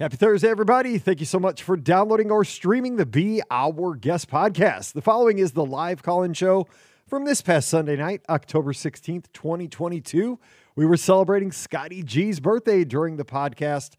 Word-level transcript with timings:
Happy 0.00 0.16
Thursday, 0.16 0.48
everybody. 0.48 0.98
Thank 0.98 1.20
you 1.20 1.26
so 1.26 1.38
much 1.38 1.62
for 1.62 1.76
downloading 1.76 2.32
or 2.32 2.44
streaming 2.44 2.96
the 2.96 3.06
Be 3.06 3.40
Our 3.48 3.94
Guest 3.94 4.28
podcast. 4.28 4.92
The 4.92 5.00
following 5.00 5.38
is 5.38 5.52
the 5.52 5.64
live 5.64 6.02
call 6.02 6.24
in 6.24 6.34
show 6.34 6.66
from 7.06 7.24
this 7.24 7.40
past 7.40 7.68
Sunday 7.68 7.94
night, 7.94 8.20
October 8.28 8.72
16th, 8.72 9.26
2022. 9.32 10.40
We 10.74 10.84
were 10.84 10.96
celebrating 10.96 11.52
Scotty 11.52 12.02
G's 12.02 12.40
birthday 12.40 12.82
during 12.82 13.18
the 13.18 13.24
podcast, 13.24 13.92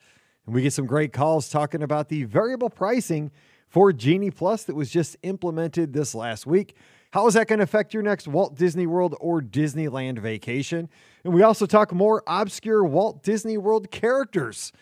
and 0.45 0.53
we 0.53 0.63
get 0.63 0.73
some 0.73 0.85
great 0.85 1.13
calls 1.13 1.47
talking 1.47 1.81
about 1.81 2.09
the 2.09 2.25
variable 2.25 2.69
pricing 2.69 3.31
for 3.69 3.93
Genie 3.93 4.31
Plus 4.31 4.65
that 4.65 4.75
was 4.75 4.89
just 4.89 5.15
implemented 5.23 5.93
this 5.93 6.13
last 6.13 6.45
week. 6.45 6.75
How 7.11 7.25
is 7.27 7.35
that 7.35 7.47
going 7.47 7.59
to 7.59 7.63
affect 7.63 7.93
your 7.93 8.03
next 8.03 8.27
Walt 8.27 8.57
Disney 8.57 8.85
World 8.85 9.15
or 9.21 9.41
Disneyland 9.41 10.19
vacation? 10.19 10.89
And 11.23 11.33
we 11.33 11.41
also 11.41 11.65
talk 11.65 11.93
more 11.93 12.21
obscure 12.27 12.83
Walt 12.83 13.23
Disney 13.23 13.57
World 13.57 13.91
characters. 13.91 14.73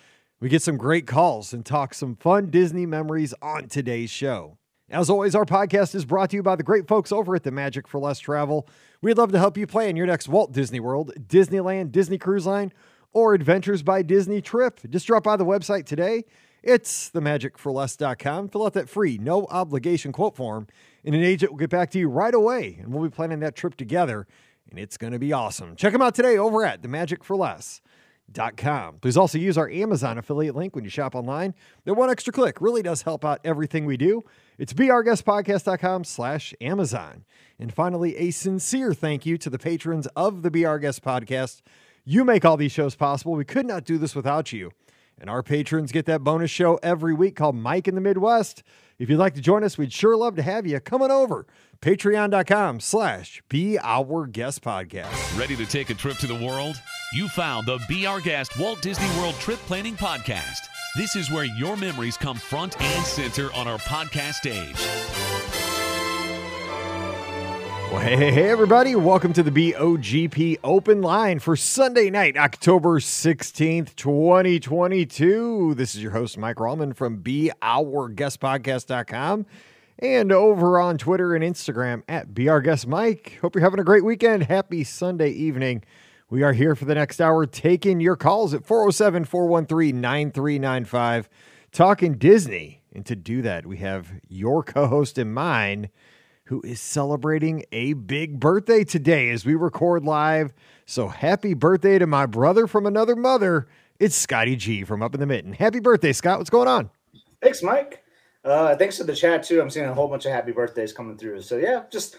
We 0.44 0.50
get 0.50 0.62
some 0.62 0.75
great 0.75 1.07
calls 1.07 1.54
and 1.54 1.66
talk 1.66 1.94
some 1.94 2.18
fun 2.18 2.50
Disney 2.50 2.86
memories 2.86 3.33
on 3.42 3.70
today's 3.70 4.10
show. 4.10 4.57
As 4.89 5.10
always, 5.10 5.36
our 5.36 5.46
podcast 5.46 5.96
is 5.96 6.04
brought 6.04 6.32
to 6.32 6.36
you 6.36 6.43
by 6.43 6.57
the 6.57 6.64
great 6.64 6.86
folks 6.86 7.14
over 7.14 7.33
at 7.33 7.43
the 7.43 7.52
Magic 7.52 7.88
for 7.88 7.97
Less 7.97 8.19
Travel. 8.19 8.68
We'd 9.02 9.18
love 9.18 9.32
to 9.32 9.39
help 9.39 9.57
you 9.57 9.66
plan 9.66 9.96
your 9.96 10.06
next 10.06 10.28
Walt 10.28 10.52
Disney 10.52 10.82
World, 10.82 11.14
Disneyland, 11.18 11.93
Disney 11.93 12.18
Cruise 12.18 12.46
Line, 12.46 12.74
or 13.14 13.33
Adventures 13.33 13.83
by 13.83 14.02
Disney 14.02 14.42
trip. 14.42 14.82
Just 14.89 15.07
drop 15.07 15.24
by 15.24 15.38
the 15.38 15.46
website 15.46 15.86
today. 15.86 16.25
It's 16.61 17.10
themagicforless.com. 17.11 18.50
Fill 18.50 18.66
out 18.66 18.74
that 18.74 18.89
free, 18.89 19.18
no 19.18 19.46
obligation 19.46 20.11
quote 20.11 20.36
form, 20.36 20.68
and 21.05 21.16
an 21.16 21.24
agent 21.24 21.54
will 21.54 21.60
get 21.60 21.69
back 21.69 21.89
to 21.91 22.00
you 22.00 22.10
right 22.10 22.33
away. 22.33 22.80
And 22.82 22.91
we'll 22.94 23.10
be 23.10 23.16
planning 23.16 23.39
that 23.39 23.55
trip 23.55 23.78
together, 23.78 24.28
and 24.69 24.78
it's 24.78 24.97
going 24.97 25.14
to 25.14 25.19
be 25.19 25.32
awesome. 25.32 25.78
Check 25.78 25.94
them 25.94 26.02
out 26.02 26.16
today 26.16 26.38
over 26.38 26.66
at 26.66 26.82
The 26.82 26.89
Magic 26.89 27.24
for 27.24 27.38
Less. 27.38 27.80
Com. 28.57 28.97
Please 29.00 29.15
also 29.15 29.37
use 29.37 29.57
our 29.57 29.69
Amazon 29.69 30.18
affiliate 30.18 30.55
link 30.55 30.75
when 30.75 30.83
you 30.83 30.89
shop 30.89 31.13
online. 31.13 31.54
That 31.86 31.93
one 31.93 32.09
extra 32.09 32.33
click 32.33 32.61
really 32.61 32.81
does 32.81 33.03
help 33.03 33.23
out 33.23 33.39
everything 33.44 33.86
we 33.86 33.95
do. 33.95 34.23
It's 34.58 34.73
beourguestpodcast.com 34.73 36.03
slash 36.03 36.53
Amazon. 36.59 37.25
And 37.59 37.71
finally, 37.71 38.17
a 38.17 38.31
sincere 38.31 38.93
thank 38.93 39.25
you 39.25 39.38
to 39.38 39.49
the 39.49 39.59
patrons 39.59 40.07
of 40.15 40.41
the 40.41 40.65
Our 40.65 40.80
Guest 40.80 41.03
podcast. 41.03 41.61
You 42.05 42.25
make 42.25 42.43
all 42.43 42.57
these 42.57 42.71
shows 42.71 42.95
possible. 42.95 43.33
We 43.33 43.45
could 43.45 43.67
not 43.67 43.85
do 43.85 43.97
this 43.97 44.15
without 44.15 44.52
you. 44.52 44.71
And 45.19 45.30
our 45.30 45.43
patrons 45.43 45.91
get 45.91 46.05
that 46.08 46.23
bonus 46.23 46.49
show 46.49 46.80
every 46.81 47.13
week 47.13 47.35
called 47.35 47.55
Mike 47.55 47.87
in 47.87 47.95
the 47.95 48.02
Midwest. 48.02 48.63
If 48.97 49.09
you'd 49.09 49.17
like 49.17 49.35
to 49.35 49.41
join 49.41 49.63
us, 49.63 49.77
we'd 49.77 49.93
sure 49.93 50.17
love 50.17 50.35
to 50.37 50.41
have 50.41 50.65
you. 50.65 50.80
Come 50.80 51.02
on 51.02 51.11
over. 51.11 51.45
Patreon.com 51.81 52.80
slash 52.80 53.43
Be 53.47 53.77
Our 53.80 54.25
Guest 54.25 54.63
Podcast. 54.63 55.37
Ready 55.37 55.55
to 55.55 55.65
take 55.65 55.89
a 55.91 55.93
trip 55.93 56.17
to 56.17 56.27
the 56.27 56.45
world? 56.45 56.75
You 57.14 57.28
found 57.28 57.67
the 57.67 57.80
Be 57.88 58.08
Our 58.08 58.19
Guest 58.19 58.58
Walt 58.58 58.81
Disney 58.81 59.06
World 59.19 59.36
Trip 59.36 59.59
Planning 59.67 59.95
Podcast. 59.95 60.61
This 60.95 61.16
is 61.16 61.30
where 61.30 61.44
your 61.44 61.78
memories 61.78 62.17
come 62.17 62.36
front 62.36 62.75
and 62.81 63.05
center 63.05 63.53
on 63.53 63.67
our 63.67 63.78
podcast 63.78 64.33
stage. 64.33 64.75
Well, 67.92 68.02
hey, 68.02 68.16
hey, 68.16 68.31
hey, 68.31 68.50
everybody. 68.50 68.95
Welcome 68.95 69.31
to 69.33 69.44
the 69.44 69.52
BOGP 69.52 70.58
Open 70.64 71.03
Line 71.03 71.38
for 71.38 71.55
Sunday 71.55 72.09
night, 72.09 72.36
October 72.36 73.00
16th, 73.00 73.95
2022. 73.95 75.75
This 75.75 75.94
is 75.94 76.02
your 76.02 76.14
host, 76.14 76.39
Mike 76.39 76.55
Rallman 76.55 76.95
from 76.95 77.22
BeOurGuestPodcast.com 77.22 79.45
and 80.00 80.31
over 80.31 80.80
on 80.80 80.98
Twitter 80.98 81.36
and 81.36 81.44
Instagram 81.44 82.02
at 82.09 82.30
BeOurGuestMike. 82.30 83.38
Hope 83.38 83.53
you're 83.53 83.64
having 83.64 83.80
a 83.80 83.83
great 83.83 84.03
weekend. 84.03 84.45
Happy 84.45 84.83
Sunday 84.83 85.30
evening. 85.30 85.83
We 86.34 86.42
are 86.42 86.53
here 86.53 86.76
for 86.76 86.86
the 86.86 86.95
next 86.95 87.22
hour 87.22 87.45
taking 87.45 88.00
your 88.00 88.16
calls 88.16 88.56
at 88.56 88.66
407 88.66 89.26
413 89.26 90.02
9395, 90.02 91.30
talking 91.72 92.17
Disney. 92.17 92.81
And 92.92 93.06
to 93.06 93.16
do 93.16 93.44
that, 93.44 93.67
we 93.67 93.78
have 93.78 94.14
your 94.28 94.64
co 94.64 94.88
host 94.88 95.20
and 95.20 95.31
mine 95.31 95.89
who 96.45 96.59
is 96.64 96.81
celebrating 96.81 97.66
a 97.72 97.94
big 97.94 98.39
birthday 98.39 98.84
today 98.84 99.30
as 99.30 99.45
we 99.45 99.54
record 99.54 100.05
live. 100.05 100.55
So 100.88 101.08
happy 101.08 101.54
birthday 101.54 101.99
to 101.99 102.08
my 102.08 102.26
brother 102.26 102.66
from 102.66 102.88
another 102.88 103.16
mother. 103.16 103.67
It's 103.99 104.16
Scotty 104.16 104.55
G 104.55 104.83
from 104.83 105.04
Up 105.04 105.14
in 105.14 105.20
the 105.20 105.27
Mitten. 105.27 105.54
Happy 105.54 105.82
birthday, 105.82 106.14
Scott. 106.14 106.39
What's 106.39 106.49
going 106.49 106.67
on? 106.67 106.89
Thanks, 107.43 107.61
Mike. 107.61 108.04
Uh, 108.43 108.76
thanks 108.76 108.98
for 108.98 109.04
the 109.04 109.16
chat 109.16 109.43
too. 109.43 109.61
I'm 109.61 109.70
seeing 109.70 109.86
a 109.86 109.93
whole 109.93 110.08
bunch 110.08 110.26
of 110.26 110.32
happy 110.32 110.52
birthdays 110.52 110.93
coming 110.93 111.16
through. 111.16 111.43
So 111.43 111.58
yeah, 111.58 111.83
just 111.92 112.17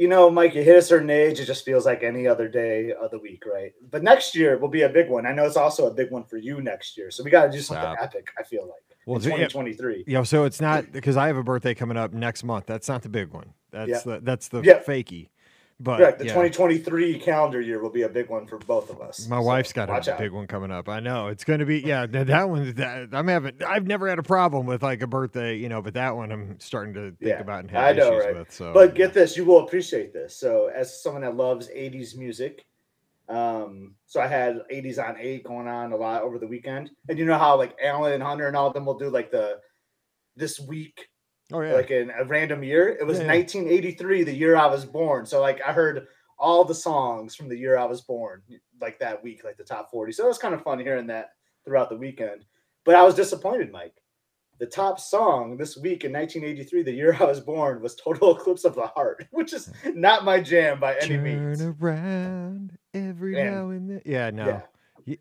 you 0.00 0.08
know, 0.08 0.30
Mike, 0.30 0.54
you 0.54 0.62
hit 0.62 0.76
a 0.76 0.82
certain 0.82 1.10
age, 1.10 1.40
it 1.40 1.44
just 1.44 1.62
feels 1.62 1.84
like 1.84 2.02
any 2.02 2.26
other 2.26 2.48
day 2.48 2.94
of 2.94 3.10
the 3.10 3.18
week, 3.18 3.44
right? 3.44 3.74
But 3.90 4.02
next 4.02 4.34
year 4.34 4.56
will 4.56 4.68
be 4.68 4.80
a 4.80 4.88
big 4.88 5.10
one. 5.10 5.26
I 5.26 5.32
know 5.32 5.44
it's 5.44 5.58
also 5.58 5.88
a 5.88 5.90
big 5.90 6.10
one 6.10 6.24
for 6.24 6.38
you 6.38 6.62
next 6.62 6.96
year. 6.96 7.10
So 7.10 7.22
we 7.22 7.30
got 7.30 7.44
to 7.44 7.52
do 7.52 7.60
something 7.60 7.82
Stop. 7.82 7.98
epic, 8.00 8.28
I 8.38 8.42
feel 8.42 8.62
like. 8.62 8.96
Well, 9.04 9.20
2023. 9.20 10.04
Yeah, 10.06 10.22
so 10.22 10.44
it's 10.44 10.58
not 10.58 10.90
because 10.90 11.18
I 11.18 11.26
have 11.26 11.36
a 11.36 11.42
birthday 11.42 11.74
coming 11.74 11.98
up 11.98 12.14
next 12.14 12.44
month. 12.44 12.64
That's 12.64 12.88
not 12.88 13.02
the 13.02 13.10
big 13.10 13.28
one. 13.30 13.52
That's 13.72 13.90
yeah. 13.90 14.00
the 14.06 14.20
that's 14.20 14.48
the 14.48 14.62
yeah. 14.62 14.82
fakey. 14.82 15.28
But 15.82 15.96
Correct. 15.96 16.18
The 16.18 16.26
yeah. 16.26 16.32
2023 16.32 17.18
calendar 17.20 17.58
year 17.58 17.80
will 17.80 17.88
be 17.90 18.02
a 18.02 18.08
big 18.08 18.28
one 18.28 18.46
for 18.46 18.58
both 18.58 18.90
of 18.90 19.00
us. 19.00 19.26
My 19.28 19.38
so 19.38 19.42
wife's 19.42 19.72
got 19.72 19.88
a 19.88 20.12
out. 20.12 20.18
big 20.18 20.30
one 20.30 20.46
coming 20.46 20.70
up. 20.70 20.90
I 20.90 21.00
know 21.00 21.28
it's 21.28 21.42
going 21.42 21.60
to 21.60 21.64
be. 21.64 21.80
Yeah, 21.80 22.04
that 22.04 22.50
one. 22.50 22.74
That, 22.74 23.08
I'm 23.12 23.26
having. 23.28 23.54
I've 23.66 23.86
never 23.86 24.06
had 24.06 24.18
a 24.18 24.22
problem 24.22 24.66
with 24.66 24.82
like 24.82 25.00
a 25.00 25.06
birthday, 25.06 25.56
you 25.56 25.70
know, 25.70 25.80
but 25.80 25.94
that 25.94 26.14
one 26.14 26.32
I'm 26.32 26.60
starting 26.60 26.92
to 26.94 27.00
think 27.12 27.16
yeah, 27.22 27.40
about 27.40 27.60
and 27.60 27.70
have 27.70 27.82
I 27.82 27.92
know, 27.92 28.12
issues 28.12 28.24
right? 28.26 28.36
with. 28.36 28.52
So, 28.52 28.74
but 28.74 28.94
get 28.94 29.14
this, 29.14 29.38
you 29.38 29.46
will 29.46 29.60
appreciate 29.60 30.12
this. 30.12 30.36
So, 30.36 30.66
as 30.66 31.02
someone 31.02 31.22
that 31.22 31.34
loves 31.34 31.68
80s 31.68 32.14
music, 32.14 32.66
um, 33.30 33.94
so 34.04 34.20
I 34.20 34.26
had 34.26 34.60
80s 34.70 34.98
on 34.98 35.16
eight 35.18 35.44
going 35.44 35.66
on 35.66 35.92
a 35.92 35.96
lot 35.96 36.22
over 36.22 36.38
the 36.38 36.46
weekend, 36.46 36.90
and 37.08 37.18
you 37.18 37.24
know 37.24 37.38
how 37.38 37.56
like 37.56 37.74
Alan 37.82 38.12
and 38.12 38.22
Hunter 38.22 38.48
and 38.48 38.56
all 38.56 38.66
of 38.66 38.74
them 38.74 38.84
will 38.84 38.98
do 38.98 39.08
like 39.08 39.30
the 39.30 39.60
this 40.36 40.60
week 40.60 41.08
Oh 41.52 41.60
yeah. 41.60 41.74
Like 41.74 41.90
in 41.90 42.10
a 42.10 42.24
random 42.24 42.62
year. 42.62 42.88
It 42.88 43.06
was 43.06 43.18
yeah, 43.18 43.26
1983, 43.26 44.24
the 44.24 44.34
year 44.34 44.56
I 44.56 44.66
was 44.66 44.84
born. 44.84 45.26
So 45.26 45.40
like 45.40 45.60
I 45.66 45.72
heard 45.72 46.06
all 46.38 46.64
the 46.64 46.74
songs 46.74 47.34
from 47.34 47.48
the 47.48 47.56
year 47.56 47.76
I 47.76 47.84
was 47.84 48.00
born, 48.00 48.42
like 48.80 48.98
that 49.00 49.22
week, 49.22 49.44
like 49.44 49.56
the 49.56 49.64
top 49.64 49.90
40. 49.90 50.12
So 50.12 50.24
it 50.24 50.28
was 50.28 50.38
kind 50.38 50.54
of 50.54 50.62
fun 50.62 50.78
hearing 50.78 51.06
that 51.08 51.30
throughout 51.64 51.90
the 51.90 51.96
weekend. 51.96 52.44
But 52.84 52.94
I 52.94 53.02
was 53.02 53.14
disappointed, 53.14 53.70
Mike. 53.70 54.02
The 54.58 54.66
top 54.66 55.00
song 55.00 55.56
this 55.56 55.76
week 55.76 56.04
in 56.04 56.12
1983, 56.12 56.82
the 56.82 56.92
year 56.92 57.16
I 57.18 57.24
was 57.24 57.40
born, 57.40 57.80
was 57.80 57.94
"Total 57.94 58.36
Eclipse 58.36 58.64
of 58.64 58.74
the 58.74 58.86
Heart," 58.86 59.26
which 59.32 59.54
is 59.54 59.72
not 59.86 60.24
my 60.24 60.40
jam 60.40 60.78
by 60.78 60.96
any 60.96 61.16
Turn 61.16 61.22
means. 61.22 61.58
Turn 61.60 61.76
around 61.80 62.78
every 62.92 63.42
now 63.42 63.70
and 63.70 63.90
then. 63.90 64.02
Yeah, 64.04 64.30
no. 64.30 64.46
Yeah. 64.46 64.60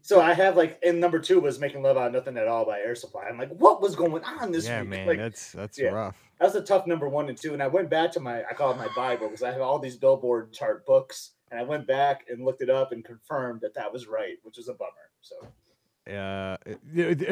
So 0.02 0.22
I 0.22 0.34
have 0.34 0.58
like, 0.58 0.80
and 0.84 1.00
number 1.00 1.20
two 1.20 1.40
was 1.40 1.60
"Making 1.60 1.84
Love 1.84 1.98
Out 1.98 2.08
of 2.08 2.14
Nothing 2.14 2.38
at 2.38 2.48
All" 2.48 2.66
by 2.66 2.80
Air 2.80 2.96
Supply. 2.96 3.24
I'm 3.30 3.38
like, 3.38 3.50
what 3.50 3.82
was 3.82 3.96
going 3.96 4.24
on 4.24 4.52
this 4.52 4.66
yeah, 4.66 4.82
week? 4.82 4.90
man, 4.90 5.08
like, 5.08 5.18
that's 5.18 5.52
that's 5.52 5.78
yeah, 5.80 5.90
rough. 5.90 6.18
That's 6.40 6.56
a 6.56 6.62
tough 6.62 6.88
number 6.88 7.10
one 7.10 7.30
and 7.30 7.38
two. 7.38 7.54
And 7.54 7.62
I 7.62 7.68
went 7.68 7.90
back 7.90 8.12
to 8.14 8.20
my, 8.20 8.44
I 8.50 8.54
call 8.54 8.72
it 8.72 8.78
my 8.78 8.88
Bible 8.96 9.28
because 9.28 9.44
I 9.44 9.52
have 9.52 9.62
all 9.62 9.80
these 9.80 9.98
Billboard 9.98 10.54
chart 10.54 10.86
books, 10.86 11.32
and 11.52 11.60
I 11.60 11.64
went 11.64 11.88
back 11.88 12.26
and 12.30 12.46
looked 12.46 12.62
it 12.62 12.70
up 12.70 12.92
and 12.92 13.04
confirmed 13.04 13.62
that 13.62 13.74
that 13.76 13.92
was 13.92 14.08
right, 14.08 14.38
which 14.44 14.58
was 14.58 14.70
a 14.70 14.74
bummer. 14.74 15.12
So 15.22 15.36
uh, 16.10 16.58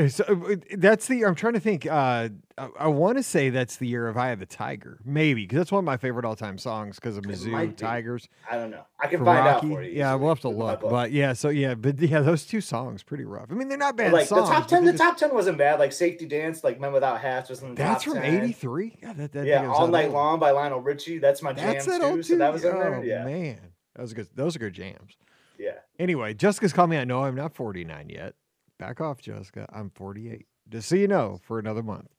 so 0.09 0.23
uh, 0.23 0.55
that's 0.77 1.07
the. 1.07 1.25
I'm 1.25 1.35
trying 1.35 1.53
to 1.53 1.59
think. 1.59 1.85
Uh, 1.85 2.29
I, 2.57 2.69
I 2.79 2.87
want 2.87 3.17
to 3.17 3.23
say 3.23 3.49
that's 3.49 3.77
the 3.77 3.87
year 3.87 4.07
of 4.07 4.17
"Eye 4.17 4.29
of 4.29 4.39
the 4.39 4.45
Tiger," 4.45 4.99
maybe 5.03 5.43
because 5.43 5.57
that's 5.57 5.71
one 5.71 5.79
of 5.79 5.85
my 5.85 5.97
favorite 5.97 6.25
all-time 6.25 6.57
songs 6.57 6.95
because 6.95 7.17
of 7.17 7.23
Mizzou 7.23 7.75
Tigers. 7.75 8.29
I 8.49 8.55
don't 8.55 8.71
know. 8.71 8.83
I 8.99 9.07
can 9.07 9.23
find 9.23 9.45
Rocky. 9.45 9.67
out 9.67 9.73
for 9.73 9.81
you. 9.83 9.91
Yeah, 9.91 10.15
we'll 10.15 10.29
have 10.29 10.41
to 10.41 10.49
look. 10.49 10.81
But 10.81 11.11
yeah, 11.11 11.33
so 11.33 11.49
yeah, 11.49 11.75
but 11.75 11.99
yeah, 11.99 12.21
those 12.21 12.45
two 12.45 12.61
songs 12.61 13.03
pretty 13.03 13.25
rough. 13.25 13.47
I 13.51 13.55
mean, 13.55 13.67
they're 13.67 13.77
not 13.77 13.95
bad. 13.95 14.13
like 14.13 14.27
songs, 14.27 14.49
the 14.49 14.55
top 14.55 14.67
ten, 14.67 14.85
the 14.85 14.91
just... 14.91 15.03
top 15.03 15.17
ten 15.17 15.33
wasn't 15.33 15.57
bad. 15.57 15.79
Like 15.79 15.91
"Safety 15.91 16.25
Dance," 16.25 16.63
like 16.63 16.79
"Men 16.79 16.93
Without 16.93 17.19
Hats" 17.19 17.49
was 17.49 17.61
in 17.61 17.69
the 17.69 17.75
that's 17.75 18.03
top 18.03 18.15
from 18.15 18.23
'83. 18.23 18.97
Yeah, 19.01 19.13
that, 19.13 19.31
that 19.33 19.45
yeah, 19.45 19.67
"All 19.67 19.87
Night 19.87 20.11
Long" 20.11 20.39
by 20.39 20.51
Lionel 20.51 20.81
Richie. 20.81 21.19
That's 21.19 21.41
my 21.41 21.53
jam 21.53 21.83
too. 21.83 21.99
too. 21.99 22.23
So 22.23 22.37
that 22.37 22.53
was 22.53 22.63
in 22.63 22.71
there. 22.71 22.95
Oh, 22.95 23.01
yeah, 23.01 23.23
man, 23.23 23.59
that 23.95 24.01
was 24.01 24.13
good. 24.13 24.27
Those 24.35 24.55
are 24.55 24.59
good 24.59 24.73
jams. 24.73 25.17
Yeah. 25.57 25.71
Anyway, 25.99 26.33
Jessica's 26.33 26.73
called 26.73 26.89
me. 26.89 26.97
I 26.97 27.03
know 27.03 27.23
I'm 27.23 27.35
not 27.35 27.55
49 27.55 28.09
yet. 28.09 28.35
Back 28.79 29.01
off, 29.01 29.21
Jessica. 29.21 29.67
I'm 29.73 29.89
48. 29.89 30.45
Just 30.69 30.89
so 30.89 30.95
you 30.95 31.07
know, 31.07 31.39
for 31.43 31.59
another 31.59 31.81
month. 31.81 32.09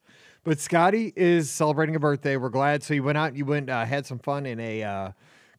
But 0.43 0.59
Scotty 0.59 1.13
is 1.15 1.49
celebrating 1.49 1.95
a 1.95 1.99
birthday. 1.99 2.37
We're 2.37 2.49
glad. 2.49 2.83
So 2.83 2.93
you 2.93 3.03
went 3.03 3.17
out, 3.17 3.35
you 3.35 3.45
went, 3.45 3.69
uh, 3.69 3.85
had 3.85 4.05
some 4.05 4.19
fun 4.19 4.45
in 4.45 4.59
a 4.59 4.83
uh, 4.83 5.11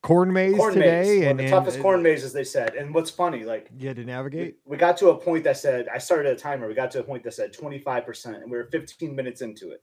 corn 0.02 0.32
maze 0.32 0.56
corn 0.56 0.74
today, 0.74 1.02
maze. 1.20 1.24
and 1.24 1.38
the 1.38 1.44
and, 1.44 1.50
toughest 1.52 1.76
and, 1.76 1.82
corn 1.82 2.02
maze, 2.02 2.24
as 2.24 2.32
they 2.32 2.44
said. 2.44 2.74
And 2.74 2.94
what's 2.94 3.10
funny, 3.10 3.44
like 3.44 3.70
you 3.78 3.88
had 3.88 3.96
to 3.96 4.04
navigate. 4.04 4.56
We, 4.64 4.72
we, 4.72 4.76
got 4.76 4.96
to 4.98 5.10
a 5.10 5.16
point 5.16 5.44
that 5.44 5.56
said, 5.56 5.88
I 5.92 5.98
started 5.98 6.32
a 6.32 6.36
timer. 6.36 6.66
We 6.66 6.74
got 6.74 6.90
to 6.92 7.00
a 7.00 7.02
point 7.02 7.22
that 7.24 7.34
said 7.34 7.52
25 7.52 8.04
percent, 8.04 8.36
and 8.36 8.50
we 8.50 8.56
were 8.56 8.64
15 8.64 9.14
minutes 9.14 9.42
into 9.42 9.70
it. 9.70 9.82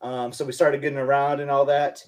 Um, 0.00 0.32
so 0.32 0.44
we 0.44 0.52
started 0.52 0.82
getting 0.82 0.98
around 0.98 1.40
and 1.40 1.50
all 1.50 1.64
that. 1.66 2.02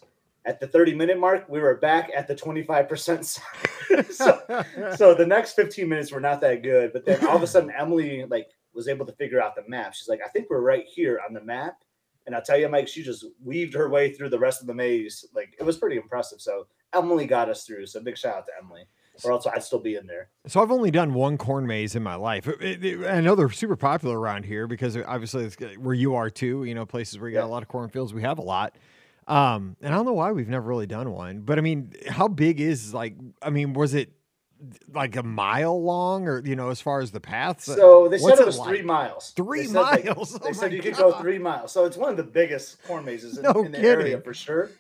At 0.47 0.61
the 0.61 0.67
30 0.69 0.95
minute 0.95 1.19
mark, 1.19 1.47
we 1.49 1.61
were 1.61 1.75
back 1.75 2.11
at 2.17 2.29
the 2.29 2.35
25%. 2.35 3.41
so, 4.13 4.41
so 4.97 5.15
the 5.15 5.27
next 5.27 5.55
15 5.55 5.89
minutes 5.89 6.13
were 6.13 6.21
not 6.21 6.41
that 6.41 6.63
good. 6.63 6.93
But 6.93 7.05
then 7.05 7.27
all 7.27 7.37
of 7.37 7.43
a 7.43 7.47
sudden, 7.47 7.71
Emily 7.77 8.25
like 8.29 8.47
was 8.73 8.89
able 8.89 9.07
to 9.07 9.13
figure 9.13 9.43
out 9.43 9.57
the 9.57 9.65
map. 9.69 9.95
She's 9.95 10.09
like, 10.09 10.21
I 10.25 10.29
think 10.29 10.49
we're 10.49 10.61
right 10.61 10.85
here 10.87 11.21
on 11.27 11.35
the 11.35 11.43
map. 11.43 11.79
And 12.27 12.35
I'll 12.35 12.43
tell 12.43 12.59
you, 12.59 12.69
Mike, 12.69 12.89
she 12.89 13.03
just 13.03 13.25
weaved 13.45 13.75
her 13.75 13.89
way 13.89 14.13
through 14.13 14.31
the 14.31 14.39
rest 14.39 14.61
of 14.61 14.67
the 14.67 14.75
maze. 14.75 15.25
Like 15.35 15.55
it 15.59 15.63
was 15.65 15.77
pretty 15.79 15.97
impressive. 15.97 16.41
So 16.41 16.67
Emily 16.95 17.27
got 17.27 17.49
us 17.49 17.65
through. 17.65 17.87
So 17.87 18.01
big 18.01 18.17
shout 18.19 18.37
out 18.37 18.47
to 18.47 18.53
Emily. 18.63 18.83
or 19.25 19.33
else 19.33 19.47
I'd 19.47 19.63
still 19.63 19.79
be 19.81 19.95
in 19.97 20.07
there. 20.07 20.29
So 20.47 20.61
I've 20.61 20.71
only 20.73 20.91
done 20.91 21.15
one 21.15 21.39
corn 21.39 21.67
maze 21.67 21.95
in 21.97 22.03
my 22.03 22.17
life. 22.17 22.47
It, 22.49 22.85
it, 22.85 23.07
I 23.07 23.21
know 23.21 23.35
they're 23.35 23.49
super 23.51 23.77
popular 23.77 24.19
around 24.19 24.45
here 24.45 24.67
because 24.67 24.97
obviously 24.97 25.45
it's 25.45 25.57
where 25.79 25.95
you 25.95 26.15
are 26.17 26.29
too. 26.31 26.65
You 26.65 26.75
know, 26.75 26.85
places 26.87 27.19
where 27.19 27.29
you 27.31 27.35
got 27.35 27.41
Yeah. 27.43 27.47
a 27.47 27.53
lot 27.53 27.63
of 27.63 27.69
cornfields. 27.69 28.13
We 28.15 28.23
have 28.23 28.39
a 28.39 28.43
lot. 28.43 28.77
Um, 29.27 29.77
and 29.81 29.93
I 29.93 29.97
don't 29.97 30.07
know 30.07 30.13
why 30.13 30.33
we've 30.33 30.49
never 30.49 30.67
really 30.69 30.87
done 30.87 31.11
one. 31.11 31.41
But 31.41 31.59
I 31.59 31.61
mean, 31.63 31.93
how 32.09 32.29
big 32.29 32.61
is 32.61 32.95
like? 32.95 33.17
I 33.43 33.51
mean, 33.51 33.73
was 33.73 33.93
it 33.95 34.13
like 34.95 35.17
a 35.17 35.23
mile 35.23 35.83
long, 35.83 36.29
or 36.29 36.41
you 36.47 36.55
know, 36.57 36.71
as 36.71 36.81
far 36.81 37.01
as 37.01 37.11
the 37.11 37.21
paths? 37.21 37.65
So 37.65 38.09
they 38.09 38.19
said 38.19 38.25
What's 38.25 38.41
it 38.41 38.43
it 38.45 38.47
was 38.47 38.59
three 38.61 38.77
like? 38.79 38.85
miles. 38.87 39.33
Three 39.37 39.61
They 39.63 39.67
said, 39.67 39.81
like- 39.81 40.05
miles? 40.07 40.33
They 40.39 40.49
Oh 40.49 40.53
said 40.53 40.71
my 40.71 40.77
you 40.77 40.83
could 40.83 40.97
go 40.97 41.13
three 41.21 41.39
miles. 41.39 41.73
So 41.73 41.85
it's 41.87 41.97
one 41.97 42.11
of 42.11 42.17
the 42.17 42.23
biggest 42.23 42.83
corn 42.85 43.05
mazes 43.05 43.37
in, 43.37 43.43
No 43.43 43.53
in 43.65 43.73
the 43.73 43.81
area 43.81 44.21
for 44.21 44.33
sure. 44.33 44.71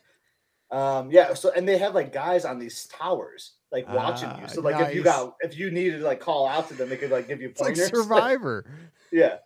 Um, 0.70 1.10
yeah. 1.10 1.34
So 1.34 1.50
and 1.54 1.68
they 1.68 1.78
have 1.78 1.94
like 1.94 2.12
guys 2.12 2.44
on 2.44 2.58
these 2.58 2.86
towers 2.86 3.52
like 3.72 3.88
watching 3.88 4.28
Ah, 4.28 4.40
you. 4.42 4.48
So 4.48 4.60
like 4.60 4.80
if 4.88 4.94
you 4.94 5.02
got 5.02 5.34
if 5.40 5.58
you 5.58 5.70
needed 5.70 5.98
to 5.98 6.04
like 6.04 6.20
call 6.20 6.46
out 6.48 6.68
to 6.68 6.74
them, 6.74 6.88
they 6.88 6.96
could 6.96 7.10
like 7.10 7.28
give 7.28 7.40
you 7.40 7.48
It's 7.50 7.60
like 7.60 7.74
pointers. 7.74 7.88
Survivor. 8.02 8.64
yeah. 9.12 9.38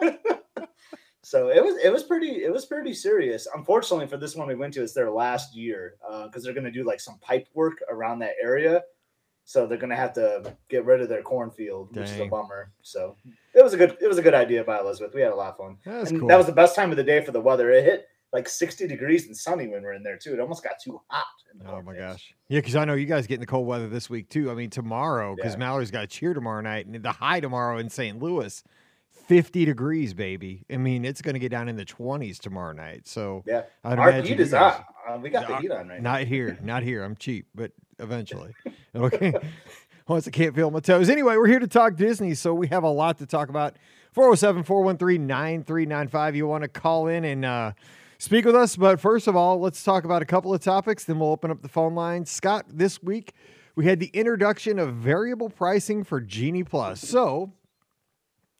so 1.28 1.48
it 1.48 1.60
was 1.64 1.76
it 1.82 1.92
was 1.92 2.04
pretty 2.04 2.44
it 2.44 2.52
was 2.52 2.66
pretty 2.66 2.94
serious. 2.94 3.48
Unfortunately 3.52 4.06
for 4.06 4.16
this 4.16 4.36
one 4.36 4.46
we 4.46 4.54
went 4.54 4.72
to, 4.74 4.82
it's 4.84 4.92
their 4.92 5.10
last 5.10 5.56
year 5.56 5.96
uh, 6.08 6.26
because 6.28 6.44
they're 6.44 6.54
gonna 6.54 6.70
do 6.70 6.84
like 6.84 7.00
some 7.00 7.18
pipe 7.18 7.48
work 7.52 7.78
around 7.90 8.20
that 8.20 8.34
area. 8.40 8.82
So 9.44 9.66
they're 9.66 9.76
gonna 9.78 9.96
have 9.96 10.12
to 10.14 10.54
get 10.68 10.84
rid 10.84 11.00
of 11.00 11.08
their 11.08 11.22
cornfield, 11.22 11.96
which 11.96 12.10
is 12.10 12.20
a 12.20 12.26
bummer. 12.26 12.70
So 12.82 13.16
it 13.54 13.62
was 13.64 13.74
a 13.74 13.76
good 13.76 13.96
it 14.00 14.06
was 14.06 14.18
a 14.18 14.22
good 14.22 14.34
idea 14.34 14.62
by 14.62 14.78
Elizabeth. 14.78 15.14
We 15.14 15.20
had 15.20 15.32
a 15.32 15.34
lot 15.34 15.50
of 15.50 15.56
fun. 15.56 15.78
That's 15.84 16.10
and 16.10 16.20
cool. 16.20 16.28
that 16.28 16.36
was 16.36 16.46
the 16.46 16.52
best 16.52 16.76
time 16.76 16.92
of 16.92 16.96
the 16.96 17.02
day 17.04 17.20
for 17.24 17.32
the 17.32 17.40
weather. 17.40 17.72
It 17.72 17.82
hit 17.84 18.06
like 18.32 18.48
60 18.48 18.86
degrees 18.86 19.26
and 19.26 19.36
sunny 19.36 19.66
when 19.66 19.82
we 19.82 19.88
are 19.88 19.94
in 19.94 20.04
there 20.04 20.18
too. 20.18 20.32
It 20.32 20.38
almost 20.40 20.62
got 20.62 20.78
too 20.80 21.00
hot. 21.08 21.26
in 21.52 21.58
the 21.58 21.64
Oh 21.70 21.76
my 21.76 21.82
cornfields. 21.82 22.12
gosh. 22.14 22.34
Yeah, 22.48 22.58
because 22.60 22.76
I 22.76 22.84
know 22.84 22.94
you 22.94 23.06
guys 23.06 23.26
get 23.26 23.34
in 23.34 23.40
the 23.40 23.46
cold 23.46 23.66
weather 23.66 23.88
this 23.88 24.08
week 24.08 24.28
too. 24.28 24.48
I 24.50 24.54
mean, 24.54 24.70
tomorrow, 24.70 25.34
because 25.34 25.54
Yeah. 25.54 25.58
Mallory's 25.58 25.90
got 25.90 26.04
a 26.04 26.06
cheer 26.08 26.34
tomorrow 26.34 26.60
night, 26.60 26.86
and 26.86 27.02
the 27.02 27.10
high 27.12 27.40
tomorrow 27.40 27.78
in 27.78 27.88
St. 27.90 28.20
Louis, 28.22 28.62
50 29.26 29.64
degrees, 29.64 30.14
baby. 30.14 30.64
I 30.70 30.76
mean, 30.76 31.04
it's 31.04 31.20
going 31.22 31.34
to 31.34 31.38
get 31.40 31.50
down 31.50 31.68
in 31.68 31.76
the 31.76 31.84
20s 31.84 32.38
tomorrow 32.38 32.72
night. 32.72 33.06
So 33.08 33.42
Yeah. 33.46 33.62
I'd 33.84 33.98
Our 33.98 34.12
heat 34.12 34.40
is 34.40 34.50
guys- 34.52 34.80
on. 35.08 35.14
Uh, 35.14 35.18
we 35.18 35.30
got 35.30 35.46
the 35.46 35.56
heat 35.58 35.70
on 35.70 35.88
right 35.88 36.02
now. 36.02 36.12
Not 36.12 36.26
here. 36.26 36.58
Not 36.62 36.82
here. 36.82 37.02
I'm 37.04 37.14
cheap, 37.16 37.46
but 37.54 37.72
eventually. 37.98 38.54
Okay. 38.94 39.32
Once 40.08 40.26
I 40.28 40.30
can't 40.30 40.54
feel 40.54 40.70
my 40.70 40.80
toes. 40.80 41.10
Anyway, 41.10 41.36
we're 41.36 41.48
here 41.48 41.58
to 41.58 41.66
talk 41.66 41.96
Disney, 41.96 42.34
so 42.34 42.54
we 42.54 42.68
have 42.68 42.84
a 42.84 42.88
lot 42.88 43.18
to 43.18 43.26
talk 43.26 43.48
about. 43.48 43.76
407 44.12 44.62
413 44.62 45.26
9395. 45.26 46.36
You 46.36 46.46
want 46.46 46.62
to 46.62 46.68
call 46.68 47.08
in 47.08 47.24
and 47.24 47.44
uh, 47.44 47.72
speak 48.18 48.44
with 48.44 48.54
us. 48.54 48.76
But 48.76 49.00
first 49.00 49.26
of 49.26 49.34
all, 49.36 49.58
let's 49.60 49.82
talk 49.82 50.04
about 50.04 50.22
a 50.22 50.24
couple 50.24 50.54
of 50.54 50.60
topics, 50.60 51.04
then 51.04 51.18
we'll 51.18 51.30
open 51.30 51.50
up 51.50 51.60
the 51.62 51.68
phone 51.68 51.94
line. 51.94 52.24
Scott, 52.24 52.66
this 52.68 53.02
week 53.02 53.32
we 53.74 53.84
had 53.84 53.98
the 54.00 54.06
introduction 54.14 54.78
of 54.78 54.94
variable 54.94 55.50
pricing 55.50 56.02
for 56.04 56.20
Genie 56.20 56.64
Plus. 56.64 57.00
So 57.00 57.52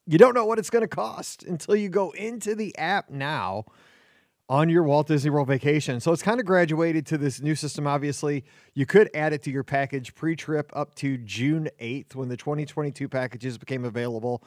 you 0.07 0.19
don't 0.19 0.35
know 0.35 0.45
what 0.45 0.59
it's 0.59 0.71
going 0.71 0.83
to 0.83 0.89
cost 0.89 1.43
until 1.43 1.75
you 1.77 1.89
go 1.89 2.11
into 2.13 2.55
the 2.55 2.77
app 2.79 3.11
now 3.11 3.65
on 4.49 4.69
your 4.69 4.85
Walt 4.85 5.09
Disney 5.09 5.31
World 5.31 5.49
vacation. 5.49 5.99
So 5.99 6.13
it's 6.13 6.23
kind 6.23 6.39
of 6.39 6.47
graduated 6.47 7.05
to 7.07 7.19
this 7.19 7.41
new 7.41 7.57
system. 7.57 7.87
Obviously, 7.87 8.45
you 8.75 8.87
could 8.87 9.11
add 9.15 9.33
it 9.33 9.43
to 9.43 9.51
your 9.51 9.65
package 9.65 10.15
pre 10.15 10.37
trip 10.37 10.71
up 10.75 10.95
to 10.97 11.19
June 11.19 11.69
8th 11.81 12.15
when 12.15 12.29
the 12.29 12.37
2022 12.37 13.09
packages 13.09 13.59
became 13.59 13.85
available. 13.85 14.45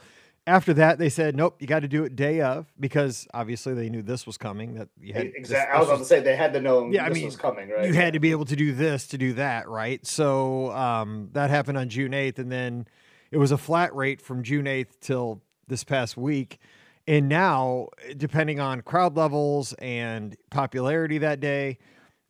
After 0.48 0.74
that, 0.76 0.98
they 0.98 1.10
said, 1.10 1.36
nope, 1.36 1.58
you 1.60 1.68
got 1.68 1.82
to 1.82 1.88
do 1.90 2.06
it 2.06 2.16
day 2.16 2.40
of 2.42 2.72
because 2.80 3.28
obviously 3.34 3.74
they 3.74 3.90
knew 3.90 4.02
this 4.02 4.26
was 4.26 4.38
coming. 4.38 4.76
That 4.76 4.88
you 5.00 5.14
had 5.14 5.28
Exactly. 5.36 5.76
I 5.76 5.80
was 5.80 5.90
about 5.90 6.00
to 6.00 6.06
say 6.06 6.22
they 6.22 6.38
had 6.38 6.54
to 6.54 6.62
know 6.62 6.90
Yeah, 6.90 7.06
I 7.06 7.10
this 7.10 7.18
mean, 7.18 7.26
was 7.26 7.36
coming, 7.36 7.70
right? 7.70 7.86
you 7.86 7.94
had 7.94 8.14
to 8.14 8.20
be 8.20 8.32
able 8.32 8.46
to 8.46 8.56
do 8.56 8.74
this 8.74 9.06
to 9.08 9.18
do 9.18 9.34
that, 9.34 9.68
right? 9.68 10.04
So 10.08 10.72
um, 10.72 11.30
that 11.34 11.50
happened 11.50 11.78
on 11.78 11.90
June 11.90 12.14
8th. 12.14 12.40
And 12.40 12.50
then 12.52 12.88
it 13.32 13.38
was 13.38 13.52
a 13.52 13.58
flat 13.58 13.94
rate 13.94 14.22
from 14.22 14.42
June 14.44 14.66
8th 14.66 15.00
till 15.02 15.42
this 15.70 15.84
past 15.84 16.18
week. 16.18 16.60
And 17.08 17.28
now, 17.28 17.88
depending 18.18 18.60
on 18.60 18.82
crowd 18.82 19.16
levels 19.16 19.74
and 19.74 20.36
popularity 20.52 21.18
that 21.20 21.40
day, 21.40 21.80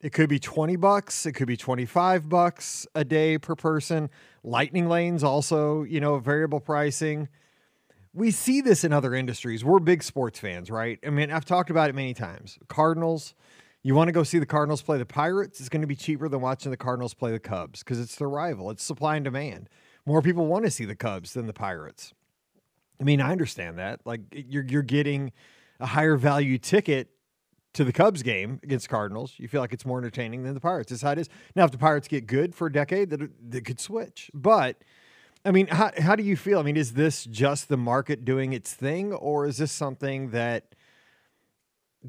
it 0.01 0.13
could 0.13 0.29
be 0.29 0.39
20 0.39 0.77
bucks, 0.77 1.25
it 1.25 1.33
could 1.33 1.47
be 1.47 1.57
25 1.57 2.29
bucks 2.29 2.87
a 2.95 3.03
day 3.03 3.37
per 3.37 3.55
person. 3.55 4.09
Lightning 4.43 4.87
lanes 4.87 5.23
also, 5.23 5.83
you 5.83 5.99
know, 5.99 6.19
variable 6.19 6.61
pricing. 6.61 7.27
We 8.13 8.31
see 8.31 8.61
this 8.61 8.85
in 8.85 8.93
other 8.93 9.13
industries. 9.13 9.65
We're 9.65 9.79
big 9.79 10.01
sports 10.01 10.39
fans, 10.39 10.71
right? 10.71 10.99
I 11.05 11.09
mean, 11.09 11.31
I've 11.31 11.45
talked 11.45 11.69
about 11.69 11.89
it 11.89 11.95
many 11.95 12.13
times. 12.13 12.57
Cardinals, 12.69 13.33
you 13.83 13.93
want 13.93 14.07
to 14.07 14.13
go 14.13 14.23
see 14.23 14.39
the 14.39 14.45
Cardinals 14.45 14.81
play 14.81 14.97
the 14.97 15.05
Pirates, 15.05 15.59
it's 15.59 15.69
going 15.69 15.81
to 15.81 15.87
be 15.87 15.95
cheaper 15.95 16.29
than 16.29 16.41
watching 16.41 16.71
the 16.71 16.77
Cardinals 16.77 17.13
play 17.13 17.31
the 17.31 17.39
Cubs 17.39 17.79
because 17.79 17.99
it's 17.99 18.15
their 18.15 18.29
rival. 18.29 18.69
It's 18.71 18.83
supply 18.83 19.17
and 19.17 19.25
demand. 19.25 19.69
More 20.05 20.21
people 20.21 20.47
want 20.47 20.65
to 20.65 20.71
see 20.71 20.85
the 20.85 20.95
Cubs 20.95 21.33
than 21.33 21.47
the 21.47 21.53
Pirates. 21.53 22.13
I 22.99 23.03
mean, 23.03 23.21
I 23.21 23.31
understand 23.31 23.77
that. 23.77 24.01
Like 24.05 24.21
you're 24.31 24.65
you're 24.65 24.81
getting 24.81 25.31
a 25.79 25.85
higher 25.85 26.17
value 26.17 26.57
ticket 26.57 27.09
to 27.73 27.83
the 27.83 27.93
Cubs 27.93 28.23
game 28.23 28.59
against 28.63 28.89
Cardinals. 28.89 29.33
You 29.37 29.47
feel 29.47 29.61
like 29.61 29.73
it's 29.73 29.85
more 29.85 29.99
entertaining 29.99 30.43
than 30.43 30.53
the 30.53 30.59
Pirates. 30.59 30.89
That's 30.89 31.01
how 31.01 31.11
it 31.11 31.19
is. 31.19 31.29
Now, 31.55 31.65
if 31.65 31.71
the 31.71 31.77
Pirates 31.77 32.07
get 32.07 32.27
good 32.27 32.55
for 32.55 32.67
a 32.67 32.71
decade, 32.71 33.09
that 33.11 33.29
they 33.41 33.61
could 33.61 33.79
switch. 33.79 34.31
But 34.33 34.83
I 35.45 35.51
mean, 35.51 35.67
how 35.67 35.91
how 35.97 36.15
do 36.15 36.23
you 36.23 36.35
feel? 36.35 36.59
I 36.59 36.63
mean, 36.63 36.77
is 36.77 36.93
this 36.93 37.23
just 37.25 37.69
the 37.69 37.77
market 37.77 38.25
doing 38.25 38.53
its 38.53 38.73
thing, 38.73 39.13
or 39.13 39.45
is 39.45 39.57
this 39.57 39.71
something 39.71 40.31
that 40.31 40.75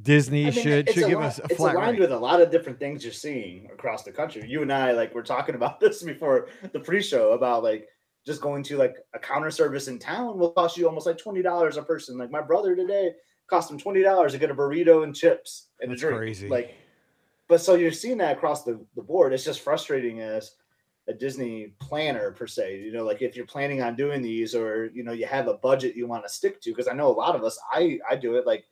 Disney 0.00 0.46
I 0.46 0.50
mean, 0.50 0.62
should 0.62 0.88
it's 0.88 0.98
should 0.98 1.08
give 1.08 1.18
ali- 1.18 1.26
us 1.26 1.38
a 1.38 1.44
it's 1.44 1.56
flat 1.56 1.76
aligned 1.76 1.92
rate? 1.92 2.00
with 2.00 2.12
a 2.12 2.18
lot 2.18 2.40
of 2.40 2.50
different 2.50 2.78
things 2.78 3.04
you're 3.04 3.12
seeing 3.12 3.68
across 3.72 4.02
the 4.02 4.12
country. 4.12 4.48
You 4.48 4.62
and 4.62 4.72
I, 4.72 4.92
like, 4.92 5.14
we're 5.14 5.22
talking 5.22 5.54
about 5.56 5.78
this 5.80 6.02
before 6.02 6.48
the 6.72 6.80
pre-show 6.80 7.32
about 7.32 7.62
like 7.62 7.88
just 8.26 8.40
going 8.40 8.62
to 8.64 8.76
like 8.76 8.96
a 9.14 9.18
counter 9.18 9.50
service 9.50 9.88
in 9.88 9.98
town 9.98 10.38
will 10.38 10.50
cost 10.52 10.76
you 10.76 10.86
almost 10.86 11.06
like 11.06 11.18
twenty 11.18 11.42
dollars 11.42 11.76
a 11.76 11.82
person. 11.82 12.18
Like 12.18 12.30
my 12.30 12.42
brother 12.42 12.76
today 12.76 13.12
cost 13.46 13.70
him 13.70 13.78
twenty 13.78 14.02
dollars 14.02 14.32
to 14.32 14.38
get 14.38 14.50
a 14.50 14.54
burrito 14.54 15.04
and 15.04 15.14
chips 15.14 15.68
and 15.80 15.90
That's 15.90 16.02
a 16.02 16.06
drink. 16.06 16.18
crazy. 16.18 16.48
Like, 16.48 16.74
but 17.48 17.60
so 17.60 17.74
you're 17.74 17.92
seeing 17.92 18.18
that 18.18 18.36
across 18.36 18.64
the, 18.64 18.84
the 18.94 19.02
board. 19.02 19.32
It's 19.32 19.44
just 19.44 19.60
frustrating 19.60 20.20
as 20.20 20.52
a 21.08 21.14
Disney 21.14 21.72
planner 21.80 22.30
per 22.30 22.46
se. 22.46 22.80
You 22.80 22.92
know, 22.92 23.04
like 23.04 23.22
if 23.22 23.34
you're 23.34 23.46
planning 23.46 23.82
on 23.82 23.96
doing 23.96 24.22
these, 24.22 24.54
or 24.54 24.90
you 24.94 25.02
know, 25.02 25.12
you 25.12 25.26
have 25.26 25.48
a 25.48 25.54
budget 25.54 25.96
you 25.96 26.06
want 26.06 26.24
to 26.24 26.28
stick 26.28 26.60
to. 26.62 26.70
Because 26.70 26.88
I 26.88 26.92
know 26.92 27.08
a 27.08 27.12
lot 27.12 27.34
of 27.34 27.42
us, 27.42 27.58
I 27.72 27.98
I 28.08 28.16
do 28.16 28.36
it 28.36 28.46
like 28.46 28.64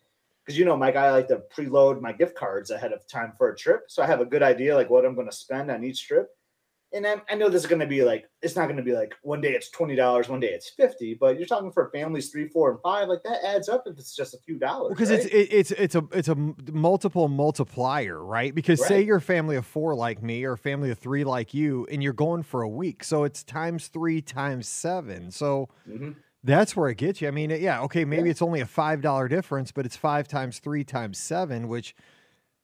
because 0.44 0.58
you 0.58 0.64
know, 0.64 0.76
Mike, 0.76 0.96
I 0.96 1.10
like 1.10 1.28
to 1.28 1.42
preload 1.54 2.00
my 2.00 2.12
gift 2.12 2.34
cards 2.34 2.70
ahead 2.70 2.92
of 2.92 3.06
time 3.06 3.32
for 3.36 3.50
a 3.50 3.56
trip, 3.56 3.84
so 3.88 4.02
I 4.02 4.06
have 4.06 4.20
a 4.20 4.26
good 4.26 4.42
idea 4.42 4.74
like 4.74 4.90
what 4.90 5.04
I'm 5.04 5.14
going 5.14 5.28
to 5.28 5.36
spend 5.36 5.70
on 5.70 5.84
each 5.84 6.06
trip. 6.06 6.30
And 6.92 7.06
I, 7.06 7.16
I 7.28 7.34
know 7.34 7.50
this 7.50 7.62
is 7.62 7.68
going 7.68 7.80
to 7.80 7.86
be 7.86 8.02
like 8.02 8.30
it's 8.40 8.56
not 8.56 8.64
going 8.64 8.78
to 8.78 8.82
be 8.82 8.92
like 8.92 9.14
one 9.22 9.42
day 9.42 9.52
it's 9.52 9.68
twenty 9.70 9.94
dollars, 9.94 10.28
one 10.28 10.40
day 10.40 10.48
it's 10.48 10.70
fifty, 10.70 11.12
but 11.12 11.36
you're 11.38 11.46
talking 11.46 11.70
for 11.70 11.90
families 11.90 12.30
three, 12.30 12.48
four, 12.48 12.70
and 12.70 12.80
five. 12.80 13.08
Like 13.08 13.22
that 13.24 13.44
adds 13.44 13.68
up 13.68 13.84
if 13.86 13.98
it's 13.98 14.16
just 14.16 14.32
a 14.32 14.38
few 14.38 14.58
dollars. 14.58 14.94
because 14.94 15.10
right? 15.10 15.18
it's 15.20 15.26
it, 15.26 15.48
it's 15.52 15.70
it's 15.72 15.94
a 15.94 16.04
it's 16.12 16.28
a 16.28 16.34
multiple 16.72 17.28
multiplier, 17.28 18.24
right? 18.24 18.54
Because 18.54 18.84
say 18.84 18.96
Right. 18.96 19.06
you're 19.06 19.18
a 19.18 19.20
family 19.20 19.56
of 19.56 19.66
four 19.66 19.94
like 19.94 20.22
me, 20.22 20.44
or 20.44 20.52
a 20.52 20.58
family 20.58 20.90
of 20.90 20.98
three 20.98 21.24
like 21.24 21.52
you, 21.52 21.86
and 21.90 22.02
you're 22.02 22.14
going 22.14 22.42
for 22.42 22.62
a 22.62 22.68
week, 22.68 23.04
so 23.04 23.24
it's 23.24 23.44
times 23.44 23.88
three 23.88 24.22
times 24.22 24.66
seven. 24.66 25.30
So 25.30 25.68
Mhm. 25.86 26.16
that's 26.42 26.74
where 26.74 26.88
it 26.88 26.96
gets 26.96 27.20
you. 27.20 27.28
I 27.28 27.32
mean, 27.32 27.50
yeah, 27.50 27.82
okay, 27.82 28.06
maybe 28.06 28.24
Yeah. 28.28 28.30
it's 28.30 28.42
only 28.42 28.60
a 28.60 28.66
five 28.66 29.02
dollar 29.02 29.28
difference, 29.28 29.72
but 29.72 29.84
it's 29.84 29.96
five 29.96 30.26
times 30.26 30.58
three 30.58 30.84
times 30.84 31.18
seven, 31.18 31.68
which 31.68 31.94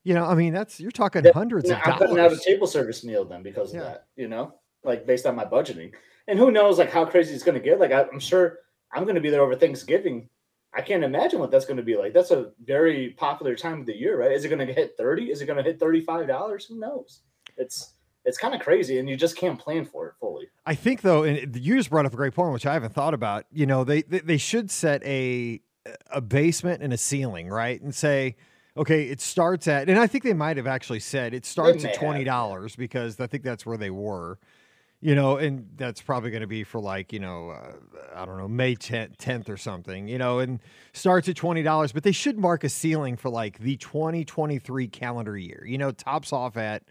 you 0.04 0.14
know, 0.14 0.25
I 0.25 0.34
mean, 0.34 0.52
that's 0.52 0.78
you're 0.78 0.90
talking 0.90 1.25
Yeah, 1.25 1.32
hundreds 1.32 1.68
Yeah, 1.68 1.76
of 1.76 1.82
I'm 1.87 1.99
cutting 1.99 2.18
out 2.18 2.32
a 2.32 2.38
table 2.38 2.66
service 2.66 3.02
meal 3.04 3.25
then 3.25 3.42
because 3.42 3.70
of 3.70 3.76
Yeah. 3.80 3.82
that, 3.84 4.06
you 4.16 4.28
know, 4.28 4.54
like 4.84 5.06
based 5.06 5.26
on 5.26 5.34
my 5.34 5.44
budgeting. 5.44 5.92
And 6.28 6.38
who 6.38 6.50
knows 6.50 6.78
like 6.78 6.90
how 6.90 7.04
crazy 7.04 7.34
it's 7.34 7.42
going 7.44 7.58
to 7.58 7.64
get. 7.64 7.80
Like 7.80 7.90
I, 7.90 8.02
I'm 8.04 8.20
sure 8.20 8.61
I'm 8.92 9.04
going 9.04 9.16
to 9.16 9.20
be 9.20 9.30
there 9.30 9.42
over 9.42 9.56
Thanksgiving. 9.56 10.28
I 10.75 10.82
can't 10.82 11.04
imagine 11.04 11.38
what 11.40 11.50
that's 11.50 11.64
going 11.66 11.76
to 11.78 11.82
be 11.82 11.96
like. 11.96 12.12
That's 12.12 12.30
a 12.32 12.52
very 12.64 13.11
popular 13.11 13.54
time 13.54 13.80
of 13.80 13.87
the 13.87 13.96
year, 13.96 14.18
right? 14.20 14.32
Is 14.32 14.44
it 14.44 14.49
going 14.49 14.66
to 14.66 14.73
hit 14.73 14.96
30? 14.99 15.30
Is 15.30 15.40
it 15.40 15.46
going 15.46 15.56
to 15.56 15.62
hit 15.62 15.78
$35? 15.80 16.68
Who 16.68 16.78
knows? 16.78 17.20
It's 17.56 17.94
it's 18.25 18.38
kind 18.38 18.54
of 18.54 18.61
crazy 18.62 18.99
and 18.99 19.08
you 19.08 19.16
just 19.16 19.37
can't 19.37 19.58
plan 19.58 19.84
for 19.84 20.08
it 20.08 20.14
fully. 20.18 20.49
I 20.66 20.75
think 20.75 21.00
though, 21.02 21.25
and 21.25 21.54
you 21.56 21.76
just 21.76 21.90
brought 21.90 22.06
up 22.06 22.12
a 22.12 22.16
great 22.16 22.34
point, 22.34 22.52
which 22.52 22.66
I 22.66 22.75
haven't 22.75 22.94
thought 22.94 23.14
about. 23.14 23.46
You 23.52 23.66
know, 23.66 23.84
they 23.84 24.02
they, 24.02 24.20
they 24.20 24.38
should 24.38 24.70
set 24.70 25.02
a 25.04 25.61
a 26.11 26.20
basement 26.20 26.82
and 26.82 26.92
a 26.92 26.96
ceiling, 26.96 27.49
right? 27.49 27.80
And 27.80 27.94
say, 27.94 28.37
okay, 28.76 29.04
it 29.04 29.21
starts 29.21 29.69
at, 29.69 29.88
and 29.88 29.99
I 29.99 30.07
think 30.07 30.25
they 30.25 30.35
might 30.35 30.57
have 30.57 30.66
actually 30.66 31.00
said 31.00 31.35
it 31.35 31.45
starts 31.45 31.85
at 31.85 31.95
twenty 31.95 32.25
dollars 32.25 32.76
because 32.76 33.21
I 33.21 33.26
think 33.26 33.43
that's 33.43 33.64
where 33.66 33.76
they 33.76 33.90
were. 33.90 34.38
You 35.00 35.14
know, 35.14 35.37
and 35.37 35.69
that's 35.76 36.00
probably 36.00 36.31
going 36.31 36.40
to 36.40 36.47
be 36.47 36.64
for 36.64 36.81
like 36.81 37.12
you 37.12 37.19
know, 37.19 37.50
uh, 37.50 37.73
I 38.14 38.25
don't 38.25 38.38
know, 38.38 38.49
May 38.49 38.75
tenth 38.75 39.50
or 39.50 39.59
something. 39.59 40.09
You 40.09 40.16
know, 40.16 40.38
and 40.38 40.61
starts 40.95 41.28
at 41.28 41.37
twenty 41.37 41.62
dollars, 41.62 41.93
but 41.93 42.04
they 42.04 42.12
should 42.12 42.38
mark 42.38 42.64
a 42.64 42.71
ceiling 42.71 43.16
for 43.16 43.28
like 43.28 43.59
the 43.59 43.76
twenty 43.76 44.25
twenty 44.25 44.59
three 44.59 44.88
calendar 44.88 45.37
year. 45.37 45.62
You 45.66 45.76
know, 45.76 45.90
tops 45.90 46.33
off 46.33 46.57
at 46.57 46.85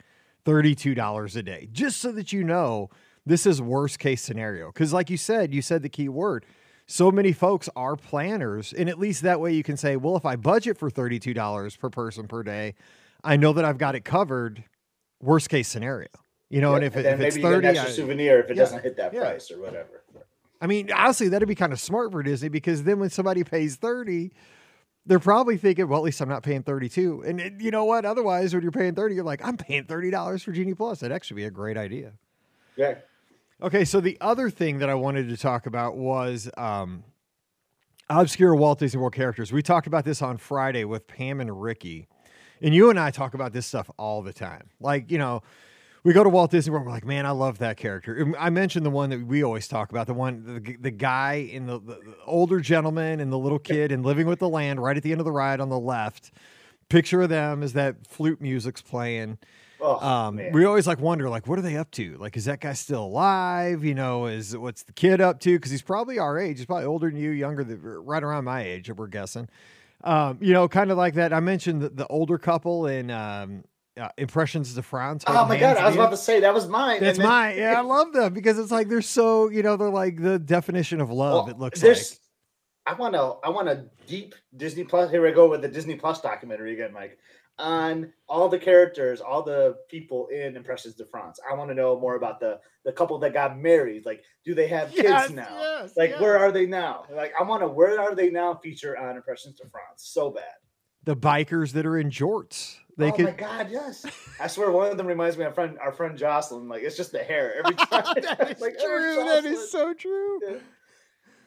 $32 0.46 1.36
a 1.36 1.42
day, 1.42 1.70
just 1.72 2.02
so 2.02 2.12
that 2.12 2.34
you 2.34 2.44
know 2.44 2.90
this 3.26 3.46
is 3.46 3.62
worst 3.62 4.00
case 4.00 4.22
scenario. 4.22 4.68
Because, 4.68 4.94
like 4.94 5.10
you 5.10 5.18
said, 5.18 5.54
you 5.54 5.62
said 5.62 5.82
the 5.82 5.90
key 5.90 6.10
word. 6.10 6.46
So 6.94 7.12
many 7.12 7.32
folks 7.32 7.70
are 7.76 7.96
planners, 7.96 8.72
and 8.72 8.88
at 8.88 9.00
least 9.00 9.24
that 9.24 9.40
way 9.40 9.52
you 9.52 9.64
can 9.64 9.78
say, 9.78 9.96
well, 9.96 10.16
if 10.16 10.28
I 10.28 10.36
budget 10.36 10.78
for 10.78 10.92
$32 10.92 11.80
per 11.80 11.90
person 11.90 12.28
per 12.28 12.44
day, 12.44 12.76
I 13.24 13.36
know 13.36 13.52
that 13.54 13.66
I've 13.66 13.80
got 13.80 13.96
it 13.96 14.06
covered. 14.06 14.64
Worst 15.20 15.50
case 15.50 15.68
scenario, 15.68 16.10
You 16.52 16.62
know, 16.62 16.74
Yep, 16.74 16.76
and 16.76 16.86
if, 16.86 16.96
it, 16.98 17.02
then 17.02 17.14
if 17.14 17.18
maybe 17.20 17.28
it's 17.30 17.36
you 17.38 17.42
get 17.42 17.48
an 17.48 17.54
thirty, 17.56 17.68
extra 17.70 17.90
I, 17.90 17.94
souvenir 17.96 18.40
if 18.42 18.52
it 18.52 18.58
yeah, 18.58 18.62
doesn't 18.62 18.84
hit 18.84 18.98
that 18.98 19.12
yeah. 19.12 19.22
price 19.22 19.50
or 19.50 19.60
whatever. 19.60 20.04
I 20.62 20.68
mean, 20.68 20.92
honestly, 20.92 21.30
that'd 21.30 21.48
be 21.48 21.56
kind 21.56 21.74
of 21.74 21.80
smart 21.80 22.12
for 22.12 22.22
Disney 22.22 22.50
because 22.50 22.84
then 22.84 23.00
when 23.00 23.10
somebody 23.10 23.44
pays 23.44 23.76
thirty, 23.76 24.32
they're 25.08 25.18
probably 25.18 25.58
thinking, 25.58 25.88
well, 25.88 25.98
at 25.98 26.04
least 26.04 26.22
I'm 26.22 26.30
not 26.30 26.44
paying 26.44 26.62
thirty-two. 26.62 27.24
And 27.26 27.42
it- 27.42 27.60
you 27.60 27.72
know 27.72 27.86
what? 27.86 28.06
Otherwise, 28.06 28.54
when 28.54 28.62
you're 28.62 28.72
paying 28.72 28.94
thirty, 28.94 29.16
you're 29.16 29.24
like, 29.24 29.44
I'm 29.44 29.58
paying 29.58 29.86
thirty 29.86 30.12
dollars 30.12 30.44
for 30.44 30.52
Genie 30.52 30.76
Plus. 30.76 31.00
That'd 31.00 31.16
actually 31.16 31.38
be 31.38 31.46
a 31.46 31.52
great 31.52 31.76
idea. 31.76 32.14
Yeah. 32.76 32.96
Okay, 33.64 33.86
so 33.86 34.02
the 34.02 34.18
other 34.20 34.50
thing 34.50 34.80
that 34.80 34.90
I 34.90 34.94
wanted 34.94 35.30
to 35.30 35.38
talk 35.38 35.68
about 35.68 35.96
was 35.96 36.50
um, 36.58 37.06
obscure 38.10 38.54
Walt 38.54 38.80
Disney 38.80 39.00
World 39.00 39.14
characters. 39.14 39.54
We 39.54 39.62
talked 39.62 39.88
about 39.88 40.04
this 40.04 40.22
on 40.22 40.36
Friday 40.36 40.84
with 40.84 41.08
Pam 41.08 41.40
and 41.40 41.62
Ricky, 41.62 42.10
and 42.62 42.76
you 42.76 42.90
and 42.90 43.00
I 43.00 43.10
talk 43.10 43.34
about 43.34 43.54
this 43.54 43.66
stuff 43.66 43.90
all 43.98 44.22
the 44.22 44.34
time. 44.34 44.72
Like, 44.82 45.10
you 45.10 45.18
know, 45.18 45.44
we 46.04 46.12
go 46.12 46.26
to 46.26 46.30
Walt 46.30 46.52
Disney 46.52 46.74
World, 46.74 46.86
we're 46.86 46.92
like, 46.92 47.06
man, 47.06 47.26
I 47.26 47.30
love 47.30 47.60
that 47.60 47.78
character. 47.78 48.34
I 48.38 48.50
mentioned 48.50 48.86
the 48.86 48.90
one 48.90 49.10
that 49.12 49.26
we 49.26 49.46
always 49.46 49.70
talk 49.70 49.92
about, 49.92 50.08
the 50.08 50.14
one, 50.14 50.62
the, 50.62 50.76
the 50.76 50.92
guy 50.92 51.36
in 51.36 51.66
the, 51.66 51.80
the 51.80 52.02
older 52.26 52.60
gentleman 52.60 53.22
and 53.22 53.32
the 53.32 53.40
little 53.40 53.60
kid 53.60 53.94
and 53.94 54.06
living 54.06 54.28
with 54.28 54.40
the 54.40 54.50
land 54.50 54.84
right 54.84 54.98
at 54.98 55.04
the 55.04 55.14
end 55.14 55.22
of 55.22 55.26
the 55.26 55.32
ride 55.32 55.62
on 55.62 55.70
the 55.70 55.80
left. 55.80 56.34
Picture 56.90 57.22
of 57.22 57.30
them 57.30 57.64
as 57.64 57.72
that 57.72 58.08
flute 58.08 58.42
music's 58.42 58.82
playing. 58.82 59.38
Oh, 59.86 60.00
Um, 60.00 60.36
man. 60.38 60.54
we 60.54 60.64
always 60.66 60.88
like 60.88 61.00
wonder, 61.00 61.30
like, 61.30 61.46
what 61.46 61.60
are 61.60 61.62
they 61.62 61.76
up 61.76 61.92
to? 61.92 62.16
Like, 62.18 62.38
is 62.38 62.46
that 62.46 62.62
guy 62.62 62.74
still 62.74 63.04
alive? 63.04 63.84
You 63.84 63.94
know, 63.94 64.28
is 64.28 64.56
what's 64.58 64.84
the 64.84 64.94
kid 64.94 65.20
up 65.20 65.40
to? 65.42 65.56
Because 65.58 65.72
he's 65.72 65.82
probably 65.82 66.18
our 66.20 66.40
age. 66.40 66.58
He's 66.58 66.66
probably 66.66 66.86
older 66.86 67.10
than 67.10 67.18
you, 67.20 67.32
younger 67.32 67.64
than 67.64 67.82
right 67.84 68.24
around 68.24 68.46
my 68.46 68.64
age. 68.64 68.90
We're 68.90 69.08
guessing. 69.08 69.50
Um, 70.04 70.38
you 70.42 70.54
know, 70.54 70.68
kind 70.68 70.90
of 70.92 70.98
like 70.98 71.16
that. 71.16 71.34
I 71.34 71.40
mentioned 71.42 71.82
the, 71.82 71.90
the 71.90 72.08
older 72.08 72.38
couple 72.38 72.88
in 72.88 73.10
um, 73.12 73.64
uh, 74.00 74.10
Impressions 74.18 74.74
de 74.74 74.82
France. 74.82 75.24
Oh 75.28 75.46
my 75.46 75.58
god, 75.58 75.78
I 75.78 75.86
was 75.86 75.96
about 75.96 76.12
to 76.12 76.18
say 76.18 76.40
that 76.42 76.54
was 76.54 76.68
mine. 76.68 77.00
That's 77.02 77.18
then- 77.18 77.28
mine. 77.28 77.58
Yeah, 77.58 77.78
I 77.78 77.82
love 77.82 78.12
them 78.14 78.34
because 78.34 78.58
it's 78.60 78.72
like 78.72 78.90
they're 78.90 79.02
so. 79.02 79.50
You 79.50 79.64
know, 79.64 79.78
they're 79.78 79.90
like 79.90 80.22
the 80.22 80.40
definition 80.40 81.00
of 81.02 81.10
love. 81.12 81.46
Well, 81.46 81.56
it 81.56 81.60
looks 81.60 81.84
like. 81.84 81.98
I 82.86 82.94
want 82.96 83.14
to. 83.14 83.36
I 83.46 83.50
want 83.50 83.70
a 83.70 83.86
deep 84.08 84.36
Disney 84.56 84.84
Plus. 84.84 85.10
Here 85.10 85.22
we 85.22 85.32
go 85.32 85.50
with 85.50 85.62
the 85.62 85.70
Disney 85.70 85.96
Plus 85.96 86.20
documentary 86.22 86.74
again, 86.74 86.92
Mike. 86.92 87.18
On 87.60 88.12
all 88.28 88.50
the 88.50 88.58
characters, 88.58 89.22
all 89.22 89.44
the 89.44 89.78
people 89.88 90.28
in 90.28 90.56
Impressions 90.56 90.96
de 90.96 91.06
France. 91.06 91.40
I 91.50 91.54
want 91.54 91.70
to 91.70 91.76
know 91.76 92.00
more 92.00 92.16
about 92.16 92.40
the 92.40 92.60
the 92.84 92.92
couple 92.92 93.18
that 93.20 93.32
got 93.34 93.58
married. 93.60 94.06
Like, 94.06 94.24
do 94.44 94.56
they 94.56 94.68
have 94.68 94.90
kids 94.92 95.04
Yes, 95.04 95.30
now? 95.30 95.48
yes, 95.60 95.96
like, 95.96 96.10
yes. 96.12 96.20
where 96.22 96.38
are 96.40 96.52
they 96.52 96.66
now? 96.66 97.06
Like, 97.12 97.32
I 97.40 97.44
want 97.44 97.62
to. 97.62 97.68
Where 97.68 98.00
are 98.02 98.16
they 98.16 98.32
now? 98.32 98.56
Feature 98.56 98.98
on 98.98 99.16
Impressions 99.16 99.56
de 99.60 99.70
France. 99.70 100.04
So 100.04 100.32
bad. 100.32 100.44
the 101.04 101.16
bikers 101.16 101.74
that 101.74 101.86
are 101.86 101.98
in 101.98 102.10
jorts. 102.10 102.78
They 102.98 103.10
oh 103.10 103.12
could. 103.12 103.26
my 103.26 103.32
god, 103.32 103.70
yes! 103.72 104.06
I 104.40 104.48
swear, 104.48 104.72
one 104.72 104.92
of 104.92 104.98
them 104.98 105.08
reminds 105.08 105.38
me 105.38 105.46
of 105.46 105.54
friend, 105.56 105.78
our 105.80 105.92
friend 105.92 106.18
Jocelyn. 106.18 106.68
Like, 106.68 106.82
it's 106.84 106.98
just 106.98 107.12
the 107.12 107.24
hair 107.24 107.56
every 107.58 107.76
time. 107.76 108.04
that 108.22 108.52
is 108.56 108.62
Like, 108.62 108.80
true. 108.80 109.16
That 109.16 109.44
Jocelyn. 109.44 109.54
is 109.54 109.72
so 109.72 109.94
true. 109.94 110.40
Yeah. 110.44 110.58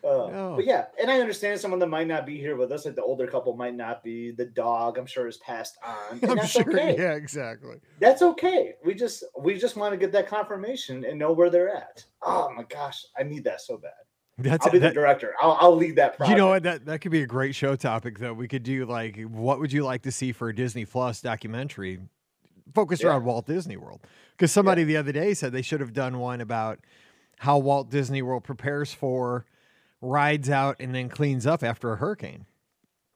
Uh, 0.07 0.31
No. 0.31 0.53
But 0.57 0.67
yeah, 0.67 0.87
and 1.01 1.11
I 1.11 1.21
understand 1.21 1.59
some 1.61 1.73
of 1.73 1.81
them 1.81 1.91
might 1.91 2.07
not 2.07 2.25
be 2.27 2.39
here 2.39 2.57
with 2.57 2.71
us. 2.73 2.85
Like 2.85 2.95
the 2.95 3.03
older 3.03 3.27
couple 3.27 3.57
might 3.57 3.75
not 3.75 4.05
be. 4.05 4.31
The 4.31 4.45
dog, 4.47 4.99
I'm 4.99 5.07
sure, 5.07 5.27
is 5.27 5.37
passed 5.39 5.77
on. 5.85 6.21
I'm 6.29 6.37
that's 6.37 6.51
sure. 6.51 6.63
okay. 6.69 6.95
Yeah, 6.97 7.13
exactly. 7.15 7.77
That's 8.01 8.23
okay. 8.23 8.75
We 8.85 8.95
just 8.95 9.25
we 9.39 9.59
just 9.59 9.77
want 9.77 9.93
to 9.93 9.97
get 9.97 10.13
that 10.13 10.29
confirmation 10.29 11.05
and 11.05 11.19
know 11.19 11.33
where 11.33 11.51
they're 11.51 11.75
at. 11.75 12.05
Oh 12.23 12.51
my 12.57 12.63
gosh, 12.65 13.05
I 13.19 13.23
need 13.25 13.45
that 13.45 13.61
so 13.61 13.77
bad. 13.77 13.93
That's 14.39 14.67
I'll 14.67 14.73
be 14.73 14.79
that, 14.81 14.89
the 14.89 14.95
director. 14.95 15.35
I'll, 15.41 15.57
I'll 15.61 15.77
lead 15.77 15.97
that 15.97 16.19
project. 16.19 16.31
You 16.31 16.37
know 16.37 16.49
what? 16.51 16.63
That 16.63 16.85
that 16.87 17.01
could 17.01 17.11
be 17.13 17.23
a 17.23 17.27
great 17.27 17.55
show 17.55 17.75
topic 17.75 18.19
though. 18.19 18.35
We 18.35 18.49
could 18.49 18.63
do 18.63 18.85
like 18.85 19.19
what 19.23 19.61
would 19.61 19.73
you 19.73 19.83
like 19.85 20.03
to 20.03 20.13
see 20.13 20.33
for 20.33 20.51
a 20.51 20.55
Disney 20.55 20.85
Plus 20.85 21.21
documentary 21.23 22.01
focused 22.75 23.03
Yeah. 23.03 23.09
around 23.11 23.25
Walt 23.25 23.47
Disney 23.47 23.77
World? 23.79 24.01
Because 24.33 24.53
somebody 24.53 24.85
the 24.85 24.99
other 24.99 25.13
day 25.13 25.33
said 25.33 25.53
they 25.53 25.63
should 25.63 25.81
have 25.81 25.95
done 25.95 26.19
one 26.19 26.43
about 26.43 26.81
how 27.39 27.57
Walt 27.57 27.89
Disney 27.91 28.21
World 28.21 28.45
prepares 28.45 28.93
for 28.93 29.47
rides 30.01 30.51
out 30.51 30.77
and 30.81 30.95
then 30.95 31.09
cleans 31.09 31.47
up 31.47 31.63
after 31.63 31.93
a 31.93 31.97
hurricane. 31.97 32.47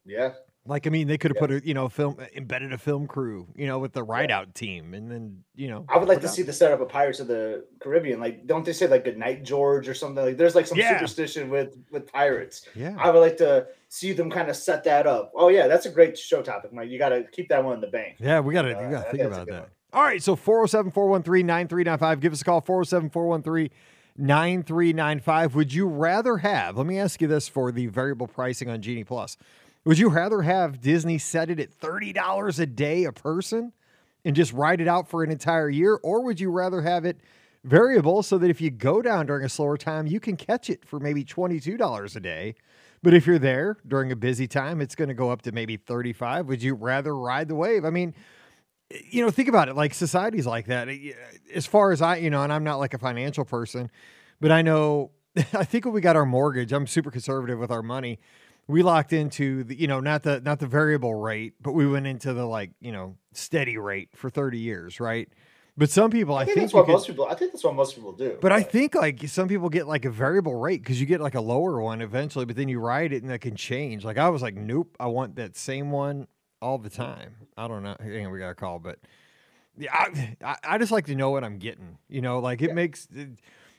Yeah. 0.06 0.32
Like 0.66 0.86
I 0.86 0.90
mean, 0.90 1.08
they 1.08 1.16
could 1.16 1.30
have 1.30 1.36
Yeah. 1.36 1.40
put 1.40 1.50
a 1.62 1.66
you 1.66 1.72
know 1.74 1.88
film 1.88 2.16
embedded 2.36 2.72
a 2.72 2.78
film 2.78 3.06
crew 3.06 3.48
you 3.56 3.66
know 3.66 3.78
with 3.78 3.92
the 3.94 4.02
ride 4.02 4.30
out 4.30 4.54
team 4.54 4.92
and 4.92 5.10
then 5.10 5.42
you 5.54 5.68
know 5.68 5.86
I 5.88 5.96
would 5.96 6.06
like 6.08 6.20
to 6.20 6.26
out- 6.28 6.34
see 6.34 6.42
the 6.42 6.52
setup 6.52 6.80
of 6.82 6.88
Pirates 6.90 7.18
of 7.18 7.28
the 7.28 7.64
Caribbean. 7.80 8.20
Like, 8.20 8.46
don't 8.46 8.64
they 8.64 8.74
say 8.74 8.86
like 8.86 9.04
Good 9.04 9.16
Night 9.16 9.42
George 9.42 9.88
or 9.88 9.94
something? 9.94 10.22
Like, 10.24 10.36
there's 10.36 10.54
like 10.54 10.66
some 10.66 10.76
Yeah. 10.78 10.94
superstition 10.98 11.48
with 11.48 11.76
with 11.90 12.12
pirates. 12.12 12.68
yeah. 12.74 12.94
I 12.98 13.10
would 13.10 13.20
like 13.20 13.38
to 13.38 13.68
see 13.88 14.12
them 14.12 14.30
kind 14.30 14.50
of 14.50 14.56
set 14.56 14.84
that 14.84 15.06
up. 15.06 15.32
Oh 15.34 15.48
yeah, 15.48 15.66
that's 15.66 15.86
a 15.86 15.90
great 15.90 16.16
show 16.18 16.42
topic, 16.42 16.72
Mike. 16.74 16.90
You 16.90 16.98
got 16.98 17.08
to 17.08 17.24
keep 17.32 17.48
that 17.48 17.64
one 17.64 17.74
in 17.74 17.80
the 17.80 17.86
bank. 17.88 18.16
Yeah, 18.20 18.40
we 18.40 18.52
got 18.52 18.62
to 18.62 18.76
Uh, 18.78 18.82
you 18.82 18.90
got 18.90 19.04
to 19.06 19.10
think 19.10 19.10
think 19.12 19.22
that's 19.22 19.38
a 19.38 19.42
about 19.42 19.48
that. 19.52 19.60
one. 19.62 19.70
All 19.92 20.02
right, 20.04 20.22
so 20.22 20.36
407 20.36 20.92
413 20.92 21.46
9395. 21.46 22.20
Give 22.20 22.32
us 22.32 22.42
a 22.42 22.44
call 22.44 22.60
407 22.60 23.10
413 23.10 23.70
9395. 24.16 25.54
Would 25.54 25.72
you 25.72 25.86
rather 25.86 26.38
have, 26.38 26.76
let 26.76 26.86
me 26.86 26.98
ask 26.98 27.20
you 27.20 27.28
this 27.28 27.48
for 27.48 27.72
the 27.72 27.86
variable 27.86 28.26
pricing 28.26 28.68
on 28.68 28.82
Genie 28.82 29.04
Plus. 29.04 29.36
Would 29.84 29.98
you 29.98 30.10
rather 30.10 30.42
have 30.42 30.80
Disney 30.80 31.18
set 31.18 31.48
it 31.48 31.58
at 31.58 31.78
$30 31.80 32.58
a 32.58 32.66
day 32.66 33.04
a 33.04 33.12
person 33.12 33.72
and 34.24 34.36
just 34.36 34.52
ride 34.52 34.80
it 34.80 34.88
out 34.88 35.08
for 35.08 35.22
an 35.22 35.30
entire 35.30 35.70
year? 35.70 35.98
Or 36.02 36.22
would 36.22 36.38
you 36.38 36.50
rather 36.50 36.82
have 36.82 37.04
it 37.04 37.20
variable 37.64 38.22
so 38.22 38.36
that 38.38 38.50
if 38.50 38.60
you 38.60 38.70
go 38.70 39.00
down 39.00 39.26
during 39.26 39.44
a 39.44 39.48
slower 39.48 39.78
time, 39.78 40.06
you 40.06 40.20
can 40.20 40.36
catch 40.36 40.68
it 40.68 40.84
for 40.84 41.00
maybe 41.00 41.24
$22 41.24 42.16
a 42.16 42.20
day? 42.20 42.54
But 43.02 43.14
if 43.14 43.26
you're 43.26 43.38
there 43.38 43.78
during 43.88 44.12
a 44.12 44.16
busy 44.16 44.46
time, 44.46 44.82
it's 44.82 44.94
going 44.94 45.08
to 45.08 45.14
go 45.14 45.30
up 45.30 45.40
to 45.42 45.52
maybe 45.52 45.78
35. 45.78 46.46
Would 46.46 46.62
you 46.62 46.74
rather 46.74 47.16
ride 47.16 47.48
the 47.48 47.54
wave? 47.54 47.86
I 47.86 47.90
mean, 47.90 48.14
you 49.10 49.24
know, 49.24 49.30
think 49.30 49.48
about 49.48 49.68
it. 49.68 49.76
Like 49.76 49.94
societies 49.94 50.46
like 50.46 50.66
that. 50.66 50.88
As 51.54 51.66
far 51.66 51.92
as 51.92 52.02
I, 52.02 52.16
you 52.16 52.30
know, 52.30 52.42
and 52.42 52.52
I'm 52.52 52.64
not 52.64 52.78
like 52.78 52.94
a 52.94 52.98
financial 52.98 53.44
person, 53.44 53.90
but 54.40 54.50
I 54.50 54.62
know. 54.62 55.12
I 55.36 55.64
think 55.64 55.84
when 55.84 55.94
we 55.94 56.00
got 56.00 56.16
our 56.16 56.26
mortgage, 56.26 56.72
I'm 56.72 56.86
super 56.86 57.10
conservative 57.10 57.58
with 57.58 57.70
our 57.70 57.82
money. 57.82 58.18
We 58.66 58.82
locked 58.82 59.12
into 59.12 59.64
the, 59.64 59.78
you 59.78 59.86
know, 59.86 60.00
not 60.00 60.22
the 60.22 60.40
not 60.40 60.58
the 60.58 60.66
variable 60.66 61.14
rate, 61.14 61.54
but 61.60 61.72
we 61.72 61.86
went 61.86 62.06
into 62.06 62.32
the 62.32 62.44
like, 62.44 62.70
you 62.80 62.92
know, 62.92 63.16
steady 63.32 63.78
rate 63.78 64.10
for 64.14 64.30
30 64.30 64.58
years, 64.58 65.00
right? 65.00 65.28
But 65.76 65.88
some 65.88 66.10
people, 66.10 66.34
I, 66.34 66.42
I 66.42 66.44
think, 66.44 66.56
think, 66.56 66.64
that's 66.66 66.74
what 66.74 66.86
could, 66.86 66.92
most 66.92 67.06
people. 67.06 67.26
I 67.26 67.34
think 67.34 67.52
that's 67.52 67.64
what 67.64 67.74
most 67.74 67.94
people 67.94 68.12
do. 68.12 68.36
but 68.40 68.52
I 68.52 68.62
think 68.62 68.94
like 68.94 69.26
some 69.28 69.48
people 69.48 69.68
get 69.68 69.86
like 69.86 70.04
a 70.04 70.10
variable 70.10 70.54
rate 70.56 70.82
because 70.82 71.00
you 71.00 71.06
get 71.06 71.20
like 71.20 71.36
a 71.36 71.40
lower 71.40 71.80
one 71.80 72.02
eventually, 72.02 72.44
but 72.44 72.56
then 72.56 72.68
you 72.68 72.80
ride 72.80 73.12
it 73.12 73.22
and 73.22 73.30
that 73.30 73.40
can 73.40 73.54
change. 73.54 74.04
Like 74.04 74.18
I 74.18 74.28
was 74.28 74.42
like, 74.42 74.56
nope, 74.56 74.96
I 74.98 75.06
want 75.06 75.36
that 75.36 75.56
same 75.56 75.90
one 75.90 76.26
all 76.60 76.78
the 76.78 76.90
time. 76.90 77.34
I 77.56 77.68
don't 77.68 77.82
know. 77.82 77.96
Hang 78.00 78.26
on, 78.26 78.32
we 78.32 78.38
got 78.38 78.50
a 78.50 78.54
call, 78.54 78.78
but 78.78 78.98
yeah, 79.78 79.92
I, 79.94 80.36
I, 80.44 80.56
I 80.64 80.78
just 80.78 80.92
like 80.92 81.06
to 81.06 81.14
know 81.14 81.30
what 81.30 81.44
I'm 81.44 81.58
getting. 81.58 81.98
You 82.08 82.20
know, 82.20 82.38
like 82.38 82.62
it 82.62 82.68
Yeah. 82.68 82.74
makes. 82.74 83.08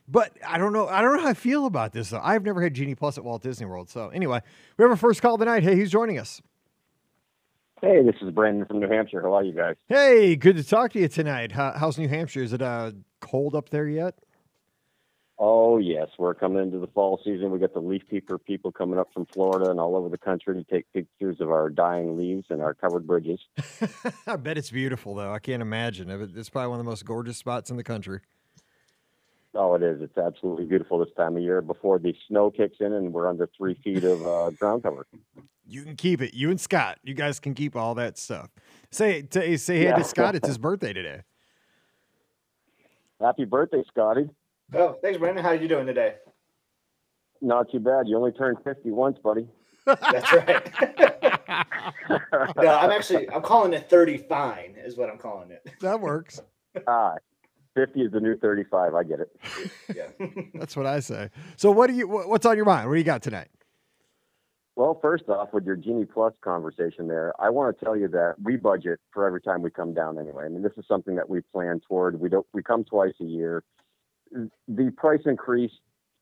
But 0.07 0.35
I 0.45 0.57
don't 0.57 0.73
know. 0.73 0.87
I 0.87 1.01
don't 1.01 1.15
know 1.15 1.21
how 1.21 1.29
I 1.29 1.33
feel 1.33 1.65
about 1.65 1.93
this 1.93 2.09
though. 2.09 2.19
I've 2.21 2.43
never 2.43 2.61
had 2.61 2.73
Genie 2.73 2.95
Plus 2.95 3.17
at 3.17 3.23
Walt 3.23 3.43
Disney 3.43 3.65
World. 3.65 3.89
So 3.89 4.09
anyway, 4.09 4.41
we 4.77 4.83
have 4.83 4.91
our 4.91 4.97
first 4.97 5.21
call 5.21 5.37
tonight. 5.37 5.63
Hey, 5.63 5.75
who's 5.75 5.91
joining 5.91 6.17
us? 6.19 6.41
Hey, 7.81 8.03
this 8.03 8.15
is 8.21 8.29
Brandon 8.31 8.65
from 8.65 8.79
New 8.79 8.89
Hampshire. 8.89 9.21
How 9.21 9.33
are 9.33 9.43
you 9.43 9.53
guys? 9.53 9.75
Hey, 9.87 10.35
good 10.35 10.55
to 10.57 10.63
talk 10.63 10.91
to 10.93 10.99
you 10.99 11.07
tonight. 11.07 11.51
How, 11.51 11.71
how's 11.75 11.97
New 11.97 12.07
Hampshire? 12.07 12.43
Is 12.43 12.53
it 12.53 12.61
uh, 12.61 12.91
cold 13.21 13.55
up 13.55 13.69
there 13.69 13.87
yet? 13.87 14.15
Oh, 15.43 15.79
yes. 15.79 16.07
We're 16.19 16.35
coming 16.35 16.61
into 16.61 16.77
the 16.77 16.85
fall 16.85 17.19
season. 17.25 17.49
We 17.49 17.57
got 17.57 17.73
the 17.73 17.79
leaf 17.79 18.03
peeper 18.07 18.37
people 18.37 18.71
coming 18.71 18.99
up 18.99 19.11
from 19.11 19.25
Florida 19.25 19.71
and 19.71 19.79
all 19.79 19.95
over 19.95 20.07
the 20.07 20.17
country 20.19 20.53
to 20.53 20.63
take 20.71 20.85
pictures 20.93 21.37
of 21.41 21.49
our 21.49 21.67
dying 21.71 22.15
leaves 22.15 22.45
and 22.51 22.61
our 22.61 22.75
covered 22.75 23.07
bridges. 23.07 23.39
I 24.27 24.35
bet 24.35 24.59
it's 24.59 24.69
beautiful 24.69 25.15
though. 25.15 25.33
I 25.33 25.39
can't 25.39 25.63
imagine. 25.63 26.11
It- 26.11 26.29
It's 26.35 26.49
probably 26.49 26.69
one 26.69 26.79
of 26.79 26.85
the 26.85 26.89
most 26.91 27.05
gorgeous 27.05 27.37
spots 27.37 27.71
in 27.71 27.77
the 27.77 27.83
country. 27.83 28.19
Oh, 29.55 29.73
it 29.73 29.81
is. 29.81 29.99
It's 29.99 30.15
absolutely 30.17 30.65
beautiful 30.65 30.99
this 30.99 31.09
time 31.17 31.35
of 31.35 31.41
year 31.41 31.61
before 31.63 31.97
the 31.97 32.13
snow 32.27 32.51
kicks 32.51 32.77
in 32.79 32.93
and 32.93 33.11
we're 33.11 33.27
under 33.27 33.49
three 33.57 33.73
feet 33.83 34.03
of 34.03 34.25
uh, 34.25 34.51
ground 34.51 34.83
cover. 34.83 35.07
You 35.67 35.83
can 35.83 35.95
keep 35.95 36.21
it. 36.21 36.35
You 36.35 36.51
and 36.51 36.61
Scott, 36.61 36.99
you 37.03 37.15
guys 37.15 37.39
can 37.39 37.55
keep 37.55 37.75
all 37.75 37.95
that 37.95 38.19
stuff. 38.19 38.49
Say 38.91 39.27
say, 39.31 39.57
say 39.57 39.77
hey 39.79 39.83
Yeah. 39.85 39.95
to 39.95 40.03
Scott. 40.03 40.35
It's 40.35 40.47
his 40.47 40.59
birthday 40.59 40.93
today. 40.93 41.21
Happy 43.19 43.45
birthday, 43.45 43.83
Scotty. 43.87 44.29
Oh, 44.73 44.97
thanks, 45.01 45.19
Brandon. 45.19 45.43
How 45.43 45.51
are 45.51 45.55
you 45.55 45.67
doing 45.67 45.85
today? 45.85 46.15
Not 47.41 47.71
too 47.71 47.79
bad. 47.79 48.07
You 48.07 48.17
only 48.17 48.31
turned 48.31 48.57
50 48.63 48.91
once, 48.91 49.17
buddy. 49.23 49.47
That's 49.85 50.31
right. 50.31 50.71
no, 52.57 52.75
I'm 52.75 52.91
actually 52.91 53.27
I'm 53.31 53.41
calling 53.41 53.73
it 53.73 53.89
30 53.89 54.17
fine 54.17 54.75
is 54.77 54.95
what 54.95 55.09
I'm 55.09 55.17
calling 55.17 55.49
it. 55.51 55.67
that 55.81 55.99
works. 55.99 56.41
ah, 56.87 57.15
50 57.75 58.01
is 58.01 58.11
the 58.11 58.19
new 58.19 58.37
35. 58.37 58.93
I 58.93 59.03
get 59.03 59.19
it. 59.21 59.29
Yeah. 59.95 60.27
That's 60.53 60.77
what 60.77 60.85
I 60.85 60.99
say. 60.99 61.29
So 61.55 61.71
what 61.71 61.87
do 61.87 61.93
you? 61.93 62.07
What's 62.07 62.45
on 62.45 62.57
your 62.57 62.65
mind? 62.65 62.87
What 62.87 62.93
do 62.95 62.99
you 62.99 63.05
got 63.05 63.23
tonight? 63.23 63.47
Well, 64.75 64.97
first 65.01 65.27
off, 65.29 65.49
with 65.53 65.65
your 65.65 65.75
Genie 65.75 66.05
Plus 66.05 66.33
conversation 66.41 67.07
there, 67.07 67.33
I 67.39 67.49
want 67.49 67.77
to 67.77 67.85
tell 67.85 67.95
you 67.95 68.07
that 68.09 68.35
we 68.41 68.55
budget 68.55 68.99
for 69.13 69.27
every 69.27 69.41
time 69.41 69.61
we 69.61 69.69
come 69.69 69.93
down 69.93 70.17
anyway. 70.17 70.45
I 70.45 70.49
mean, 70.49 70.61
this 70.61 70.71
is 70.77 70.85
something 70.87 71.15
that 71.15 71.29
we 71.29 71.41
plan 71.53 71.81
toward. 71.87 72.19
We 72.19 72.29
don't 72.29 72.45
we 72.53 72.63
come 72.63 72.83
twice 72.83 73.13
a 73.19 73.25
year. 73.25 73.63
The 74.67 74.91
price 74.97 75.21
increase, 75.25 75.71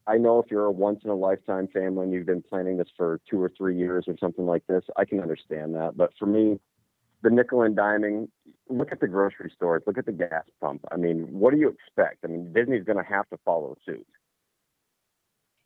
I 0.07 0.17
know 0.17 0.39
if 0.39 0.49
you're 0.49 0.65
a 0.65 0.71
once 0.71 1.01
in 1.03 1.09
a 1.09 1.15
lifetime 1.15 1.67
family 1.67 2.03
and 2.03 2.13
you've 2.13 2.25
been 2.25 2.41
planning 2.41 2.77
this 2.77 2.87
for 2.97 3.19
two 3.29 3.41
or 3.41 3.51
three 3.55 3.77
years 3.77 4.05
or 4.07 4.15
something 4.19 4.45
like 4.45 4.65
this, 4.67 4.83
I 4.97 5.05
can 5.05 5.19
understand 5.19 5.75
that. 5.75 5.95
But 5.95 6.11
for 6.17 6.25
me, 6.25 6.59
the 7.21 7.29
nickel 7.29 7.61
and 7.61 7.75
diming, 7.75 8.29
look 8.69 8.91
at 8.91 8.99
the 8.99 9.07
grocery 9.07 9.51
stores, 9.55 9.83
look 9.85 9.97
at 9.97 10.05
the 10.05 10.11
gas 10.11 10.45
pump. 10.61 10.85
I 10.91 10.97
mean, 10.97 11.27
what 11.31 11.53
do 11.53 11.59
you 11.59 11.69
expect? 11.69 12.23
I 12.23 12.27
mean, 12.27 12.53
Disney's 12.53 12.85
going 12.85 12.97
to 12.97 13.03
have 13.03 13.29
to 13.29 13.37
follow 13.45 13.75
suit. 13.85 14.07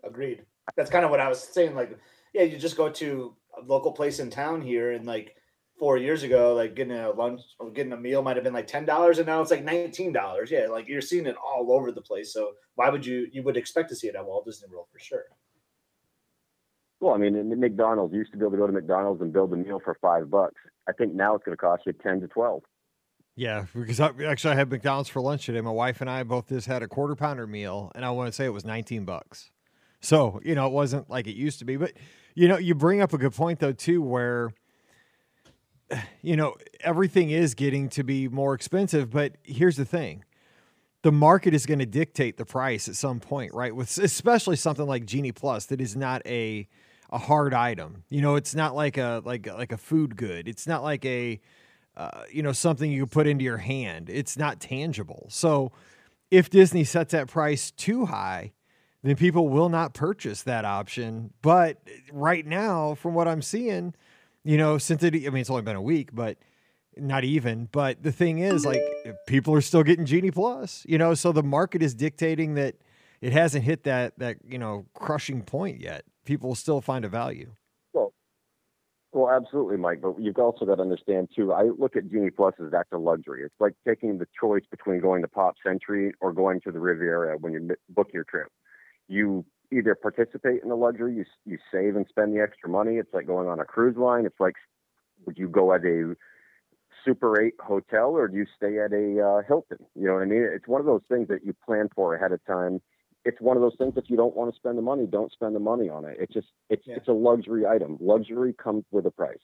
Agreed. 0.04 0.44
That's 0.76 0.90
kind 0.90 1.06
of 1.06 1.12
what 1.12 1.20
I 1.20 1.30
was 1.30 1.42
saying. 1.42 1.76
Like, 1.76 1.98
yeah, 2.34 2.44
you 2.44 2.58
just 2.58 2.76
go 2.76 2.90
to 2.90 3.36
a 3.58 3.62
local 3.66 3.92
place 3.92 4.20
in 4.20 4.30
town 4.30 4.62
here, 4.62 4.92
and 4.92 5.06
like 5.06 5.36
four 5.84 5.98
years 5.98 6.24
ago, 6.24 6.54
like 6.54 6.76
getting 6.76 6.98
a 6.98 7.12
lunch 7.12 7.42
or 7.60 7.70
getting 7.70 7.92
a 7.92 7.98
meal 7.98 8.22
might 8.22 8.38
have 8.38 8.44
been 8.46 8.54
like 8.54 8.68
ten 8.68 8.86
dollars, 8.86 9.18
and 9.18 9.28
now 9.28 9.42
it's 9.42 9.52
like 9.52 9.66
nineteen 9.66 10.14
dollars. 10.14 10.50
Yeah, 10.50 10.68
like 10.68 10.88
you're 10.88 11.02
seeing 11.02 11.26
it 11.26 11.36
all 11.36 11.74
over 11.74 11.92
the 11.92 12.00
place. 12.00 12.32
So 12.32 12.54
why 12.76 12.88
would 12.90 13.06
you? 13.06 13.28
You 13.34 13.44
would 13.44 13.58
expect 13.58 13.90
to 13.90 13.96
see 13.98 14.08
it 14.08 14.16
at 14.16 14.26
Walt 14.26 14.46
Disney 14.46 14.70
World 14.72 14.88
for 14.94 15.00
sure. 15.00 15.26
Well, 17.02 17.14
I 17.14 17.18
mean, 17.18 17.36
in 17.36 17.60
McDonald's, 17.60 18.14
you 18.14 18.20
used 18.20 18.32
to 18.32 18.38
be 18.38 18.46
able 18.46 18.52
to 18.52 18.58
go 18.60 18.68
to 18.68 18.72
McDonald's 18.72 19.22
and 19.22 19.34
build 19.34 19.52
a 19.52 19.58
meal 19.58 19.82
for 19.84 19.98
five 20.02 20.32
bucks. 20.32 20.56
I 20.88 20.94
think 20.94 21.14
now 21.14 21.36
it's 21.36 21.44
going 21.44 21.58
to 21.58 21.62
cost 21.62 21.84
you 21.86 21.92
ten 21.92 22.22
to 22.22 22.30
twelve. 22.30 22.64
Yeah, 23.36 23.66
because 23.76 24.00
I, 24.00 24.12
actually 24.26 24.54
I 24.54 24.56
had 24.56 24.70
McDonald's 24.70 25.10
for 25.10 25.20
lunch 25.20 25.46
today. 25.46 25.60
My 25.60 25.70
wife 25.70 26.00
and 26.00 26.10
I 26.10 26.24
both 26.24 26.48
just 26.48 26.68
had 26.68 26.82
a 26.82 26.88
quarter 26.88 27.18
pounder 27.18 27.46
meal, 27.46 27.92
and 27.94 28.06
I 28.06 28.12
want 28.12 28.28
to 28.30 28.32
say 28.32 28.46
it 28.46 28.54
was 28.54 28.64
nineteen 28.64 29.04
bucks. 29.04 29.52
So 30.00 30.40
you 30.46 30.56
know, 30.56 30.66
it 30.66 30.72
wasn't 30.72 31.10
like 31.10 31.28
it 31.28 31.36
used 31.36 31.60
to 31.60 31.66
be. 31.66 31.76
But 31.76 31.92
you 32.36 32.48
know, 32.48 32.58
you 32.58 32.74
bring 32.74 33.02
up 33.02 33.12
a 33.12 33.18
good 33.18 33.34
point 33.34 33.60
though 33.60 33.74
too, 33.74 34.02
where 34.02 34.54
you 36.22 36.36
know 36.36 36.56
everything 36.82 37.30
is 37.30 37.54
getting 37.54 37.90
to 37.90 38.04
be 38.04 38.28
more 38.28 38.54
expensive. 38.54 39.10
But 39.10 39.36
here's 39.44 39.78
the 39.78 39.86
thing: 39.86 40.24
the 41.04 41.12
market 41.12 41.54
is 41.54 41.66
going 41.66 41.80
to 41.80 41.86
dictate 41.86 42.38
the 42.38 42.46
price 42.46 42.88
at 42.88 42.96
some 42.96 43.20
point, 43.20 43.54
right? 43.54 43.76
With 43.76 43.98
especially 43.98 44.56
something 44.56 44.88
like 44.88 45.06
Genie 45.06 45.32
Plus 45.32 45.66
that 45.68 45.82
is 45.82 45.96
not 45.96 46.22
a 46.26 46.68
a 47.12 47.18
hard 47.18 47.54
item. 47.54 48.04
You 48.10 48.22
know, 48.22 48.36
it's 48.36 48.56
not 48.56 48.76
like 48.76 48.98
a 48.98 49.22
like 49.24 49.48
like 49.48 49.72
a 49.72 49.78
food 49.78 50.16
good. 50.16 50.48
It's 50.48 50.66
not 50.66 50.84
like 50.84 51.06
a 51.06 51.40
uh, 51.96 52.24
you 52.32 52.42
know 52.42 52.54
something 52.54 52.92
you 52.92 53.06
put 53.06 53.28
into 53.28 53.44
your 53.44 53.58
hand. 53.58 54.10
It's 54.10 54.38
not 54.38 54.60
tangible. 54.60 55.28
So 55.30 55.72
if 56.32 56.50
Disney 56.50 56.84
sets 56.84 57.12
that 57.12 57.28
price 57.28 57.70
too 57.70 58.08
high, 58.08 58.54
then 59.04 59.16
people 59.16 59.50
will 59.50 59.70
not 59.70 59.94
purchase 59.94 60.42
that 60.44 60.66
option. 60.66 61.32
But 61.42 61.78
right 62.12 62.46
now, 62.46 62.96
from 62.96 63.14
what 63.14 63.28
I'm 63.28 63.42
seeing, 63.44 63.94
you 64.44 64.58
know, 64.58 64.78
since 64.78 65.04
it, 65.04 65.16
I 65.16 65.30
mean, 65.30 65.38
it's 65.38 65.50
only 65.50 65.62
been 65.62 65.76
a 65.76 65.82
week, 65.82 66.10
but 66.14 66.38
not 66.98 67.24
even. 67.24 67.70
But 67.72 68.04
the 68.04 68.12
thing 68.12 68.40
is, 68.40 68.66
like, 68.66 68.82
people 69.28 69.54
are 69.54 69.62
still 69.62 69.84
getting 69.84 70.06
Genie 70.06 70.32
Plus, 70.32 70.86
you 70.88 70.98
know, 70.98 71.14
so 71.14 71.32
the 71.32 71.44
market 71.44 71.82
is 71.82 71.94
dictating 71.94 72.56
that 72.56 72.76
it 73.24 73.32
hasn't 73.32 73.64
hit 73.64 73.84
that 73.84 74.20
that 74.20 74.38
you 74.46 74.58
know 74.58 74.86
crushing 74.94 75.42
point 75.44 75.80
yet. 75.80 76.04
People 76.26 76.50
will 76.50 76.56
still 76.56 76.82
find 76.82 77.06
a 77.06 77.10
value. 77.10 77.54
Well, 77.94 78.14
well, 79.14 79.30
absolutely, 79.30 79.78
Mike. 79.78 80.02
But 80.02 80.20
you've 80.20 80.38
also 80.38 80.66
got 80.66 80.76
to 80.76 80.82
understand 80.82 81.30
too. 81.34 81.54
I 81.54 81.70
look 81.78 81.96
at 81.96 82.12
Genie 82.12 82.32
Plus 82.32 82.54
as 82.64 82.70
that's 82.70 82.92
a 82.92 82.98
luxury. 82.98 83.44
It's 83.44 83.56
like 83.62 83.76
taking 83.88 84.18
the 84.18 84.28
choice 84.40 84.64
between 84.70 85.00
going 85.00 85.22
to 85.22 85.30
Pop 85.30 85.56
Century 85.66 86.12
or 86.20 86.34
going 86.34 86.60
to 86.62 86.72
the 86.72 86.80
Riviera 86.80 87.38
when 87.38 87.54
you 87.54 87.76
book 87.90 88.10
your 88.14 88.26
trip. 88.26 88.50
You 89.08 89.46
either 89.78 89.96
participate 89.96 90.62
in 90.64 90.70
the 90.70 90.76
luxury, 90.76 91.16
you 91.16 91.26
you 91.46 91.58
save 91.72 91.96
and 91.96 92.06
spend 92.08 92.36
the 92.36 92.42
extra 92.42 92.70
money. 92.70 92.98
It's 92.98 93.14
like 93.14 93.28
going 93.28 93.48
on 93.48 93.60
a 93.60 93.66
cruise 93.66 93.98
line. 93.98 94.26
It's 94.26 94.40
like 94.40 94.56
would 95.26 95.38
you 95.38 95.48
go 95.48 95.74
at 95.74 95.84
a 95.86 96.16
Super 97.06 97.42
8 97.42 97.54
hotel 97.60 98.12
or 98.12 98.28
do 98.28 98.38
you 98.38 98.46
stay 98.56 98.80
at 98.80 98.94
a 98.94 99.22
uh, 99.22 99.42
Hilton? 99.48 99.78
You 99.96 100.08
know 100.08 100.14
what 100.14 100.24
I 100.24 100.26
mean? 100.26 100.48
It's 100.54 100.68
one 100.68 100.80
of 100.80 100.88
those 100.88 101.02
things 101.10 101.28
that 101.28 101.46
you 101.46 101.54
plan 101.66 101.90
for 101.94 102.16
ahead 102.16 102.32
of 102.32 102.44
time. 102.46 102.82
It's 103.26 103.40
one 103.40 103.58
of 103.58 103.62
those 103.62 103.76
things 103.78 103.94
if 103.96 104.10
you 104.10 104.18
don't 104.18 104.36
want 104.36 104.54
to 104.54 104.58
spend 104.58 104.78
the 104.78 104.82
money, 104.82 105.06
don't 105.06 105.32
spend 105.32 105.56
the 105.56 105.60
money 105.60 105.90
on 105.90 106.06
it. 106.06 106.18
It's 106.20 106.34
just 106.34 106.48
it's 106.70 106.84
yeah. 106.86 106.96
it's 106.96 107.08
a 107.08 107.14
luxury 107.14 107.66
item. 107.66 107.98
Luxury 108.00 108.54
comes 108.54 108.84
with 108.92 109.06
a 109.06 109.12
price. 109.12 109.38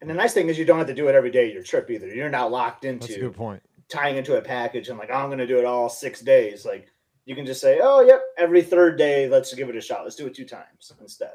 And 0.00 0.10
the 0.10 0.14
nice 0.14 0.34
thing 0.34 0.48
is 0.48 0.58
you 0.58 0.64
don't 0.64 0.78
have 0.78 0.88
to 0.88 0.94
do 0.94 1.08
it 1.08 1.14
every 1.14 1.30
day 1.30 1.48
of 1.48 1.54
your 1.54 1.62
trip 1.62 1.88
either. 1.90 2.08
You're 2.08 2.30
not 2.30 2.50
locked 2.50 2.84
into 2.84 3.06
That's 3.06 3.18
a 3.18 3.20
good 3.20 3.36
point. 3.36 3.62
tying 3.88 4.16
into 4.16 4.36
a 4.36 4.42
package 4.42 4.88
and 4.88 4.98
like 4.98 5.10
oh, 5.10 5.14
I'm 5.14 5.28
going 5.28 5.38
to 5.38 5.46
do 5.46 5.58
it 5.58 5.64
all 5.64 5.88
6 5.88 6.20
days. 6.22 6.64
Like 6.64 6.91
you 7.24 7.34
can 7.34 7.46
just 7.46 7.60
say, 7.60 7.80
"Oh, 7.82 8.00
yep, 8.00 8.22
every 8.36 8.62
third 8.62 8.98
day, 8.98 9.28
let's 9.28 9.54
give 9.54 9.68
it 9.68 9.76
a 9.76 9.80
shot. 9.80 10.04
Let's 10.04 10.16
do 10.16 10.26
it 10.26 10.34
two 10.34 10.44
times 10.44 10.92
instead." 11.00 11.34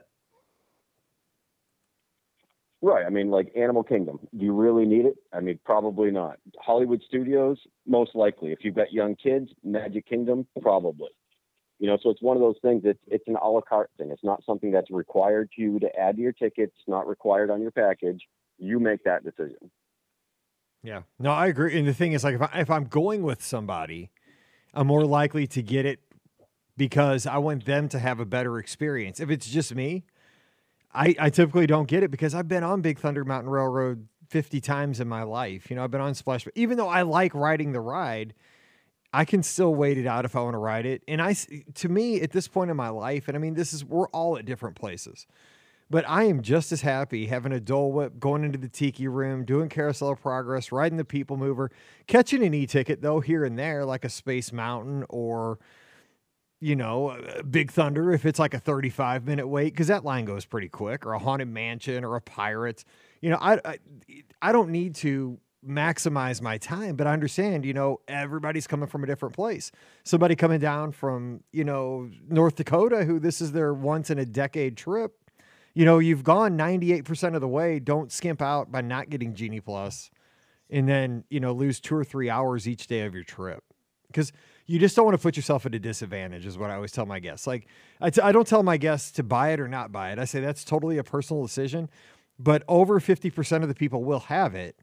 Right. 2.81 3.05
I 3.05 3.09
mean, 3.09 3.31
like 3.31 3.51
Animal 3.55 3.83
Kingdom. 3.83 4.19
Do 4.37 4.45
you 4.45 4.53
really 4.53 4.85
need 4.85 5.05
it? 5.05 5.15
I 5.33 5.39
mean, 5.39 5.59
probably 5.65 6.11
not. 6.11 6.37
Hollywood 6.59 7.01
Studios, 7.07 7.57
most 7.87 8.13
likely. 8.13 8.51
If 8.51 8.59
you've 8.61 8.75
got 8.75 8.91
young 8.93 9.15
kids, 9.15 9.49
Magic 9.63 10.07
Kingdom, 10.07 10.45
probably. 10.61 11.09
You 11.79 11.87
know, 11.87 11.97
so 12.01 12.09
it's 12.09 12.21
one 12.21 12.37
of 12.37 12.41
those 12.41 12.57
things. 12.61 12.83
It's 12.85 12.99
it's 13.07 13.27
an 13.27 13.35
a 13.41 13.49
la 13.49 13.61
carte 13.61 13.89
thing. 13.97 14.11
It's 14.11 14.23
not 14.23 14.43
something 14.45 14.71
that's 14.71 14.91
required 14.91 15.51
to 15.55 15.61
you 15.61 15.79
to 15.79 15.95
add 15.95 16.17
to 16.17 16.21
your 16.21 16.31
tickets. 16.31 16.73
It's 16.77 16.87
not 16.87 17.07
required 17.07 17.49
on 17.49 17.61
your 17.61 17.71
package. 17.71 18.21
You 18.57 18.79
make 18.79 19.03
that 19.03 19.23
decision. 19.23 19.71
Yeah. 20.83 21.01
No, 21.19 21.31
I 21.31 21.47
agree. 21.47 21.77
And 21.77 21.87
the 21.87 21.93
thing 21.93 22.13
is, 22.13 22.23
like, 22.23 22.35
if 22.35 22.41
I, 22.41 22.49
if 22.59 22.69
I'm 22.69 22.85
going 22.85 23.23
with 23.23 23.43
somebody, 23.43 24.11
I'm 24.77 24.85
more 24.85 25.05
likely 25.05 25.47
to 25.47 25.63
get 25.63 25.87
it 25.87 25.99
because 26.77 27.25
I 27.25 27.39
want 27.39 27.65
them 27.65 27.89
to 27.89 27.99
have 27.99 28.19
a 28.19 28.25
better 28.25 28.59
experience. 28.59 29.19
If 29.19 29.31
it's 29.31 29.49
just 29.49 29.73
me, 29.73 30.03
I, 30.93 31.15
I 31.19 31.29
typically 31.31 31.65
don't 31.65 31.87
get 31.87 32.03
it 32.03 32.11
because 32.11 32.35
I've 32.35 32.47
been 32.47 32.63
on 32.63 32.81
Big 32.81 32.99
Thunder 32.99 33.25
Mountain 33.25 33.49
Railroad 33.49 34.07
50 34.29 34.61
times 34.61 34.99
in 34.99 35.07
my 35.07 35.23
life. 35.23 35.71
You 35.71 35.75
know, 35.75 35.83
I've 35.83 35.89
been 35.89 35.99
on 35.99 36.13
Splash, 36.13 36.43
but 36.43 36.53
even 36.55 36.77
though 36.77 36.89
I 36.89 37.01
like 37.01 37.33
riding 37.33 37.71
the 37.71 37.81
ride, 37.81 38.35
I 39.11 39.25
can 39.25 39.41
still 39.41 39.73
wait 39.73 39.97
it 39.97 40.05
out 40.05 40.25
if 40.25 40.35
I 40.35 40.41
want 40.41 40.53
to 40.53 40.59
ride 40.59 40.85
it. 40.85 41.01
And 41.07 41.23
I, 41.23 41.33
to 41.73 41.89
me, 41.89 42.21
at 42.21 42.31
this 42.31 42.47
point 42.47 42.69
in 42.69 42.77
my 42.77 42.89
life, 42.89 43.27
and 43.27 43.35
I 43.35 43.39
mean, 43.39 43.55
this 43.55 43.73
is, 43.73 43.83
we're 43.83 44.09
all 44.09 44.37
at 44.37 44.45
different 44.45 44.75
places, 44.75 45.25
but 45.89 46.07
I 46.07 46.23
am 46.25 46.41
just 46.41 46.71
as 46.71 46.81
happy 46.81 47.27
having 47.27 47.51
a 47.51 47.59
Dole 47.59 47.91
Whip, 47.91 48.19
going 48.19 48.43
into 48.43 48.57
the 48.57 48.67
Tiki 48.67 49.07
Room, 49.07 49.45
doing 49.45 49.69
Carousel 49.69 50.09
of 50.09 50.21
Progress, 50.21 50.71
riding 50.71 50.97
the 50.97 51.05
People 51.05 51.37
Mover, 51.37 51.71
catching 52.07 52.43
an 52.43 52.53
e 52.53 52.65
ticket 52.65 53.01
though 53.01 53.19
here 53.19 53.45
and 53.45 53.57
there, 53.57 53.85
like 53.85 54.03
a 54.03 54.09
Space 54.09 54.51
Mountain 54.51 55.05
or, 55.09 55.59
you 56.59 56.75
know, 56.75 57.17
Big 57.49 57.71
Thunder 57.71 58.11
if 58.11 58.25
it's 58.25 58.39
like 58.39 58.53
a 58.53 58.59
35 58.59 59.25
minute 59.25 59.47
wait 59.47 59.73
because 59.73 59.87
that 59.87 60.03
line 60.03 60.25
goes 60.25 60.45
pretty 60.45 60.69
quick, 60.69 61.05
or 61.05 61.13
a 61.13 61.19
Haunted 61.19 61.47
Mansion 61.47 62.03
or 62.03 62.15
a 62.15 62.21
Pirates. 62.21 62.83
You 63.21 63.29
know, 63.29 63.37
I, 63.39 63.59
I 63.63 63.77
I 64.41 64.51
don't 64.51 64.69
need 64.69 64.95
to 64.95 65.39
maximize 65.65 66.41
my 66.41 66.57
time, 66.57 66.95
but 66.95 67.07
I 67.07 67.13
understand, 67.13 67.65
you 67.65 67.73
know, 67.73 67.99
everybody's 68.07 68.67
coming 68.67 68.87
from 68.87 69.03
a 69.03 69.07
different 69.07 69.35
place. 69.35 69.71
Somebody 70.03 70.35
coming 70.35 70.59
down 70.59 70.91
from, 70.91 71.43
you 71.51 71.63
know, 71.63 72.09
North 72.29 72.55
Dakota 72.55 73.03
who 73.03 73.19
this 73.19 73.41
is 73.41 73.51
their 73.51 73.73
once 73.73 74.09
in 74.09 74.19
a 74.19 74.25
decade 74.25 74.77
trip. 74.77 75.13
You 75.77 75.85
know, 75.85 75.99
you've 75.99 76.23
gone 76.23 76.57
98% 76.57 77.35
of 77.35 77.41
the 77.41 77.47
way. 77.47 77.77
Don't 77.77 78.11
skimp 78.11 78.41
out 78.41 78.71
by 78.71 78.81
not 78.81 79.11
getting 79.11 79.35
Genie 79.35 79.59
Plus 79.59 80.09
and 80.71 80.89
then, 80.89 81.23
you 81.29 81.39
know, 81.39 81.53
lose 81.53 81.79
two 81.79 81.95
or 81.95 82.03
three 82.03 82.31
hours 82.31 82.67
each 82.67 82.87
day 82.87 83.01
of 83.01 83.13
your 83.13 83.23
trip. 83.23 83.63
Because 84.07 84.31
you 84.65 84.79
just 84.79 84.95
don't 84.95 85.05
want 85.05 85.15
to 85.15 85.21
put 85.21 85.35
yourself 85.37 85.67
at 85.67 85.75
a 85.75 85.79
disadvantage 85.79 86.47
is 86.47 86.57
what 86.57 86.71
i 86.71 86.75
always 86.75 86.91
tell 86.91 87.05
my 87.05 87.19
guests 87.19 87.45
like 87.47 87.67
I 88.01 88.09
t- 88.09 88.21
I 88.21 88.31
don't 88.31 88.47
tell 88.47 88.63
my 88.63 88.75
guests 88.77 89.11
to 89.13 89.23
buy 89.23 89.51
it 89.51 89.59
or 89.59 89.67
not 89.69 89.93
buy 89.93 90.11
it 90.11 90.19
i 90.19 90.25
say 90.25 90.41
that's 90.41 90.65
totally 90.65 90.97
a 90.97 91.03
personal 91.05 91.41
decision 91.41 91.89
but 92.37 92.63
over 92.67 92.99
50% 92.99 93.61
of 93.63 93.69
the 93.69 93.73
people 93.73 94.03
will 94.03 94.19
have 94.19 94.55
it 94.55 94.75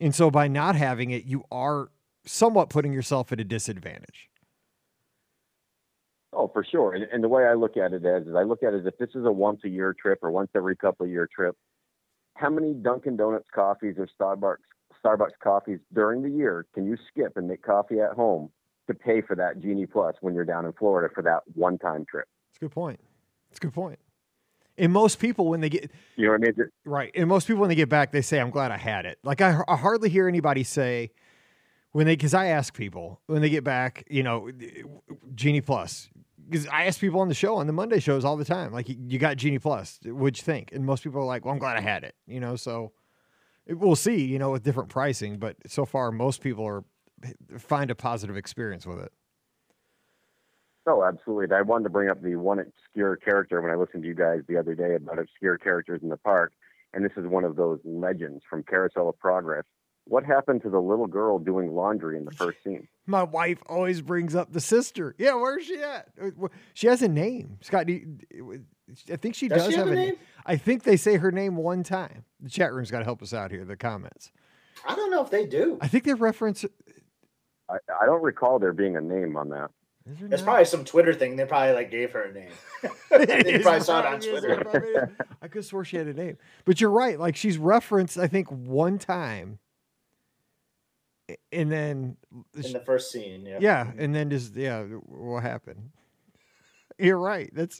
and 0.00 0.14
so 0.14 0.30
by 0.30 0.48
not 0.48 0.76
having 0.76 1.10
it 1.10 1.24
you 1.24 1.44
are 1.52 1.90
somewhat 2.24 2.70
putting 2.70 2.94
yourself 2.94 3.32
at 3.32 3.40
a 3.40 3.44
disadvantage 3.44 4.30
oh 6.32 6.48
for 6.48 6.64
sure 6.64 6.94
and, 6.94 7.04
and 7.12 7.22
the 7.22 7.28
way 7.28 7.44
i 7.44 7.54
look 7.54 7.76
at 7.76 7.92
it 7.92 8.04
as 8.04 8.26
is 8.26 8.34
i 8.34 8.42
look 8.42 8.62
at 8.62 8.74
it 8.74 8.80
as 8.80 8.86
if 8.86 8.96
this 8.98 9.10
is 9.14 9.24
a 9.24 9.32
once 9.32 9.60
a 9.64 9.68
year 9.68 9.94
trip 10.00 10.18
or 10.22 10.30
once 10.30 10.50
every 10.54 10.76
couple 10.76 11.04
of 11.04 11.10
year 11.10 11.28
trip 11.34 11.56
how 12.34 12.50
many 12.50 12.72
dunkin 12.72 13.16
donuts 13.16 13.48
coffees 13.54 13.94
or 13.98 14.08
starbucks 14.18 14.56
starbucks 15.04 15.38
coffees 15.42 15.78
during 15.92 16.22
the 16.22 16.30
year 16.30 16.66
can 16.74 16.86
you 16.86 16.96
skip 17.08 17.36
and 17.36 17.48
make 17.48 17.62
coffee 17.62 18.00
at 18.00 18.12
home 18.12 18.50
to 18.86 18.94
pay 18.94 19.20
for 19.20 19.36
that 19.36 19.60
Genie 19.60 19.86
Plus 19.86 20.14
when 20.20 20.34
you're 20.34 20.44
down 20.44 20.64
in 20.64 20.72
Florida 20.72 21.12
for 21.14 21.22
that 21.22 21.42
one 21.54 21.78
time 21.78 22.04
trip. 22.08 22.26
That's 22.50 22.58
a 22.58 22.60
good 22.60 22.72
point. 22.72 23.00
That's 23.48 23.58
a 23.58 23.62
good 23.62 23.74
point. 23.74 23.98
And 24.78 24.92
most 24.92 25.18
people, 25.18 25.48
when 25.48 25.60
they 25.60 25.68
get, 25.68 25.90
you 26.16 26.26
know 26.26 26.32
what 26.32 26.40
I 26.40 26.52
mean? 26.56 26.70
Right. 26.84 27.10
And 27.14 27.28
most 27.28 27.46
people, 27.46 27.60
when 27.60 27.68
they 27.68 27.74
get 27.74 27.90
back, 27.90 28.10
they 28.10 28.22
say, 28.22 28.40
I'm 28.40 28.50
glad 28.50 28.72
I 28.72 28.78
had 28.78 29.04
it. 29.04 29.18
Like, 29.22 29.42
I, 29.42 29.60
I 29.68 29.76
hardly 29.76 30.08
hear 30.08 30.28
anybody 30.28 30.64
say, 30.64 31.10
when 31.92 32.06
they, 32.06 32.16
because 32.16 32.34
I 32.34 32.46
ask 32.46 32.74
people 32.74 33.20
when 33.26 33.40
they 33.40 33.50
get 33.50 33.64
back, 33.64 34.04
you 34.10 34.22
know, 34.22 34.50
Genie 35.34 35.60
Plus. 35.60 36.10
Because 36.48 36.66
I 36.66 36.84
ask 36.84 37.00
people 37.00 37.20
on 37.20 37.28
the 37.28 37.34
show, 37.34 37.56
on 37.56 37.66
the 37.66 37.72
Monday 37.72 38.00
shows 38.00 38.24
all 38.24 38.36
the 38.36 38.44
time, 38.44 38.72
like, 38.72 38.86
you 38.88 39.18
got 39.18 39.36
Genie 39.36 39.58
Plus. 39.58 40.00
What'd 40.04 40.36
you 40.36 40.42
think? 40.42 40.70
And 40.72 40.84
most 40.84 41.02
people 41.02 41.20
are 41.20 41.24
like, 41.24 41.44
well, 41.44 41.54
I'm 41.54 41.60
glad 41.60 41.76
I 41.76 41.80
had 41.80 42.04
it, 42.04 42.14
you 42.26 42.40
know, 42.40 42.56
so 42.56 42.92
we'll 43.68 43.96
see, 43.96 44.24
you 44.24 44.38
know, 44.38 44.50
with 44.50 44.62
different 44.62 44.88
pricing. 44.88 45.38
But 45.38 45.56
so 45.66 45.86
far, 45.86 46.10
most 46.10 46.42
people 46.42 46.66
are 46.66 46.84
find 47.58 47.90
a 47.90 47.94
positive 47.94 48.36
experience 48.36 48.86
with 48.86 48.98
it. 48.98 49.12
Oh, 50.86 51.04
absolutely. 51.04 51.54
I 51.54 51.62
wanted 51.62 51.84
to 51.84 51.90
bring 51.90 52.10
up 52.10 52.20
the 52.20 52.34
one 52.34 52.58
obscure 52.58 53.14
character 53.16 53.62
when 53.62 53.70
I 53.70 53.76
listened 53.76 54.02
to 54.02 54.08
you 54.08 54.14
guys 54.16 54.40
the 54.48 54.56
other 54.58 54.74
day 54.74 54.96
about 54.96 55.20
obscure 55.20 55.56
characters 55.56 56.00
in 56.02 56.08
the 56.08 56.16
park. 56.16 56.52
And 56.92 57.04
this 57.04 57.12
is 57.16 57.26
one 57.26 57.44
of 57.44 57.54
those 57.54 57.78
legends 57.84 58.42
from 58.50 58.64
Carousel 58.64 59.08
of 59.08 59.18
Progress. 59.18 59.64
What 60.04 60.24
happened 60.24 60.62
to 60.62 60.70
the 60.70 60.80
little 60.80 61.06
girl 61.06 61.38
doing 61.38 61.74
laundry 61.74 62.16
in 62.16 62.24
the 62.24 62.32
first 62.32 62.58
scene? 62.64 62.88
My 63.06 63.22
wife 63.22 63.58
always 63.66 64.02
brings 64.02 64.34
up 64.34 64.52
the 64.52 64.60
sister. 64.60 65.14
Yeah, 65.18 65.34
where's 65.34 65.64
she 65.64 65.80
at? 65.80 66.08
Uh, 66.20 66.48
she 66.74 66.88
has 66.88 67.02
a 67.02 67.08
name. 67.08 67.58
Scott, 67.62 67.86
I 67.88 69.16
think 69.16 69.34
she 69.34 69.48
does, 69.48 69.64
does 69.64 69.72
she 69.72 69.76
have, 69.78 69.86
have, 69.86 69.92
a 69.92 69.96
name. 69.96 70.08
name. 70.10 70.16
I 70.44 70.56
think 70.56 70.82
they 70.82 70.96
say 70.96 71.16
her 71.16 71.30
name 71.30 71.56
one 71.56 71.82
time. 71.82 72.24
The 72.40 72.50
chat 72.50 72.72
room's 72.72 72.90
got 72.90 72.98
to 72.98 73.04
help 73.04 73.22
us 73.22 73.32
out 73.32 73.50
here. 73.50 73.64
The 73.64 73.76
comments. 73.76 74.32
I 74.86 74.96
don't 74.96 75.10
know 75.10 75.22
if 75.22 75.30
they 75.30 75.46
do. 75.46 75.78
I 75.80 75.86
think 75.88 76.04
they 76.04 76.14
reference. 76.14 76.64
Uh, 76.64 76.68
I, 77.70 77.76
I 78.02 78.06
don't 78.06 78.22
recall 78.22 78.58
there 78.58 78.72
being 78.72 78.96
a 78.96 79.00
name 79.00 79.36
on 79.36 79.48
that. 79.50 79.70
there 80.04 80.26
It's 80.30 80.42
not? 80.42 80.44
probably 80.44 80.64
some 80.64 80.84
Twitter 80.84 81.14
thing. 81.14 81.36
They 81.36 81.44
probably 81.44 81.74
like 81.74 81.90
gave 81.90 82.10
her 82.12 82.22
a 82.24 82.32
name. 82.32 82.50
They 83.10 83.60
probably 83.60 83.80
saw 83.80 84.00
it 84.00 84.06
on 84.06 84.20
Twitter. 84.20 85.12
I 85.40 85.46
could 85.48 85.58
have 85.60 85.66
swore 85.66 85.84
she 85.84 85.96
had 85.96 86.08
a 86.08 86.12
name, 86.12 86.38
but 86.64 86.80
you're 86.80 86.90
right. 86.90 87.18
Like 87.20 87.36
she's 87.36 87.56
referenced, 87.58 88.18
I 88.18 88.26
think, 88.26 88.48
one 88.48 88.98
time, 88.98 89.58
A- 89.60 89.61
and 91.52 91.70
then 91.70 92.16
in 92.54 92.72
the 92.72 92.82
first 92.84 93.10
scene. 93.10 93.46
Yeah. 93.46 93.58
yeah, 93.60 93.90
and 93.96 94.14
then 94.14 94.30
just 94.30 94.54
yeah, 94.54 94.82
what 94.82 95.42
happened? 95.42 95.90
You're 96.98 97.18
right. 97.18 97.50
That's 97.54 97.78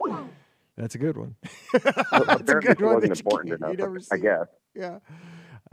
that's 0.76 0.94
a 0.94 0.98
good 0.98 1.16
one. 1.16 1.36
that's 1.72 2.50
a 2.50 2.54
good 2.54 2.80
one. 2.80 2.94
wasn't 2.94 3.24
that 3.24 3.44
you 3.44 3.54
enough. 3.54 3.70
you 3.70 3.76
never 3.76 4.00
I 4.10 4.16
guess. 4.16 4.46
Yeah. 4.74 4.98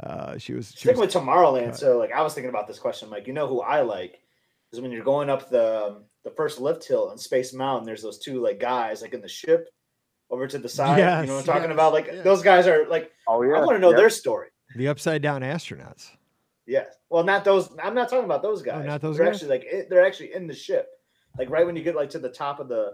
Uh, 0.01 0.37
she 0.37 0.53
was. 0.53 0.71
She 0.71 0.79
Sticking 0.79 0.99
was 0.99 1.13
with 1.13 1.23
Tomorrowland, 1.23 1.71
cut. 1.71 1.77
so 1.77 1.97
like 1.97 2.11
I 2.11 2.21
was 2.21 2.33
thinking 2.33 2.49
about 2.49 2.67
this 2.67 2.79
question, 2.79 3.09
like 3.09 3.27
you 3.27 3.33
know 3.33 3.47
who 3.47 3.61
I 3.61 3.81
like 3.81 4.19
is 4.71 4.81
when 4.81 4.91
you're 4.91 5.03
going 5.03 5.29
up 5.29 5.49
the 5.49 5.85
um, 5.87 6.03
the 6.23 6.31
first 6.31 6.59
lift 6.59 6.87
hill 6.87 7.09
on 7.09 7.17
Space 7.17 7.53
Mountain. 7.53 7.85
There's 7.85 8.01
those 8.01 8.19
two 8.19 8.41
like 8.41 8.59
guys 8.59 9.01
like 9.01 9.13
in 9.13 9.21
the 9.21 9.27
ship 9.27 9.67
over 10.29 10.47
to 10.47 10.57
the 10.57 10.69
side. 10.69 10.99
you 10.99 11.27
know 11.27 11.35
what 11.35 11.39
I'm 11.41 11.45
talking 11.45 11.69
yes, 11.69 11.73
about? 11.73 11.93
Like 11.93 12.07
yes. 12.07 12.23
those 12.23 12.41
guys 12.41 12.67
are 12.67 12.87
like 12.87 13.11
Oh 13.27 13.41
yeah. 13.41 13.55
I 13.55 13.59
want 13.59 13.75
to 13.75 13.79
know 13.79 13.91
yeah. 13.91 13.97
their 13.97 14.09
story. 14.09 14.49
the 14.75 14.87
upside 14.87 15.21
down 15.21 15.41
astronauts. 15.41 16.11
Yes. 16.69 16.95
Well, 17.09 17.23
not 17.23 17.43
those. 17.43 17.69
I'm 17.81 17.95
not 17.95 18.09
talking 18.09 18.25
about 18.25 18.43
those 18.43 18.61
guys. 18.61 18.81
Oh, 18.83 18.87
not 18.87 19.01
those 19.01 19.17
they're 19.17 19.25
guys? 19.25 19.35
Actually, 19.37 19.49
like 19.49 19.63
it, 19.65 19.89
they're 19.89 20.05
actually 20.05 20.33
in 20.35 20.45
the 20.45 20.53
ship. 20.53 20.87
Like 21.37 21.49
right 21.49 21.65
when 21.65 21.75
you 21.75 21.81
get 21.83 21.95
like 21.95 22.11
to 22.11 22.19
the 22.19 22.29
top 22.29 22.59
of 22.59 22.67
the 22.67 22.93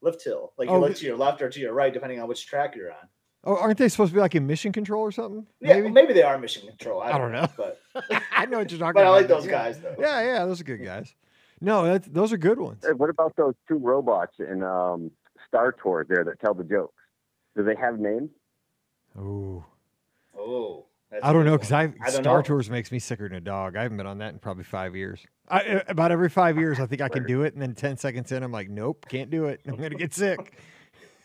lift 0.00 0.24
hill, 0.24 0.54
like 0.56 0.68
you 0.68 0.74
Oh, 0.74 0.80
look 0.80 0.94
to 0.96 1.04
your 1.06 1.16
left 1.18 1.42
or 1.42 1.50
to 1.50 1.60
your 1.60 1.74
right, 1.74 1.92
depending 1.92 2.18
on 2.20 2.28
which 2.28 2.46
track 2.46 2.74
you're 2.74 2.90
on. 2.90 3.08
Oh, 3.44 3.56
aren't 3.56 3.76
they 3.78 3.88
supposed 3.88 4.10
to 4.10 4.14
be 4.14 4.20
like 4.20 4.34
in 4.34 4.46
mission 4.46 4.72
control 4.72 5.02
or 5.02 5.12
something? 5.12 5.46
Yeah, 5.60 5.74
Maybe. 5.74 5.82
maybe, 5.82 5.92
maybe 5.94 6.12
they 6.14 6.22
are 6.22 6.38
mission 6.38 6.66
control. 6.66 7.02
I, 7.02 7.12
I 7.12 7.18
don't 7.18 7.32
know. 7.32 7.46
but 7.56 7.78
I 8.32 8.46
know 8.46 8.58
what 8.58 8.70
you're 8.70 8.80
talking 8.80 8.94
but 8.94 9.04
I 9.06 9.10
like 9.10 9.28
those 9.28 9.44
yeah. 9.44 9.50
guys 9.50 9.80
though. 9.80 9.96
Yeah, 9.98 10.20
yeah, 10.22 10.46
those 10.46 10.60
are 10.60 10.64
good 10.64 10.82
guys. 10.82 11.14
No, 11.60 11.84
that's, 11.84 12.08
those 12.08 12.32
are 12.32 12.38
good 12.38 12.58
ones. 12.58 12.84
Hey, 12.86 12.92
What 12.92 13.10
about 13.10 13.36
those 13.36 13.54
two 13.68 13.76
robots 13.76 14.34
in 14.38 14.62
um, 14.62 15.10
Star 15.46 15.72
Tours 15.72 16.06
there 16.08 16.24
that 16.24 16.40
tell 16.40 16.54
the 16.54 16.64
jokes? 16.64 16.94
Do 17.56 17.62
they 17.64 17.74
have 17.76 17.98
names? 17.98 18.30
Oh, 19.18 19.64
Oh, 20.38 20.86
that's 21.10 21.24
I 21.24 21.32
don't 21.32 21.44
know 21.44 21.56
because 21.56 21.72
I 21.72 21.92
I 22.00 22.10
Star 22.10 22.38
know. 22.38 22.42
Tours 22.42 22.70
makes 22.70 22.92
me 22.92 22.98
sicker 22.98 23.28
than 23.28 23.36
a 23.36 23.40
dog. 23.40 23.76
I 23.76 23.82
haven't 23.82 23.96
been 23.96 24.06
on 24.06 24.18
that 24.18 24.32
in 24.32 24.38
probably 24.38 24.64
five 24.64 24.94
years. 24.94 25.20
I, 25.48 25.60
uh, 25.62 25.82
about 25.88 26.12
every 26.12 26.28
five 26.28 26.56
years, 26.56 26.78
I 26.78 26.86
think 26.86 27.00
I 27.00 27.08
can 27.08 27.26
do 27.26 27.42
it, 27.42 27.54
and 27.54 27.62
then 27.62 27.74
ten 27.74 27.96
seconds 27.96 28.30
in, 28.32 28.42
I'm 28.42 28.52
like, 28.52 28.68
nope, 28.68 29.06
can't 29.08 29.30
do 29.30 29.46
it. 29.46 29.60
I'm 29.66 29.76
gonna 29.76 29.90
get 29.90 30.14
sick. 30.14 30.56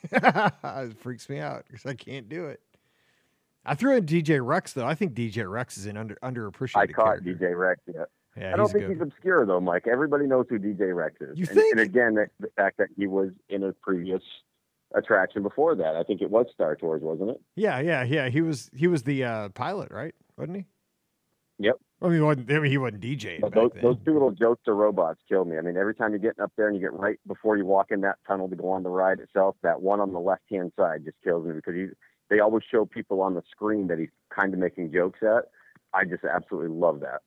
it 0.11 0.97
freaks 0.99 1.29
me 1.29 1.39
out 1.39 1.65
because 1.67 1.85
I 1.85 1.95
can't 1.95 2.29
do 2.29 2.45
it. 2.45 2.61
I 3.65 3.73
threw 3.73 3.95
in 3.95 4.05
DJ 4.05 4.45
Rex 4.45 4.73
though. 4.73 4.85
I 4.85 4.95
think 4.95 5.13
DJ 5.13 5.49
Rex 5.49 5.77
is 5.77 5.85
an 5.87 5.97
under 5.97 6.15
underappreciated. 6.23 6.77
I 6.77 6.87
caught 6.87 7.23
character. 7.23 7.33
DJ 7.33 7.57
Rex 7.57 7.81
yet. 7.87 8.07
Yeah, 8.37 8.53
I 8.53 8.57
don't 8.57 8.69
think 8.69 8.85
good. 8.85 8.93
he's 8.93 9.01
obscure 9.01 9.45
though, 9.45 9.61
Mike. 9.61 9.87
Everybody 9.87 10.27
knows 10.27 10.45
who 10.49 10.59
DJ 10.59 10.95
Rex 10.95 11.15
is. 11.21 11.37
You 11.37 11.45
and, 11.49 11.57
think? 11.57 11.71
And 11.71 11.79
again, 11.79 12.15
the, 12.15 12.27
the 12.39 12.49
fact 12.55 12.77
that 12.77 12.89
he 12.97 13.07
was 13.07 13.31
in 13.49 13.63
a 13.63 13.73
previous 13.73 14.21
attraction 14.95 15.43
before 15.43 15.75
that. 15.75 15.95
I 15.95 16.03
think 16.03 16.21
it 16.21 16.31
was 16.31 16.47
Star 16.53 16.75
Tours, 16.75 17.01
wasn't 17.01 17.31
it? 17.31 17.41
Yeah, 17.55 17.79
yeah, 17.79 18.03
yeah. 18.03 18.29
He 18.29 18.41
was 18.41 18.69
he 18.73 18.87
was 18.87 19.03
the 19.03 19.23
uh, 19.23 19.49
pilot, 19.49 19.91
right? 19.91 20.15
Wasn't 20.37 20.57
he? 20.57 20.65
Yep. 21.59 21.75
I 22.01 22.05
mean, 22.07 22.15
he 22.15 22.21
wasn't, 22.21 22.51
I 22.51 22.59
mean, 22.59 22.71
he 22.71 22.77
wasn't 22.77 23.01
DJing. 23.01 23.39
But 23.39 23.53
those, 23.53 23.71
those 23.81 23.95
two 24.05 24.11
little 24.11 24.31
jokes 24.31 24.61
to 24.65 24.73
robots 24.73 25.21
kill 25.29 25.45
me. 25.45 25.57
I 25.57 25.61
mean, 25.61 25.77
every 25.77 25.95
time 25.95 26.11
you're 26.11 26.19
getting 26.19 26.43
up 26.43 26.51
there 26.57 26.67
and 26.67 26.75
you 26.75 26.81
get 26.81 26.93
right 26.93 27.17
before 27.25 27.55
you 27.55 27.65
walk 27.65 27.91
in 27.91 28.01
that 28.01 28.17
tunnel 28.27 28.49
to 28.49 28.55
go 28.55 28.69
on 28.71 28.83
the 28.83 28.89
ride 28.89 29.19
itself, 29.19 29.55
that 29.63 29.81
one 29.81 30.01
on 30.01 30.11
the 30.11 30.19
left 30.19 30.43
hand 30.51 30.73
side 30.77 31.05
just 31.05 31.15
kills 31.23 31.45
me 31.45 31.53
because 31.53 31.73
he, 31.73 31.87
they 32.29 32.39
always 32.41 32.63
show 32.69 32.85
people 32.85 33.21
on 33.21 33.33
the 33.33 33.43
screen 33.49 33.87
that 33.87 33.97
he's 33.97 34.09
kind 34.35 34.53
of 34.53 34.59
making 34.59 34.91
jokes 34.91 35.19
at. 35.21 35.45
I 35.93 36.03
just 36.03 36.25
absolutely 36.25 36.75
love 36.77 36.99
that. 36.99 37.21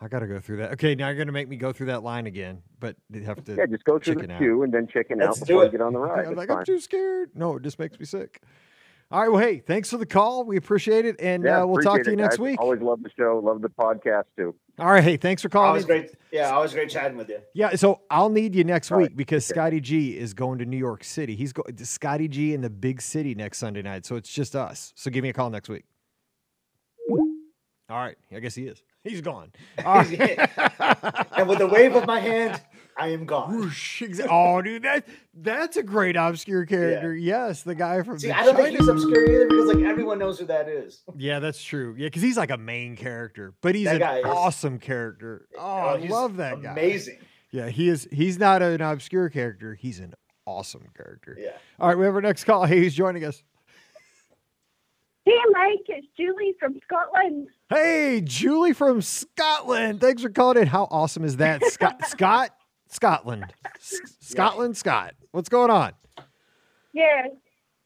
I 0.00 0.08
got 0.08 0.18
to 0.18 0.26
go 0.26 0.40
through 0.40 0.58
that. 0.58 0.72
Okay, 0.72 0.94
now 0.94 1.06
you're 1.08 1.16
going 1.16 1.26
to 1.28 1.32
make 1.32 1.48
me 1.48 1.56
go 1.56 1.72
through 1.72 1.86
that 1.86 2.02
line 2.02 2.26
again, 2.26 2.62
but 2.80 2.96
you 3.10 3.22
have 3.22 3.42
to. 3.44 3.54
Yeah, 3.54 3.64
just 3.66 3.84
go 3.84 3.98
through 3.98 4.14
chicken 4.14 4.28
the 4.28 4.34
out. 4.34 4.38
queue 4.40 4.62
and 4.62 4.72
then 4.72 4.86
chicken 4.86 5.18
Let's 5.18 5.40
out 5.40 5.46
before 5.46 5.62
it. 5.62 5.66
you 5.66 5.70
get 5.72 5.80
on 5.80 5.92
the 5.94 5.98
ride. 6.00 6.26
I'm 6.26 6.34
like, 6.34 6.48
fine. 6.48 6.58
I'm 6.58 6.64
too 6.66 6.80
scared. 6.80 7.30
No, 7.34 7.56
it 7.56 7.62
just 7.62 7.78
makes 7.78 7.98
me 7.98 8.04
sick. 8.04 8.42
All 9.10 9.20
right. 9.20 9.30
Well, 9.30 9.40
hey, 9.40 9.60
thanks 9.60 9.88
for 9.88 9.98
the 9.98 10.04
call. 10.04 10.44
We 10.44 10.56
appreciate 10.56 11.06
it, 11.06 11.16
and 11.20 11.44
Yeah, 11.44 11.62
uh, 11.62 11.66
we'll 11.66 11.80
talk 11.82 12.02
to 12.02 12.10
you 12.10 12.14
it, 12.14 12.16
next 12.20 12.36
guys. 12.36 12.40
week. 12.40 12.60
Always 12.60 12.80
love 12.82 13.02
the 13.02 13.10
show. 13.16 13.40
Love 13.42 13.62
the 13.62 13.68
podcast 13.70 14.24
too. 14.36 14.54
All 14.78 14.90
right. 14.90 15.02
Hey, 15.04 15.16
thanks 15.16 15.40
for 15.40 15.48
calling. 15.48 15.68
Always 15.68 15.84
great. 15.86 16.10
Yeah, 16.32 16.50
always 16.50 16.74
great 16.74 16.90
chatting 16.90 17.16
with 17.16 17.28
you. 17.30 17.38
Yeah, 17.54 17.76
so 17.76 18.00
I'll 18.10 18.28
need 18.28 18.54
you 18.54 18.64
next 18.64 18.90
All 18.90 18.98
right, 18.98 19.08
week 19.08 19.16
because 19.16 19.48
okay. 19.50 19.54
Scotty 19.54 19.80
G 19.80 20.18
is 20.18 20.34
going 20.34 20.58
to 20.58 20.66
New 20.66 20.76
York 20.76 21.04
City. 21.04 21.36
He's 21.36 21.52
going 21.54 21.74
Scotty 21.84 22.28
G 22.28 22.52
in 22.52 22.60
the 22.60 22.68
big 22.68 23.00
city 23.00 23.34
next 23.34 23.58
Sunday 23.58 23.80
night, 23.80 24.04
so 24.04 24.16
it's 24.16 24.30
just 24.30 24.54
us. 24.56 24.92
So 24.96 25.10
give 25.10 25.22
me 25.22 25.28
a 25.30 25.32
call 25.32 25.48
next 25.48 25.68
week. 25.70 25.84
All 27.88 27.96
right, 27.98 28.16
I 28.34 28.40
guess 28.40 28.56
he 28.56 28.66
is. 28.66 28.82
He's 29.06 29.20
gone. 29.20 29.52
All 29.84 30.00
And 31.36 31.48
with 31.48 31.60
a 31.60 31.68
wave 31.70 31.94
of 31.94 32.06
my 32.06 32.20
hand, 32.20 32.60
I 32.96 33.08
am 33.08 33.26
gone. 33.26 33.54
Whoosh, 33.54 34.02
exa- 34.02 34.26
oh, 34.30 34.62
dude, 34.62 34.82
that 34.84 35.06
that's 35.34 35.76
a 35.76 35.82
great 35.82 36.16
obscure 36.16 36.64
character. 36.64 37.14
Yes, 37.14 37.62
the 37.62 37.74
guy 37.74 38.02
from 38.02 38.18
See, 38.18 38.28
the 38.28 38.38
I 38.38 38.44
don't 38.44 38.56
think 38.56 38.78
he's 38.78 38.88
obscure 38.88 39.24
either 39.24 39.46
because 39.48 39.66
like 39.74 39.84
everyone 39.84 40.18
knows 40.18 40.38
who 40.38 40.46
that 40.46 40.68
is. 40.68 41.02
Yeah, 41.16 41.38
that's 41.38 41.62
true. 41.62 41.94
Yeah, 41.98 42.06
because 42.06 42.22
he's 42.22 42.38
like 42.38 42.50
a 42.50 42.56
main 42.56 42.96
character, 42.96 43.52
but 43.60 43.74
he's 43.74 43.84
That 43.84 43.96
an 43.96 44.00
guy 44.00 44.18
is- 44.20 44.24
awesome 44.26 44.78
character. 44.78 45.46
Oh, 45.58 45.60
oh, 45.60 45.62
I 45.62 45.96
love 46.06 46.36
that 46.38 46.62
guy. 46.62 46.72
Amazing. 46.72 47.18
Yeah, 47.50 47.68
he 47.68 47.88
is. 47.88 48.08
He's 48.10 48.38
not 48.38 48.62
an 48.62 48.80
obscure 48.80 49.28
character. 49.28 49.74
He's 49.74 50.00
an 50.00 50.14
awesome 50.46 50.88
character. 50.96 51.36
Yeah. 51.38 51.50
All 51.78 51.88
right, 51.88 51.98
we 51.98 52.04
have 52.06 52.14
our 52.14 52.20
next 52.22 52.44
call. 52.44 52.64
Hey, 52.64 52.78
who's 52.80 52.94
joining 52.94 53.24
us? 53.24 53.42
Hey, 55.24 55.38
Mike, 55.50 55.80
it's 55.88 56.06
Julie 56.16 56.54
from 56.60 56.78
Scotland. 56.84 57.48
Hey, 57.68 58.20
Julie 58.22 58.72
from 58.72 59.02
Scotland. 59.02 60.00
Thanks 60.00 60.22
for 60.22 60.28
calling 60.30 60.58
in. 60.58 60.66
How 60.68 60.84
awesome 60.90 61.24
is 61.24 61.36
that? 61.38 61.64
Scott, 61.64 62.00
Scott, 62.06 62.50
Scotland, 62.88 63.46
S- 63.76 64.00
Scotland, 64.20 64.76
Scott. 64.76 65.14
What's 65.32 65.48
going 65.48 65.70
on? 65.70 65.92
Yeah, 66.92 67.22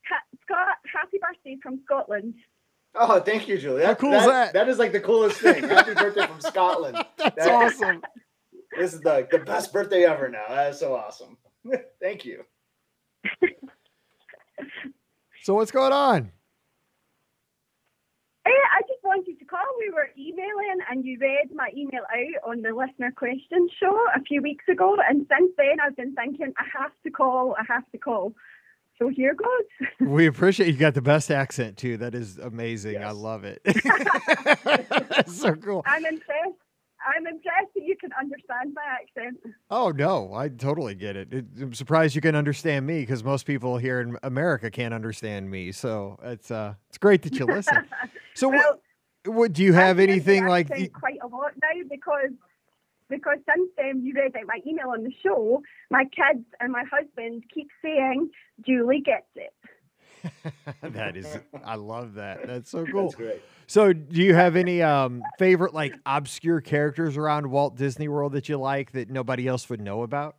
ha- 0.07 0.37
Scott, 0.43 0.77
happy 0.93 1.19
birthday 1.21 1.57
from 1.63 1.81
Scotland. 1.85 2.35
Oh, 2.95 3.21
thank 3.21 3.49
you, 3.49 3.57
Julie. 3.57 3.85
How 3.85 3.95
cool 3.95 4.13
is 4.13 4.27
that? 4.27 4.53
That 4.53 4.69
is 4.69 4.79
like 4.79 4.93
the 4.93 5.01
coolest 5.01 5.39
thing. 5.41 5.63
Happy 5.67 5.95
birthday 5.95 6.27
from 6.27 6.41
Scotland. 6.41 6.97
That's 7.17 7.37
That- 7.37 7.51
awesome. 7.51 8.03
This 8.79 8.95
is 8.95 9.01
the, 9.01 9.27
the 9.29 9.39
best 9.41 9.73
birthday 9.73 10.05
ever 10.05 10.29
now. 10.29 10.45
That 10.49 10.71
is 10.71 10.79
so 10.79 10.95
awesome. 10.95 11.37
thank 12.01 12.25
you. 12.25 12.45
So 15.43 15.55
what's 15.55 15.73
going 15.73 15.93
on? 15.93 16.31
Hey, 18.45 18.53
I 18.53 18.81
just 18.83 19.03
wanted 19.03 19.41
to 19.41 19.45
call. 19.45 19.59
We 19.81 19.91
were 19.91 20.11
emailing, 20.19 20.79
and 20.91 21.05
you 21.07 21.17
read 21.19 21.49
my 21.55 21.71
email 21.77 22.03
out 22.13 22.51
on 22.51 22.61
the 22.63 22.71
listener 22.75 23.13
question 23.17 23.69
show 23.81 23.99
a 24.15 24.21
few 24.21 24.43
weeks 24.43 24.67
ago. 24.69 24.97
And 25.09 25.27
since 25.31 25.53
then, 25.57 25.77
I've 25.83 25.97
been 25.97 26.15
thinking, 26.15 26.53
I 26.59 26.65
have 26.79 26.93
to 27.05 27.11
call. 27.11 27.57
I 27.59 27.65
have 27.67 27.91
to 27.93 27.99
call. 27.99 28.35
So 28.99 29.09
here 29.09 29.35
goes. 29.35 29.89
We 30.07 30.27
appreciate 30.27 30.67
you 30.67 30.77
got 30.77 30.93
the 30.93 31.01
best 31.01 31.31
accent 31.31 31.79
too. 31.79 31.97
That 31.97 32.15
is 32.15 32.37
amazing. 32.37 33.03
I 33.03 33.13
love 33.13 33.45
it. 33.45 33.63
That's 33.65 35.41
so 35.41 35.55
cool. 35.55 35.83
I'm 35.87 36.05
impressed. 36.05 36.59
I'm 37.03 37.27
impressed 37.27 37.73
that 37.75 37.83
you 37.83 37.97
can 37.97 38.11
understand 38.21 38.75
my 38.75 38.83
accent. 38.85 39.39
Oh 39.71 39.89
no, 39.91 40.35
I 40.35 40.49
totally 40.49 40.95
get 40.95 41.17
it. 41.17 41.33
It- 41.33 41.47
I'm 41.59 41.73
surprised 41.73 42.15
you 42.15 42.21
can 42.21 42.35
understand 42.35 42.87
me 42.87 43.01
because 43.01 43.25
most 43.25 43.47
people 43.47 43.79
here 43.79 44.03
in 44.03 44.19
America 44.23 44.71
can't 44.71 44.93
understand 44.93 45.51
me. 45.51 45.73
So 45.73 46.19
it's 46.23 46.51
uh, 46.51 46.75
it's 46.91 46.99
great 46.99 47.23
that 47.23 47.35
you 47.39 47.47
listen. 47.47 47.79
So 48.35 48.49
what, 48.49 48.57
Well, 48.59 48.81
what 49.27 49.53
do 49.53 49.63
you 49.63 49.73
have 49.73 49.99
I've 49.99 50.09
anything 50.09 50.45
the 50.45 50.51
like? 50.51 50.71
accent 50.71 50.93
quite 50.93 51.19
a 51.23 51.27
lot 51.27 51.53
now 51.61 51.83
because 51.89 52.31
because 53.09 53.39
since 53.49 53.71
um, 53.81 54.01
you 54.03 54.15
read 54.15 54.37
out 54.37 54.47
my 54.47 54.61
email 54.67 54.91
on 54.91 55.03
the 55.03 55.13
show, 55.23 55.63
my 55.91 56.05
kids 56.05 56.45
and 56.61 56.73
my 56.73 56.85
husband 56.91 57.43
keep 57.53 57.69
saying 57.83 58.31
Julie 58.65 59.03
gets 59.05 59.27
it. 59.35 59.53
that 60.83 61.17
is, 61.17 61.39
I 61.65 61.75
love 61.77 62.15
that. 62.15 62.47
That's 62.47 62.71
so 62.71 62.85
cool. 62.87 63.05
That's 63.05 63.15
great. 63.15 63.43
So, 63.67 63.93
do 63.93 64.23
you 64.23 64.35
have 64.35 64.57
any 64.57 64.83
um 64.83 65.23
favorite 65.39 65.75
like 65.75 65.95
obscure 66.07 66.61
characters 66.61 67.17
around 67.17 67.51
Walt 67.51 67.77
Disney 67.77 68.09
World 68.09 68.33
that 68.33 68.49
you 68.49 68.59
like 68.59 68.93
that 68.93 69.11
nobody 69.11 69.49
else 69.49 69.69
would 69.71 69.81
know 69.81 70.03
about? 70.03 70.37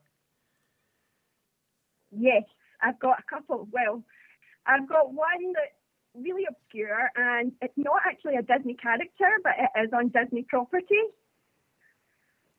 Yes, 2.11 2.43
I've 2.81 2.99
got 2.99 3.19
a 3.19 3.23
couple. 3.29 3.67
Well, 3.71 4.03
I've 4.65 4.87
got 4.87 5.13
one 5.13 5.53
that's 5.53 5.80
really 6.15 6.43
obscure, 6.49 7.09
and 7.15 7.51
it's 7.61 7.73
not 7.77 8.01
actually 8.07 8.35
a 8.35 8.41
Disney 8.41 8.75
character, 8.75 9.29
but 9.43 9.53
it 9.57 9.85
is 9.85 9.91
on 9.93 10.09
Disney 10.09 10.43
property. 10.43 10.99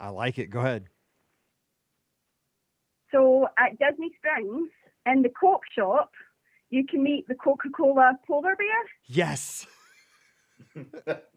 I 0.01 0.09
like 0.09 0.38
it. 0.38 0.47
Go 0.51 0.61
ahead. 0.61 0.87
So 3.11 3.47
at 3.59 3.79
Disney 3.79 4.11
Springs, 4.19 4.71
in 5.07 5.23
the 5.23 5.29
Coke 5.29 5.62
shop, 5.77 6.11
you 6.71 6.87
can 6.87 7.03
meet 7.03 7.29
the 7.29 7.35
Coca-Cola 7.35 8.19
polar 8.27 8.57
bear. 8.57 8.69
Yes, 9.07 9.67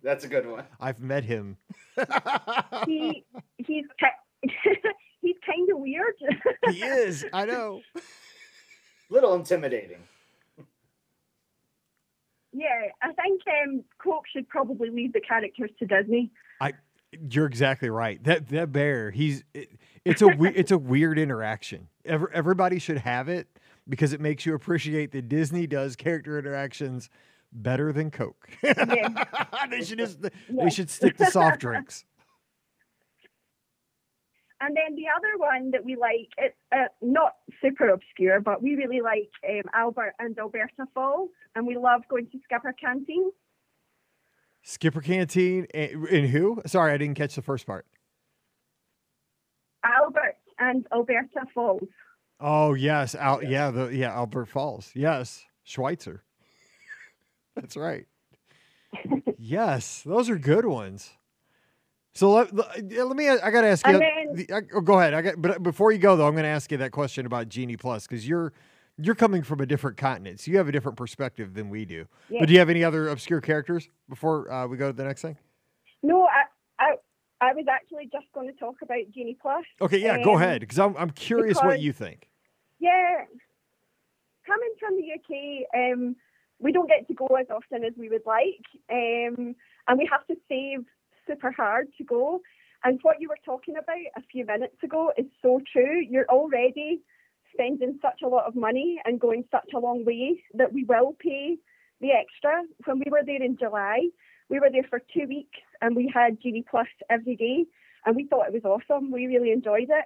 That's 0.04 0.24
a 0.24 0.28
good 0.28 0.48
one. 0.48 0.64
I've 0.80 1.02
met 1.02 1.24
him. 1.24 1.58
He 2.86 3.26
he's 3.58 3.86
ki- 4.00 4.50
he's 5.22 5.36
kind 5.46 5.70
of 5.72 5.80
weird. 5.80 6.14
he 6.70 6.84
is. 6.84 7.26
I 7.34 7.46
know. 7.46 7.82
little 9.10 9.34
intimidating. 9.34 9.98
Yeah, 12.56 12.68
I 13.02 13.12
think 13.14 13.42
um, 13.66 13.84
Coke 14.02 14.24
should 14.32 14.48
probably 14.48 14.90
leave 14.90 15.12
the 15.14 15.20
characters 15.20 15.72
to 15.80 15.86
Disney. 15.86 16.32
I, 16.62 16.74
You're 17.30 17.48
exactly 17.48 17.90
right. 17.90 18.24
That 18.24 18.48
that 18.50 18.72
bear, 18.72 19.12
he's 19.12 19.44
it, 19.54 19.70
it's 20.06 20.22
a 20.22 20.28
we, 20.28 20.50
it's 20.50 20.72
a 20.72 20.78
weird 20.78 21.20
interaction. 21.20 21.88
Every, 22.06 22.28
everybody 22.34 22.80
should 22.80 23.00
have 23.00 23.28
it 23.28 23.48
because 23.90 24.14
it 24.14 24.22
makes 24.22 24.46
you 24.46 24.56
appreciate 24.56 25.12
that 25.12 25.28
Disney 25.28 25.68
does 25.68 25.96
character 25.96 26.40
interactions 26.40 27.10
better 27.52 27.92
than 27.92 28.10
Coke. 28.12 28.50
Yeah. 28.64 29.24
they 29.70 29.84
should 29.84 29.98
just 30.00 30.20
Yeah. 30.22 30.64
they 30.64 30.70
should 30.70 30.90
stick 30.90 31.18
to 31.18 31.26
soft 31.26 31.60
drinks. 31.60 32.06
And 34.62 34.76
then 34.76 34.96
the 34.96 35.06
other 35.16 35.38
one 35.38 35.72
that 35.72 35.84
we 35.84 35.96
like, 35.96 36.30
it's 36.38 36.56
uh, 36.72 36.86
not 37.02 37.34
super 37.62 37.90
obscure, 37.90 38.40
but 38.40 38.62
we 38.62 38.76
really 38.76 39.02
like 39.02 39.30
um, 39.48 39.64
Albert 39.74 40.14
and 40.18 40.38
Alberta 40.40 40.86
Falls, 40.94 41.30
and 41.56 41.68
we 41.68 41.78
love 41.78 42.02
going 42.10 42.28
to 42.32 42.40
Skipper 42.46 42.74
Canteen. 42.74 43.32
Skipper 44.64 45.02
Canteen 45.02 45.68
and, 45.74 46.08
and 46.08 46.30
who? 46.30 46.62
Sorry, 46.66 46.94
I 46.94 46.98
didn't 46.98 47.16
catch 47.16 47.36
the 47.36 47.42
first 47.42 47.68
part. 47.68 47.86
Albert 49.84 50.38
and 50.58 50.88
Alberta 50.92 51.46
Falls. 51.54 51.88
Oh 52.40 52.74
yes, 52.74 53.14
Al, 53.14 53.44
yeah, 53.44 53.72
the 53.72 53.88
yeah 53.88 54.14
Albert 54.14 54.48
Falls. 54.48 54.92
Yes, 54.96 55.44
Schweitzer. 55.64 56.24
That's 57.56 57.78
right. 57.78 58.08
yes, 59.38 60.02
those 60.06 60.30
are 60.30 60.38
good 60.38 60.66
ones. 60.66 61.12
So 62.16 62.32
let, 62.32 62.56
let, 62.56 62.82
let 62.92 63.16
me. 63.18 63.28
I 63.30 63.52
got 63.52 63.62
to 63.62 63.68
ask 63.68 63.86
you. 63.86 64.00
Then- 64.00 64.34
the- 64.34 64.54
I- 64.54 64.62
oh, 64.74 64.82
go 64.82 65.00
ahead. 65.00 65.14
I 65.14 65.22
got. 65.22 65.42
But 65.42 65.62
before 65.62 65.92
you 65.92 65.98
go 66.00 66.16
though, 66.16 66.26
I'm 66.28 66.34
going 66.34 66.44
to 66.44 66.50
ask 66.50 66.72
you 66.72 66.78
that 66.78 66.92
question 66.92 67.26
about 67.26 67.50
Genie 67.50 67.76
Plus 67.78 68.08
because 68.08 68.28
you're 68.28 68.54
you're 68.98 69.16
coming 69.16 69.44
from 69.44 69.60
a 69.60 69.66
different 69.66 69.98
continent, 69.98 70.40
so 70.40 70.50
you 70.52 70.58
have 70.58 70.70
a 70.70 70.72
different 70.72 70.98
perspective 70.98 71.54
than 71.54 71.70
we 71.70 71.84
do. 71.84 72.06
But 72.40 72.48
do 72.48 72.54
you 72.54 72.60
have 72.60 72.70
any 72.70 72.84
other 72.86 73.10
obscure 73.10 73.42
characters 73.42 73.90
before 74.08 74.50
uh, 74.50 74.66
we 74.68 74.78
go 74.78 74.88
to 74.92 74.94
the 74.96 75.04
next 75.04 75.22
thing? 75.22 75.38
No, 76.02 76.24
I, 76.26 76.44
I, 76.80 76.96
I 77.42 77.54
was 77.54 77.66
actually 77.70 78.06
just 78.10 78.28
going 78.34 78.48
to 78.48 78.54
talk 78.58 78.76
about 78.82 79.00
Genie 79.14 79.38
Plus. 79.42 79.66
Okay, 79.82 79.98
yeah, 79.98 80.24
go 80.24 80.36
Um, 80.36 80.42
ahead 80.42 80.62
because 80.62 80.80
I'm 80.80 80.96
I'm 80.96 81.10
curious 81.10 81.58
what 81.62 81.82
you 81.82 81.92
think. 81.92 82.30
Yeah, 82.80 83.26
coming 84.48 84.70
from 84.80 84.96
the 84.96 85.12
UK, 85.14 85.66
um, 85.94 86.16
we 86.60 86.72
don't 86.72 86.88
get 86.88 87.06
to 87.10 87.14
go 87.14 87.26
as 87.38 87.48
often 87.50 87.84
as 87.84 87.92
we 87.98 88.08
would 88.08 88.22
like, 88.26 88.64
um, 88.90 89.56
and 89.90 89.98
we 89.98 90.08
have 90.10 90.26
to 90.28 90.36
save 90.48 90.86
super 91.28 91.52
hard 91.52 91.88
to 91.98 92.04
go. 92.04 92.42
And 92.84 93.00
what 93.02 93.20
you 93.20 93.30
were 93.30 93.40
talking 93.44 93.76
about 93.78 93.98
a 94.16 94.22
few 94.32 94.46
minutes 94.46 94.78
ago 94.84 95.12
is 95.18 95.26
so 95.42 95.60
true. 95.72 96.02
You're 96.08 96.30
already 96.30 97.02
spending 97.54 97.98
such 98.02 98.22
a 98.24 98.28
lot 98.28 98.46
of 98.46 98.56
money 98.56 99.02
and 99.06 99.20
going 99.20 99.46
such 99.52 99.70
a 99.74 99.80
long 99.80 100.06
way 100.06 100.44
that 100.54 100.74
we 100.74 100.84
will 100.84 101.16
pay 101.20 101.58
the 102.02 102.12
extra. 102.12 102.64
When 102.86 103.00
we 103.00 103.10
were 103.10 103.24
there 103.26 103.42
in 103.42 103.58
July, 103.58 104.10
we 104.50 104.60
were 104.60 104.70
there 104.72 104.86
for 104.90 105.00
two 105.00 105.28
weeks 105.28 105.58
and 105.82 105.96
we 105.96 106.12
had 106.14 106.42
Genie 106.42 106.66
Plus 106.70 106.88
every 107.10 107.36
day, 107.36 107.66
and 108.06 108.16
we 108.16 108.28
thought 108.28 108.48
it 108.48 108.54
was 108.54 108.66
awesome. 108.66 109.12
We 109.12 109.26
really 109.26 109.52
enjoyed 109.52 109.90
it. 109.90 110.06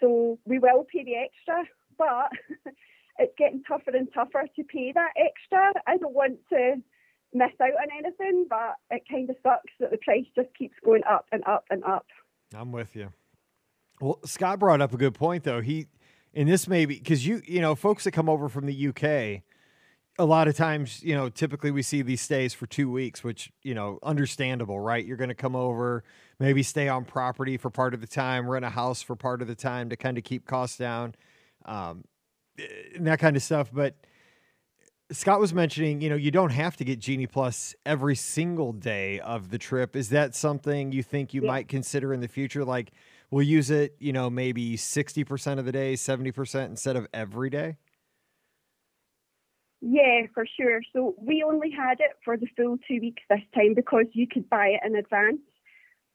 So 0.00 0.38
we 0.44 0.58
will 0.58 0.84
pay 0.92 1.04
the 1.04 1.16
extra, 1.16 1.64
but 1.96 2.30
it's 3.18 3.34
getting 3.38 3.62
tougher 3.66 3.90
and 3.94 4.08
tougher 4.12 4.46
to 4.54 4.64
pay 4.64 4.92
that 4.92 5.12
extra. 5.16 5.72
I 5.86 5.96
don't 5.96 6.14
want 6.14 6.38
to 6.50 6.76
miss 7.32 7.50
out 7.60 7.68
on 7.68 7.88
anything, 7.98 8.46
but 8.48 8.76
it 8.90 9.02
kind 9.10 9.28
of 9.28 9.36
sucks 9.42 9.72
that 9.80 9.90
the 9.90 9.98
price 9.98 10.24
just 10.34 10.48
keeps 10.56 10.74
going 10.84 11.02
up 11.08 11.26
and 11.32 11.42
up 11.46 11.64
and 11.70 11.84
up. 11.84 12.06
I'm 12.54 12.72
with 12.72 12.96
you. 12.96 13.12
Well, 14.00 14.20
Scott 14.24 14.58
brought 14.58 14.80
up 14.80 14.92
a 14.92 14.96
good 14.96 15.14
point 15.14 15.44
though. 15.44 15.60
He 15.60 15.86
and 16.34 16.48
this 16.48 16.68
may 16.68 16.86
be 16.86 16.94
because 16.94 17.26
you 17.26 17.42
you 17.44 17.60
know 17.60 17.74
folks 17.74 18.04
that 18.04 18.12
come 18.12 18.28
over 18.28 18.48
from 18.48 18.66
the 18.66 18.88
UK, 18.88 19.42
a 20.18 20.24
lot 20.24 20.48
of 20.48 20.56
times 20.56 21.02
you 21.02 21.14
know 21.14 21.28
typically 21.28 21.70
we 21.70 21.82
see 21.82 22.02
these 22.02 22.20
stays 22.20 22.54
for 22.54 22.66
two 22.66 22.90
weeks, 22.90 23.24
which 23.24 23.52
you 23.62 23.74
know 23.74 23.98
understandable, 24.02 24.78
right? 24.78 25.04
You're 25.04 25.16
going 25.16 25.28
to 25.28 25.34
come 25.34 25.56
over, 25.56 26.04
maybe 26.38 26.62
stay 26.62 26.88
on 26.88 27.04
property 27.04 27.56
for 27.56 27.70
part 27.70 27.92
of 27.92 28.00
the 28.00 28.06
time, 28.06 28.48
rent 28.48 28.64
a 28.64 28.70
house 28.70 29.02
for 29.02 29.16
part 29.16 29.42
of 29.42 29.48
the 29.48 29.56
time 29.56 29.90
to 29.90 29.96
kind 29.96 30.16
of 30.16 30.24
keep 30.24 30.46
costs 30.46 30.78
down, 30.78 31.14
um, 31.64 32.04
and 32.94 33.06
that 33.06 33.18
kind 33.18 33.36
of 33.36 33.42
stuff. 33.42 33.70
But 33.72 33.96
Scott 35.10 35.40
was 35.40 35.54
mentioning, 35.54 36.02
you 36.02 36.10
know, 36.10 36.16
you 36.16 36.30
don't 36.30 36.50
have 36.50 36.76
to 36.76 36.84
get 36.84 36.98
Genie 36.98 37.26
Plus 37.26 37.74
every 37.86 38.14
single 38.14 38.72
day 38.72 39.20
of 39.20 39.48
the 39.50 39.56
trip. 39.56 39.96
Is 39.96 40.10
that 40.10 40.34
something 40.34 40.92
you 40.92 41.02
think 41.02 41.32
you 41.32 41.40
Yeah. 41.42 41.46
might 41.48 41.68
consider 41.68 42.12
in 42.12 42.20
the 42.20 42.28
future? 42.28 42.62
Like, 42.62 42.90
we'll 43.30 43.46
use 43.46 43.70
it, 43.70 43.96
you 43.98 44.12
know, 44.12 44.28
maybe 44.28 44.76
60% 44.76 45.58
of 45.58 45.64
the 45.64 45.72
day, 45.72 45.94
70% 45.96 46.70
instead 46.70 46.94
of 46.94 47.08
every 47.14 47.48
day? 47.48 47.76
Yeah, 49.80 50.26
for 50.34 50.44
sure. 50.44 50.82
So 50.92 51.14
we 51.18 51.42
only 51.42 51.70
had 51.70 52.00
it 52.00 52.18
for 52.22 52.36
the 52.36 52.48
full 52.56 52.76
two 52.86 53.00
weeks 53.00 53.22
this 53.30 53.40
time 53.54 53.74
because 53.74 54.06
you 54.12 54.26
could 54.26 54.50
buy 54.50 54.68
it 54.68 54.80
in 54.84 54.94
advance. 54.96 55.40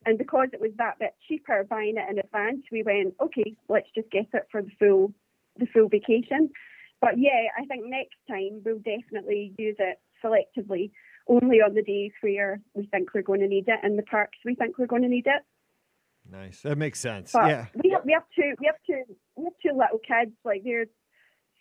And 0.05 0.17
because 0.17 0.49
it 0.53 0.59
was 0.59 0.71
that 0.75 0.99
bit 0.99 1.15
cheaper 1.27 1.63
buying 1.63 1.95
it 1.97 2.09
in 2.09 2.19
advance, 2.19 2.61
we 2.71 2.83
went, 2.83 3.15
okay, 3.21 3.55
let's 3.69 3.89
just 3.95 4.11
get 4.11 4.27
it 4.33 4.47
for 4.51 4.61
the 4.61 4.71
full 4.77 5.13
the 5.57 5.65
full 5.67 5.87
vacation. 5.87 6.49
But 7.03 7.19
yeah, 7.19 7.49
I 7.57 7.65
think 7.65 7.83
next 7.85 8.15
time 8.29 8.61
we'll 8.63 8.77
definitely 8.77 9.53
use 9.57 9.75
it 9.77 9.97
selectively, 10.23 10.91
only 11.27 11.57
on 11.57 11.73
the 11.73 11.83
days 11.83 12.13
where 12.21 12.61
we 12.75 12.85
think 12.85 13.13
we're 13.13 13.23
going 13.23 13.41
to 13.41 13.47
need 13.47 13.67
it, 13.67 13.79
and 13.83 13.99
the 13.99 14.03
parks 14.03 14.37
we 14.45 14.55
think 14.55 14.77
we're 14.77 14.87
going 14.87 15.01
to 15.01 15.09
need 15.09 15.27
it. 15.27 15.41
Nice. 16.31 16.61
That 16.61 16.77
makes 16.77 17.01
sense. 17.01 17.33
But 17.33 17.49
yeah. 17.49 17.65
we 17.83 17.89
have 17.89 18.05
we 18.05 18.13
have 18.13 18.23
two 18.33 18.53
we 18.57 18.67
have 18.67 18.77
two 18.87 19.03
we 19.35 19.43
have 19.43 19.53
two 19.61 19.77
little 19.77 19.99
kids 19.99 20.31
like 20.45 20.61
they're 20.63 20.85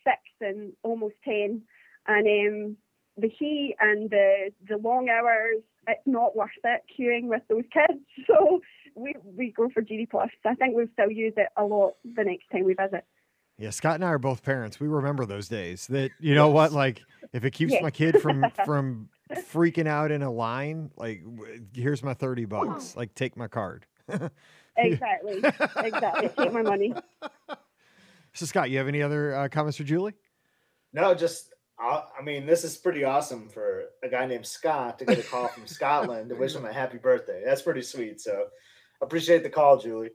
six 0.04 0.20
and 0.40 0.74
almost 0.84 1.16
ten, 1.24 1.62
and 2.06 2.26
um, 2.28 2.76
the 3.16 3.28
heat 3.28 3.74
and 3.80 4.10
the 4.10 4.52
the 4.68 4.76
long 4.76 5.08
hours 5.08 5.62
it's 5.88 6.06
not 6.06 6.36
worth 6.36 6.50
it 6.62 6.82
queuing 6.96 7.24
with 7.24 7.42
those 7.48 7.64
kids. 7.72 8.00
So 8.28 8.60
we 8.94 9.16
we 9.24 9.50
go 9.50 9.70
for 9.74 9.82
Genie 9.82 10.06
Plus. 10.06 10.30
I 10.44 10.54
think 10.54 10.76
we'll 10.76 10.86
still 10.92 11.10
use 11.10 11.34
it 11.36 11.48
a 11.56 11.64
lot 11.64 11.94
the 12.04 12.22
next 12.22 12.44
time 12.52 12.64
we 12.64 12.74
visit. 12.74 13.04
Yeah, 13.62 13.70
Scott 13.70 13.94
and 13.94 14.04
I 14.04 14.08
are 14.08 14.18
both 14.18 14.42
parents. 14.42 14.80
We 14.80 14.88
remember 14.88 15.24
those 15.24 15.48
days. 15.48 15.86
That 15.86 16.10
you 16.18 16.34
know 16.34 16.48
what, 16.48 16.72
like 16.72 17.00
if 17.32 17.44
it 17.44 17.50
keeps 17.54 17.72
Yeah. 17.72 17.80
my 17.82 17.92
kid 17.92 18.20
from 18.20 18.44
from 18.66 19.08
freaking 19.52 19.86
out 19.86 20.10
in 20.10 20.22
a 20.22 20.30
line, 20.30 20.90
like 20.96 21.22
here's 21.72 22.02
my 22.02 22.12
thirty 22.12 22.44
bucks. 22.44 22.96
Like 22.96 23.14
take 23.14 23.36
my 23.36 23.46
card. 23.48 23.86
Exactly, 24.74 25.34
exactly. 25.84 26.30
Take 26.30 26.50
my 26.54 26.62
money. 26.62 26.94
So 28.32 28.46
Scott, 28.46 28.70
you 28.70 28.78
have 28.78 28.88
any 28.88 29.02
other 29.02 29.34
uh, 29.34 29.48
comments 29.48 29.76
for 29.76 29.84
Julie? 29.84 30.14
No, 30.94 31.14
just 31.14 31.52
I, 31.78 32.04
I 32.18 32.22
mean, 32.22 32.46
this 32.46 32.64
is 32.64 32.78
pretty 32.78 33.04
awesome 33.04 33.50
for 33.50 33.82
a 34.02 34.08
guy 34.08 34.24
named 34.24 34.46
Scott 34.46 34.98
to 35.00 35.04
get 35.04 35.18
a 35.18 35.22
call 35.22 35.48
from 35.48 35.66
Scotland 35.66 36.30
to 36.30 36.36
wish 36.36 36.54
him 36.54 36.64
a 36.64 36.72
happy 36.72 36.96
birthday. 36.96 37.42
That's 37.44 37.60
pretty 37.60 37.82
sweet. 37.82 38.22
So 38.22 38.46
appreciate 39.02 39.42
the 39.42 39.50
call, 39.50 39.76
Julie. 39.76 40.08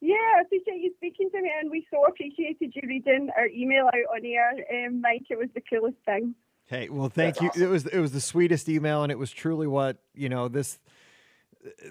Yeah, 0.00 0.14
I 0.36 0.42
appreciate 0.42 0.80
you 0.80 0.92
speaking 0.96 1.28
to 1.30 1.42
me, 1.42 1.50
and 1.60 1.70
we 1.70 1.86
so 1.90 2.04
appreciated 2.04 2.72
you 2.74 2.82
reading 2.86 3.30
our 3.36 3.46
email 3.48 3.86
out 3.86 4.16
on 4.16 4.24
air, 4.24 4.86
um, 4.86 5.00
Mike. 5.00 5.24
It 5.28 5.38
was 5.38 5.48
the 5.54 5.60
coolest 5.60 5.96
thing. 6.04 6.34
Hey, 6.66 6.88
well, 6.88 7.08
thank 7.08 7.36
That's 7.36 7.42
you. 7.42 7.48
awesome. 7.48 7.62
It 7.62 7.68
was 7.68 7.86
it 7.86 7.98
was 7.98 8.12
the 8.12 8.20
sweetest 8.20 8.68
email, 8.68 9.02
and 9.02 9.10
it 9.10 9.18
was 9.18 9.32
truly 9.32 9.66
what 9.66 9.96
you 10.14 10.28
know. 10.28 10.48
This 10.48 10.78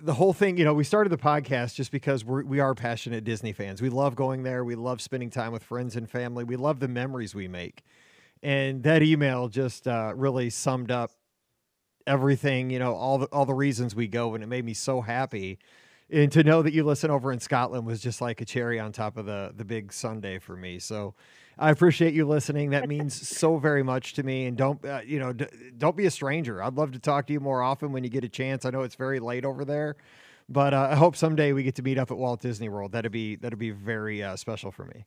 the 0.02 0.14
whole 0.14 0.34
thing. 0.34 0.58
You 0.58 0.66
know, 0.66 0.74
we 0.74 0.84
started 0.84 1.10
the 1.10 1.18
podcast 1.18 1.76
just 1.76 1.92
because 1.92 2.24
we're, 2.24 2.44
we 2.44 2.60
are 2.60 2.74
passionate 2.74 3.24
Disney 3.24 3.52
fans. 3.52 3.82
We 3.82 3.90
love 3.90 4.16
going 4.16 4.44
there. 4.44 4.64
We 4.64 4.76
love 4.76 5.02
spending 5.02 5.30
time 5.30 5.52
with 5.52 5.64
friends 5.64 5.96
and 5.96 6.10
family. 6.10 6.44
We 6.44 6.56
love 6.56 6.80
the 6.80 6.88
memories 6.88 7.36
we 7.36 7.48
make, 7.48 7.84
and 8.42 8.84
that 8.84 9.04
email 9.04 9.50
just 9.50 9.88
uh, 9.88 10.14
really 10.16 10.50
summed 10.50 10.92
up 10.92 11.12
everything. 12.06 12.70
You 12.70 12.80
know, 12.80 12.96
all 12.96 13.18
the 13.18 13.26
all 13.28 13.46
the 13.46 13.54
reasons 13.54 13.96
we 13.96 14.08
go, 14.08 14.34
and 14.36 14.44
it 14.44 14.48
made 14.48 14.64
me 14.64 14.74
so 14.74 15.02
happy. 15.02 15.60
And 16.10 16.32
to 16.32 16.44
know 16.44 16.62
that 16.62 16.74
you 16.74 16.84
listen 16.84 17.12
over 17.12 17.34
in 17.34 17.40
Scotland 17.40 17.86
was 17.86 18.00
just 18.00 18.22
like 18.22 18.40
a 18.40 18.46
cherry 18.46 18.80
on 18.80 18.92
top 18.94 19.18
of 19.18 19.26
the 19.26 19.52
the 19.56 19.66
big 19.66 19.92
Sunday 19.92 20.40
for 20.40 20.56
me. 20.56 20.80
So 20.80 21.16
I 21.60 21.70
appreciate 21.70 22.14
you 22.14 22.26
listening. 22.26 22.70
That 22.70 22.88
means 22.88 23.28
so 23.28 23.58
very 23.58 23.84
much 23.84 24.14
to 24.14 24.24
me. 24.24 24.46
And 24.46 24.56
don't 24.56 24.84
uh, 24.86 25.02
you 25.06 25.20
know? 25.20 25.34
D- 25.34 25.48
don't 25.78 25.98
be 25.98 26.06
a 26.06 26.12
stranger. 26.12 26.64
I'd 26.64 26.76
love 26.76 26.92
to 26.94 27.00
talk 27.00 27.28
to 27.28 27.34
you 27.34 27.40
more 27.40 27.62
often 27.62 27.92
when 27.92 28.04
you 28.04 28.10
get 28.10 28.24
a 28.24 28.30
chance. 28.30 28.64
I 28.64 28.70
know 28.70 28.84
it's 28.84 28.96
very 28.96 29.20
late 29.20 29.44
over 29.44 29.66
there, 29.66 29.98
but 30.48 30.74
uh, 30.74 30.90
I 30.92 30.96
hope 30.96 31.18
someday 31.18 31.52
we 31.52 31.64
get 31.64 31.76
to 31.76 31.82
meet 31.82 31.98
up 31.98 32.10
at 32.10 32.18
Walt 32.18 32.42
Disney 32.42 32.70
World. 32.70 32.94
That'd 32.94 33.12
be 33.12 33.36
that'd 33.36 33.60
be 33.60 33.72
very 33.72 34.24
uh, 34.24 34.38
special 34.38 34.72
for 34.72 34.86
me. 34.86 35.06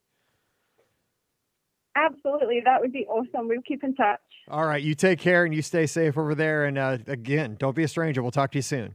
Absolutely, 1.96 2.60
that 2.64 2.80
would 2.80 2.92
be 2.92 3.06
awesome. 3.06 3.48
We'll 3.48 3.62
keep 3.62 3.82
in 3.82 3.94
touch. 3.94 4.20
All 4.48 4.66
right, 4.66 4.82
you 4.82 4.94
take 4.94 5.18
care 5.18 5.44
and 5.44 5.54
you 5.54 5.62
stay 5.62 5.86
safe 5.86 6.18
over 6.18 6.34
there. 6.34 6.66
And 6.66 6.76
uh, 6.76 6.98
again, 7.06 7.56
don't 7.58 7.74
be 7.74 7.84
a 7.84 7.88
stranger. 7.88 8.22
We'll 8.22 8.30
talk 8.30 8.52
to 8.52 8.58
you 8.58 8.62
soon. 8.62 8.94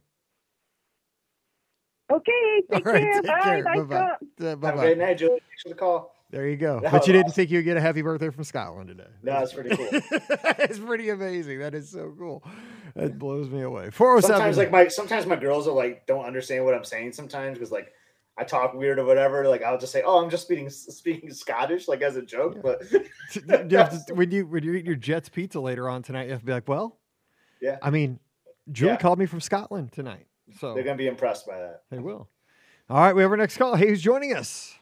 Okay, 2.11 2.61
take 2.71 2.85
right, 2.85 3.01
care. 3.01 3.13
take 3.21 3.25
Bye. 3.31 3.41
care. 3.41 3.63
Bye, 3.63 3.75
Bye-bye. 3.77 3.85
Scott. 3.95 4.17
Uh, 4.41 4.43
Have 4.45 4.53
a 4.53 4.57
bye-bye. 4.57 4.81
great 4.83 4.97
night, 4.97 5.17
Julie. 5.17 5.39
Thanks 5.49 5.63
for 5.63 5.69
the 5.69 5.75
call. 5.75 6.15
There 6.31 6.47
you 6.49 6.57
go. 6.57 6.79
That 6.81 6.91
But 6.91 7.01
was 7.01 7.07
you 7.07 7.13
didn't 7.13 7.25
awesome. 7.27 7.35
think 7.35 7.51
you'd 7.51 7.63
get 7.63 7.77
a 7.77 7.81
happy 7.81 8.01
birthday 8.01 8.29
from 8.29 8.43
Scotland 8.43 8.89
today. 8.89 9.07
No, 9.23 9.37
it's 9.39 9.53
pretty 9.53 9.75
cool. 9.75 9.87
it's 9.91 10.79
pretty 10.79 11.09
amazing. 11.09 11.59
That 11.59 11.73
is 11.75 11.89
so 11.89 12.13
cool. 12.17 12.43
That 12.95 13.17
blows 13.19 13.49
me 13.49 13.61
away. 13.61 13.89
407. 13.91 14.21
Sometimes, 14.35 14.57
like 14.57 14.71
my 14.71 14.87
sometimes 14.87 15.25
my 15.25 15.35
girls 15.35 15.67
are 15.67 15.71
like 15.73 16.05
don't 16.07 16.25
understand 16.25 16.65
what 16.65 16.73
I'm 16.73 16.83
saying 16.83 17.13
sometimes 17.13 17.57
because 17.57 17.71
like 17.71 17.91
I 18.37 18.43
talk 18.43 18.73
weird 18.73 18.99
or 18.99 19.05
whatever, 19.05 19.47
like 19.47 19.61
I'll 19.63 19.77
just 19.77 19.93
say, 19.93 20.01
"Oh, 20.05 20.21
I'm 20.23 20.29
just 20.29 20.43
speaking 20.43 20.69
speaking 20.71 21.31
Scottish," 21.31 21.87
like 21.87 22.01
as 22.01 22.15
a 22.17 22.21
joke. 22.21 22.55
Yeah. 22.55 22.61
But 23.47 23.71
you 23.71 23.77
have 23.77 24.05
to, 24.07 24.13
when 24.13 24.31
you 24.31 24.45
when 24.47 24.63
you 24.63 24.73
eat 24.73 24.85
your 24.85 24.95
Jet's 24.95 25.29
pizza 25.29 25.59
later 25.59 25.87
on 25.87 26.01
tonight, 26.03 26.25
you 26.25 26.31
have 26.31 26.41
to 26.41 26.45
be 26.45 26.51
like, 26.53 26.67
well, 26.67 26.97
Yeah. 27.61 27.77
I 27.81 27.91
mean, 27.91 28.19
Julie 28.71 28.93
Yeah. 28.93 28.97
called 28.97 29.19
me 29.19 29.25
from 29.25 29.39
Scotland 29.41 29.91
tonight, 29.93 30.25
so 30.59 30.73
they're 30.73 30.83
gonna 30.83 30.97
be 30.97 31.07
impressed 31.07 31.45
by 31.47 31.59
that. 31.59 31.81
they 31.89 31.99
will. 31.99 32.29
All 32.89 32.97
right, 32.97 33.15
we 33.15 33.21
have 33.23 33.31
our 33.31 33.37
next 33.37 33.57
call. 33.57 33.75
Hey, 33.75 33.87
who's 33.89 34.01
joining 34.01 34.35
us? 34.35 34.75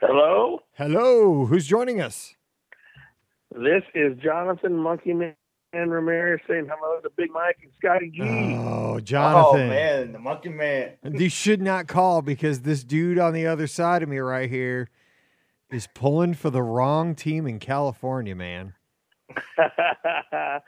Hello, 0.00 0.60
Hello, 0.74 1.44
who's 1.46 1.66
joining 1.66 2.00
us? 2.00 2.34
this 3.50 3.82
is 3.94 4.16
Jonathan 4.18 4.76
Monkey 4.76 5.12
Man 5.12 5.34
Ramirez 5.74 6.40
saying 6.48 6.68
hello 6.70 7.00
to 7.00 7.10
Big 7.16 7.30
Mike 7.32 7.58
and 7.62 7.72
Scotty 7.78 8.10
G. 8.10 8.22
Oh, 8.22 8.94
oh 8.94 9.00
Jonathan. 9.00 9.60
Oh 9.60 9.68
man, 9.68 10.12
the 10.12 10.18
monkey 10.18 10.48
man. 10.48 10.92
You 11.04 11.28
should 11.28 11.60
not 11.60 11.86
call 11.86 12.22
because 12.22 12.60
this 12.60 12.82
dude 12.82 13.18
on 13.18 13.34
the 13.34 13.46
other 13.46 13.66
side 13.66 14.02
of 14.02 14.08
me 14.08 14.18
right 14.18 14.48
here 14.48 14.88
is 15.70 15.86
pulling 15.94 16.34
for 16.34 16.50
the 16.50 16.62
wrong 16.62 17.14
team 17.14 17.46
in 17.46 17.58
California, 17.58 18.34
man. 18.34 18.74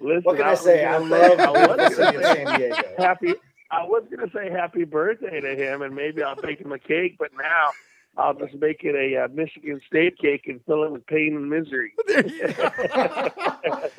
Listen, 0.00 0.22
What 0.24 0.36
can 0.36 0.46
I 0.46 0.50
was 0.50 0.60
say? 0.60 0.84
I 0.84 0.98
love 0.98 1.38
I 1.40 1.50
was 1.50 1.76
gonna 1.76 1.90
say 1.90 2.22
San 2.22 2.58
Diego. 2.58 2.76
happy. 2.98 3.34
I 3.70 3.84
was 3.84 4.04
gonna 4.10 4.30
say 4.34 4.50
happy 4.50 4.84
birthday 4.84 5.40
to 5.40 5.54
him, 5.54 5.82
and 5.82 5.94
maybe 5.94 6.22
I'll 6.22 6.36
bake 6.36 6.60
him 6.60 6.72
a 6.72 6.78
cake. 6.78 7.16
But 7.18 7.30
now 7.36 7.70
I'll 8.16 8.34
just 8.34 8.54
make 8.54 8.82
it 8.82 8.94
a 8.96 9.24
uh, 9.24 9.28
Michigan 9.28 9.80
State 9.86 10.18
cake 10.18 10.42
and 10.46 10.60
fill 10.66 10.84
it 10.84 10.90
with 10.90 11.06
pain 11.06 11.36
and 11.36 11.48
misery. 11.48 11.92
There 12.06 12.26
you 12.26 12.48
go. 12.52 13.30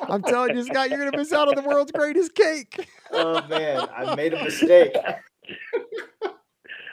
I'm 0.02 0.22
telling 0.22 0.56
you, 0.56 0.64
Scott, 0.64 0.90
you're 0.90 0.98
going 0.98 1.10
to 1.12 1.16
miss 1.16 1.32
out 1.32 1.48
on 1.48 1.54
the 1.54 1.66
world's 1.66 1.92
greatest 1.92 2.34
cake. 2.34 2.88
Oh 3.14 3.46
man, 3.46 3.86
I 3.94 4.14
made 4.14 4.32
a 4.32 4.42
mistake. 4.42 4.94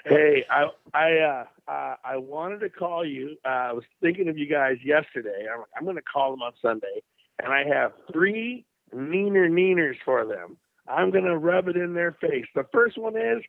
Hey, 0.06 0.46
I 0.50 0.66
I 0.94 1.18
uh, 1.20 1.46
uh, 1.72 1.96
I 2.04 2.18
wanted 2.18 2.60
to 2.60 2.70
call 2.70 3.06
you. 3.06 3.38
Uh, 3.46 3.48
I 3.48 3.74
was 3.74 3.84
thinking 4.02 4.28
of 4.28 4.38
you 4.38 4.46
guys 4.48 4.78
yesterday. 4.84 5.46
I'm, 5.54 5.64
I'm 5.78 5.84
going 5.84 5.96
to 5.96 6.02
call 6.02 6.32
them 6.32 6.42
on 6.42 6.52
Sunday, 6.62 7.02
and 7.42 7.54
I 7.54 7.64
have 7.66 7.92
three 8.12 8.66
neener 8.94 9.50
neeners 9.50 9.96
for 10.06 10.26
them. 10.26 10.58
I'm 10.88 11.12
going 11.12 11.26
to 11.26 11.38
rub 11.38 11.68
it 11.68 11.78
in 11.78 11.94
their 11.94 12.14
face. 12.14 12.46
The 12.56 12.66
first 12.74 12.98
one 12.98 13.16
is 13.16 13.44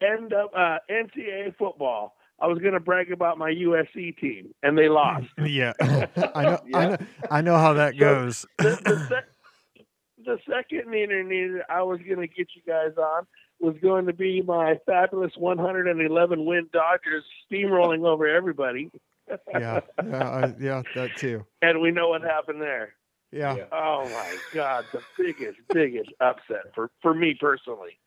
end 0.00 0.32
up 0.32 0.52
uh, 0.56 0.78
NCAA 0.90 1.56
football. 1.56 2.14
I 2.40 2.46
was 2.48 2.58
going 2.58 2.74
to 2.74 2.80
brag 2.80 3.10
about 3.10 3.38
my 3.38 3.50
USC 3.50 4.16
team, 4.18 4.54
and 4.62 4.76
they 4.76 4.88
lost. 4.88 5.26
Yeah, 5.38 5.72
I 5.80 6.42
know, 6.44 6.58
I 6.74 6.86
know, 6.86 6.96
I 7.30 7.40
know 7.40 7.56
how 7.56 7.72
that 7.74 7.94
So- 7.94 7.98
goes. 8.00 8.46
the, 8.58 8.78
the, 8.84 9.06
sec- 9.08 9.84
the 10.24 10.38
second 10.48 10.82
neener 10.92 11.24
neener 11.24 11.60
I 11.70 11.82
was 11.82 11.98
going 12.06 12.20
to 12.20 12.26
get 12.26 12.48
you 12.54 12.62
guys 12.66 12.96
on 12.98 13.26
was 13.58 13.74
going 13.82 14.04
to 14.06 14.12
be 14.12 14.42
my 14.42 14.78
fabulous 14.84 15.32
111 15.38 16.44
win 16.44 16.68
Dodgers 16.74 17.24
steamrolling 17.50 18.04
over 18.06 18.26
everybody, 18.28 18.90
Yeah, 19.28 19.80
yeah, 20.04 20.28
I, 20.28 20.54
yeah, 20.60 20.82
that 20.94 21.16
too. 21.16 21.46
and 21.62 21.80
we 21.80 21.90
know 21.90 22.10
what 22.10 22.20
happened 22.22 22.60
there. 22.60 22.92
Yeah, 23.32 23.56
Yeah. 23.56 23.64
Oh 23.72 24.08
my 24.12 24.36
God, 24.54 24.84
the 24.92 25.00
biggest, 25.18 25.58
biggest 25.72 26.10
upset 26.20 26.72
for 26.74 26.90
for 27.02 27.12
me 27.14 27.36
personally. 27.38 27.98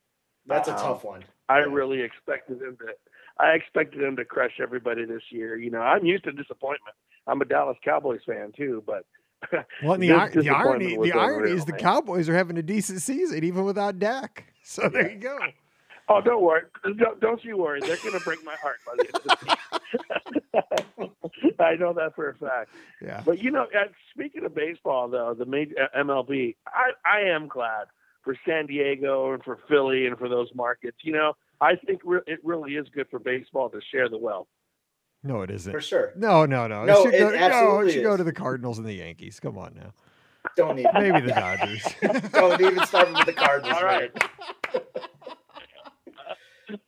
That's 0.47 0.67
a 0.67 0.71
Um, 0.71 0.77
tough 0.77 1.03
one. 1.03 1.23
I 1.49 1.59
Yeah. 1.59 1.65
really 1.65 2.01
expected 2.01 2.59
them 2.59 2.77
to. 2.77 2.93
I 3.37 3.51
expected 3.53 4.01
them 4.01 4.15
to 4.17 4.25
crush 4.25 4.59
everybody 4.61 5.05
this 5.05 5.23
year. 5.31 5.55
You 5.57 5.71
know, 5.71 5.81
I'm 5.81 6.05
used 6.05 6.23
to 6.25 6.31
disappointment. 6.31 6.95
I'm 7.27 7.41
a 7.41 7.45
Dallas 7.45 7.77
Cowboys 7.83 8.21
fan 8.25 8.51
too, 8.55 8.83
but 8.85 9.05
well, 9.83 9.93
and 9.93 10.03
the, 10.03 10.09
ir- 10.09 10.31
the 10.41 10.49
irony, 10.49 10.97
the 10.97 11.13
irony 11.13 11.51
is 11.51 11.65
the 11.65 11.71
man. 11.73 11.79
Cowboys 11.81 12.27
are 12.27 12.35
having 12.35 12.57
a 12.57 12.61
decent 12.63 13.01
season 13.01 13.43
even 13.43 13.63
without 13.65 13.99
Dak. 13.99 14.53
So 14.63 14.87
there 14.87 15.09
you 15.09 15.17
go. 15.17 15.35
Oh, 16.11 16.21
don't 16.21 16.41
worry. 16.41 16.63
Don't, 16.97 17.19
don't 17.19 17.43
you 17.43 17.55
worry. 17.57 17.79
They're 17.81 17.97
going 17.97 18.17
to 18.17 18.19
break 18.25 18.43
my 18.43 18.55
heart 18.55 18.77
by 18.85 18.95
the 18.97 19.05
end 19.05 19.15
of 19.29 21.09
the. 21.57 21.59
I 21.63 21.75
know 21.75 21.93
that 21.93 22.15
for 22.15 22.29
a 22.29 22.35
fact. 22.35 22.69
Yeah, 23.01 23.21
But 23.25 23.43
you 23.43 23.51
know, 23.51 23.63
uh, 23.63 23.85
speaking 24.13 24.43
of 24.45 24.55
baseball, 24.55 25.07
though, 25.07 25.35
the 25.37 25.45
major, 25.45 25.75
uh, 25.81 26.03
MLB, 26.03 26.55
I, 26.67 26.91
I 27.05 27.21
am 27.29 27.47
glad 27.47 27.87
for 28.23 28.35
San 28.45 28.65
Diego 28.65 29.33
and 29.33 29.43
for 29.43 29.59
Philly 29.67 30.07
and 30.07 30.17
for 30.17 30.27
those 30.29 30.49
markets. 30.55 30.97
You 31.03 31.13
know, 31.13 31.33
I 31.61 31.75
think 31.75 32.01
re- 32.03 32.21
it 32.27 32.39
really 32.43 32.73
is 32.73 32.87
good 32.93 33.07
for 33.11 33.19
baseball 33.19 33.69
to 33.69 33.79
share 33.91 34.09
the 34.09 34.17
wealth. 34.17 34.47
no, 35.23 35.41
it 35.41 35.51
isn't. 35.51 35.71
For 35.71 35.81
sure. 35.81 36.13
No, 36.15 36.45
no, 36.45 36.65
no. 36.67 36.85
No, 36.85 37.01
it 37.01 37.03
should, 37.03 37.13
it 37.13 37.19
go, 37.19 37.29
no, 37.29 37.35
it 37.35 37.41
absolutely 37.41 37.93
should 37.93 38.03
go 38.03 38.17
to 38.17 38.23
the 38.23 38.33
Cardinals 38.33 38.79
and 38.79 38.87
the 38.87 38.93
Yankees. 38.93 39.39
Come 39.39 39.57
on 39.57 39.73
now. 39.75 39.93
Don't 40.55 40.79
even. 40.79 40.91
Maybe 40.93 41.19
the 41.21 41.33
Dodgers. 41.33 41.85
Don't 42.31 42.59
even 42.61 42.85
start 42.85 43.13
with 43.13 43.25
the 43.25 43.33
Cardinals. 43.33 43.75
All 43.77 43.83
right. 43.83 44.11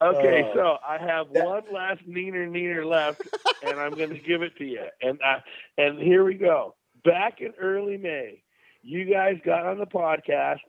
Okay, 0.02 0.44
Uh, 0.50 0.54
so 0.54 0.78
I 0.88 0.98
have 0.98 1.32
that- 1.34 1.46
one 1.46 1.64
last 1.72 2.08
neener 2.08 2.48
neener 2.50 2.86
left, 2.86 3.22
and 3.64 3.80
I'm 3.80 3.92
going 3.94 4.10
to 4.12 4.20
give 4.20 4.42
it 4.42 4.56
to 4.58 4.66
you. 4.66 4.84
And 5.02 5.20
I, 5.24 5.42
and 5.78 6.00
here 6.00 6.24
we 6.24 6.36
go. 6.36 6.76
Back 7.04 7.42
in 7.42 7.54
early 7.60 7.98
May, 7.98 8.44
you 8.84 9.06
guys 9.06 9.38
got 9.46 9.66
on 9.66 9.80
the 9.80 9.86
podcast, 9.88 10.60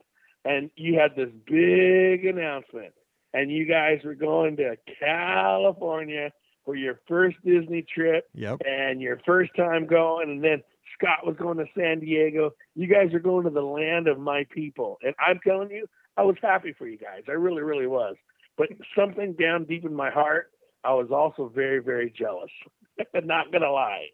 and 0.45 0.69
you 0.75 0.99
had 0.99 1.15
this 1.15 1.29
big 1.45 2.25
announcement, 2.25 2.93
and 3.33 3.51
you 3.51 3.65
guys 3.65 3.99
were 4.03 4.15
going 4.15 4.57
to 4.57 4.77
California 4.99 6.31
for 6.65 6.75
your 6.75 6.99
first 7.07 7.37
Disney 7.43 7.81
trip 7.83 8.27
Yep. 8.33 8.61
and 8.65 9.01
your 9.01 9.19
first 9.25 9.51
time 9.55 9.85
going, 9.85 10.29
and 10.29 10.43
then 10.43 10.63
Scott 10.97 11.25
was 11.25 11.35
going 11.37 11.57
to 11.57 11.65
San 11.77 11.99
Diego. 11.99 12.51
You 12.75 12.87
guys 12.87 13.13
are 13.13 13.19
going 13.19 13.43
to 13.45 13.49
the 13.49 13.61
land 13.61 14.07
of 14.07 14.19
my 14.19 14.45
people, 14.49 14.97
and 15.03 15.13
I'm 15.19 15.39
telling 15.45 15.71
you, 15.71 15.87
I 16.15 16.23
was 16.23 16.35
happy 16.41 16.73
for 16.73 16.87
you 16.87 16.97
guys. 16.97 17.23
I 17.27 17.31
really, 17.33 17.63
really 17.63 17.87
was. 17.87 18.15
But 18.57 18.69
something 18.97 19.33
down 19.33 19.65
deep 19.65 19.85
in 19.85 19.93
my 19.95 20.09
heart, 20.09 20.51
I 20.83 20.93
was 20.93 21.07
also 21.11 21.51
very, 21.53 21.79
very 21.79 22.13
jealous. 22.15 22.51
Not 23.23 23.51
gonna 23.51 23.71
lie. 23.71 24.07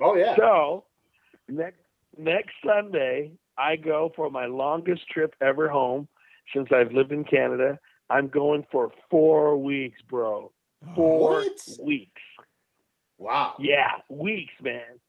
Oh 0.00 0.16
yeah. 0.16 0.36
So 0.36 0.84
next 1.48 1.78
next 2.18 2.54
Sunday, 2.66 3.32
I 3.56 3.76
go 3.76 4.12
for 4.16 4.30
my 4.30 4.46
longest 4.46 5.08
trip 5.08 5.34
ever 5.40 5.68
home 5.68 6.08
since 6.54 6.68
I've 6.74 6.92
lived 6.92 7.12
in 7.12 7.24
Canada. 7.24 7.78
I'm 8.10 8.28
going 8.28 8.64
for 8.70 8.90
four 9.10 9.56
weeks, 9.56 10.00
bro. 10.08 10.52
Four 10.94 11.30
What? 11.30 11.68
weeks. 11.80 12.20
Wow. 13.18 13.54
Yeah, 13.58 13.92
weeks, 14.08 14.52
man. 14.62 15.00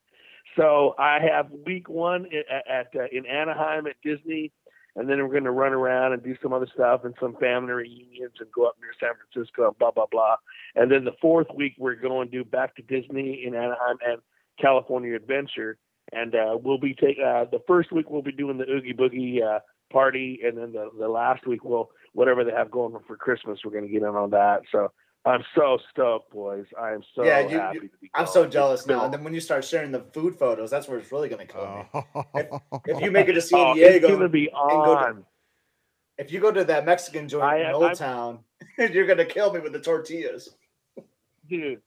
So 0.55 0.95
I 0.97 1.19
have 1.19 1.47
week 1.65 1.89
one 1.89 2.27
at, 2.27 2.67
at 2.69 2.87
uh, 2.95 3.05
in 3.11 3.25
Anaheim 3.25 3.87
at 3.87 3.95
Disney, 4.03 4.51
and 4.95 5.09
then 5.09 5.17
we're 5.19 5.31
going 5.31 5.43
to 5.43 5.51
run 5.51 5.73
around 5.73 6.13
and 6.13 6.23
do 6.23 6.35
some 6.41 6.53
other 6.53 6.67
stuff 6.73 7.01
and 7.03 7.13
some 7.19 7.35
family 7.35 7.73
reunions 7.73 8.33
and 8.39 8.51
go 8.51 8.65
up 8.65 8.75
near 8.79 8.91
San 8.99 9.11
Francisco 9.15 9.67
and 9.67 9.77
blah 9.77 9.91
blah 9.91 10.05
blah. 10.11 10.35
And 10.75 10.91
then 10.91 11.03
the 11.05 11.15
fourth 11.21 11.47
week 11.55 11.73
we're 11.77 11.95
going 11.95 12.29
to 12.29 12.37
do 12.37 12.43
back 12.43 12.75
to 12.75 12.81
Disney 12.81 13.43
in 13.45 13.55
Anaheim 13.55 13.97
and 14.05 14.21
California 14.59 15.15
Adventure, 15.15 15.77
and 16.11 16.33
uh, 16.35 16.57
we'll 16.61 16.79
be 16.79 16.93
take 16.93 17.17
uh, 17.19 17.45
the 17.51 17.61
first 17.67 17.91
week 17.91 18.09
we'll 18.09 18.21
be 18.21 18.31
doing 18.31 18.57
the 18.57 18.69
Oogie 18.69 18.93
Boogie 18.93 19.43
uh, 19.43 19.59
party, 19.91 20.39
and 20.43 20.57
then 20.57 20.71
the 20.73 20.89
the 20.97 21.07
last 21.07 21.45
week 21.45 21.63
we'll 21.63 21.89
whatever 22.13 22.43
they 22.43 22.51
have 22.51 22.71
going 22.71 22.95
for 23.05 23.17
Christmas 23.17 23.59
we're 23.63 23.71
going 23.71 23.85
to 23.85 23.91
get 23.91 24.01
in 24.01 24.15
on 24.15 24.31
that. 24.31 24.61
So. 24.71 24.91
I'm 25.25 25.43
so 25.55 25.79
stoked, 25.91 26.31
boys. 26.31 26.65
I 26.79 26.91
am 26.91 27.01
so 27.15 27.23
Yeah, 27.23 27.39
you- 27.39 27.59
happy 27.59 27.75
you- 27.75 27.81
to 27.89 27.97
be. 27.99 28.11
I'm 28.13 28.25
going. 28.25 28.33
so 28.33 28.45
jealous 28.47 28.81
It's 28.81 28.87
now. 28.87 29.01
a- 29.01 29.05
And 29.05 29.13
then 29.13 29.23
when 29.23 29.33
you 29.33 29.39
start 29.39 29.63
sharing 29.65 29.91
the 29.91 30.01
food 30.13 30.35
photos, 30.37 30.69
that's 30.69 30.87
where 30.87 30.99
it's 30.99 31.11
really 31.11 31.29
gonna 31.29 31.45
kill 31.47 31.65
me. 31.93 32.01
Oh. 32.13 32.61
If 32.85 33.01
you 33.01 33.09
make 33.11 33.27
it 33.27 33.33
to 33.33 33.41
San 33.41 33.59
oh, 33.59 33.71
it's 33.71 33.79
Diego, 33.79 34.09
gonna 34.09 34.29
be 34.29 34.47
go 34.51 34.53
to- 34.53 34.99
on. 35.07 35.25
if 36.19 36.31
you 36.31 36.39
go 36.39 36.51
to 36.51 36.63
that 36.65 36.85
Mexican 36.85 37.27
joint 37.27 37.43
I- 37.43 37.61
in 37.61 37.71
Old 37.73 37.83
I'm- 37.85 37.95
Town, 37.95 38.39
you're 38.77 39.07
gonna 39.07 39.25
kill 39.25 39.51
me 39.51 39.59
with 39.61 39.73
the 39.73 39.79
tortillas. 39.81 40.55
dude. 41.49 41.81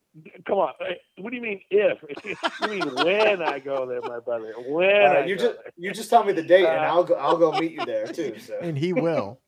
Come 0.47 0.59
on. 0.59 0.73
What 1.19 1.31
do 1.31 1.37
you 1.37 1.43
mean 1.43 1.61
if? 1.71 1.99
you 2.63 2.69
mean 2.69 2.93
when 3.05 3.41
I 3.41 3.61
go 3.61 3.87
there, 3.87 4.01
my 4.01 4.19
brother? 4.19 4.53
When 4.67 4.91
Uh, 4.91 5.21
I 5.21 5.25
you 5.27 5.37
go 5.37 5.43
just 5.53 5.59
you 5.77 5.93
just 5.93 6.11
tell 6.11 6.25
me 6.25 6.33
the 6.33 6.43
date, 6.43 6.65
and 6.67 6.81
Uh, 6.81 6.89
I'll 6.93 7.05
go. 7.05 7.15
I'll 7.15 7.37
go 7.37 7.53
meet 7.53 7.73
you 7.73 7.85
there 7.87 8.07
too. 8.09 8.37
So 8.41 8.59
and 8.61 8.77
he 8.77 8.93
will. 8.93 9.39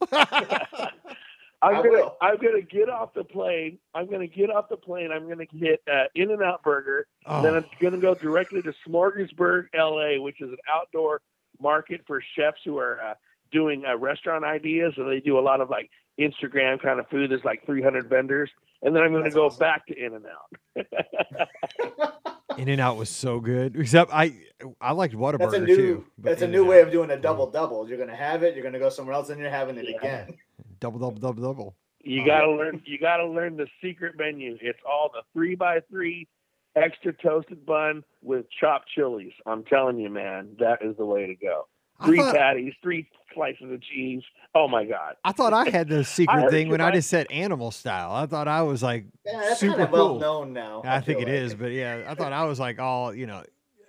There. 1.62 1.70
I'm 1.70 1.76
I 1.76 1.82
gonna 1.82 1.90
will. 1.90 2.16
I'm 2.20 2.36
gonna 2.38 2.62
get 2.62 2.88
off 2.88 3.14
the 3.14 3.24
plane. 3.24 3.78
I'm 3.94 4.10
gonna 4.10 4.26
get 4.26 4.50
off 4.50 4.68
the 4.68 4.76
plane. 4.76 5.10
I'm 5.12 5.28
gonna 5.28 5.46
hit 5.52 5.82
uh, 5.92 6.04
In 6.14 6.30
and 6.30 6.42
Out 6.42 6.62
Burger. 6.62 7.06
Oh, 7.26 7.42
Then 7.42 7.54
I'm 7.54 7.64
gonna 7.80 7.98
go 7.98 8.14
directly 8.14 8.62
to 8.62 8.72
Smorgasburg, 8.88 9.66
LA, 9.74 10.22
which 10.22 10.40
is 10.40 10.50
an 10.50 10.58
outdoor 10.72 11.20
market 11.60 12.00
for 12.06 12.22
chefs 12.36 12.60
who 12.64 12.78
are 12.78 12.98
uh, 13.02 13.14
doing 13.52 13.84
uh, 13.86 13.96
restaurant 13.98 14.44
ideas, 14.44 14.94
and 14.96 15.10
they 15.10 15.20
do 15.20 15.38
a 15.38 15.40
lot 15.40 15.60
of 15.60 15.68
like 15.70 15.90
Instagram 16.18 16.80
kind 16.80 16.98
of 17.00 17.08
food. 17.08 17.30
There's 17.30 17.44
like 17.44 17.64
300 17.66 18.08
vendors, 18.08 18.50
and 18.82 18.94
then 18.96 19.02
I'm 19.02 19.10
gonna 19.12 19.24
That's 19.24 19.34
go 19.34 19.46
awesome. 19.46 19.58
back 19.58 19.86
to 19.86 19.94
In 19.98 20.14
and 20.14 20.24
Out. 20.26 22.16
In 22.58 22.68
and 22.68 22.80
Out 22.80 22.96
was 22.96 23.08
so 23.08 23.38
good. 23.40 23.76
Except 23.76 24.10
I, 24.12 24.34
I 24.80 24.92
liked 24.92 25.14
that's 25.18 25.54
a 25.54 25.60
new. 25.60 25.76
too. 25.76 26.04
but 26.18 26.30
that's 26.30 26.42
a 26.42 26.44
In-N-Out, 26.46 26.62
new 26.64 26.68
way 26.68 26.80
of 26.80 26.90
doing 26.90 27.10
a 27.10 27.16
double 27.16 27.48
double. 27.50 27.88
You're 27.88 27.98
gonna 27.98 28.16
have 28.16 28.42
it. 28.42 28.54
You're 28.54 28.64
gonna 28.64 28.78
go 28.78 28.88
somewhere 28.90 29.14
else, 29.14 29.30
and 29.30 29.40
you're 29.40 29.50
having 29.50 29.76
it 29.78 29.86
Yeah. 29.88 29.96
again. 29.98 30.34
Double, 30.80 30.98
double, 30.98 31.18
double, 31.20 31.42
double. 31.42 31.76
You 32.02 32.24
gotta 32.24 32.48
yeah. 32.48 32.56
learn. 32.56 32.82
You 32.86 32.98
gotta 32.98 33.26
learn 33.26 33.56
the 33.56 33.66
secret 33.82 34.14
menu. 34.18 34.56
It's 34.60 34.78
all 34.88 35.10
the 35.12 35.22
three 35.32 35.54
by 35.54 35.80
three, 35.90 36.26
extra 36.74 37.12
toasted 37.12 37.66
bun 37.66 38.02
with 38.22 38.46
chopped 38.58 38.88
chilies. 38.94 39.32
I'm 39.46 39.64
telling 39.64 39.98
you, 39.98 40.08
man, 40.08 40.56
that 40.60 40.78
is 40.82 40.96
the 40.96 41.04
way 41.04 41.26
to 41.26 41.34
go. 41.34 41.66
I 41.98 42.06
Three 42.06 42.18
thought, 42.18 42.34
patties, 42.34 42.72
three 42.82 43.06
slices 43.34 43.70
of 43.70 43.82
cheese. 43.82 44.22
Oh 44.54 44.66
my 44.66 44.86
god! 44.86 45.16
I 45.22 45.32
thought 45.32 45.52
I 45.52 45.68
had 45.68 45.88
the 45.88 46.02
secret 46.02 46.50
thing 46.50 46.70
when 46.70 46.80
I 46.80 46.84
like- 46.86 46.94
just 46.94 47.10
said 47.10 47.26
animal 47.30 47.70
style. 47.70 48.12
I 48.12 48.24
thought 48.24 48.48
I 48.48 48.62
was 48.62 48.82
like 48.82 49.04
Yeah, 49.26 49.38
that's 49.40 49.60
super 49.60 49.72
kind 49.74 49.84
of 49.84 49.92
well 49.92 50.18
known 50.18 50.54
now. 50.54 50.80
I 50.84 51.00
think 51.02 51.18
feel 51.18 51.28
it 51.28 51.32
like. 51.32 51.42
is, 51.42 51.54
but 51.54 51.72
yeah, 51.72 52.04
I 52.08 52.14
thought 52.14 52.32
I 52.32 52.44
was 52.44 52.58
like 52.58 52.78
all 52.78 53.14
you 53.14 53.26
know, 53.26 53.44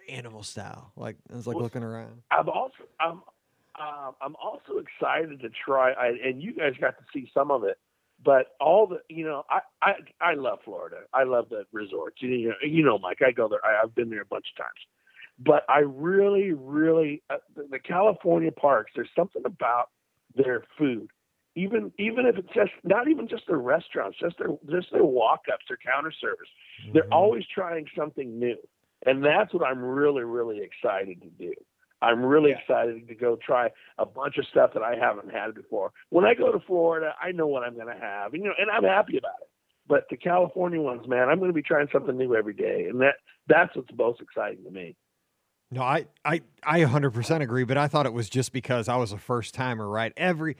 animal 0.09 0.43
style. 0.43 0.91
Like 0.97 1.15
I 1.31 1.37
was 1.37 1.47
like 1.47 1.55
Well, 1.55 1.63
looking 1.63 1.83
around. 1.83 2.21
I'm 2.29 2.49
also 2.49 2.73
I'm 2.99 3.21
um, 3.79 4.13
I'm 4.21 4.35
also 4.35 4.79
excited 4.79 5.39
to 5.41 5.49
try. 5.65 5.91
I, 5.93 6.07
and 6.23 6.41
you 6.41 6.53
guys 6.53 6.73
got 6.79 6.97
to 6.97 7.03
see 7.13 7.29
some 7.33 7.51
of 7.51 7.63
it, 7.63 7.77
but 8.23 8.47
all 8.59 8.87
the 8.87 8.99
you 9.09 9.23
know 9.25 9.43
I 9.49 9.59
I 9.81 9.93
I 10.19 10.33
love 10.33 10.59
Florida. 10.63 10.97
I 11.13 11.23
love 11.23 11.49
the 11.49 11.65
resorts. 11.71 12.17
You 12.21 12.49
know 12.49 12.55
you 12.63 12.83
know 12.83 12.97
Mike. 12.99 13.19
I 13.25 13.31
go 13.31 13.47
there. 13.47 13.63
I, 13.65 13.81
I've 13.83 13.95
been 13.95 14.09
there 14.09 14.21
a 14.21 14.25
bunch 14.25 14.45
of 14.53 14.63
times, 14.63 14.79
but 15.39 15.63
I 15.69 15.79
really 15.79 16.51
really 16.53 17.23
uh, 17.29 17.37
the, 17.55 17.67
the 17.71 17.79
California 17.79 18.51
parks. 18.51 18.91
There's 18.95 19.09
something 19.15 19.43
about 19.45 19.89
their 20.35 20.63
food. 20.77 21.09
Even 21.55 21.91
even 21.97 22.25
if 22.25 22.37
it's 22.37 22.53
just 22.53 22.71
not 22.83 23.07
even 23.07 23.27
just 23.27 23.43
their 23.47 23.57
restaurants, 23.57 24.17
just 24.19 24.37
their 24.37 24.49
just 24.69 24.91
their 24.91 25.03
walk 25.03 25.41
ups, 25.51 25.65
their 25.67 25.77
counter 25.77 26.11
service. 26.11 26.47
They're 26.93 27.03
Mhm. 27.03 27.11
always 27.11 27.45
trying 27.47 27.87
something 27.95 28.37
new. 28.39 28.57
And 29.05 29.23
that's 29.23 29.53
what 29.53 29.65
I'm 29.65 29.83
really, 29.83 30.23
really 30.23 30.61
excited 30.61 31.21
to 31.21 31.29
do. 31.29 31.53
I'm 32.01 32.23
really 32.25 32.51
Yeah. 32.51 32.57
excited 32.59 33.07
to 33.07 33.15
go 33.15 33.35
try 33.37 33.69
a 33.97 34.05
bunch 34.05 34.37
of 34.37 34.45
stuff 34.47 34.73
that 34.73 34.83
I 34.83 34.95
haven't 34.95 35.31
had 35.31 35.53
before. 35.55 35.91
When 36.09 36.25
I 36.25 36.33
go 36.33 36.51
to 36.51 36.59
Florida, 36.59 37.13
I 37.21 37.31
know 37.31 37.47
what 37.47 37.63
I'm 37.63 37.75
going 37.75 37.87
to 37.93 37.99
have, 38.01 38.33
and, 38.33 38.43
you 38.43 38.49
know, 38.49 38.55
and 38.57 38.69
I'm 38.71 38.83
happy 38.83 39.17
about 39.17 39.33
it. 39.41 39.49
But 39.87 40.05
the 40.09 40.17
California 40.17 40.79
ones, 40.81 41.07
man, 41.07 41.29
I'm 41.29 41.39
going 41.39 41.49
to 41.49 41.53
be 41.55 41.61
trying 41.61 41.87
something 41.91 42.17
new 42.17 42.35
every 42.35 42.53
day, 42.53 42.85
and 42.89 43.01
that 43.01 43.15
that's 43.47 43.75
what's 43.75 43.89
most 43.97 44.21
exciting 44.21 44.63
to 44.63 44.71
me. 44.71 44.95
No, 45.71 45.81
I, 45.83 46.05
I, 46.25 46.41
I 46.63 46.81
100% 46.81 47.41
agree, 47.41 47.63
but 47.63 47.77
I 47.77 47.87
thought 47.87 48.05
it 48.05 48.13
was 48.13 48.29
just 48.29 48.51
because 48.51 48.89
I 48.89 48.97
was 48.97 49.11
a 49.13 49.17
first 49.17 49.53
timer, 49.53 49.87
right? 49.87 50.11
Every, 50.17 50.57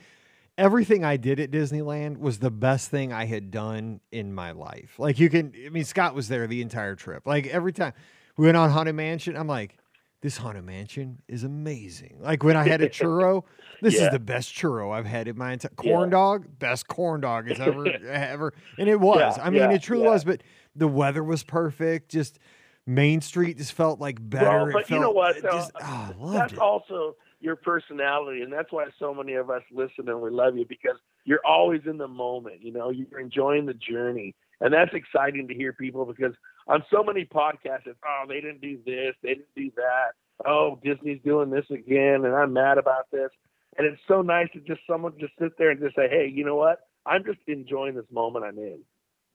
everything 0.58 1.04
I 1.04 1.18
did 1.18 1.40
at 1.40 1.52
Disneyland 1.52 2.20
was 2.20 2.40
the 2.40 2.52
best 2.52 2.90
thing 2.90 3.12
I 3.12 3.26
had 3.26 3.52
done 3.52 4.00
in 4.12 4.34
my 4.34 4.52
life. 4.52 4.98
Like 4.98 5.20
you 5.20 5.30
can, 5.30 5.54
I 5.66 5.70
mean, 5.70 5.84
Scott 5.84 6.16
was 6.16 6.30
there 6.30 6.48
the 6.48 6.62
entire 6.62 6.96
trip. 6.96 7.28
Like 7.28 7.48
every 7.48 7.74
time 7.74 7.92
we 8.38 8.46
went 8.46 8.56
on 8.56 8.70
Haunted 8.70 8.96
Mansion, 8.96 9.36
I'm 9.36 9.48
like, 9.48 9.78
this 10.22 10.38
Haunted 10.38 10.64
Mansion 10.64 11.22
is 11.28 11.44
amazing. 11.44 12.18
Like 12.20 12.44
when 12.44 12.56
I 12.56 12.68
had 12.68 12.82
a 12.82 12.90
churro, 13.00 13.44
this 13.82 13.96
is 13.96 14.10
the 14.12 14.20
best 14.20 14.54
churro 14.54 14.94
I've 14.94 15.06
had 15.06 15.28
in 15.28 15.38
my 15.38 15.54
entire 15.54 15.72
Yeah. 15.84 15.92
corn 15.92 16.10
dog, 16.12 16.60
best 16.60 16.88
corn 16.88 17.22
dog 17.22 17.50
it's 17.50 17.60
ever 17.60 17.88
eh, 17.88 18.00
ever, 18.08 18.54
and 18.78 18.88
it 18.88 19.00
was. 19.00 19.38
Yeah, 19.38 19.44
I 19.44 19.50
mean, 19.50 19.62
yeah, 19.62 19.72
it 19.72 19.82
truly 19.82 20.04
yeah. 20.04 20.12
was. 20.12 20.24
But 20.24 20.44
the 20.76 20.88
weather 20.88 21.24
was 21.24 21.44
perfect. 21.44 22.10
Just 22.12 22.38
Main 22.86 23.22
Street 23.22 23.58
just 23.58 23.74
felt 23.74 24.00
like 24.00 24.18
better. 24.22 24.66
Well, 24.66 24.72
but 24.74 24.90
you 24.90 25.00
know 25.00 25.12
what, 25.12 25.42
though? 25.42 25.64
oh, 25.84 26.32
that's 26.34 26.54
it. 26.54 26.60
also 26.60 27.16
your 27.40 27.56
personality, 27.56 28.44
and 28.44 28.54
that's 28.54 28.72
why 28.72 28.86
so 29.00 29.14
many 29.16 29.34
of 29.34 29.50
us 29.50 29.64
listen 29.72 30.08
and 30.08 30.22
we 30.22 30.30
love 30.30 30.56
you 30.56 30.66
because 30.68 30.98
you're 31.26 31.44
always 31.46 31.82
in 31.88 31.98
the 31.98 32.08
moment. 32.08 32.62
You 32.62 32.72
know, 32.74 32.92
you're 32.92 33.20
enjoying 33.20 33.66
the 33.66 33.74
journey, 33.74 34.36
and 34.60 34.72
that's 34.72 34.94
exciting 34.94 35.48
to 35.48 35.54
hear 35.56 35.74
people 35.74 36.06
because 36.06 36.34
on 36.68 36.84
so 36.92 37.04
many 37.04 37.26
podcasts, 37.26 37.86
it's 37.86 38.00
oh 38.06 38.26
they 38.28 38.42
didn't 38.42 38.62
do 38.62 38.78
this, 38.86 39.16
they 39.22 39.36
didn't 39.36 39.56
do 39.56 39.72
that. 39.76 40.12
Oh, 40.46 40.80
Disney's 40.84 41.22
doing 41.24 41.50
this 41.50 41.66
again, 41.70 42.26
and 42.26 42.36
I'm 42.36 42.54
mad 42.54 42.78
about 42.78 43.12
this. 43.12 43.30
And 43.78 43.88
it's 43.88 44.02
so 44.08 44.22
nice 44.22 44.48
to 44.54 44.60
just 44.60 44.82
someone 44.90 45.14
just 45.20 45.34
sit 45.40 45.58
there 45.58 45.70
and 45.70 45.80
just 45.80 45.96
say, 45.96 46.10
hey, 46.10 46.30
you 46.34 46.44
know 46.44 46.56
what? 46.56 46.80
I'm 47.06 47.24
just 47.24 47.40
enjoying 47.48 47.96
this 47.96 48.06
moment 48.12 48.46
I'm 48.46 48.58
in. 48.58 48.80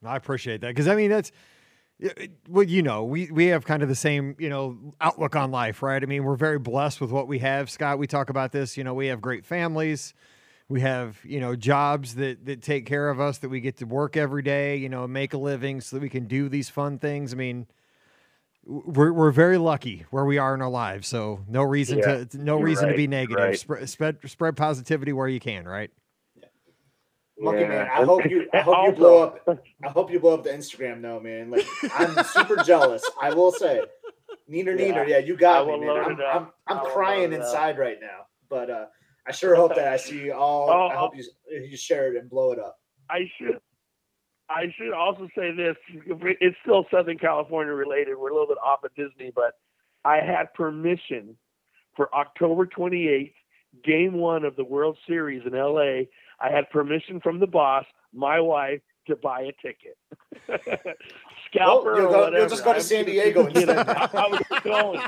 I 0.05 0.17
appreciate 0.17 0.61
that 0.61 0.69
because 0.69 0.89
I 0.89 0.95
mean 0.95 1.11
that's 1.11 1.33
well, 2.49 2.65
you 2.65 2.83
know, 2.83 3.05
we 3.05 3.31
we 3.31 3.47
have 3.47 3.65
kind 3.65 3.83
of 3.83 3.89
the 3.89 3.95
same 3.95 4.37
you 4.39 4.49
know 4.49 4.95
outlook 5.01 5.35
on 5.35 5.51
life, 5.51 5.83
right? 5.83 6.03
I 6.03 6.07
mean, 6.07 6.25
we're 6.25 6.37
very 6.37 6.59
blessed 6.59 7.01
with 7.01 7.11
what 7.11 7.27
we 7.27 7.39
have. 7.39 7.71
Scott, 7.71 7.99
we 7.99 8.07
talk 8.07 8.29
about 8.29 8.53
this. 8.53 8.77
You 8.77 8.85
know, 8.85 8.95
we 8.95 9.07
have 9.07 9.21
great 9.21 9.45
families. 9.45 10.15
We 10.69 10.81
have 10.81 11.19
you 11.25 11.39
know 11.41 11.55
jobs 11.57 12.17
that 12.17 12.45
that 12.47 12.63
take 12.63 12.87
care 12.87 13.09
of 13.09 13.21
us. 13.21 13.39
That 13.39 13.49
we 13.51 13.61
get 13.61 13.77
to 13.79 13.85
work 13.87 14.17
every 14.17 14.43
day. 14.43 14.77
You 14.77 14.89
know, 14.89 15.07
make 15.07 15.33
a 15.33 15.39
living 15.39 15.81
so 15.81 15.97
that 15.97 16.03
we 16.03 16.09
can 16.09 16.27
do 16.27 16.49
these 16.49 16.69
fun 16.69 16.99
things. 16.99 17.33
I 17.33 17.37
mean. 17.37 17.67
We're, 18.69 19.13
we're 19.13 19.31
very 19.31 19.59
lucky 19.59 20.07
where 20.11 20.25
we 20.25 20.39
are 20.39 20.53
in 20.53 20.61
our 20.61 20.69
lives, 20.69 21.07
so 21.07 21.39
no 21.47 21.63
reason 21.63 21.99
Yeah, 21.99 22.25
to 22.25 22.39
no 22.39 22.57
you're 22.59 22.67
reason 22.67 22.89
to 22.89 22.97
be 22.97 23.07
negative. 23.07 23.37
right. 23.39 23.57
Spread, 23.57 23.89
spread 23.89 24.17
spread 24.29 24.57
positivity 24.57 25.13
where 25.13 25.29
you 25.29 25.39
can, 25.39 25.69
right? 25.69 25.89
Monkey 27.39 27.61
Yeah. 27.61 27.69
man, 27.69 27.87
I 27.95 28.05
hope 28.05 28.25
you 28.29 28.49
I 28.53 28.59
hope 28.63 28.87
you 28.87 28.93
blow 28.93 29.23
up 29.23 29.49
I 29.85 29.89
hope 29.89 30.11
you 30.11 30.19
blow 30.19 30.35
up 30.35 30.43
the 30.43 30.51
Instagram 30.51 31.01
though, 31.01 31.21
man. 31.21 31.49
Like 31.49 31.65
I'm 31.95 32.25
super 32.25 32.57
jealous. 32.65 33.09
I 33.23 33.33
will 33.33 33.53
say. 33.53 33.83
Neener, 34.51 34.77
Yeah. 34.77 34.87
neener, 34.95 35.09
yeah, 35.09 35.19
you 35.19 35.37
got 35.37 35.69
I 35.69 35.71
me, 35.71 35.87
man. 35.87 35.97
I'm. 35.97 36.21
I'm, 36.21 36.47
I'm 36.67 36.79
I 36.79 36.83
will 36.83 36.91
crying 36.91 37.31
load 37.31 37.33
it 37.35 37.41
up. 37.43 37.47
inside 37.47 37.79
right 37.79 37.99
now, 38.01 38.27
but 38.49 38.69
uh, 38.69 38.87
I 39.27 39.33
sure 39.33 39.55
hope 39.55 39.75
that 39.75 39.89
I 39.89 39.97
see 39.97 40.25
you 40.27 40.35
all. 40.35 40.71
Oh, 40.71 40.89
I 40.89 40.97
hope 40.97 41.17
you 41.17 41.25
you 41.51 41.77
share 41.77 42.13
it 42.15 42.21
and 42.21 42.29
blow 42.31 42.53
it 42.53 42.59
up. 42.59 42.79
I 43.11 43.31
should 43.39 43.59
I 44.49 44.73
should 44.77 44.93
also 44.93 45.29
say 45.37 45.53
this. 45.53 45.77
It's 46.41 46.57
still 46.63 46.87
Southern 46.91 47.19
California 47.19 47.73
related. 47.73 48.17
We're 48.17 48.31
a 48.31 48.33
little 48.33 48.47
bit 48.47 48.59
off 48.65 48.85
of 48.85 48.95
Disney, 48.95 49.33
but 49.35 49.55
I 50.05 50.17
had 50.17 50.55
permission 50.55 51.37
for 51.97 52.15
October 52.15 52.67
28th, 52.67 53.33
game 53.85 54.13
one 54.15 54.45
of 54.45 54.55
the 54.57 54.65
World 54.65 54.97
Series 55.07 55.43
in 55.47 55.53
LA. 55.53 56.05
I 56.41 56.51
had 56.51 56.71
permission 56.71 57.21
from 57.21 57.41
the 57.41 57.47
boss, 57.47 57.85
my 58.13 58.39
wife, 58.41 58.81
to 59.09 59.17
buy 59.17 59.41
a 59.43 59.53
ticket. 59.63 59.97
Scalper 61.51 61.93
Well, 61.95 61.97
you'll 62.03 62.15
or 62.15 62.31
go- 62.31 62.37
you'll 62.37 62.49
just 62.49 62.65
go 62.65 62.73
to 62.75 62.81
San 62.81 63.05
Diego 63.05 63.47
get 63.51 63.69
it. 63.69 63.79
I, 63.79 64.09
I 64.15 64.29
was 64.29 64.61
going. 64.63 65.01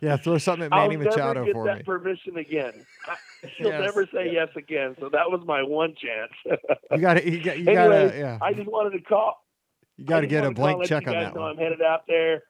Yeah, 0.00 0.16
throw 0.16 0.38
something 0.38 0.64
at 0.66 0.70
Manny 0.70 0.82
I'll 0.82 0.88
Manny 0.88 1.04
never 1.04 1.16
Machado 1.16 1.44
get 1.44 1.52
for 1.54 1.66
that 1.66 1.78
me. 1.78 1.82
permission 1.84 2.36
again. 2.36 2.72
She'll 3.56 3.68
Yes. 3.68 3.80
never 3.80 4.06
say 4.12 4.30
yes 4.32 4.48
again. 4.56 4.96
So 5.00 5.08
that 5.10 5.30
was 5.30 5.42
my 5.46 5.62
one 5.62 5.94
chance. 5.96 6.32
You 6.92 6.98
got 6.98 7.14
to, 7.14 7.30
you 7.30 7.42
got, 7.42 7.58
you 7.58 7.68
Anyway, 7.70 8.10
to, 8.10 8.18
yeah, 8.18 8.38
I 8.42 8.52
just 8.52 8.68
wanted 8.68 8.96
to 8.98 9.04
call. 9.04 9.44
you 9.96 10.04
got 10.04 10.20
to 10.20 10.26
get 10.26 10.44
a 10.44 10.50
blank 10.50 10.84
check 10.86 11.06
on 11.06 11.14
that 11.14 11.34
know 11.34 11.42
one. 11.42 11.50
I'm 11.52 11.56
headed 11.56 11.82
out 11.82 12.02
there. 12.08 12.42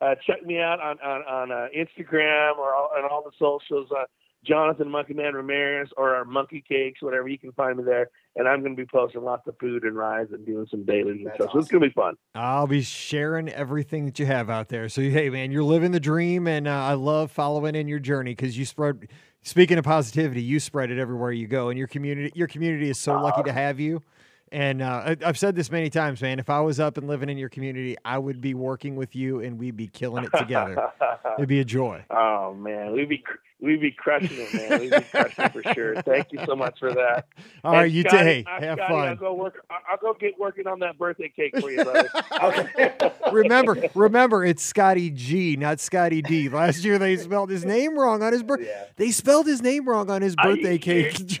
Uh, 0.00 0.16
check 0.26 0.44
me 0.44 0.58
out 0.58 0.80
on 0.80 0.98
on, 1.00 1.22
on 1.22 1.52
uh, 1.52 1.68
Instagram 1.76 2.58
or 2.58 2.74
all, 2.74 2.90
on 2.96 3.08
all 3.08 3.22
the 3.22 3.30
socials. 3.38 3.88
Uh, 3.96 4.04
Jonathan 4.44 4.90
Monkey 4.90 5.14
Man 5.14 5.34
Ramirez 5.34 5.88
or 5.96 6.14
our 6.14 6.24
Monkey 6.24 6.64
Cakes, 6.66 7.00
whatever 7.00 7.28
you 7.28 7.38
can 7.38 7.52
find 7.52 7.78
me 7.78 7.84
there. 7.84 8.10
And 8.34 8.48
I'm 8.48 8.60
going 8.60 8.74
to 8.74 8.82
be 8.82 8.86
posting 8.86 9.22
lots 9.22 9.46
of 9.46 9.56
food 9.58 9.84
and 9.84 9.94
rides 9.94 10.32
and 10.32 10.44
doing 10.44 10.66
some 10.70 10.84
dailies 10.84 11.16
and 11.18 11.26
That's 11.26 11.36
stuff. 11.36 11.50
So 11.52 11.58
it's 11.58 11.68
going 11.68 11.82
to 11.82 11.88
be 11.88 11.92
fun. 11.92 12.16
I'll 12.34 12.66
be 12.66 12.82
sharing 12.82 13.48
everything 13.50 14.06
that 14.06 14.18
you 14.18 14.26
have 14.26 14.50
out 14.50 14.68
there. 14.68 14.88
So, 14.88 15.02
hey, 15.02 15.30
man, 15.30 15.52
you're 15.52 15.62
living 15.62 15.92
the 15.92 16.00
dream, 16.00 16.48
and 16.48 16.66
uh, 16.66 16.70
I 16.70 16.94
love 16.94 17.30
following 17.30 17.74
in 17.74 17.88
your 17.88 17.98
journey 17.98 18.32
because 18.32 18.56
you 18.58 18.64
spread. 18.64 19.08
Speaking 19.44 19.76
of 19.76 19.84
positivity, 19.84 20.40
you 20.42 20.60
spread 20.60 20.90
it 20.90 20.98
everywhere 20.98 21.32
you 21.32 21.46
go, 21.46 21.68
and 21.68 21.78
your 21.78 21.88
community, 21.88 22.30
your 22.34 22.46
community 22.46 22.88
is 22.88 22.98
so 22.98 23.20
lucky 23.20 23.42
to 23.42 23.52
have 23.52 23.78
you. 23.80 24.02
And 24.50 24.82
uh, 24.82 25.02
I, 25.06 25.16
I've 25.24 25.38
said 25.38 25.56
this 25.56 25.70
many 25.70 25.88
times, 25.90 26.20
man. 26.22 26.38
If 26.38 26.50
I 26.50 26.60
was 26.60 26.78
up 26.78 26.98
and 26.98 27.08
living 27.08 27.28
in 27.28 27.38
your 27.38 27.48
community, 27.48 27.96
I 28.04 28.18
would 28.18 28.40
be 28.40 28.54
working 28.54 28.96
with 28.96 29.16
you, 29.16 29.40
and 29.40 29.58
we'd 29.58 29.76
be 29.76 29.88
killing 29.88 30.24
it 30.24 30.32
together. 30.36 30.90
It'd 31.38 31.48
be 31.48 31.60
a 31.60 31.64
joy. 31.64 32.04
oh 32.10 32.54
man, 32.54 32.92
we'd 32.92 33.08
be 33.08 33.18
cr- 33.18 33.36
we'd 33.62 33.80
be 33.80 33.92
crushing 33.92 34.36
it, 34.38 34.52
man. 34.52 34.80
We'd 34.80 34.90
be 34.90 35.00
crushing 35.10 35.44
it 35.46 35.52
for 35.52 35.62
sure. 35.74 36.02
Thank 36.02 36.32
you 36.32 36.40
so 36.44 36.54
much 36.54 36.78
for 36.78 36.92
that. 36.92 37.26
All 37.64 37.72
right, 37.72 37.84
And 37.84 37.92
you 37.92 38.02
Scotty, 38.02 38.24
take. 38.24 38.46
uh, 38.48 38.60
Have 38.60 38.78
Scotty, 38.78 38.94
I'll 38.94 39.06
fun. 39.08 39.16
go 39.16 39.34
work. 39.34 39.64
I'll 39.70 39.96
go 39.98 40.12
get 40.14 40.38
working 40.38 40.66
on 40.66 40.80
that 40.80 40.98
birthday 40.98 41.32
cake 41.34 41.58
for 41.58 41.70
you, 41.70 41.82
brother. 41.84 42.10
Okay. 42.42 43.12
remember, 43.32 43.88
remember, 43.94 44.44
it's 44.44 44.62
Scotty 44.62 45.10
G, 45.10 45.56
not 45.56 45.80
Scotty 45.80 46.20
D. 46.20 46.48
Last 46.48 46.84
year 46.84 46.98
they 46.98 47.16
spelled 47.16 47.50
his 47.50 47.64
name 47.64 47.98
wrong 47.98 48.22
on 48.22 48.32
his 48.32 48.42
birthday. 48.42 48.66
yeah. 48.66 48.84
They 48.96 49.10
spelled 49.12 49.46
his 49.46 49.62
name 49.62 49.88
wrong 49.88 50.10
on 50.10 50.20
his 50.22 50.36
birthday 50.36 50.78
cake. 50.78 51.16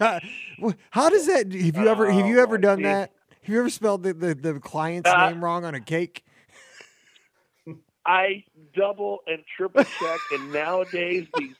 How 0.90 1.10
does 1.10 1.26
that? 1.26 1.52
Have 1.52 1.76
you 1.76 1.88
ever? 1.88 2.10
Have 2.10 2.26
you 2.26 2.38
Oh, 2.38 2.42
ever 2.42 2.56
my 2.56 2.62
done 2.62 2.76
goodness. 2.78 3.08
that? 3.08 3.12
Have 3.42 3.52
you 3.52 3.58
ever 3.58 3.70
spelled 3.70 4.04
the, 4.04 4.14
the, 4.14 4.34
the 4.36 4.60
client's 4.60 5.10
Uh, 5.10 5.28
name 5.30 5.42
wrong 5.42 5.64
on 5.64 5.74
a 5.74 5.80
cake? 5.80 6.24
I 8.04 8.44
double 8.74 9.20
and 9.26 9.42
triple 9.56 9.84
check, 9.84 10.18
and 10.32 10.52
nowadays 10.52 11.26
these 11.38 11.54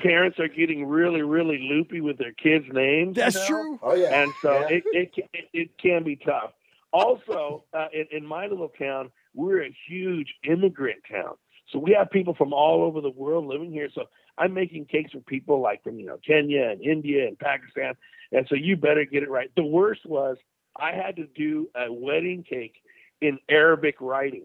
parents 0.00 0.38
are 0.38 0.48
getting 0.48 0.86
really, 0.86 1.22
really 1.22 1.58
loopy 1.70 2.00
with 2.00 2.18
their 2.18 2.32
kids' 2.32 2.66
names. 2.72 3.16
you 3.16 3.22
That's 3.22 3.36
know? 3.36 3.46
true. 3.46 3.80
Oh 3.82 3.94
yeah. 3.94 4.22
and 4.22 4.32
so 4.42 4.52
Yeah. 4.52 4.76
it, 4.76 4.82
it 4.92 5.10
it 5.32 5.44
it 5.52 5.78
can 5.78 6.04
be 6.04 6.16
tough. 6.16 6.52
Also, 6.92 7.64
uh, 7.74 7.86
in, 7.92 8.06
in 8.10 8.26
my 8.26 8.46
little 8.46 8.70
town, 8.70 9.10
we're 9.34 9.62
a 9.64 9.76
huge 9.88 10.34
immigrant 10.44 11.00
town, 11.10 11.34
so 11.70 11.78
we 11.78 11.92
have 11.92 12.10
people 12.10 12.34
from 12.34 12.52
all 12.54 12.82
over 12.82 13.00
the 13.00 13.10
world 13.10 13.46
living 13.46 13.70
here. 13.70 13.88
So 13.94 14.04
I'm 14.38 14.54
making 14.54 14.86
cakes 14.86 15.12
for 15.12 15.20
people 15.20 15.60
like 15.60 15.82
from 15.82 15.98
you 15.98 16.06
know 16.06 16.18
Kenya 16.26 16.70
and 16.70 16.80
India 16.80 17.26
and 17.28 17.38
Pakistan, 17.38 17.94
and 18.32 18.46
so 18.48 18.54
you 18.54 18.76
better 18.76 19.04
get 19.04 19.22
it 19.22 19.30
right. 19.30 19.50
The 19.56 19.64
worst 19.64 20.06
was 20.06 20.38
I 20.80 20.92
had 20.92 21.16
to 21.16 21.26
do 21.26 21.68
a 21.74 21.92
wedding 21.92 22.42
cake 22.48 22.76
in 23.20 23.38
Arabic 23.50 23.96
writing. 24.00 24.44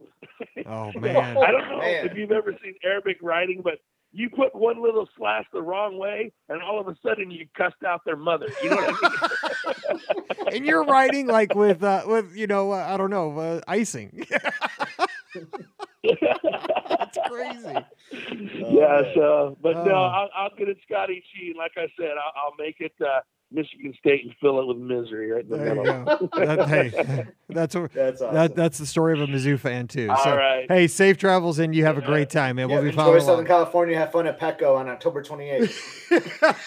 Oh 0.66 0.92
man. 1.00 1.38
I 1.38 1.52
don't 1.52 1.70
know 1.70 1.78
Man. 1.80 2.06
if 2.08 2.18
you've 2.18 2.32
ever 2.32 2.54
seen 2.64 2.74
Arabic 2.84 3.18
writing, 3.22 3.62
but 3.64 3.80
you 4.14 4.30
put 4.30 4.56
one 4.56 4.82
little 4.82 5.10
slash 5.18 5.44
the 5.52 5.62
wrong 5.62 5.98
way, 5.98 6.32
and 6.48 6.62
all 6.62 6.80
of 6.80 6.88
a 6.88 6.96
sudden 7.04 7.32
you 7.32 7.48
cussed 7.58 7.84
out 7.86 8.02
their 8.06 8.16
mother. 8.16 8.48
You 8.64 8.70
know 8.70 8.76
what 8.78 8.96
I 9.04 9.94
mean? 9.94 10.02
and 10.56 10.66
you're 10.66 10.84
writing 10.86 11.28
like 11.28 11.56
with 11.56 11.84
uh, 11.84 12.04
with 12.06 12.36
you 12.36 12.48
know 12.48 12.72
uh, 12.72 12.86
I 12.88 12.96
don't 12.98 13.10
know 13.10 13.38
uh, 13.40 13.62
icing. 13.68 14.26
That's 16.04 17.18
crazy. 17.30 17.74
yeah. 18.14 19.02
man. 19.02 19.04
So, 19.16 19.58
but 19.62 19.74
no, 19.86 19.94
Oh. 19.96 20.04
I'll, 20.04 20.30
I'll 20.36 20.56
get 20.58 20.70
it 20.70 20.78
Scotty 20.88 21.24
Sheen. 21.34 21.56
Like 21.58 21.74
I 21.78 21.88
said, 22.00 22.12
I'll, 22.12 22.34
I'll 22.46 22.56
make 22.58 22.78
it 22.80 22.94
uh, 23.02 23.22
Michigan 23.54 23.94
State 24.00 24.26
and 24.26 24.34
fill 24.42 24.60
it 24.60 24.66
with 24.68 24.78
misery 24.78 25.32
right 25.32 25.44
in 25.44 25.50
the 25.50 25.58
There 25.58 25.68
you 25.76 25.84
middle. 25.84 26.04
go. 26.06 26.30
That- 26.56 26.68
hey, 26.70 27.26
that's 27.50 27.76
a, 27.76 27.90
That's 27.94 28.22
awesome. 28.22 28.34
that 28.36 28.56
that's 28.56 28.78
the 28.80 28.86
story 28.86 29.14
of 29.14 29.22
a 29.22 29.28
Mizzou 29.32 29.60
fan 29.60 29.88
too. 29.88 30.10
All 30.10 30.24
so, 30.24 30.36
right. 30.36 30.66
hey, 30.70 30.88
safe 30.88 31.18
travels 31.18 31.60
and 31.60 31.74
you 31.76 31.86
have 31.86 31.98
a 31.98 32.02
great 32.02 32.30
time, 32.30 32.56
man. 32.56 32.70
yeah, 32.70 32.76
We'll 32.76 32.84
be 32.86 32.92
following. 32.92 33.16
enjoy 33.18 33.26
Southern. 33.28 33.46
California. 33.46 33.98
Have 33.98 34.12
fun 34.12 34.28
at 34.28 34.40
Petco 34.40 34.76
on 34.76 34.90
October 34.90 35.22
28th. 35.24 35.74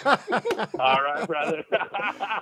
All 0.79 1.03
right, 1.03 1.27
brother. 1.27 1.65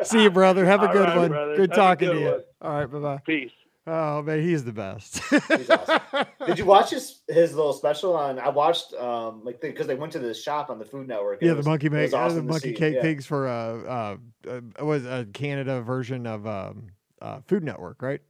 See 0.03 0.23
you, 0.23 0.31
brother. 0.31 0.65
Have 0.65 0.83
a 0.83 0.87
All 0.89 0.93
good 0.93 1.09
right, 1.09 1.17
one. 1.17 1.29
brother. 1.31 1.57
Good 1.57 1.71
Have 1.71 1.77
talking 1.79 2.09
good 2.09 2.15
to 2.15 2.21
you. 2.21 2.27
one. 2.27 2.41
All 2.63 2.73
right, 2.81 2.87
bye 2.91 2.99
bye. 2.99 3.19
Peace. 3.27 3.51
Oh 3.87 4.23
man, 4.23 4.41
he's 4.41 4.65
the 4.65 4.73
best. 4.73 5.21
He's 5.29 5.69
awesome. 5.69 6.01
Did 6.47 6.59
you 6.59 6.65
watch 6.65 6.91
his 6.91 7.21
his 7.29 7.55
little 7.55 7.75
special 7.75 8.17
on? 8.17 8.39
I 8.39 8.49
watched 8.49 8.95
um 8.95 9.45
like 9.45 9.61
because 9.61 9.87
they 9.87 9.95
went 9.95 10.13
to 10.13 10.19
the 10.19 10.33
shop 10.33 10.71
on 10.71 10.79
the 10.79 10.87
Food 10.87 11.07
Network. 11.07 11.43
yeah, 11.43 11.53
it 11.53 11.57
the 11.57 11.63
monkey 11.65 11.89
make 11.91 12.13
uh, 12.13 12.17
awesome 12.17 12.47
the 12.47 12.53
monkey 12.53 12.73
cake 12.73 12.95
Yeah. 12.95 13.03
pigs 13.03 13.27
for 13.27 13.47
uh 13.47 14.17
uh, 14.49 14.61
uh 14.81 14.85
was 14.85 15.05
a 15.05 15.27
Canada 15.35 15.83
version 15.83 16.27
of 16.27 16.47
um 16.47 16.89
uh 17.21 17.41
Food 17.47 17.63
Network, 17.63 18.01
right? 18.01 18.23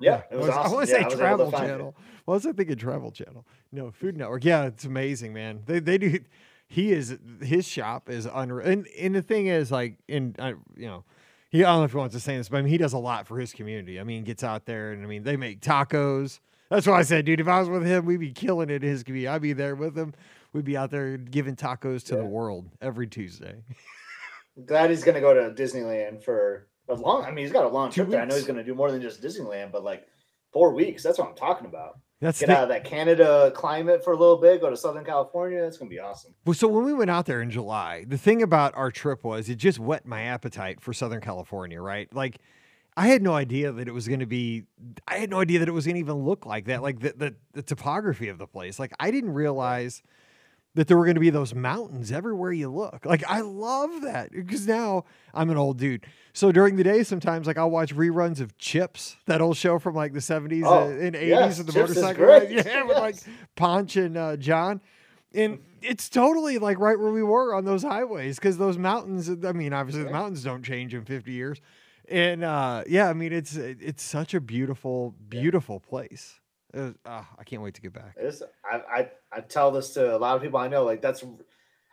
Yeah, 0.00 0.22
it 0.30 0.36
was 0.36 0.48
I 0.48 0.56
awesome. 0.56 0.72
want 0.74 0.88
to 0.88 0.92
Yeah, 0.92 0.98
say 0.98 1.04
I 1.04 1.08
was 1.08 1.18
Travel 1.18 1.50
find 1.52 1.64
it. 1.66 1.68
Channel. 1.68 1.94
What 2.24 2.34
was 2.34 2.46
I 2.46 2.52
thinking? 2.52 2.76
Travel 2.76 3.10
Channel. 3.12 3.46
No, 3.70 3.90
Food 3.90 4.16
Network. 4.16 4.44
Yeah, 4.44 4.64
it's 4.64 4.84
amazing, 4.84 5.32
man. 5.32 5.62
They 5.66 5.78
they 5.78 5.98
do. 5.98 6.18
He 6.66 6.92
is 6.92 7.18
his 7.42 7.66
shop 7.66 8.08
is 8.08 8.26
unreal, 8.32 8.66
and 8.66 8.86
and 8.98 9.14
the 9.14 9.22
thing 9.22 9.46
is 9.46 9.70
like 9.70 9.98
in 10.08 10.34
I 10.38 10.50
you 10.76 10.86
know. 10.88 11.04
He, 11.50 11.64
I 11.64 11.70
don't 11.72 11.80
know 11.80 11.84
if 11.84 11.90
he 11.90 11.96
wants 11.96 12.14
to 12.14 12.20
say 12.20 12.36
this, 12.36 12.48
but 12.48 12.58
I 12.58 12.62
mean, 12.62 12.70
he 12.70 12.78
does 12.78 12.92
a 12.92 12.98
lot 12.98 13.26
for 13.26 13.38
his 13.38 13.52
community. 13.52 13.98
I 13.98 14.04
mean, 14.04 14.22
gets 14.22 14.44
out 14.44 14.66
there 14.66 14.92
and 14.92 15.02
I 15.02 15.06
mean, 15.06 15.24
they 15.24 15.36
make 15.36 15.60
tacos. 15.60 16.38
That's 16.70 16.86
why 16.86 17.00
I 17.00 17.02
said, 17.02 17.24
dude, 17.24 17.40
if 17.40 17.48
I 17.48 17.58
was 17.58 17.68
with 17.68 17.84
him, 17.84 18.06
we'd 18.06 18.20
be 18.20 18.30
killing 18.30 18.70
it 18.70 18.84
in 18.84 18.88
his 18.88 19.02
community. 19.02 19.26
I'd 19.26 19.42
be 19.42 19.52
there 19.52 19.74
with 19.74 19.98
him. 19.98 20.14
We'd 20.52 20.64
be 20.64 20.76
out 20.76 20.90
there 20.92 21.16
giving 21.16 21.56
tacos 21.56 22.04
to 22.06 22.16
the 22.16 22.24
world 22.24 22.70
every 22.80 23.08
Tuesday. 23.08 23.62
Glad 24.66 24.90
he's 24.90 25.02
gonna 25.02 25.20
go 25.20 25.34
to 25.34 25.50
Disneyland 25.60 26.22
for 26.22 26.68
a 26.88 26.94
long. 26.94 27.24
I 27.24 27.30
mean, 27.30 27.44
he's 27.44 27.52
got 27.52 27.64
a 27.64 27.68
long 27.68 27.90
Two 27.90 28.02
trip 28.02 28.10
there. 28.10 28.22
I 28.22 28.24
know 28.24 28.34
he's 28.34 28.46
gonna 28.46 28.64
do 28.64 28.74
more 28.74 28.90
than 28.92 29.00
just 29.00 29.22
Disneyland, 29.22 29.72
but 29.72 29.82
like 29.82 30.06
four 30.52 30.72
weeks. 30.72 31.02
That's 31.02 31.18
what 31.18 31.28
I'm 31.28 31.34
talking 31.34 31.66
about. 31.66 31.98
That's 32.20 32.38
Get 32.40 32.46
the- 32.46 32.56
out 32.56 32.62
of 32.64 32.68
that 32.68 32.84
Canada 32.84 33.50
climate 33.54 34.04
for 34.04 34.12
a 34.12 34.16
little 34.16 34.36
bit. 34.36 34.60
Go 34.60 34.68
to 34.70 34.76
Southern 34.76 35.04
California. 35.04 35.60
That's 35.62 35.78
gonna 35.78 35.88
be 35.88 35.98
awesome. 35.98 36.34
Well, 36.44 36.54
so 36.54 36.68
when 36.68 36.84
we 36.84 36.92
went 36.92 37.10
out 37.10 37.26
there 37.26 37.40
in 37.40 37.50
July, 37.50 38.04
the 38.06 38.18
thing 38.18 38.42
about 38.42 38.74
our 38.76 38.90
trip 38.90 39.24
was 39.24 39.48
it 39.48 39.56
just 39.56 39.78
whet 39.78 40.06
my 40.06 40.22
appetite 40.22 40.80
for 40.80 40.92
Southern 40.92 41.20
California, 41.22 41.80
right? 41.80 42.12
Like 42.14 42.38
I 42.96 43.06
had 43.08 43.22
no 43.22 43.32
idea 43.32 43.72
that 43.72 43.88
it 43.88 43.92
was 43.92 44.06
going 44.06 44.20
to 44.20 44.26
be 44.26 44.64
I 45.08 45.16
had 45.16 45.30
no 45.30 45.40
idea 45.40 45.60
that 45.60 45.68
it 45.68 45.72
was 45.72 45.84
to 45.86 45.94
even 45.96 46.16
look 46.16 46.44
like 46.44 46.66
that, 46.66 46.82
like 46.82 47.00
the, 47.00 47.14
the 47.16 47.34
the 47.54 47.62
topography 47.62 48.28
of 48.28 48.36
the 48.38 48.46
place. 48.46 48.78
Like 48.78 48.92
I 49.00 49.10
didn't 49.10 49.32
realize 49.32 50.02
that 50.74 50.86
there 50.86 50.96
were 50.96 51.04
going 51.04 51.16
to 51.16 51.20
be 51.20 51.30
those 51.30 51.54
mountains 51.54 52.12
everywhere 52.12 52.52
you 52.52 52.70
look. 52.70 53.04
Like 53.04 53.24
I 53.28 53.40
love 53.40 54.02
that 54.02 54.30
because 54.32 54.66
now 54.66 55.04
I'm 55.34 55.50
an 55.50 55.56
old 55.56 55.78
dude. 55.78 56.06
So 56.32 56.52
during 56.52 56.76
the 56.76 56.84
day, 56.84 57.02
sometimes 57.02 57.46
like 57.48 57.58
I'll 57.58 57.70
watch 57.70 57.94
reruns 57.94 58.40
of 58.40 58.56
Chips, 58.56 59.16
that 59.26 59.40
old 59.40 59.56
show 59.56 59.78
from 59.80 59.94
like 59.96 60.12
the 60.12 60.20
70s 60.20 60.62
Oh, 60.64 60.84
uh, 60.84 60.90
and 60.90 61.14
80s 61.16 61.26
yes, 61.26 61.58
of 61.58 61.66
the 61.66 61.72
Chips 61.72 61.88
motorcycle. 61.96 62.24
ride. 62.24 62.50
Yeah, 62.66 62.84
with 62.84 62.98
like 62.98 63.16
Yes. 63.16 63.28
Ponch 63.56 63.96
and 63.96 64.16
uh, 64.16 64.36
Jon. 64.36 64.80
And 65.34 65.58
it's 65.82 66.08
totally 66.08 66.58
like 66.58 66.78
right 66.78 66.98
where 66.98 67.12
we 67.12 67.22
were 67.22 67.54
on 67.54 67.64
those 67.64 67.82
highways 67.82 68.36
because 68.36 68.58
those 68.58 68.78
mountains, 68.78 69.28
I 69.44 69.52
mean, 69.52 69.72
obviously 69.72 70.02
the 70.04 70.10
mountains 70.10 70.42
don't 70.44 70.62
change 70.62 70.94
in 70.94 71.04
50 71.04 71.32
years. 71.32 71.60
And 72.08 72.42
uh, 72.42 72.82
yeah, 72.88 73.08
I 73.08 73.12
mean, 73.12 73.32
it's 73.32 73.54
it's 73.54 74.02
such 74.02 74.34
a 74.34 74.40
beautiful, 74.40 75.14
beautiful 75.28 75.78
place. 75.78 76.39
Was- 76.74 76.94
ah, 77.06 77.28
I 77.38 77.44
can't 77.44 77.62
wait 77.62 77.74
to 77.74 77.80
get 77.80 77.92
back. 77.92 78.14
It's, 78.16 78.42
I, 78.64 78.76
I 79.00 79.10
I 79.32 79.40
tell 79.40 79.70
this 79.70 79.90
to 79.94 80.16
a 80.16 80.18
lot 80.18 80.36
of 80.36 80.42
people 80.42 80.58
I 80.58 80.68
know. 80.68 80.84
Like 80.84 81.02
that's, 81.02 81.24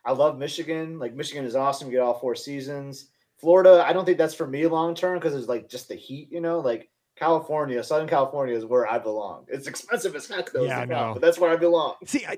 I 0.06 0.12
love 0.12 0.38
Michigan. 0.38 1.00
Like 1.00 1.14
Michigan 1.16 1.46
is 1.46 1.56
awesome. 1.56 1.88
You 1.88 1.94
get 1.98 2.02
all 2.02 2.20
four 2.20 2.36
seasons. 2.36 3.10
Florida, 3.38 3.84
I 3.88 3.94
don't 3.94 4.06
think 4.06 4.18
that's 4.18 4.34
for 4.34 4.48
me 4.48 4.66
long 4.68 4.96
term 4.96 5.20
because 5.20 5.36
it's 5.36 5.48
like 5.48 5.70
just 5.70 5.88
the 5.90 5.96
heat. 5.96 6.30
You 6.32 6.42
know, 6.42 6.60
like 6.60 6.90
California, 7.16 7.84
Southern 7.84 8.08
California 8.08 8.56
is 8.56 8.66
where 8.66 8.90
I 8.90 9.00
belong. 9.00 9.46
It's 9.48 9.68
expensive 9.68 10.16
as 10.16 10.28
heck 10.28 10.52
though. 10.52 10.64
Yeah, 10.64 10.80
I 10.80 10.86
know. 10.86 11.12
But 11.14 11.22
that's 11.22 11.38
where 11.40 11.52
I 11.52 11.56
belong. 11.56 11.96
See, 12.06 12.26
I, 12.26 12.38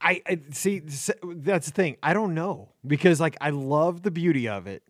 I, 0.00 0.22
I 0.26 0.40
see. 0.52 0.82
That's 1.24 1.66
the 1.66 1.72
thing. 1.72 1.96
I 2.02 2.12
don't 2.12 2.34
know 2.34 2.70
because 2.86 3.20
like 3.20 3.36
I 3.40 3.50
love 3.50 4.02
the 4.02 4.10
beauty 4.10 4.48
of 4.48 4.66
it. 4.66 4.82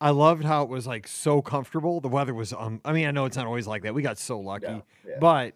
I 0.00 0.10
loved 0.10 0.44
how 0.44 0.62
it 0.62 0.68
was 0.68 0.86
like 0.86 1.08
so 1.08 1.42
comfortable. 1.42 2.00
The 2.00 2.08
weather 2.08 2.32
was. 2.34 2.52
Um, 2.52 2.80
I 2.84 2.92
mean, 2.92 3.06
I 3.06 3.10
know 3.10 3.24
it's 3.24 3.36
not 3.36 3.46
always 3.46 3.66
like 3.66 3.82
that. 3.82 3.94
We 3.94 4.02
got 4.02 4.16
so 4.18 4.38
lucky, 4.38 4.66
Yeah, 4.66 4.80
yeah. 5.06 5.16
but 5.20 5.54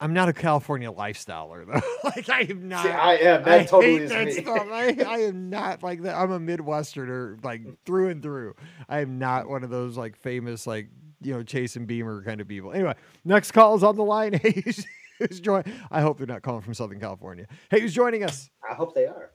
I'm 0.00 0.12
not 0.12 0.28
a 0.28 0.32
California 0.32 0.92
lifestyler 0.92 1.66
though. 1.66 1.80
like 2.04 2.28
I 2.28 2.42
am 2.42 2.68
not. 2.68 2.84
See, 2.84 2.90
I 2.90 3.14
am. 3.14 3.42
I 3.46 3.64
totally 3.64 3.92
hate 3.94 4.02
is 4.02 4.10
that 4.10 4.26
me. 4.26 4.32
stuff. 4.32 4.68
I, 4.70 4.96
I 5.06 5.18
am 5.22 5.50
not 5.50 5.82
like 5.82 6.02
that. 6.02 6.16
I'm 6.16 6.30
a 6.30 6.38
Midwesterner, 6.38 7.42
like 7.44 7.62
through 7.84 8.10
and 8.10 8.22
through. 8.22 8.54
I 8.88 9.00
am 9.00 9.18
not 9.18 9.48
one 9.48 9.64
of 9.64 9.70
those 9.70 9.96
like 9.96 10.16
famous, 10.16 10.66
like 10.66 10.88
you 11.20 11.34
know, 11.34 11.42
chasing 11.42 11.86
Beamer 11.86 12.22
kind 12.22 12.40
of 12.40 12.46
people. 12.46 12.72
Anyway, 12.72 12.94
next 13.24 13.50
call 13.52 13.74
is 13.74 13.82
on 13.82 13.96
the 13.96 14.04
line. 14.04 14.34
Hey, 14.42 14.62
who's, 14.64 14.86
who's 15.18 15.40
join? 15.40 15.64
I 15.90 16.00
hope 16.00 16.18
they're 16.18 16.28
not 16.28 16.42
calling 16.42 16.62
from 16.62 16.74
Southern 16.74 17.00
California. 17.00 17.46
Hey, 17.70 17.80
who's 17.80 17.92
joining 17.92 18.22
us? 18.22 18.50
I 18.68 18.74
hope 18.74 18.94
they 18.94 19.06
are. 19.06 19.30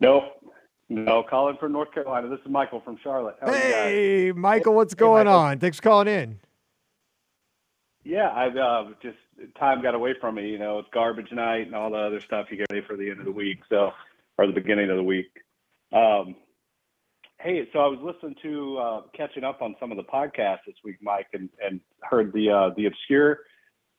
Nope. 0.00 0.24
No, 0.88 1.22
calling 1.22 1.56
from 1.60 1.72
North 1.72 1.92
Carolina. 1.92 2.28
This 2.28 2.40
is 2.40 2.50
Michael 2.50 2.80
from 2.80 2.98
Charlotte. 3.04 3.36
How 3.40 3.48
are 3.48 3.56
you 3.56 3.62
guys? 3.62 3.72
Hey, 3.72 4.32
Michael, 4.32 4.74
what's 4.74 4.94
going 4.94 5.26
Michael. 5.26 5.38
on? 5.40 5.58
Thanks 5.60 5.76
for 5.76 5.82
calling 5.84 6.08
in. 6.08 6.40
Yeah, 8.04 8.30
I've 8.32 8.56
uh, 8.56 8.84
just 9.02 9.16
time 9.58 9.82
got 9.82 9.94
away 9.94 10.14
from 10.20 10.36
me. 10.36 10.48
You 10.48 10.58
know, 10.58 10.78
it's 10.78 10.88
garbage 10.92 11.32
night 11.32 11.66
and 11.66 11.74
all 11.74 11.90
the 11.90 11.98
other 11.98 12.20
stuff 12.20 12.46
you 12.50 12.56
get 12.56 12.66
ready 12.70 12.86
for 12.86 12.96
the 12.96 13.10
end 13.10 13.20
of 13.20 13.26
the 13.26 13.32
week, 13.32 13.58
so 13.68 13.92
or 14.38 14.46
the 14.46 14.52
beginning 14.52 14.90
of 14.90 14.96
the 14.96 15.02
week. 15.02 15.30
Um, 15.92 16.36
hey, 17.40 17.68
so 17.72 17.80
I 17.80 17.86
was 17.86 17.98
listening 18.02 18.36
to 18.42 18.78
uh, 18.78 19.00
catching 19.16 19.44
up 19.44 19.62
on 19.62 19.76
some 19.80 19.90
of 19.90 19.96
the 19.96 20.04
podcasts 20.04 20.64
this 20.66 20.76
week, 20.84 20.96
Mike, 21.00 21.28
and, 21.32 21.48
and 21.64 21.80
heard 22.02 22.32
the 22.32 22.50
uh, 22.50 22.74
the 22.76 22.86
obscure 22.86 23.40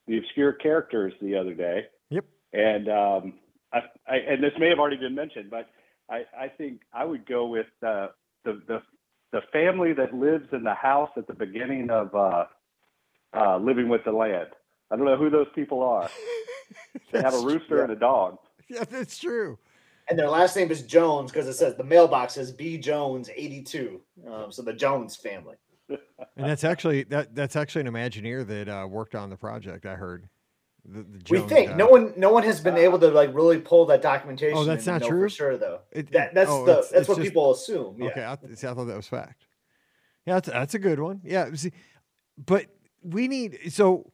the 0.07 0.17
obscure 0.17 0.53
characters 0.53 1.13
the 1.21 1.35
other 1.35 1.53
day. 1.53 1.85
Yep. 2.09 2.25
And 2.53 2.89
um, 2.89 3.33
I, 3.73 3.79
I 4.07 4.15
and 4.29 4.43
this 4.43 4.53
may 4.59 4.69
have 4.69 4.79
already 4.79 4.97
been 4.97 5.15
mentioned, 5.15 5.49
but 5.49 5.69
I, 6.09 6.23
I 6.37 6.47
think 6.47 6.81
I 6.93 7.05
would 7.05 7.25
go 7.25 7.47
with 7.47 7.67
uh, 7.85 8.07
the 8.43 8.61
the 8.67 8.81
the 9.31 9.41
family 9.51 9.93
that 9.93 10.13
lives 10.13 10.47
in 10.53 10.63
the 10.63 10.73
house 10.73 11.09
at 11.17 11.27
the 11.27 11.33
beginning 11.33 11.89
of 11.89 12.15
uh, 12.15 12.45
uh, 13.33 13.57
Living 13.57 13.89
with 13.89 14.03
the 14.05 14.11
Land. 14.11 14.47
I 14.91 14.95
don't 14.95 15.05
know 15.05 15.17
who 15.17 15.29
those 15.29 15.47
people 15.53 15.83
are. 15.83 16.09
They 17.11 17.21
have 17.21 17.35
a 17.35 17.39
rooster 17.39 17.77
yeah. 17.77 17.83
and 17.83 17.91
a 17.91 17.95
dog. 17.95 18.37
Yeah, 18.69 18.83
that's 18.83 19.17
true. 19.17 19.57
And 20.09 20.17
their 20.17 20.29
last 20.29 20.55
name 20.55 20.71
is 20.71 20.81
Jones 20.81 21.31
because 21.31 21.47
it 21.47 21.53
says 21.53 21.75
the 21.75 21.83
mailbox 21.83 22.33
says 22.33 22.51
B 22.51 22.77
Jones 22.77 23.29
eighty 23.35 23.61
two. 23.61 24.01
Um, 24.29 24.51
so 24.51 24.61
the 24.61 24.73
Jones 24.73 25.15
family. 25.15 25.55
And 25.89 25.99
that's 26.35 26.63
actually 26.63 27.03
that 27.03 27.33
that's 27.35 27.55
actually 27.55 27.81
an 27.81 27.87
Imagineer 27.87 28.45
that 28.47 28.67
uh, 28.67 28.87
worked 28.87 29.15
on 29.15 29.29
the 29.29 29.37
project. 29.37 29.85
I 29.85 29.95
heard. 29.95 30.27
The, 30.83 31.03
the 31.03 31.21
we 31.29 31.39
think 31.47 31.69
guy. 31.69 31.75
no 31.75 31.87
one 31.87 32.13
no 32.17 32.31
one 32.31 32.43
has 32.43 32.59
been 32.59 32.77
able 32.77 32.99
to 32.99 33.09
like 33.09 33.33
really 33.33 33.59
pull 33.59 33.85
that 33.85 34.01
documentation. 34.01 34.57
Oh, 34.57 34.65
that's 34.65 34.85
not 34.85 35.01
true? 35.01 35.21
for 35.21 35.29
sure 35.29 35.57
though. 35.57 35.81
It- 35.91 36.11
That, 36.11 36.33
that's 36.33 36.49
oh, 36.49 36.65
the 36.65 36.71
it's- 36.71 36.89
that's 36.89 37.01
it's 37.01 37.09
what 37.09 37.17
just- 37.19 37.29
people 37.29 37.51
assume. 37.51 38.01
Yeah. 38.01 38.07
Okay, 38.09 38.23
I, 38.23 38.37
see, 38.55 38.67
I 38.67 38.73
thought 38.73 38.85
that 38.85 38.95
was 38.97 39.07
fact. 39.07 39.45
Yeah, 40.25 40.35
that's, 40.35 40.49
that's 40.49 40.73
a 40.73 40.79
good 40.79 40.99
one. 40.99 41.21
Yeah, 41.23 41.53
see, 41.53 41.71
but 42.37 42.65
we 43.01 43.27
need 43.27 43.59
so. 43.71 44.11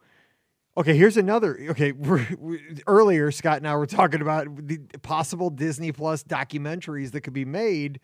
Okay, 0.76 0.98
here's 0.98 1.18
another. 1.18 1.58
Okay, 1.70 1.92
we're, 1.94 2.26
we, 2.40 2.60
earlier 2.88 3.32
Scott 3.32 3.58
and 3.58 3.68
I 3.68 3.76
were 3.76 3.86
talking 3.86 4.22
about 4.22 4.68
the 4.68 4.80
possible 5.02 5.50
Disney 5.50 5.92
Plus 5.92 6.24
documentaries 6.24 7.12
that 7.12 7.22
could 7.22 7.34
be 7.34 7.46
made 7.46 8.00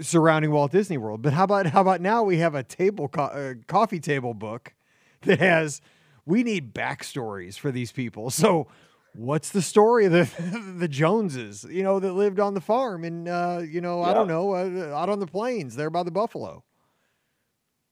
surrounding 0.00 0.50
Walt 0.50 0.72
Disney 0.72 0.98
World. 0.98 1.22
But 1.22 1.32
how 1.32 1.44
about 1.44 1.66
how 1.66 1.80
about 1.80 2.00
now 2.00 2.22
we 2.22 2.38
have 2.38 2.54
a 2.54 2.62
table 2.62 3.08
co- 3.08 3.22
uh, 3.24 3.54
coffee 3.66 4.00
table 4.00 4.34
book 4.34 4.74
that 5.22 5.40
has 5.40 5.80
we 6.24 6.42
need 6.42 6.74
backstories 6.74 7.58
for 7.58 7.70
these 7.70 7.92
people. 7.92 8.30
So 8.30 8.68
what's 9.14 9.50
the 9.50 9.62
story 9.62 10.06
of 10.06 10.12
the 10.12 10.74
the 10.78 10.88
Joneses, 10.88 11.66
you 11.68 11.82
know, 11.82 11.98
that 11.98 12.12
lived 12.12 12.40
on 12.40 12.54
the 12.54 12.60
farm 12.60 13.04
and 13.04 13.28
uh, 13.28 13.62
you 13.66 13.80
know, 13.80 14.02
I 14.02 14.14
don't 14.14 14.28
know, 14.28 14.52
uh, 14.54 14.94
out 14.96 15.08
on 15.08 15.18
the 15.18 15.26
plains 15.26 15.76
there 15.76 15.90
by 15.90 16.02
the 16.02 16.12
buffalo. 16.12 16.64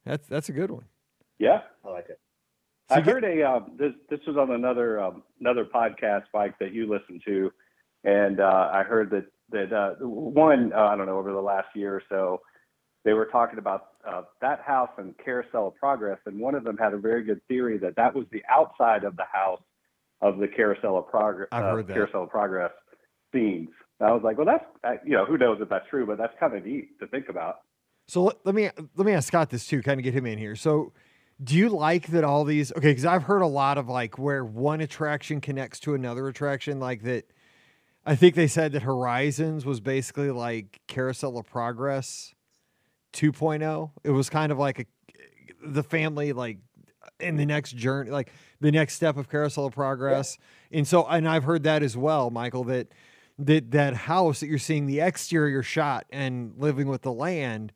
That's 0.05 0.27
that's 0.29 0.49
a 0.49 0.53
good 0.53 0.71
one. 0.71 0.85
Yeah, 1.39 1.63
I 1.85 1.91
like 1.91 2.09
it. 2.09 2.21
So 2.91 2.97
I 2.97 3.01
heard 3.03 3.25
a 3.25 3.43
um, 3.43 3.73
this 3.79 3.93
this 4.09 4.21
was 4.27 4.37
on 4.37 4.51
another 4.51 5.01
um, 5.01 5.23
another 5.41 5.65
podcast, 5.67 6.25
Mike, 6.33 6.59
that 6.59 6.73
you 6.73 6.89
listened 6.91 7.23
to, 7.27 7.53
and 8.05 8.41
uh, 8.41 8.71
I 8.73 8.83
heard 8.83 9.11
that 9.11 9.27
that 9.51 9.73
uh, 9.73 9.95
one 10.05 10.73
uh, 10.73 10.79
I 10.81 10.97
don't 10.97 11.07
know 11.07 11.19
over 11.19 11.33
the 11.33 11.41
last 11.41 11.69
year 11.75 11.95
or 11.95 12.03
so, 12.09 12.41
they 13.05 13.13
were 13.13 13.27
talking 13.27 13.59
about 13.59 13.89
uh, 14.07 14.23
that 14.41 14.63
house 14.63 14.89
and 14.97 15.15
Carousel 15.23 15.69
of 15.69 15.75
Progress, 15.77 16.19
and 16.25 16.41
one 16.41 16.55
of 16.55 16.65
them 16.65 16.79
had 16.79 16.95
a 16.95 16.99
very 16.99 17.25
good 17.25 17.41
theory 17.47 17.77
that 17.79 17.95
that 17.97 18.15
was 18.15 18.25
the 18.33 18.43
outside 18.51 19.05
of 19.05 19.17
the 19.17 19.27
house 19.31 19.61
of 20.23 20.39
the 20.39 20.49
Carousel 20.49 20.97
of 20.97 21.09
Progress. 21.09 21.49
I've 21.53 21.65
uh, 21.65 21.73
heard 21.73 21.89
that. 21.89 21.93
Carousel 21.93 22.23
of 22.23 22.31
Progress 22.31 22.73
scenes. 23.35 23.69
And 24.01 24.09
I 24.09 24.13
was 24.13 24.23
like, 24.23 24.39
well, 24.39 24.47
that's 24.47 24.65
uh, 24.85 24.95
you 25.05 25.13
know 25.13 25.27
who 25.27 25.37
knows 25.37 25.59
if 25.61 25.69
that's 25.69 25.87
true, 25.91 26.07
but 26.07 26.17
that's 26.17 26.33
kind 26.41 26.57
of 26.57 26.65
neat 26.65 26.99
to 27.01 27.07
think 27.07 27.29
about. 27.29 27.57
So 28.07 28.25
let, 28.25 28.37
let 28.47 28.55
me 28.55 28.71
let 28.97 29.07
me 29.07 29.13
ask 29.13 29.29
Scott 29.29 29.51
this 29.51 29.67
too, 29.67 29.83
kind 29.83 30.01
of 30.01 30.05
get 30.05 30.15
him 30.15 30.25
in 30.25 30.39
here. 30.39 30.57
So 30.57 30.93
Do 31.43 31.57
you 31.57 31.69
like 31.69 32.09
that 32.09 32.25
all 32.25 32.45
these? 32.45 32.73
Okay, 32.73 32.91
because 32.91 33.05
I've 33.05 33.25
heard 33.25 33.43
a 33.43 33.47
lot 33.47 33.79
of 33.79 33.89
like 33.89 34.19
where 34.19 34.45
one 34.45 34.81
attraction 34.81 35.41
connects 35.41 35.79
to 35.81 35.95
another 35.95 36.27
attraction, 36.29 36.81
like 36.81 37.03
that. 37.03 37.31
I 38.05 38.17
think 38.17 38.35
they 38.35 38.47
said 38.47 38.73
that 38.73 38.83
Horizons 38.83 39.67
was 39.67 39.81
basically 39.81 40.31
like 40.31 40.81
Carousel 40.87 41.37
of 41.37 41.47
Progress 41.47 42.35
2.0. 43.13 43.91
It 44.03 44.11
was 44.11 44.31
kind 44.31 44.51
of 44.51 44.59
like 44.59 44.81
a 44.81 44.87
the 45.65 45.83
family 45.83 46.33
like 46.33 46.59
in 47.21 47.37
the 47.37 47.47
next 47.47 47.77
journey, 47.77 48.11
like 48.11 48.33
the 48.61 48.73
next 48.73 48.95
step 48.95 49.17
of 49.17 49.29
Carousel 49.29 49.67
of 49.67 49.75
Progress. 49.75 50.39
And 50.71 50.87
so, 50.87 51.07
and 51.07 51.29
I've 51.29 51.45
heard 51.45 51.65
that 51.65 51.83
as 51.83 51.97
well, 51.97 52.31
Michael. 52.31 52.65
That 52.65 52.89
that 53.39 53.71
that 53.73 53.95
house 53.95 54.41
that 54.41 54.49
you're 54.49 54.59
seeing 54.59 54.87
the 54.87 55.01
exterior 55.01 55.63
shot 55.63 56.07
and 56.11 56.55
living 56.59 56.89
with 56.89 57.03
the 57.03 57.13
land, 57.13 57.73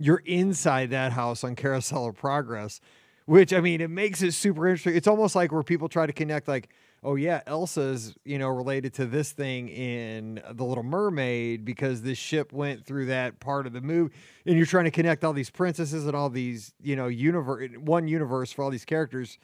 you're 0.00 0.22
inside 0.24 0.90
that 0.90 1.12
house 1.12 1.44
on 1.44 1.54
Carousel 1.54 2.06
of 2.06 2.16
Progress, 2.16 2.80
which 3.26 3.52
I 3.52 3.60
mean, 3.60 3.80
it 3.80 3.90
makes 3.90 4.22
it 4.22 4.32
super 4.32 4.66
interesting. 4.66 4.96
It's 4.96 5.06
almost 5.06 5.36
like 5.36 5.52
where 5.52 5.62
people 5.62 5.88
try 5.88 6.06
to 6.06 6.12
connect, 6.12 6.48
like, 6.48 6.70
oh 7.04 7.14
yeah, 7.16 7.42
Elsa's 7.46 8.14
you 8.24 8.38
know 8.38 8.48
related 8.48 8.94
to 8.94 9.06
this 9.06 9.30
thing 9.32 9.68
in 9.68 10.42
The 10.52 10.64
Little 10.64 10.82
Mermaid 10.82 11.64
because 11.64 12.02
this 12.02 12.18
ship 12.18 12.52
went 12.52 12.84
through 12.84 13.06
that 13.06 13.38
part 13.40 13.66
of 13.66 13.74
the 13.74 13.82
movie, 13.82 14.14
and 14.46 14.56
you're 14.56 14.66
trying 14.66 14.86
to 14.86 14.90
connect 14.90 15.22
all 15.22 15.34
these 15.34 15.50
princesses 15.50 16.06
and 16.06 16.16
all 16.16 16.30
these 16.30 16.72
you 16.82 16.96
know 16.96 17.06
universe 17.06 17.70
one 17.78 18.08
universe 18.08 18.50
for 18.50 18.64
all 18.64 18.70
these 18.70 18.86
characters. 18.86 19.38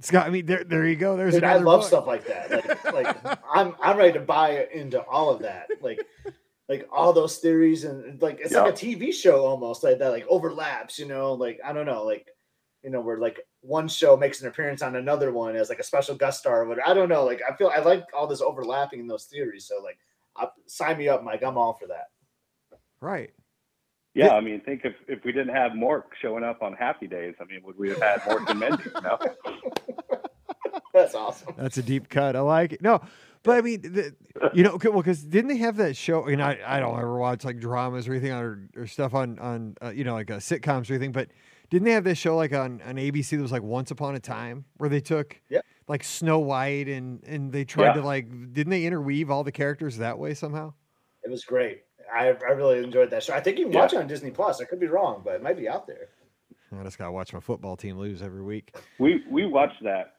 Scott, 0.00 0.26
I 0.26 0.30
mean, 0.30 0.46
there, 0.46 0.64
there 0.64 0.86
you 0.88 0.96
go. 0.96 1.16
There's 1.16 1.34
Dude, 1.34 1.44
I 1.44 1.58
love 1.58 1.82
book. 1.82 1.86
stuff 1.88 2.06
like 2.06 2.26
that. 2.26 2.50
Like, 2.50 2.92
like 2.92 3.38
I'm 3.54 3.76
I'm 3.80 3.96
ready 3.96 4.12
to 4.14 4.20
buy 4.20 4.66
into 4.72 5.00
all 5.02 5.30
of 5.30 5.42
that. 5.42 5.68
Like, 5.80 6.04
like 6.68 6.88
all 6.90 7.12
those 7.12 7.38
theories 7.38 7.84
and 7.84 8.20
like 8.22 8.40
it's 8.40 8.52
like 8.52 8.72
a 8.72 8.76
TV 8.76 9.12
show 9.12 9.44
almost 9.44 9.84
like 9.84 9.98
that. 9.98 10.10
Like 10.10 10.26
overlaps, 10.28 10.98
you 10.98 11.06
know. 11.06 11.34
Like 11.34 11.60
I 11.64 11.72
don't 11.72 11.86
know, 11.86 12.04
like 12.04 12.26
you 12.82 12.90
know, 12.90 13.00
where 13.00 13.18
like 13.18 13.40
one 13.60 13.88
show 13.88 14.16
makes 14.16 14.40
an 14.40 14.48
appearance 14.48 14.82
on 14.82 14.96
another 14.96 15.32
one 15.32 15.56
as 15.56 15.68
like 15.68 15.78
a 15.78 15.84
special 15.84 16.14
guest 16.14 16.40
star 16.40 16.62
or 16.62 16.68
whatever. 16.68 16.88
I 16.88 16.94
don't 16.94 17.08
know. 17.08 17.24
Like 17.24 17.40
I 17.48 17.54
feel 17.56 17.70
I 17.74 17.80
like 17.80 18.04
all 18.16 18.26
this 18.26 18.40
overlapping 18.40 19.00
in 19.00 19.06
those 19.06 19.24
theories. 19.24 19.66
So 19.66 19.82
like, 19.82 19.98
I, 20.36 20.48
sign 20.66 20.98
me 20.98 21.08
up, 21.08 21.22
Mike. 21.22 21.42
I'm 21.42 21.58
all 21.58 21.74
for 21.74 21.86
that. 21.88 22.08
Right. 23.00 23.30
Yeah, 24.14 24.34
I 24.34 24.40
mean, 24.40 24.60
think 24.60 24.82
if 24.84 24.94
if 25.08 25.24
we 25.24 25.32
didn't 25.32 25.54
have 25.54 25.72
Mork 25.72 26.04
showing 26.22 26.44
up 26.44 26.62
on 26.62 26.72
Happy 26.74 27.08
Days, 27.08 27.34
I 27.40 27.44
mean, 27.44 27.60
would 27.64 27.76
we 27.76 27.88
have 27.88 28.00
had 28.00 28.20
Mork 28.20 28.48
and 28.48 28.60
Mindy? 28.60 28.84
You 28.84 29.00
know? 29.02 29.18
That's 30.94 31.16
awesome. 31.16 31.54
That's 31.58 31.78
a 31.78 31.82
deep 31.82 32.08
cut. 32.08 32.36
I 32.36 32.40
like 32.40 32.72
it. 32.72 32.80
No, 32.80 33.02
but 33.44 33.56
I 33.58 33.60
mean, 33.60 33.82
the, 33.82 34.14
you 34.52 34.64
know, 34.64 34.76
well, 34.82 34.94
because 34.94 35.22
didn't 35.22 35.48
they 35.48 35.58
have 35.58 35.76
that 35.76 35.96
show? 35.96 36.24
And 36.24 36.42
I, 36.42 36.58
I 36.66 36.80
don't 36.80 36.98
ever 36.98 37.16
watch 37.16 37.44
like 37.44 37.60
dramas 37.60 38.08
or 38.08 38.12
anything 38.12 38.32
or, 38.32 38.68
or 38.76 38.86
stuff 38.88 39.14
on 39.14 39.38
on 39.38 39.76
uh, 39.80 39.90
you 39.90 40.02
know 40.02 40.14
like 40.14 40.30
uh, 40.30 40.38
sitcoms 40.38 40.90
or 40.90 40.94
anything. 40.94 41.12
But 41.12 41.28
didn't 41.70 41.84
they 41.84 41.92
have 41.92 42.04
this 42.04 42.18
show 42.18 42.36
like 42.36 42.52
on 42.52 42.80
on 42.84 42.96
ABC 42.96 43.30
that 43.36 43.42
was 43.42 43.52
like 43.52 43.62
Once 43.62 43.90
Upon 43.92 44.14
a 44.16 44.20
Time 44.20 44.64
where 44.78 44.88
they 44.90 45.00
took 45.00 45.40
Yeah. 45.48 45.60
like 45.86 46.02
Snow 46.02 46.38
White 46.40 46.88
and 46.88 47.22
and 47.24 47.52
they 47.52 47.64
tried 47.64 47.88
Yeah. 47.88 47.92
to 47.94 48.02
like 48.02 48.28
didn't 48.52 48.70
they 48.70 48.84
interweave 48.84 49.30
all 49.30 49.44
the 49.44 49.52
characters 49.52 49.98
that 49.98 50.18
way 50.18 50.34
somehow? 50.34 50.72
It 51.22 51.30
was 51.30 51.44
great. 51.44 51.82
I 52.12 52.28
I 52.28 52.52
really 52.52 52.82
enjoyed 52.82 53.10
that 53.10 53.22
show. 53.22 53.34
I 53.34 53.40
think 53.40 53.58
you 53.58 53.66
can 53.66 53.72
Yeah. 53.74 53.80
watch 53.80 53.92
it 53.92 53.98
on 53.98 54.06
Disney 54.06 54.30
Plus. 54.30 54.60
I 54.60 54.64
could 54.64 54.80
be 54.80 54.86
wrong, 54.88 55.22
but 55.24 55.34
it 55.34 55.42
might 55.42 55.56
be 55.56 55.68
out 55.68 55.86
there. 55.86 56.08
I 56.76 56.82
just 56.82 56.98
gotta 56.98 57.12
watch 57.12 57.32
my 57.32 57.40
football 57.40 57.76
team 57.76 57.98
lose 57.98 58.20
every 58.22 58.42
week. 58.42 58.74
we 58.98 59.22
we 59.30 59.46
watched 59.46 59.82
that. 59.84 60.16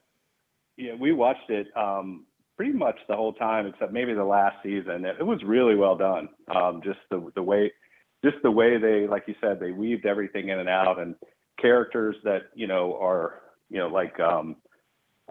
Yeah, 0.78 0.94
we 0.94 1.12
watched 1.12 1.50
it 1.50 1.66
um, 1.76 2.24
pretty 2.56 2.72
much 2.72 2.96
the 3.08 3.16
whole 3.16 3.32
time, 3.34 3.66
except 3.66 3.92
maybe 3.92 4.14
the 4.14 4.24
last 4.24 4.56
season. 4.62 5.04
It, 5.04 5.16
it 5.20 5.26
was 5.26 5.42
really 5.44 5.74
well 5.74 5.96
done. 5.96 6.28
Um, 6.54 6.80
just 6.84 6.98
the 7.10 7.30
the 7.34 7.42
way, 7.42 7.72
just 8.24 8.36
the 8.42 8.50
way 8.50 8.78
they, 8.78 9.06
like 9.06 9.24
you 9.26 9.34
said, 9.40 9.60
they 9.60 9.72
weaved 9.72 10.06
everything 10.06 10.48
in 10.48 10.58
and 10.58 10.68
out, 10.68 10.98
and 10.98 11.14
characters 11.60 12.16
that 12.24 12.42
you 12.54 12.66
know 12.66 12.98
are 13.00 13.42
you 13.70 13.78
know 13.78 13.88
like 13.88 14.18
um, 14.20 14.56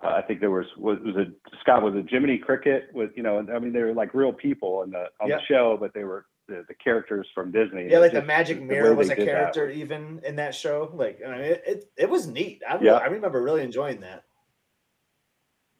I 0.03 0.21
think 0.21 0.39
there 0.39 0.51
was 0.51 0.65
was, 0.77 0.99
was 1.03 1.15
a 1.15 1.25
Scott 1.61 1.81
was 1.81 1.95
a 1.95 2.03
Jiminy 2.09 2.37
Cricket 2.37 2.89
with 2.93 3.11
you 3.15 3.23
know 3.23 3.39
I 3.53 3.59
mean 3.59 3.73
they 3.73 3.81
were 3.81 3.93
like 3.93 4.13
real 4.13 4.33
people 4.33 4.83
in 4.83 4.91
the 4.91 5.05
on 5.19 5.29
Yeah. 5.29 5.37
the 5.37 5.41
show, 5.47 5.77
but 5.79 5.93
they 5.93 6.03
were 6.03 6.25
the, 6.47 6.63
the 6.67 6.75
characters 6.75 7.27
from 7.33 7.51
Disney. 7.51 7.87
Yeah, 7.89 7.99
like 7.99 8.11
Just 8.11 8.21
the 8.21 8.27
magic 8.27 8.61
mirror 8.61 8.91
way 8.91 8.97
was 8.97 9.09
a 9.09 9.15
did 9.15 9.27
that 9.27 9.31
character 9.31 9.69
even 9.69 10.21
in 10.23 10.35
that 10.35 10.53
show. 10.53 10.91
Like 10.93 11.19
I 11.25 11.31
mean, 11.31 11.41
it, 11.41 11.63
it, 11.65 11.85
it 11.97 12.09
was 12.09 12.27
neat. 12.27 12.61
I, 12.69 12.77
Yeah. 12.81 12.93
I 12.93 13.05
remember 13.07 13.41
really 13.41 13.63
enjoying 13.63 14.01
that. 14.01 14.25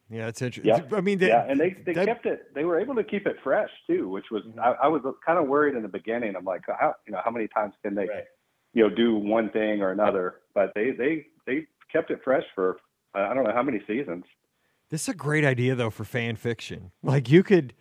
Yeah, 0.08 0.28
it's 0.28 0.40
interesting. 0.40 0.72
Yeah. 0.90 0.96
I 0.96 1.00
mean, 1.00 1.18
they, 1.18 1.28
yeah, 1.28 1.46
and 1.48 1.58
they 1.58 1.76
they 1.84 1.92
that- 1.94 2.06
kept 2.06 2.26
it. 2.26 2.54
They 2.54 2.64
were 2.64 2.78
able 2.78 2.94
to 2.94 3.02
keep 3.04 3.26
it 3.26 3.36
fresh 3.42 3.70
too, 3.88 4.08
which 4.08 4.26
was 4.30 4.44
Mhm. 4.44 4.58
I, 4.58 4.72
I 4.84 4.88
was 4.88 5.02
kind 5.24 5.38
of 5.38 5.48
worried 5.48 5.74
in 5.74 5.82
the 5.82 5.88
beginning. 5.88 6.36
I'm 6.36 6.44
like, 6.44 6.62
how 6.68 6.94
you 7.06 7.12
know 7.12 7.20
how 7.24 7.30
many 7.30 7.48
times 7.48 7.74
can 7.82 7.94
they 7.96 8.06
Right. 8.08 8.24
you 8.72 8.88
know 8.88 8.94
do 8.94 9.16
one 9.16 9.50
thing 9.50 9.82
or 9.82 9.90
another? 9.90 10.36
But 10.54 10.72
they 10.74 10.92
they 10.92 11.26
they 11.46 11.66
kept 11.92 12.10
it 12.10 12.20
fresh 12.22 12.44
for 12.54 12.78
I 13.14 13.34
don't 13.34 13.44
know 13.44 13.52
how 13.52 13.62
many 13.62 13.80
seasons. 13.86 14.24
This 14.90 15.02
is 15.02 15.08
a 15.08 15.14
great 15.14 15.44
idea 15.44 15.74
though 15.74 15.90
for 15.90 16.04
fan 16.04 16.36
fiction. 16.36 16.92
Like 17.02 17.28
you 17.28 17.42
could 17.42 17.74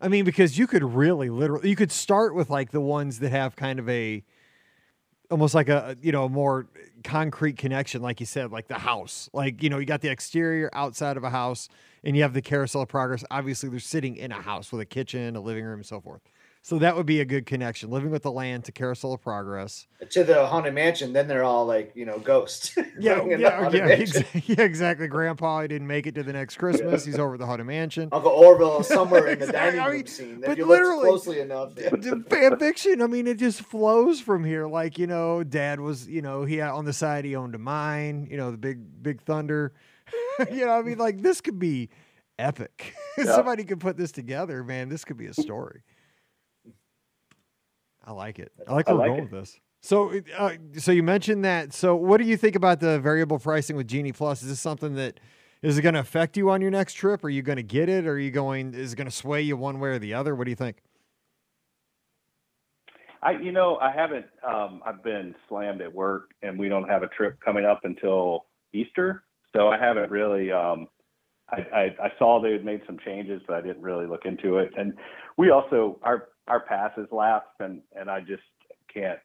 I 0.00 0.06
mean 0.06 0.24
because 0.24 0.56
you 0.58 0.68
could 0.68 0.84
really 0.84 1.30
literally 1.30 1.68
you 1.68 1.74
could 1.76 1.90
start 1.90 2.34
with 2.34 2.48
like 2.48 2.70
the 2.70 2.80
ones 2.80 3.18
that 3.18 3.30
have 3.32 3.56
kind 3.56 3.80
of 3.80 3.88
a 3.88 4.22
almost 5.32 5.54
like 5.54 5.68
a 5.68 5.96
you 6.00 6.12
know 6.12 6.24
a 6.24 6.28
more 6.28 6.66
concrete 7.02 7.56
connection 7.56 8.00
like 8.02 8.20
you 8.20 8.26
said 8.26 8.52
like 8.52 8.68
the 8.68 8.78
house. 8.78 9.28
Like 9.32 9.62
you 9.62 9.70
know 9.70 9.78
you 9.78 9.86
got 9.86 10.02
the 10.02 10.10
exterior 10.10 10.70
outside 10.74 11.16
of 11.16 11.24
a 11.24 11.30
house 11.30 11.68
and 12.04 12.14
you 12.14 12.22
have 12.22 12.34
the 12.34 12.42
carousel 12.42 12.82
of 12.82 12.88
progress. 12.88 13.24
Obviously 13.30 13.68
they're 13.70 13.80
sitting 13.80 14.16
in 14.16 14.30
a 14.30 14.40
house 14.40 14.70
with 14.70 14.80
a 14.80 14.84
kitchen, 14.86 15.34
a 15.34 15.40
living 15.40 15.64
room 15.64 15.80
and 15.80 15.86
so 15.86 16.00
forth. 16.00 16.20
So 16.64 16.78
that 16.78 16.94
would 16.96 17.06
be 17.06 17.20
a 17.20 17.24
good 17.24 17.44
connection. 17.44 17.90
Living 17.90 18.10
with 18.10 18.22
the 18.22 18.30
land 18.30 18.64
to 18.66 18.72
carousel 18.72 19.12
of 19.12 19.20
progress. 19.20 19.88
To 20.10 20.22
the 20.22 20.46
haunted 20.46 20.72
mansion, 20.74 21.12
then 21.12 21.26
they're 21.26 21.42
all 21.42 21.66
like 21.66 21.90
you 21.96 22.04
know 22.06 22.18
ghosts. 22.20 22.76
Yeah, 23.00 23.14
running 23.14 23.32
in 23.32 23.40
the 23.40 23.48
yeah, 23.48 23.70
yeah, 23.72 23.96
exa- 23.96 24.42
yeah, 24.58 24.64
exactly. 24.64 25.08
Grandpa 25.08 25.62
he 25.62 25.68
didn't 25.68 25.88
make 25.88 26.06
it 26.06 26.14
to 26.14 26.22
the 26.22 26.32
next 26.32 26.58
Christmas. 26.58 27.04
He's 27.04 27.18
over 27.18 27.34
at 27.34 27.40
the 27.40 27.46
haunted 27.46 27.66
mansion. 27.66 28.10
Uncle 28.12 28.30
Orville 28.30 28.82
somewhere 28.84 29.26
in 29.28 29.38
the 29.40 29.44
Exactly. 29.46 29.78
dining 29.78 29.80
I 29.80 29.86
room 29.86 29.96
mean, 29.96 30.06
scene. 30.06 30.40
but 30.40 30.50
If 30.50 30.58
you 30.58 30.66
literally- 30.66 31.08
closely 31.08 31.40
enough, 31.40 31.72
yeah. 31.76 31.90
fan 32.28 32.58
fiction. 32.58 33.02
I 33.02 33.06
mean, 33.08 33.26
it 33.26 33.38
just 33.38 33.62
flows 33.62 34.20
from 34.20 34.44
here. 34.44 34.66
Like 34.68 34.98
you 34.98 35.06
know, 35.08 35.42
Dad 35.42 35.80
was 35.80 36.06
you 36.06 36.22
know 36.22 36.44
he 36.44 36.60
on 36.60 36.84
the 36.84 36.92
side 36.92 37.24
he 37.24 37.34
owned 37.34 37.54
a 37.56 37.58
mine. 37.58 38.28
You 38.30 38.36
know, 38.36 38.52
the 38.52 38.56
big 38.58 39.02
big 39.02 39.20
thunder. 39.22 39.72
you 40.50 40.66
know, 40.66 40.72
I 40.78 40.82
mean, 40.82 40.98
like 40.98 41.22
this 41.22 41.40
could 41.40 41.58
be 41.58 41.88
epic. 42.38 42.94
Somebody 43.24 43.64
could 43.64 43.80
put 43.80 43.96
this 43.96 44.12
together, 44.12 44.62
man. 44.62 44.88
This 44.90 45.04
could 45.04 45.16
be 45.16 45.26
a 45.26 45.34
story. 45.34 45.82
I 48.04 48.12
like 48.12 48.38
it. 48.38 48.52
I 48.66 48.72
like 48.72 48.88
I 48.88 48.92
where 48.92 49.00
we're 49.00 49.06
going 49.08 49.18
it. 49.20 49.32
with 49.32 49.40
this. 49.40 49.60
So, 49.80 50.12
uh, 50.38 50.52
so 50.78 50.92
you 50.92 51.02
mentioned 51.02 51.44
that. 51.44 51.72
So, 51.72 51.96
what 51.96 52.18
do 52.18 52.24
you 52.24 52.36
think 52.36 52.54
about 52.54 52.80
the 52.80 53.00
variable 53.00 53.38
pricing 53.38 53.76
with 53.76 53.88
Genie 53.88 54.12
Plus? 54.12 54.42
Is 54.42 54.48
this 54.48 54.60
something 54.60 54.94
that 54.94 55.18
is 55.60 55.78
it 55.78 55.82
going 55.82 55.94
to 55.94 56.00
affect 56.00 56.36
you 56.36 56.50
on 56.50 56.60
your 56.60 56.70
next 56.70 56.94
trip? 56.94 57.24
Are 57.24 57.28
you 57.28 57.42
going 57.42 57.56
to 57.56 57.62
get 57.62 57.88
it? 57.88 58.06
Or 58.06 58.12
are 58.12 58.18
you 58.18 58.30
going? 58.30 58.74
Is 58.74 58.92
it 58.92 58.96
going 58.96 59.08
to 59.08 59.14
sway 59.14 59.42
you 59.42 59.56
one 59.56 59.80
way 59.80 59.90
or 59.90 59.98
the 59.98 60.14
other? 60.14 60.34
What 60.34 60.44
do 60.44 60.50
you 60.50 60.56
think? 60.56 60.82
I 63.22 63.32
you 63.32 63.52
know 63.52 63.78
I 63.80 63.92
haven't 63.92 64.26
um, 64.46 64.82
I've 64.84 65.02
been 65.02 65.34
slammed 65.48 65.80
at 65.80 65.92
work 65.92 66.30
and 66.42 66.58
we 66.58 66.68
don't 66.68 66.88
have 66.88 67.02
a 67.02 67.08
trip 67.08 67.38
coming 67.44 67.64
up 67.64 67.80
until 67.84 68.46
Easter, 68.72 69.24
so 69.54 69.68
I 69.68 69.78
haven't 69.78 70.10
really. 70.10 70.50
Um, 70.50 70.88
I, 71.50 71.56
I, 71.74 71.82
I 72.04 72.12
saw 72.18 72.40
they 72.40 72.52
had 72.52 72.64
made 72.64 72.80
some 72.86 72.98
changes, 73.04 73.42
but 73.46 73.56
I 73.56 73.60
didn't 73.60 73.82
really 73.82 74.06
look 74.06 74.24
into 74.24 74.56
it. 74.56 74.72
And 74.76 74.94
we 75.36 75.50
also 75.50 75.98
our 76.02 76.28
our 76.48 76.60
passes 76.60 77.08
lapsed, 77.10 77.60
and 77.60 77.82
and 77.94 78.10
I 78.10 78.20
just 78.20 78.42
can't 78.92 79.18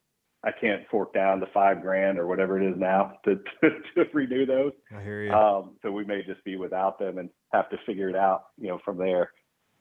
I 0.44 0.52
can't 0.52 0.84
fork 0.90 1.14
down 1.14 1.40
the 1.40 1.48
five 1.54 1.82
grand 1.82 2.20
or 2.20 2.28
whatever 2.28 2.62
it 2.62 2.70
is 2.70 2.78
now 2.78 3.14
to 3.26 3.36
to, 3.62 3.70
to 3.96 4.10
renew 4.14 4.46
those. 4.46 4.72
I 4.96 5.02
hear 5.02 5.24
you. 5.24 5.32
Um, 5.32 5.76
so 5.82 5.92
we 5.92 6.06
may 6.06 6.24
just 6.24 6.44
be 6.44 6.56
without 6.56 7.00
them 7.00 7.18
and 7.18 7.30
have 7.54 7.70
to 7.70 7.78
figure 7.86 8.10
it 8.10 8.16
out, 8.16 8.46
you 8.58 8.68
know, 8.68 8.80
from 8.84 8.98
there. 8.98 9.32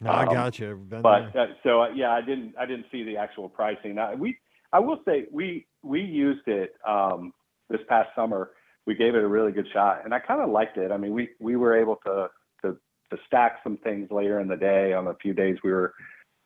no, 0.01 0.11
I 0.11 0.27
um, 0.27 0.35
got 0.35 0.59
you. 0.59 0.77
Been 0.77 1.03
But 1.03 1.37
uh, 1.37 1.47
so 1.63 1.83
uh, 1.83 1.89
yeah, 1.95 2.11
I 2.11 2.21
didn't 2.21 2.55
I 2.59 2.67
didn't 2.67 2.87
see 2.91 3.05
the 3.05 3.17
actual 3.17 3.49
pricing. 3.49 3.95
Now, 3.95 4.15
we 4.15 4.37
I 4.73 4.81
will 4.81 5.01
say 5.07 5.27
we 5.31 5.67
we 5.83 6.01
used 6.01 6.47
it 6.49 6.75
um, 6.87 7.33
this 7.69 7.81
past 7.89 8.11
summer. 8.17 8.51
We 8.87 8.95
gave 8.95 9.15
it 9.15 9.23
a 9.23 9.29
really 9.29 9.53
good 9.53 9.67
shot, 9.73 10.03
and 10.05 10.15
I 10.15 10.21
kind 10.21 10.41
of 10.41 10.51
liked 10.51 10.79
it. 10.79 10.91
I 10.91 10.97
mean, 10.97 11.13
we 11.13 11.31
we 11.39 11.57
were 11.57 11.77
able 11.77 11.97
to 12.07 12.29
to 12.63 12.77
to 13.11 13.19
stack 13.27 13.61
some 13.63 13.77
things 13.79 14.11
later 14.11 14.41
in 14.41 14.49
the 14.49 14.57
day. 14.57 14.95
On 14.95 15.09
a 15.09 15.15
few 15.15 15.35
days, 15.35 15.59
we 15.63 15.73
were 15.73 15.93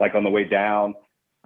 like 0.00 0.14
on 0.14 0.24
the 0.24 0.30
way 0.30 0.44
down, 0.44 0.94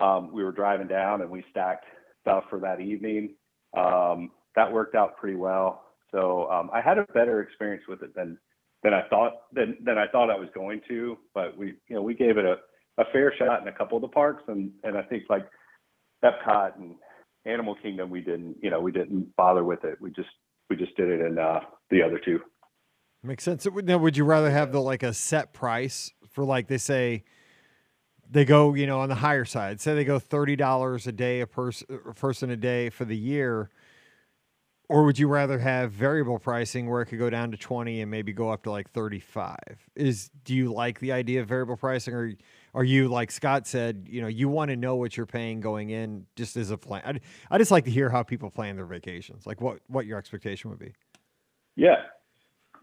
um, 0.00 0.32
we 0.32 0.42
were 0.42 0.52
driving 0.52 0.88
down, 0.88 1.20
and 1.20 1.30
we 1.30 1.44
stacked 1.50 1.84
stuff 2.22 2.44
for 2.48 2.60
that 2.60 2.80
evening. 2.80 3.34
Um, 3.76 4.30
that 4.56 4.72
worked 4.72 4.94
out 4.94 5.16
pretty 5.16 5.36
well. 5.36 5.82
So 6.10 6.48
um, 6.50 6.70
I 6.72 6.80
had 6.80 6.96
a 6.98 7.04
better 7.12 7.42
experience 7.42 7.84
with 7.88 8.02
it 8.02 8.14
than 8.14 8.38
than 8.82 8.94
I 8.94 9.02
thought 9.08 9.32
than 9.52 9.76
than 9.84 9.98
I 9.98 10.06
thought 10.06 10.30
I 10.30 10.38
was 10.38 10.48
going 10.54 10.80
to. 10.88 11.18
But 11.34 11.56
we 11.56 11.74
you 11.88 11.96
know 11.96 12.02
we 12.02 12.14
gave 12.14 12.38
it 12.38 12.44
a, 12.44 12.56
a 12.98 13.04
fair 13.12 13.34
shot 13.36 13.60
in 13.60 13.68
a 13.68 13.72
couple 13.72 13.96
of 13.96 14.02
the 14.02 14.08
parks, 14.08 14.44
and 14.46 14.70
and 14.84 14.96
I 14.96 15.02
think 15.02 15.24
like 15.28 15.46
Epcot 16.24 16.76
and 16.76 16.94
Animal 17.44 17.76
Kingdom, 17.82 18.10
we 18.10 18.20
didn't 18.20 18.56
you 18.62 18.70
know 18.70 18.80
we 18.80 18.92
didn't 18.92 19.34
bother 19.36 19.64
with 19.64 19.84
it. 19.84 20.00
We 20.00 20.10
just 20.10 20.28
we 20.70 20.76
just 20.76 20.96
did 20.96 21.08
it 21.08 21.20
in 21.20 21.38
uh, 21.38 21.60
the 21.90 22.02
other 22.02 22.20
two. 22.24 22.40
Makes 23.22 23.44
sense. 23.44 23.66
Now, 23.66 23.98
would 23.98 24.16
you 24.16 24.24
rather 24.24 24.50
have 24.50 24.70
the 24.70 24.80
like 24.80 25.02
a 25.02 25.14
set 25.14 25.52
price 25.52 26.12
for 26.28 26.44
like 26.44 26.68
they 26.68 26.78
say 26.78 27.24
they 28.30 28.44
go, 28.44 28.74
you 28.74 28.86
know, 28.86 29.00
on 29.00 29.08
the 29.08 29.14
higher 29.14 29.44
side? 29.44 29.80
Say 29.80 29.94
they 29.94 30.04
go 30.04 30.18
thirty 30.18 30.56
dollars 30.56 31.06
a 31.06 31.12
day 31.12 31.40
a 31.40 31.46
person, 31.46 31.86
a 32.06 32.14
person 32.14 32.50
a 32.50 32.56
day 32.56 32.90
for 32.90 33.04
the 33.04 33.16
year. 33.16 33.70
Or 34.88 35.04
would 35.04 35.18
you 35.18 35.28
rather 35.28 35.58
have 35.58 35.92
variable 35.92 36.38
pricing 36.38 36.90
where 36.90 37.00
it 37.00 37.06
could 37.06 37.18
go 37.18 37.30
down 37.30 37.50
to 37.52 37.56
20 37.56 38.02
and 38.02 38.10
maybe 38.10 38.34
go 38.34 38.50
up 38.50 38.64
to 38.64 38.70
like 38.70 38.90
35? 38.90 39.56
Is 39.96 40.30
do 40.44 40.54
you 40.54 40.72
like 40.72 41.00
the 41.00 41.10
idea 41.10 41.40
of 41.40 41.48
variable 41.48 41.76
pricing 41.76 42.12
or 42.12 42.32
are 42.74 42.84
you 42.84 43.08
like 43.08 43.30
Scott 43.30 43.66
said, 43.66 44.06
you 44.10 44.20
know, 44.20 44.28
you 44.28 44.48
want 44.48 44.68
to 44.70 44.76
know 44.76 44.96
what 44.96 45.16
you're 45.16 45.24
paying 45.24 45.60
going 45.60 45.90
in 45.90 46.26
just 46.36 46.56
as 46.56 46.70
a 46.70 46.76
plan? 46.76 47.02
I, 47.50 47.54
I 47.54 47.58
just 47.58 47.70
like 47.70 47.86
to 47.86 47.90
hear 47.90 48.10
how 48.10 48.22
people 48.22 48.50
plan 48.50 48.76
their 48.76 48.84
vacations. 48.84 49.46
Like 49.46 49.60
what 49.62 49.78
what 49.86 50.04
your 50.04 50.18
expectation 50.18 50.68
would 50.68 50.78
be. 50.78 50.92
Yeah. 51.76 52.02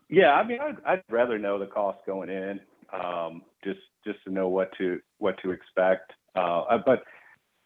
Yeah, 0.10 0.32
I 0.32 0.46
mean 0.46 0.60
I'd, 0.60 0.78
I'd 0.86 1.04
rather 1.10 1.38
know 1.38 1.60
the 1.60 1.68
cost 1.68 2.00
going 2.08 2.30
in. 2.30 2.60
Um, 2.94 3.44
just 3.64 3.80
just 4.06 4.24
to 4.26 4.32
know 4.32 4.50
what 4.50 4.72
to 4.78 5.00
what 5.18 5.36
to 5.44 5.52
expect. 5.52 6.12
Uh, 6.36 6.78
but 6.86 7.04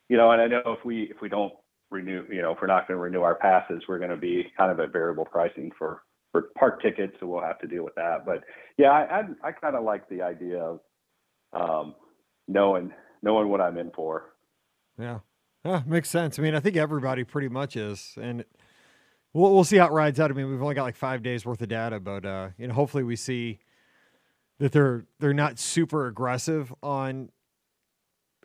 you 0.10 0.18
know, 0.18 0.32
and 0.32 0.42
I 0.42 0.48
know 0.48 0.62
if 0.78 0.86
we 0.86 1.04
if 1.04 1.22
we 1.22 1.30
don't 1.30 1.54
renew, 1.92 2.26
you 2.32 2.42
know, 2.42 2.52
if 2.52 2.58
we're 2.62 2.68
not 2.68 2.88
going 2.88 2.98
to 2.98 3.02
renew 3.02 3.22
our 3.22 3.36
passes, 3.36 3.84
we're 3.88 4.00
going 4.00 4.12
to 4.12 4.18
be 4.18 4.46
kind 4.58 4.72
of 4.72 4.80
at 4.80 4.92
variable 4.92 5.26
pricing 5.26 5.72
for 5.78 6.02
for 6.32 6.50
park 6.58 6.82
tickets, 6.82 7.16
so 7.20 7.28
we'll 7.28 7.42
have 7.42 7.60
to 7.60 7.68
deal 7.68 7.84
with 7.84 7.96
that. 7.96 8.26
But 8.26 8.44
yeah, 8.78 8.92
I 8.92 9.20
I, 9.20 9.50
I 9.50 9.52
kind 9.52 9.76
of 9.76 9.84
like 9.84 10.08
the 10.10 10.22
idea 10.22 10.60
of 10.60 10.80
um, 11.54 11.96
knowing 12.48 12.92
knowing 13.22 13.50
what 13.50 13.62
I'm 13.62 13.78
in 13.78 13.92
for. 13.92 14.34
Yeah, 15.00 15.20
yeah, 15.64 15.82
makes 15.86 16.10
sense. 16.10 16.38
I 16.38 16.42
mean, 16.42 16.56
I 16.56 16.60
think 16.60 16.76
everybody 16.76 17.24
pretty 17.24 17.50
much 17.50 17.76
is, 17.76 18.16
and 18.22 18.46
we'll 19.34 19.54
we'll 19.54 19.64
see 19.64 19.78
how 19.78 19.88
it 19.88 19.92
rides 19.92 20.20
out. 20.20 20.30
I 20.30 20.34
mean, 20.34 20.50
we've 20.50 20.62
only 20.62 20.76
got 20.76 20.84
like 20.84 20.96
five 20.96 21.24
days 21.24 21.46
worth 21.46 21.62
of 21.62 21.70
data, 21.70 22.00
but 22.00 22.26
uh, 22.26 22.50
you 22.58 22.68
know, 22.68 22.74
hopefully 22.74 23.04
we 23.04 23.16
see 23.16 23.60
that 24.60 24.72
they're 24.72 25.06
they're 25.20 25.34
not 25.34 25.60
super 25.60 26.08
aggressive 26.08 26.74
on 26.82 27.30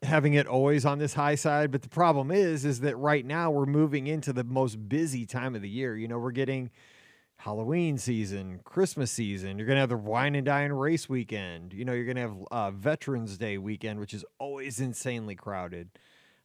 having 0.03 0.35
it 0.35 0.47
always 0.47 0.85
on 0.85 0.99
this 0.99 1.15
high 1.15 1.35
side. 1.35 1.71
But 1.71 1.83
the 1.83 1.89
problem 1.89 2.31
is 2.31 2.65
is 2.65 2.81
that 2.81 2.97
right 2.97 3.25
now 3.25 3.51
we're 3.51 3.67
moving 3.67 4.07
into 4.07 4.33
the 4.33 4.45
most 4.45 4.89
busy 4.89 5.27
time 5.27 5.55
of 5.55 5.63
the 5.63 5.69
year. 5.69 5.97
You 5.97 6.09
know 6.09 6.19
we're 6.19 6.31
getting 6.33 6.71
halloween 7.37 7.97
season 7.97 8.61
christmas 8.65 9.11
season. 9.11 9.57
You're 9.57 9.67
going 9.67 9.77
to 9.77 9.81
have 9.81 9.89
the 9.89 9.97
wine 9.97 10.35
and 10.35 10.45
dine 10.45 10.73
race 10.73 11.09
weekend. 11.09 11.73
You 11.73 11.85
know 11.85 11.93
you're 11.93 12.05
going 12.05 12.17
to 12.17 12.23
have 12.23 12.37
uh, 12.51 12.71
veterans 12.71 13.39
day 13.39 13.57
weekend 13.57 13.99
which 13.99 14.13
is 14.13 14.25
always 14.39 14.81
insanely 14.81 15.35
crowded. 15.35 15.89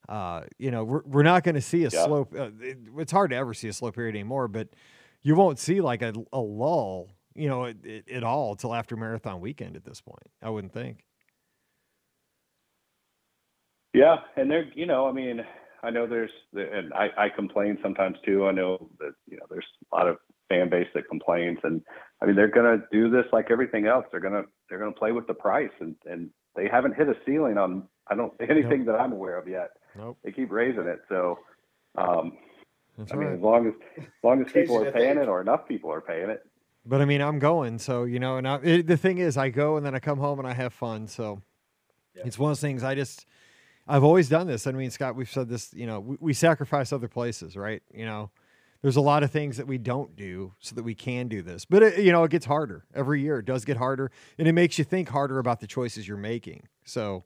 Uh, 0.07 0.43
you 0.59 0.69
know 0.69 0.83
we're, 0.83 1.01
we're 1.05 1.23
not 1.23 1.43
going 1.43 1.55
to 1.55 1.61
see 1.61 1.83
a 1.83 1.89
yeah. 1.89 2.05
slow 2.05 2.27
uh, 2.37 2.49
it, 2.61 2.77
it's 2.97 3.11
hard 3.11 3.31
to 3.31 3.35
ever 3.35 3.53
see 3.53 3.67
a 3.67 3.73
slow 3.73 3.91
period 3.91 4.13
anymore 4.13 4.47
but 4.47 4.69
you 5.23 5.33
won't 5.33 5.57
see 5.57 5.81
like 5.81 6.03
a, 6.03 6.13
a 6.31 6.39
lull 6.39 7.09
you 7.35 7.49
know 7.49 7.65
at, 7.65 7.75
at 8.11 8.23
all 8.23 8.51
until 8.51 8.73
after 8.73 8.95
marathon 8.95 9.39
weekend 9.39 9.75
at 9.75 9.83
this 9.83 10.01
point 10.01 10.27
i 10.41 10.49
wouldn't 10.49 10.73
think 10.73 11.05
yeah, 13.95 14.17
and 14.35 14.51
they're 14.51 14.69
you 14.75 14.85
know, 14.85 15.07
I 15.07 15.13
mean, 15.13 15.39
I 15.81 15.89
know 15.89 16.05
there's, 16.05 16.31
and 16.53 16.93
I, 16.93 17.07
I 17.17 17.29
complain 17.29 17.77
sometimes 17.81 18.17
too. 18.25 18.45
I 18.45 18.51
know 18.51 18.89
that 18.99 19.13
you 19.25 19.37
know 19.37 19.45
there's 19.49 19.65
a 19.89 19.95
lot 19.95 20.09
of 20.09 20.17
fan 20.49 20.69
base 20.69 20.87
that 20.93 21.07
complains, 21.07 21.59
and 21.63 21.81
I 22.21 22.25
mean 22.25 22.35
they're 22.35 22.49
gonna 22.49 22.79
do 22.91 23.09
this 23.09 23.23
like 23.31 23.51
everything 23.51 23.87
else. 23.87 24.05
They're 24.11 24.19
gonna 24.19 24.43
they're 24.69 24.79
gonna 24.79 24.91
play 24.91 25.13
with 25.13 25.27
the 25.27 25.33
price, 25.33 25.71
and 25.79 25.95
and 26.05 26.29
they 26.57 26.67
haven't 26.67 26.97
hit 26.97 27.07
a 27.07 27.15
ceiling 27.25 27.57
on 27.57 27.87
I 28.07 28.15
don't 28.15 28.33
anything 28.41 28.83
nope. 28.83 28.87
that 28.87 28.99
I'm 28.99 29.13
aware 29.13 29.37
of 29.37 29.47
yet. 29.47 29.69
Nope. 29.97 30.17
They 30.23 30.31
keep 30.31 30.51
raising 30.51 30.87
it, 30.87 30.99
so. 31.07 31.39
Um, 31.97 32.33
That's 32.97 33.13
I 33.13 33.15
right. 33.15 33.27
mean, 33.27 33.37
as 33.37 33.41
long 33.41 33.67
as 33.67 33.73
as 33.97 34.03
long 34.21 34.45
as 34.45 34.51
people 34.51 34.83
are 34.83 34.91
paying 34.91 35.17
it, 35.17 35.29
or 35.29 35.39
enough 35.39 35.65
people 35.69 35.89
are 35.89 36.01
paying 36.01 36.29
it. 36.29 36.45
But 36.85 37.01
I 37.01 37.05
mean, 37.05 37.21
I'm 37.21 37.39
going, 37.39 37.79
so 37.79 38.03
you 38.03 38.19
know, 38.19 38.37
and 38.37 38.47
I, 38.47 38.55
it, 38.57 38.87
the 38.87 38.97
thing 38.97 39.17
is, 39.17 39.37
I 39.37 39.49
go 39.49 39.77
and 39.77 39.85
then 39.85 39.95
I 39.95 39.99
come 39.99 40.19
home 40.19 40.39
and 40.39 40.47
I 40.47 40.53
have 40.53 40.73
fun. 40.73 41.07
So 41.07 41.41
yeah. 42.15 42.23
it's 42.25 42.37
one 42.37 42.51
of 42.51 42.57
those 42.57 42.61
things. 42.61 42.83
I 42.83 42.95
just 42.95 43.25
I've 43.87 44.03
always 44.03 44.29
done 44.29 44.47
this. 44.47 44.65
I 44.67 44.71
mean, 44.71 44.89
Scott, 44.89 45.15
we've 45.15 45.29
said 45.29 45.47
this, 45.47 45.73
you 45.73 45.85
know, 45.85 45.99
we, 45.99 46.17
we, 46.19 46.33
sacrifice 46.33 46.91
other 46.91 47.07
places, 47.07 47.55
right? 47.55 47.83
You 47.93 48.05
know, 48.05 48.31
there's 48.81 48.95
a 48.95 49.01
lot 49.01 49.21
of 49.21 49.31
things 49.31 49.57
that 49.57 49.67
we 49.67 49.77
don't 49.77 50.15
do 50.15 50.53
so 50.59 50.75
that 50.75 50.83
we 50.83 50.95
can 50.95 51.27
do 51.27 51.41
this. 51.41 51.65
But, 51.65 51.83
it, 51.83 51.99
you 51.99 52.11
know, 52.11 52.23
it 52.23 52.31
gets 52.31 52.45
harder 52.45 52.85
every 52.95 53.21
year. 53.21 53.39
It 53.39 53.45
does 53.45 53.63
get 53.63 53.77
harder. 53.77 54.11
And 54.39 54.47
it 54.47 54.53
makes 54.53 54.79
you 54.79 54.83
think 54.83 55.09
harder 55.09 55.37
about 55.37 55.59
the 55.59 55.67
choices 55.67 56.07
you're 56.07 56.17
making. 56.17 56.67
So 56.83 57.25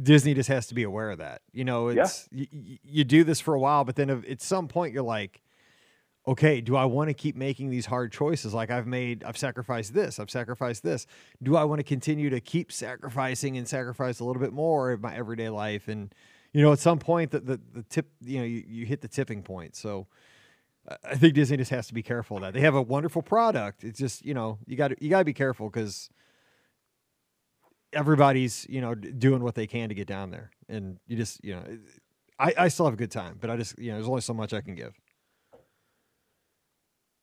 Disney 0.00 0.34
just 0.34 0.50
has 0.50 0.66
to 0.66 0.74
be 0.74 0.82
aware 0.82 1.10
of 1.10 1.18
that. 1.18 1.40
You 1.52 1.64
know, 1.64 1.88
it's, 1.88 2.28
yeah. 2.30 2.44
you, 2.52 2.78
you 2.84 3.04
do 3.04 3.24
this 3.24 3.40
for 3.40 3.54
a 3.54 3.60
while, 3.60 3.84
but 3.84 3.96
then 3.96 4.10
uh, 4.10 4.20
at 4.28 4.42
some 4.42 4.68
point 4.68 4.92
you're 4.92 5.02
like, 5.02 5.40
okay, 6.28 6.60
do 6.60 6.74
I 6.74 6.84
want 6.84 7.08
to 7.08 7.14
keep 7.14 7.36
making 7.36 7.70
these 7.70 7.86
hard 7.86 8.10
choices? 8.12 8.52
Like 8.52 8.70
I've 8.70 8.86
made, 8.86 9.22
I've 9.22 9.36
sacrificed 9.36 9.94
this, 9.94 10.18
I've 10.18 10.30
sacrificed 10.30 10.82
this. 10.82 11.06
Do 11.42 11.56
I 11.56 11.64
want 11.64 11.78
to 11.78 11.84
continue 11.84 12.30
to 12.30 12.40
keep 12.40 12.72
sacrificing 12.72 13.56
and 13.56 13.68
sacrifice 13.68 14.18
a 14.18 14.24
little 14.24 14.42
bit 14.42 14.52
more 14.52 14.92
in 14.92 15.00
my 15.00 15.14
everyday 15.14 15.48
life? 15.48 15.86
And, 15.86 16.12
you 16.52 16.62
know, 16.62 16.72
at 16.72 16.80
some 16.80 16.98
point 16.98 17.30
the, 17.30 17.40
the, 17.40 17.60
the 17.72 17.82
tip, 17.84 18.10
you 18.20 18.38
know, 18.38 18.44
you, 18.44 18.64
you 18.66 18.86
hit 18.86 19.02
the 19.02 19.08
tipping 19.08 19.42
point. 19.42 19.76
So 19.76 20.08
I 21.04 21.14
think 21.14 21.34
Disney 21.34 21.56
just 21.56 21.70
has 21.70 21.86
to 21.88 21.94
be 21.94 22.02
careful 22.02 22.38
of 22.38 22.42
that. 22.42 22.54
They 22.54 22.60
have 22.60 22.74
a 22.74 22.82
wonderful 22.82 23.22
product. 23.22 23.84
It's 23.84 23.98
just, 23.98 24.24
you 24.24 24.34
know, 24.34 24.58
you 24.66 24.76
got 24.76 24.88
to, 24.88 24.96
you 25.00 25.10
got 25.10 25.20
to 25.20 25.24
be 25.24 25.32
careful 25.32 25.68
because 25.68 26.10
everybody's, 27.92 28.66
you 28.68 28.80
know, 28.80 28.94
doing 28.94 29.42
what 29.42 29.54
they 29.54 29.66
can 29.66 29.88
to 29.90 29.94
get 29.94 30.08
down 30.08 30.30
there. 30.30 30.50
And 30.68 30.98
you 31.06 31.16
just, 31.16 31.44
you 31.44 31.54
know, 31.54 31.62
I, 32.38 32.52
I 32.58 32.68
still 32.68 32.86
have 32.86 32.94
a 32.94 32.98
good 32.98 33.10
time, 33.12 33.38
but 33.40 33.48
I 33.48 33.56
just, 33.56 33.78
you 33.78 33.90
know, 33.90 33.94
there's 33.94 34.08
only 34.08 34.20
so 34.22 34.34
much 34.34 34.52
I 34.52 34.60
can 34.60 34.74
give. 34.74 34.94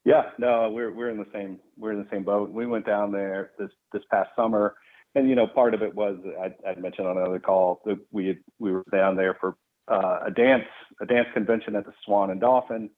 Yeah, 0.06 0.24
no, 0.38 0.70
we're 0.70 0.91
we're 0.93 1.10
in 1.10 1.18
the 1.18 1.28
same 1.34 1.60
we're 1.78 1.93
in 1.93 1.99
the 1.99 2.08
same 2.12 2.24
boat. 2.24 2.51
We 2.51 2.66
went 2.66 2.86
down 2.86 3.12
there 3.12 3.51
this 3.58 3.70
this 3.93 4.04
past 4.12 4.30
summer, 4.36 4.76
and 5.16 5.30
you 5.30 5.36
know, 5.36 5.47
part 5.47 5.74
of 5.74 5.82
it 5.82 5.95
was 5.95 6.18
I 6.41 6.70
I 6.70 6.76
mentioned 6.76 7.08
on 7.08 7.18
another 7.18 7.39
call 7.39 7.82
that 7.86 7.99
we 8.12 8.28
had, 8.28 8.38
we 8.60 8.72
were 8.72 8.84
down 8.91 9.16
there 9.16 9.38
for 9.39 9.56
uh, 9.89 10.20
a 10.26 10.32
dance 10.32 10.66
a 11.01 11.06
dance 11.06 11.28
convention 11.34 11.76
at 11.76 11.86
the 11.86 11.93
Swan 12.06 12.32
and 12.32 12.41
Dolphin, 12.41 12.89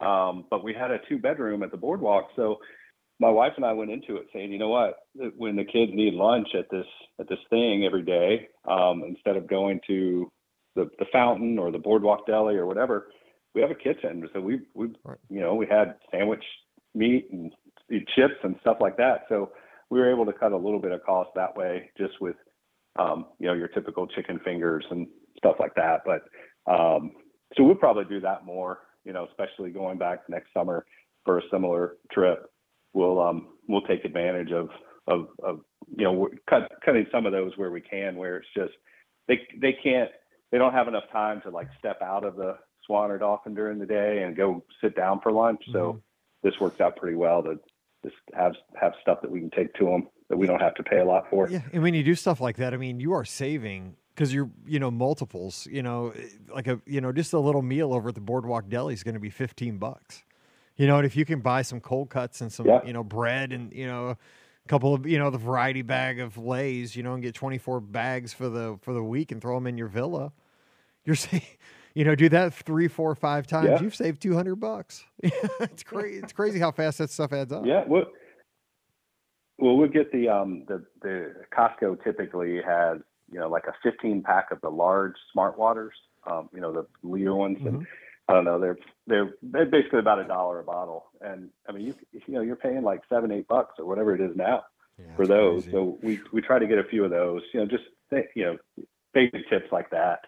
um, 0.00 0.46
but 0.50 0.64
we 0.64 0.74
had 0.74 0.90
a 0.90 0.98
two 1.08 1.18
bedroom 1.18 1.62
at 1.62 1.70
the 1.70 1.76
boardwalk. 1.76 2.30
So 2.34 2.58
my 3.20 3.30
wife 3.30 3.52
and 3.56 3.64
I 3.64 3.72
went 3.72 3.90
into 3.90 4.16
it 4.16 4.26
saying, 4.32 4.52
you 4.52 4.58
know 4.58 4.68
what, 4.68 4.96
when 5.36 5.56
the 5.56 5.64
kids 5.64 5.92
need 5.94 6.14
lunch 6.14 6.48
at 6.58 6.70
this 6.70 6.86
at 7.20 7.28
this 7.28 7.38
thing 7.50 7.84
every 7.84 8.02
day, 8.02 8.48
um, 8.68 9.04
instead 9.06 9.36
of 9.36 9.48
going 9.48 9.80
to 9.86 10.30
the 10.74 10.88
the 10.98 11.06
fountain 11.12 11.56
or 11.56 11.70
the 11.70 11.78
boardwalk 11.78 12.26
deli 12.26 12.56
or 12.56 12.66
whatever, 12.66 13.08
we 13.54 13.60
have 13.60 13.70
a 13.70 13.74
kitchen, 13.74 14.28
so 14.32 14.40
we 14.40 14.60
we 14.74 14.88
right. 15.04 15.18
you 15.28 15.40
know 15.40 15.54
we 15.54 15.66
had 15.66 15.96
sandwich 16.10 16.44
meat 16.94 17.28
and 17.32 17.52
chips 18.14 18.34
and 18.42 18.56
stuff 18.60 18.78
like 18.80 18.96
that. 18.96 19.24
So 19.28 19.52
we 19.90 19.98
were 19.98 20.10
able 20.10 20.26
to 20.26 20.32
cut 20.32 20.52
a 20.52 20.56
little 20.56 20.80
bit 20.80 20.92
of 20.92 21.02
cost 21.04 21.30
that 21.34 21.56
way, 21.56 21.90
just 21.96 22.20
with 22.20 22.36
um, 22.98 23.26
you 23.38 23.46
know 23.46 23.54
your 23.54 23.68
typical 23.68 24.06
chicken 24.06 24.40
fingers 24.44 24.84
and 24.90 25.06
stuff 25.36 25.56
like 25.58 25.74
that. 25.76 26.02
But 26.04 26.22
um, 26.70 27.12
so 27.56 27.64
we'll 27.64 27.74
probably 27.74 28.04
do 28.04 28.20
that 28.20 28.44
more, 28.44 28.80
you 29.04 29.12
know, 29.12 29.26
especially 29.30 29.70
going 29.70 29.98
back 29.98 30.28
next 30.28 30.52
summer 30.52 30.84
for 31.24 31.38
a 31.38 31.42
similar 31.50 31.96
trip. 32.12 32.50
We'll 32.92 33.20
um, 33.20 33.48
we'll 33.68 33.82
take 33.82 34.04
advantage 34.04 34.52
of 34.52 34.68
of, 35.06 35.28
of 35.42 35.60
you 35.96 36.04
know 36.04 36.28
cut, 36.48 36.70
cutting 36.84 37.06
some 37.10 37.26
of 37.26 37.32
those 37.32 37.52
where 37.56 37.70
we 37.70 37.80
can, 37.80 38.16
where 38.16 38.36
it's 38.36 38.48
just 38.54 38.72
they 39.26 39.40
they 39.60 39.74
can't 39.82 40.10
they 40.52 40.58
don't 40.58 40.72
have 40.72 40.88
enough 40.88 41.04
time 41.12 41.40
to 41.42 41.50
like 41.50 41.68
step 41.78 42.00
out 42.02 42.24
of 42.24 42.36
the 42.36 42.56
swan 42.88 43.10
often 43.22 43.54
during 43.54 43.78
the 43.78 43.86
day 43.86 44.22
and 44.24 44.36
go 44.36 44.64
sit 44.80 44.96
down 44.96 45.20
for 45.20 45.30
lunch. 45.30 45.60
Mm-hmm. 45.68 45.72
So 45.72 46.02
this 46.42 46.54
works 46.58 46.80
out 46.80 46.96
pretty 46.96 47.16
well 47.16 47.42
to 47.42 47.60
just 48.04 48.16
have 48.34 48.54
have 48.80 48.94
stuff 49.00 49.20
that 49.22 49.30
we 49.30 49.40
can 49.40 49.50
take 49.50 49.74
to 49.74 49.84
them 49.84 50.08
that 50.28 50.36
we 50.36 50.46
don't 50.46 50.60
have 50.60 50.74
to 50.74 50.82
pay 50.82 50.98
a 50.98 51.04
lot 51.04 51.28
for. 51.30 51.48
Yeah, 51.48 51.62
and 51.72 51.82
when 51.82 51.94
you 51.94 52.02
do 52.02 52.14
stuff 52.14 52.40
like 52.40 52.56
that, 52.56 52.74
I 52.74 52.76
mean, 52.76 53.00
you 53.00 53.12
are 53.12 53.24
saving 53.24 53.96
because 54.14 54.32
you're 54.32 54.50
you 54.66 54.78
know 54.78 54.90
multiples. 54.90 55.68
You 55.70 55.82
know, 55.82 56.12
like 56.52 56.66
a 56.66 56.80
you 56.86 57.00
know 57.00 57.12
just 57.12 57.32
a 57.32 57.38
little 57.38 57.62
meal 57.62 57.92
over 57.92 58.08
at 58.08 58.14
the 58.14 58.20
Boardwalk 58.20 58.68
Deli 58.68 58.94
is 58.94 59.02
going 59.02 59.14
to 59.14 59.20
be 59.20 59.30
fifteen 59.30 59.78
bucks. 59.78 60.24
You 60.76 60.86
know, 60.86 60.98
and 60.98 61.06
if 61.06 61.16
you 61.16 61.24
can 61.24 61.40
buy 61.40 61.62
some 61.62 61.80
cold 61.80 62.08
cuts 62.08 62.40
and 62.40 62.52
some 62.52 62.66
yeah. 62.66 62.80
you 62.84 62.92
know 62.92 63.02
bread 63.02 63.52
and 63.52 63.72
you 63.72 63.86
know 63.86 64.10
a 64.10 64.16
couple 64.68 64.94
of 64.94 65.06
you 65.06 65.18
know 65.18 65.30
the 65.30 65.38
variety 65.38 65.82
bag 65.82 66.20
of 66.20 66.38
lays, 66.38 66.94
you 66.94 67.02
know, 67.02 67.14
and 67.14 67.22
get 67.22 67.34
twenty 67.34 67.58
four 67.58 67.80
bags 67.80 68.32
for 68.32 68.48
the 68.48 68.78
for 68.82 68.92
the 68.92 69.02
week 69.02 69.32
and 69.32 69.42
throw 69.42 69.56
them 69.56 69.66
in 69.66 69.76
your 69.76 69.88
villa, 69.88 70.32
you're 71.04 71.16
saying 71.16 71.42
you 71.98 72.04
know, 72.04 72.14
do 72.14 72.28
that 72.28 72.54
three, 72.54 72.86
four, 72.86 73.12
five 73.16 73.44
times, 73.44 73.70
yeah. 73.70 73.82
you've 73.82 73.96
saved 73.96 74.22
200 74.22 74.54
bucks. 74.54 75.04
it's 75.24 75.82
crazy. 75.82 76.20
It's 76.20 76.32
crazy 76.32 76.60
how 76.60 76.70
fast 76.70 76.98
that 76.98 77.10
stuff 77.10 77.32
adds 77.32 77.50
up. 77.50 77.66
Yeah. 77.66 77.82
Well, 77.88 78.04
well, 79.58 79.76
we'll 79.76 79.88
get 79.88 80.12
the, 80.12 80.28
um, 80.28 80.62
the, 80.68 80.84
the 81.02 81.34
Costco 81.52 82.04
typically 82.04 82.62
has, 82.64 82.98
you 83.32 83.40
know, 83.40 83.48
like 83.48 83.64
a 83.66 83.74
15 83.82 84.22
pack 84.22 84.52
of 84.52 84.60
the 84.60 84.68
large 84.68 85.14
smart 85.32 85.58
waters, 85.58 85.92
um, 86.30 86.48
you 86.54 86.60
know, 86.60 86.72
the 86.72 86.86
liter 87.02 87.34
ones. 87.34 87.58
Mm-hmm. 87.58 87.66
And 87.66 87.86
I 88.28 88.32
don't 88.32 88.44
know, 88.44 88.60
they're, 88.60 88.78
they're, 89.08 89.34
they're 89.42 89.66
basically 89.66 89.98
about 89.98 90.20
a 90.20 90.24
dollar 90.24 90.60
a 90.60 90.62
bottle. 90.62 91.06
And 91.20 91.50
I 91.68 91.72
mean, 91.72 91.84
you, 91.84 91.94
you 92.12 92.34
know, 92.34 92.42
you're 92.42 92.54
paying 92.54 92.82
like 92.82 93.00
seven, 93.08 93.32
eight 93.32 93.48
bucks 93.48 93.74
or 93.76 93.86
whatever 93.86 94.14
it 94.14 94.20
is 94.20 94.36
now 94.36 94.62
yeah, 95.00 95.16
for 95.16 95.26
those. 95.26 95.64
Crazy. 95.64 95.72
So 95.72 95.98
we, 96.00 96.20
we 96.32 96.42
try 96.42 96.60
to 96.60 96.66
get 96.68 96.78
a 96.78 96.84
few 96.84 97.04
of 97.04 97.10
those, 97.10 97.42
you 97.52 97.58
know, 97.58 97.66
just, 97.66 97.82
you 98.36 98.44
know, 98.44 98.56
basic 99.12 99.50
tips 99.50 99.72
like 99.72 99.90
that. 99.90 100.20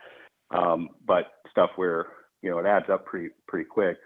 Um, 0.50 0.88
but 1.06 1.26
stuff 1.50 1.70
where 1.76 2.06
you 2.42 2.50
know 2.50 2.58
it 2.58 2.66
adds 2.66 2.86
up 2.90 3.06
pretty 3.06 3.30
pretty 3.46 3.64
quick. 3.66 3.98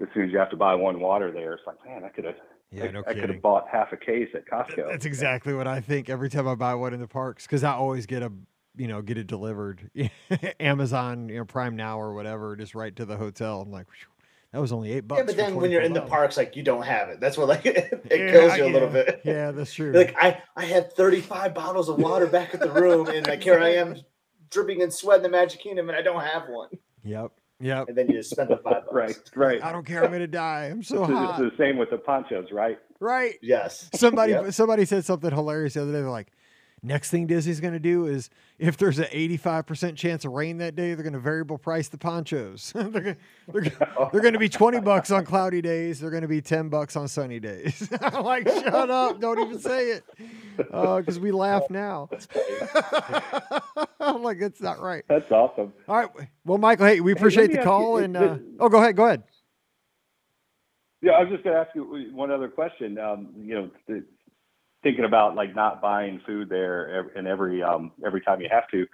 As 0.00 0.08
soon 0.14 0.24
as 0.24 0.32
you 0.32 0.38
have 0.38 0.50
to 0.50 0.56
buy 0.56 0.74
one 0.74 1.00
water 1.00 1.32
there, 1.32 1.54
it's 1.54 1.62
like, 1.66 1.76
man, 1.84 2.04
I 2.04 2.08
could 2.08 2.24
have. 2.24 2.36
Yeah, 2.70 2.84
I, 2.84 2.90
no 2.90 3.02
I 3.06 3.14
could 3.14 3.30
have 3.30 3.40
bought 3.42 3.64
half 3.70 3.92
a 3.92 3.96
case 3.96 4.28
at 4.34 4.46
Costco. 4.46 4.90
That's 4.90 5.06
exactly 5.06 5.54
what 5.54 5.66
I 5.66 5.80
think 5.80 6.10
every 6.10 6.28
time 6.28 6.46
I 6.46 6.54
buy 6.54 6.74
one 6.74 6.92
in 6.92 7.00
the 7.00 7.08
parks 7.08 7.46
because 7.46 7.64
I 7.64 7.72
always 7.72 8.06
get 8.06 8.22
a 8.22 8.30
you 8.76 8.86
know 8.88 9.00
get 9.02 9.16
it 9.18 9.26
delivered 9.26 9.90
Amazon 10.60 11.28
you 11.28 11.38
know 11.38 11.44
Prime 11.44 11.76
Now 11.76 11.98
or 12.00 12.12
whatever 12.14 12.54
just 12.56 12.74
right 12.74 12.94
to 12.96 13.04
the 13.06 13.16
hotel. 13.16 13.62
I'm 13.62 13.70
like, 13.72 13.86
That 14.52 14.60
was 14.60 14.70
only 14.72 14.92
eight 14.92 15.08
bucks. 15.08 15.20
Yeah, 15.20 15.24
but 15.26 15.36
then 15.36 15.56
when 15.56 15.70
you're 15.70 15.80
in 15.80 15.92
the 15.94 16.00
24 16.00 16.18
parks, 16.18 16.36
like 16.36 16.56
you 16.56 16.62
don't 16.62 16.84
have 16.84 17.08
it. 17.08 17.20
That's 17.20 17.38
what 17.38 17.48
like 17.48 17.64
it 17.66 18.04
Yeah, 18.10 18.30
kills 18.30 18.56
you 18.56 18.66
a 18.66 18.72
little 18.72 18.88
yeah. 18.88 19.04
bit. 19.04 19.20
Yeah, 19.24 19.50
that's 19.52 19.72
true. 19.74 19.92
Like 19.92 20.14
I, 20.18 20.42
I 20.56 20.64
had 20.66 20.92
35 20.92 21.54
bottles 21.54 21.88
of 21.88 21.98
water 21.98 22.26
back 22.26 22.52
at 22.54 22.60
the 22.60 22.70
room, 22.70 23.08
and 23.08 23.26
like 23.26 23.42
here 23.42 23.58
I 23.58 23.70
am 23.74 23.96
dripping 24.50 24.80
in 24.80 24.90
sweat 24.90 25.18
in 25.18 25.22
the 25.22 25.28
Magic 25.28 25.60
Kingdom, 25.60 25.88
and 25.88 25.96
I 25.98 26.02
don't 26.02 26.20
have 26.22 26.44
one. 26.48 26.70
Yep. 27.04 27.32
Yep. 27.60 27.88
And 27.88 27.98
then 27.98 28.08
you 28.08 28.14
just 28.18 28.30
spend 28.30 28.50
the 28.50 28.56
five 28.58 28.84
bucks. 28.84 28.92
Right, 28.92 29.16
right. 29.34 29.64
I 29.64 29.72
don't 29.72 29.84
care. 29.84 30.04
I'm 30.04 30.12
gonna 30.12 30.26
die. 30.28 30.66
I'm 30.66 30.82
so 30.82 31.02
It's, 31.04 31.12
hot. 31.12 31.40
it's 31.40 31.50
the 31.56 31.62
same 31.62 31.76
with 31.76 31.90
the 31.90 31.98
ponchos, 31.98 32.52
right? 32.52 32.78
Right. 33.00 33.34
Yes. 33.42 33.90
Somebody 33.94 34.32
Yep. 34.32 34.52
somebody 34.52 34.84
said 34.84 35.04
something 35.04 35.30
hilarious 35.30 35.74
the 35.74 35.82
other 35.82 35.92
day. 35.92 36.00
They're 36.00 36.10
like, 36.10 36.28
next 36.82 37.10
thing 37.10 37.26
Disney's 37.26 37.60
gonna 37.60 37.78
do 37.78 38.06
is 38.06 38.30
if 38.58 38.76
there's 38.76 38.98
an 38.98 39.06
85% 39.06 39.96
chance 39.96 40.24
of 40.24 40.32
rain 40.32 40.58
that 40.58 40.76
day, 40.76 40.94
they're 40.94 41.04
gonna 41.04 41.18
variable 41.18 41.58
price 41.58 41.88
the 41.88 41.98
ponchos. 41.98 42.72
they're, 42.76 43.16
they're 43.52 44.20
gonna 44.20 44.38
be 44.38 44.48
20 44.48 44.80
bucks 44.80 45.10
on 45.10 45.24
cloudy 45.24 45.60
days. 45.62 46.00
They're 46.00 46.10
gonna 46.10 46.28
be 46.28 46.40
10 46.40 46.68
bucks 46.68 46.96
on 46.96 47.08
sunny 47.08 47.40
days. 47.40 47.88
I'm 48.00 48.24
like, 48.24 48.48
shut 48.48 48.90
up! 48.90 49.20
Don't 49.20 49.38
even 49.40 49.58
say 49.58 49.90
it, 49.90 50.04
because 50.56 51.18
we 51.18 51.32
laugh 51.32 51.64
now. 51.70 52.08
I'm 54.00 54.22
like, 54.22 54.38
that's 54.40 54.60
not 54.60 54.80
right. 54.80 55.04
That's 55.08 55.30
awesome. 55.30 55.72
All 55.88 55.96
right. 55.96 56.08
Well, 56.44 56.58
Michael, 56.58 56.86
hey, 56.86 57.00
we 57.00 57.12
appreciate 57.12 57.50
me 57.50 57.56
the 57.56 57.62
call. 57.62 57.98
you, 57.98 58.04
And 58.04 58.16
uh, 58.16 58.38
oh, 58.60 58.68
go 58.68 58.78
ahead. 58.78 58.96
Go 58.96 59.06
ahead. 59.06 59.22
Yeah, 61.00 61.12
I 61.12 61.20
was 61.20 61.28
just 61.30 61.44
going 61.44 61.54
to 61.54 61.60
ask 61.60 61.74
you 61.74 62.10
one 62.12 62.30
other 62.30 62.48
question. 62.48 62.98
Um, 62.98 63.28
you 63.36 63.54
know, 63.54 63.70
th- 63.86 64.02
thinking 64.82 65.04
about 65.04 65.34
like 65.34 65.54
not 65.54 65.80
buying 65.80 66.20
food 66.26 66.48
there 66.48 67.10
and 67.14 67.26
every 67.26 67.62
um, 67.62 67.92
every 68.04 68.20
time 68.20 68.40
you 68.40 68.48
have 68.50 68.68
to, 68.70 68.86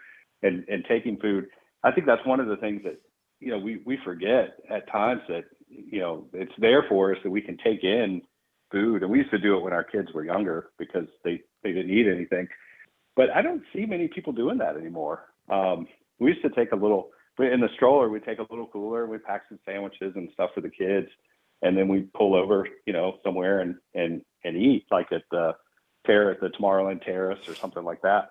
and 0.43 0.65
and 0.69 0.85
taking 0.89 1.17
food. 1.19 1.47
I 1.83 1.93
think 1.93 2.07
that's 2.07 2.25
one 2.25 2.41
of 2.41 2.47
the 2.47 2.57
things 2.57 2.83
that 2.85 3.01
you 3.41 3.51
know 3.51 3.59
we 3.59 3.83
we 3.85 3.99
forget 4.05 4.57
at 4.71 4.91
times 4.91 5.23
that 5.29 5.45
you 5.69 6.01
know 6.01 6.27
it's 6.33 6.53
there 6.59 6.85
for 6.89 7.13
us 7.13 7.19
that 7.23 7.31
we 7.31 7.41
can 7.41 7.59
take 7.65 7.85
in 7.85 8.23
food, 8.71 9.03
and 9.03 9.11
we 9.11 9.19
used 9.19 9.31
to 9.31 9.39
do 9.39 9.57
it 9.57 9.63
when 9.63 9.73
our 9.73 9.85
kids 9.85 10.09
were 10.15 10.25
younger 10.25 10.71
because 10.79 11.07
they 11.25 11.41
they 11.63 11.73
didn't 11.73 11.91
eat 11.91 12.07
anything. 12.07 12.49
But 13.17 13.31
I 13.31 13.43
don't 13.43 13.63
see 13.75 13.87
many 13.87 14.09
people 14.09 14.33
doing 14.33 14.59
that 14.59 14.77
anymore. 14.77 15.27
Um, 15.49 15.87
we 16.19 16.31
used 16.31 16.43
to 16.43 16.51
take 16.51 16.73
a 16.73 16.77
little 16.77 17.11
in 17.39 17.61
the 17.61 17.69
stroller. 17.75 18.09
We 18.09 18.21
take 18.21 18.39
a 18.39 18.47
little 18.51 18.67
cooler. 18.67 19.07
We 19.07 19.19
pack 19.19 19.43
some 19.49 19.59
sandwiches 19.65 20.15
and 20.17 20.29
stuff 20.33 20.51
for 20.55 20.61
the 20.61 20.71
kids 20.71 21.09
and 21.65 21.77
then 21.77 21.89
we 21.89 22.03
pull 22.15 22.35
over, 22.35 22.69
you 22.87 22.93
know, 22.93 23.19
somewhere 23.25 23.61
and 23.61 23.77
and 23.95 24.23
and 24.45 24.57
eat, 24.57 24.87
like 24.91 25.11
at 25.11 25.23
the 25.31 25.55
terrace, 26.07 26.39
at 26.43 26.53
the 26.53 26.57
Tomorrowland 26.59 27.05
Terrace 27.05 27.49
or 27.49 27.55
something 27.55 27.85
like 27.85 28.03
that. 28.03 28.31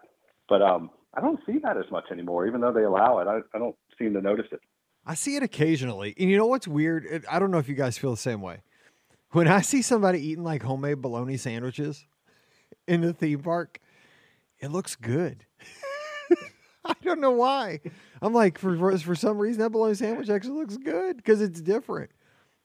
But 0.50 0.62
um, 0.62 0.90
I 1.14 1.22
don't 1.22 1.40
see 1.46 1.60
that 1.64 1.78
as 1.78 1.90
much 1.92 2.06
anymore, 2.12 2.48
even 2.48 2.62
though 2.62 2.74
they 2.74 2.84
allow 2.84 3.20
it. 3.20 3.28
I, 3.28 3.40
I 3.56 3.60
don't 3.60 3.76
seem 3.98 4.14
to 4.14 4.22
notice 4.22 4.48
it. 4.52 4.62
I 5.06 5.16
see 5.16 5.36
it 5.36 5.44
occasionally. 5.44 6.16
And 6.18 6.30
you 6.30 6.38
know 6.38 6.48
what's 6.48 6.68
weird? 6.68 7.26
I 7.30 7.40
don't 7.40 7.52
know 7.52 7.58
if 7.58 7.68
you 7.68 7.76
guys 7.76 7.98
feel 7.98 8.12
the 8.12 8.18
same 8.18 8.42
way. 8.42 8.62
When 9.32 9.48
I 9.48 9.62
see 9.62 9.82
somebody 9.82 10.20
eating 10.20 10.44
like 10.44 10.64
homemade 10.64 11.02
bologna 11.02 11.38
sandwiches 11.38 12.06
in 12.88 13.02
the 13.02 13.14
theme 13.14 13.40
park, 13.40 13.80
it 14.60 14.72
looks 14.72 14.96
good. 14.96 15.46
I 16.86 16.94
don't 17.04 17.20
know 17.20 17.32
why. 17.32 17.80
I'm 18.22 18.34
like, 18.34 18.58
for 18.58 18.98
for 18.98 19.16
some 19.16 19.38
reason, 19.40 19.62
that 19.62 19.72
bologna 19.72 19.96
sandwich 19.96 20.30
actually 20.30 20.60
looks 20.60 20.78
good 20.78 21.18
because 21.18 21.42
it's 21.42 21.62
different. 21.62 22.12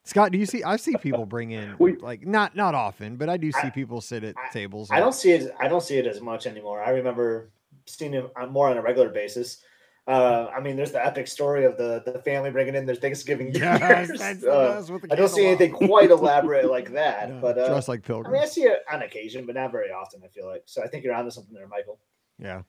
Scott, 0.08 0.32
do 0.32 0.38
you 0.38 0.46
see? 0.46 0.62
I 0.64 0.76
see 0.76 0.96
people 0.96 1.26
bring 1.26 1.50
in 1.50 1.76
We- 1.78 1.96
like 1.96 2.26
not 2.26 2.56
not 2.56 2.74
often, 2.74 3.16
but 3.16 3.28
I 3.28 3.36
do 3.36 3.52
see 3.52 3.66
I- 3.68 3.70
people 3.70 4.00
sit 4.00 4.24
at 4.24 4.34
I- 4.38 4.48
tables. 4.50 4.88
I 4.90 5.00
don't 5.00 5.12
see 5.14 5.32
it. 5.32 5.54
I 5.60 5.68
don't 5.68 5.82
see 5.82 5.98
it 5.98 6.06
as 6.06 6.22
much 6.22 6.46
anymore. 6.46 6.82
I 6.82 6.90
remember 6.90 7.50
seeing 7.84 8.14
it 8.14 8.24
more 8.48 8.68
on 8.70 8.78
a 8.78 8.82
regular 8.82 9.10
basis. 9.10 9.62
Uh, 10.06 10.50
I 10.56 10.60
mean, 10.60 10.76
there's 10.76 10.92
the 10.92 11.04
epic 11.04 11.28
story 11.28 11.66
of 11.66 11.76
the 11.76 12.02
the 12.06 12.20
family 12.20 12.50
bringing 12.50 12.74
in 12.74 12.86
their 12.86 12.94
Thanksgiving 12.94 13.52
Yes, 13.54 14.08
that's 14.18 14.42
Uh, 14.56 14.82
with 14.90 15.02
the 15.02 15.12
I 15.12 15.16
don't 15.16 15.28
see 15.28 15.44
anything 15.46 15.72
quite 15.72 16.10
elaborate 16.18 16.70
like 16.70 16.92
that, 16.94 17.28
Yeah, 17.28 17.40
but 17.42 17.58
uh, 17.58 17.68
dressed 17.68 17.88
like 17.88 18.08
I 18.08 18.14
mean, 18.30 18.36
I 18.40 18.46
see 18.46 18.62
it 18.62 18.78
on 18.90 19.02
occasion, 19.02 19.44
but 19.44 19.56
not 19.56 19.70
very 19.70 19.90
often. 19.90 20.22
I 20.24 20.28
feel 20.28 20.46
like 20.46 20.62
so. 20.64 20.82
I 20.82 20.88
think 20.88 21.04
you're 21.04 21.12
onto 21.12 21.30
something 21.30 21.52
there, 21.52 21.68
Michael. 21.68 21.98
Yeah. 22.38 22.62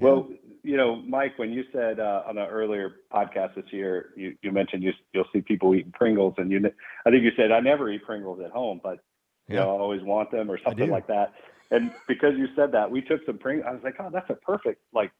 Yeah. 0.00 0.04
Well, 0.06 0.28
you 0.62 0.76
know, 0.76 0.96
Mike, 0.96 1.38
when 1.38 1.52
you 1.52 1.64
said 1.72 2.00
uh, 2.00 2.22
on 2.26 2.36
an 2.36 2.46
earlier 2.48 2.96
podcast 3.12 3.54
this 3.54 3.64
year, 3.70 4.10
you, 4.16 4.36
you 4.42 4.52
mentioned 4.52 4.82
you, 4.82 4.92
you'll 5.12 5.24
see 5.32 5.40
people 5.40 5.74
eating 5.74 5.92
Pringles, 5.92 6.34
and 6.38 6.50
you, 6.50 6.60
I 7.06 7.10
think 7.10 7.22
you 7.22 7.30
said 7.36 7.50
I 7.52 7.60
never 7.60 7.90
eat 7.90 8.04
Pringles 8.04 8.40
at 8.44 8.50
home, 8.50 8.80
but 8.82 8.98
you 9.48 9.56
Yeah. 9.56 9.60
know, 9.64 9.76
I 9.76 9.80
always 9.80 10.02
want 10.02 10.30
them 10.30 10.50
or 10.50 10.58
something 10.64 10.90
like 10.90 11.06
that. 11.06 11.32
And 11.70 11.92
because 12.08 12.34
you 12.36 12.46
said 12.56 12.72
that, 12.72 12.90
we 12.90 13.00
took 13.00 13.24
some 13.26 13.38
Pringles. 13.38 13.66
I 13.68 13.72
was 13.74 13.82
like, 13.84 13.94
oh, 14.00 14.10
that's 14.12 14.28
a 14.28 14.34
perfect 14.34 14.82
like 14.92 15.12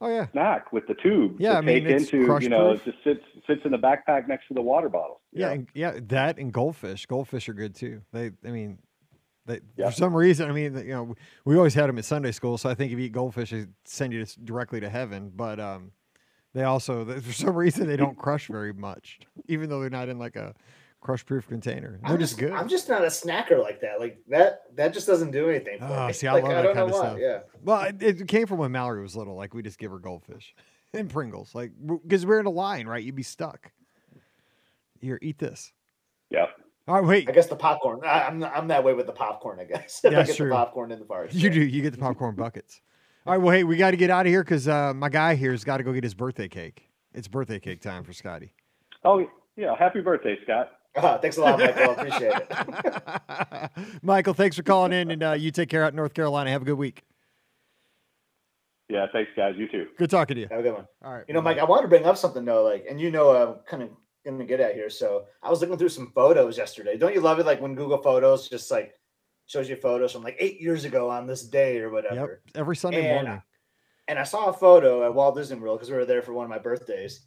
oh 0.00 0.08
yeah. 0.08 0.26
snack 0.32 0.72
with 0.72 0.86
the 0.88 0.94
tube 0.94 1.36
Yeah, 1.38 1.52
to 1.52 1.58
I 1.58 1.60
mean, 1.60 1.84
take 1.84 1.92
it's 1.92 2.12
into. 2.12 2.38
You 2.40 2.48
know, 2.48 2.70
proof. 2.70 2.86
it 2.86 2.90
just 2.92 3.04
sits 3.04 3.24
sits 3.46 3.60
in 3.64 3.72
the 3.72 3.78
backpack 3.78 4.26
next 4.26 4.48
to 4.48 4.54
the 4.54 4.62
water 4.62 4.88
bottle. 4.88 5.20
Yeah, 5.32 5.50
and, 5.50 5.68
yeah, 5.74 5.98
that 6.08 6.38
and 6.38 6.52
goldfish. 6.52 7.06
Goldfish 7.06 7.48
are 7.48 7.54
good 7.54 7.74
too. 7.74 8.02
They, 8.12 8.32
I 8.44 8.50
mean, 8.50 8.78
they 9.48 9.60
Yeah. 9.76 9.90
for 9.90 9.96
some 9.96 10.14
reason. 10.14 10.48
I 10.48 10.52
mean, 10.52 10.76
you 10.78 10.84
know, 10.94 11.14
we 11.44 11.56
always 11.56 11.74
had 11.74 11.88
them 11.88 11.98
at 11.98 12.04
Sunday 12.04 12.30
school, 12.30 12.56
so 12.58 12.70
I 12.70 12.74
think 12.74 12.92
if 12.92 12.98
you 12.98 13.06
eat 13.06 13.12
goldfish, 13.12 13.50
they 13.50 13.66
send 13.84 14.12
you 14.12 14.24
directly 14.44 14.78
to 14.80 14.88
heaven. 14.88 15.32
But 15.34 15.58
um, 15.58 15.90
they 16.54 16.62
also, 16.62 17.04
for 17.20 17.32
some 17.32 17.56
reason, 17.56 17.88
they 17.88 17.96
don't 17.96 18.16
crush 18.16 18.46
very 18.46 18.72
much, 18.72 19.18
even 19.48 19.68
though 19.68 19.80
they're 19.80 19.90
not 19.90 20.08
in 20.08 20.18
like 20.18 20.36
a 20.36 20.54
crush-proof 21.00 21.46
container. 21.48 21.98
They're 22.02 22.12
I'm 22.12 22.18
just 22.18 22.38
good. 22.38 22.52
I'm 22.52 22.68
just 22.68 22.88
not 22.88 23.02
a 23.02 23.06
snacker 23.06 23.60
like 23.62 23.80
that. 23.82 24.00
Like 24.00 24.18
that. 24.28 24.62
That 24.76 24.92
just 24.92 25.06
doesn't 25.06 25.30
do 25.30 25.48
anything 25.48 25.78
Ah, 25.80 26.08
me. 26.08 26.12
see, 26.12 26.26
I 26.26 26.32
like, 26.34 26.42
love 26.44 26.52
I 26.52 26.54
that 26.56 26.62
don't 26.62 26.74
kind 26.74 26.90
know 26.90 26.96
of 26.96 27.00
why. 27.02 27.08
stuff. 27.10 27.18
Yeah. 27.20 27.38
well, 27.62 27.82
it, 27.82 28.02
it 28.20 28.28
came 28.28 28.46
from 28.46 28.58
when 28.58 28.72
Mallory 28.72 29.02
was 29.02 29.16
little. 29.16 29.36
Like 29.36 29.54
we 29.54 29.62
just 29.62 29.78
give 29.78 29.90
her 29.92 29.98
goldfish 30.00 30.54
and 30.92 31.08
Pringles, 31.08 31.54
like 31.54 31.70
because 32.06 32.26
we're 32.26 32.40
in 32.40 32.46
a 32.46 32.50
line, 32.50 32.86
right? 32.86 33.02
You'd 33.04 33.14
be 33.14 33.22
stuck. 33.22 33.70
Here, 35.00 35.18
eat 35.22 35.38
this. 35.38 35.72
yeah. 36.30 36.46
All 36.88 36.94
right, 36.94 37.04
wait. 37.04 37.28
I 37.28 37.32
guess 37.32 37.48
the 37.48 37.56
popcorn. 37.56 38.00
I, 38.02 38.22
I'm 38.22 38.42
I'm 38.42 38.68
that 38.68 38.82
way 38.82 38.94
with 38.94 39.06
the 39.06 39.12
popcorn. 39.12 39.60
I 39.60 39.64
guess. 39.64 40.00
I 40.06 40.08
That's 40.08 40.30
get 40.30 40.36
true. 40.38 40.48
the 40.48 40.54
popcorn 40.54 40.90
in 40.90 40.98
the 40.98 41.04
park. 41.04 41.28
You 41.32 41.50
do. 41.50 41.60
You 41.60 41.82
get 41.82 41.92
the 41.92 41.98
popcorn 41.98 42.34
buckets. 42.36 42.80
All 43.26 43.34
right. 43.34 43.42
Well, 43.42 43.54
hey, 43.54 43.62
we 43.62 43.76
got 43.76 43.90
to 43.90 43.98
get 43.98 44.08
out 44.08 44.24
of 44.24 44.30
here 44.32 44.42
because 44.42 44.66
uh, 44.66 44.94
my 44.94 45.10
guy 45.10 45.34
here's 45.34 45.64
got 45.64 45.76
to 45.76 45.82
go 45.82 45.92
get 45.92 46.02
his 46.02 46.14
birthday 46.14 46.48
cake. 46.48 46.88
It's 47.12 47.28
birthday 47.28 47.60
cake 47.60 47.82
time 47.82 48.04
for 48.04 48.14
Scotty. 48.14 48.54
Oh, 49.04 49.28
yeah. 49.54 49.76
Happy 49.78 50.00
birthday, 50.00 50.38
Scott. 50.44 50.72
Ah, 50.96 51.18
thanks 51.22 51.36
a 51.36 51.42
lot, 51.42 51.58
Michael. 51.58 51.90
Appreciate 51.90 52.32
it. 52.34 53.70
Michael, 54.02 54.32
thanks 54.32 54.56
for 54.56 54.62
calling 54.62 54.92
in, 54.92 55.10
and 55.10 55.22
uh, 55.22 55.32
you 55.32 55.50
take 55.50 55.68
care 55.68 55.84
out 55.84 55.92
in 55.92 55.96
North 55.96 56.14
Carolina. 56.14 56.50
Have 56.50 56.62
a 56.62 56.64
good 56.64 56.78
week. 56.78 57.02
Yeah. 58.88 59.06
Thanks, 59.12 59.30
guys. 59.36 59.56
You 59.58 59.68
too. 59.68 59.88
Good 59.98 60.08
talking 60.08 60.36
to 60.36 60.40
you. 60.40 60.48
Have 60.50 60.60
a 60.60 60.62
good 60.62 60.74
one. 60.74 60.86
All 61.04 61.12
right. 61.12 61.24
You 61.28 61.34
know, 61.34 61.42
Mike, 61.42 61.58
I 61.58 61.64
wanted 61.64 61.82
to 61.82 61.88
bring 61.88 62.06
up 62.06 62.16
something 62.16 62.46
though, 62.46 62.64
like, 62.64 62.86
and 62.88 62.98
you 62.98 63.10
know, 63.10 63.36
I'm 63.36 63.56
kind 63.68 63.82
of 63.82 63.90
gonna 64.24 64.44
get 64.44 64.60
at 64.60 64.74
here. 64.74 64.90
So 64.90 65.26
I 65.42 65.50
was 65.50 65.60
looking 65.60 65.76
through 65.78 65.88
some 65.90 66.12
photos 66.14 66.56
yesterday. 66.58 66.96
Don't 66.96 67.14
you 67.14 67.20
love 67.20 67.38
it? 67.38 67.46
Like 67.46 67.60
when 67.60 67.74
Google 67.74 67.98
Photos 68.02 68.48
just 68.48 68.70
like 68.70 68.94
shows 69.46 69.68
you 69.68 69.76
photos 69.76 70.12
from 70.12 70.22
like 70.22 70.36
eight 70.38 70.60
years 70.60 70.84
ago 70.84 71.08
on 71.10 71.26
this 71.26 71.42
day 71.46 71.78
or 71.78 71.84
Yep. 71.84 71.92
whatever. 71.92 72.42
Every 72.54 72.76
Sunday 72.76 73.06
And- 73.06 73.26
morning. 73.26 73.42
And 74.08 74.18
I 74.18 74.22
saw 74.24 74.46
a 74.48 74.52
photo 74.52 75.04
at 75.04 75.12
Walt 75.14 75.36
Disney 75.36 75.58
World 75.58 75.78
because 75.78 75.90
we 75.90 75.96
were 75.96 76.06
there 76.06 76.22
for 76.22 76.32
one 76.32 76.44
of 76.44 76.50
my 76.50 76.58
birthdays. 76.58 77.26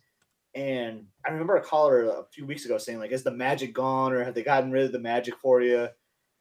And 0.56 1.06
I 1.26 1.32
remember 1.32 1.56
a 1.56 1.62
caller 1.64 2.04
a 2.06 2.26
few 2.34 2.46
weeks 2.46 2.66
ago 2.66 2.78
saying, 2.78 3.00
like, 3.00 3.12
is 3.12 3.24
the 3.24 3.32
magic 3.32 3.74
gone 3.74 4.14
or 4.14 4.24
have 4.24 4.34
they 4.34 4.44
gotten 4.44 4.72
rid 4.72 4.86
of 4.86 4.92
the 4.92 5.00
magic 5.00 5.36
for 5.38 5.62
you? 5.62 5.80
And 5.82 5.90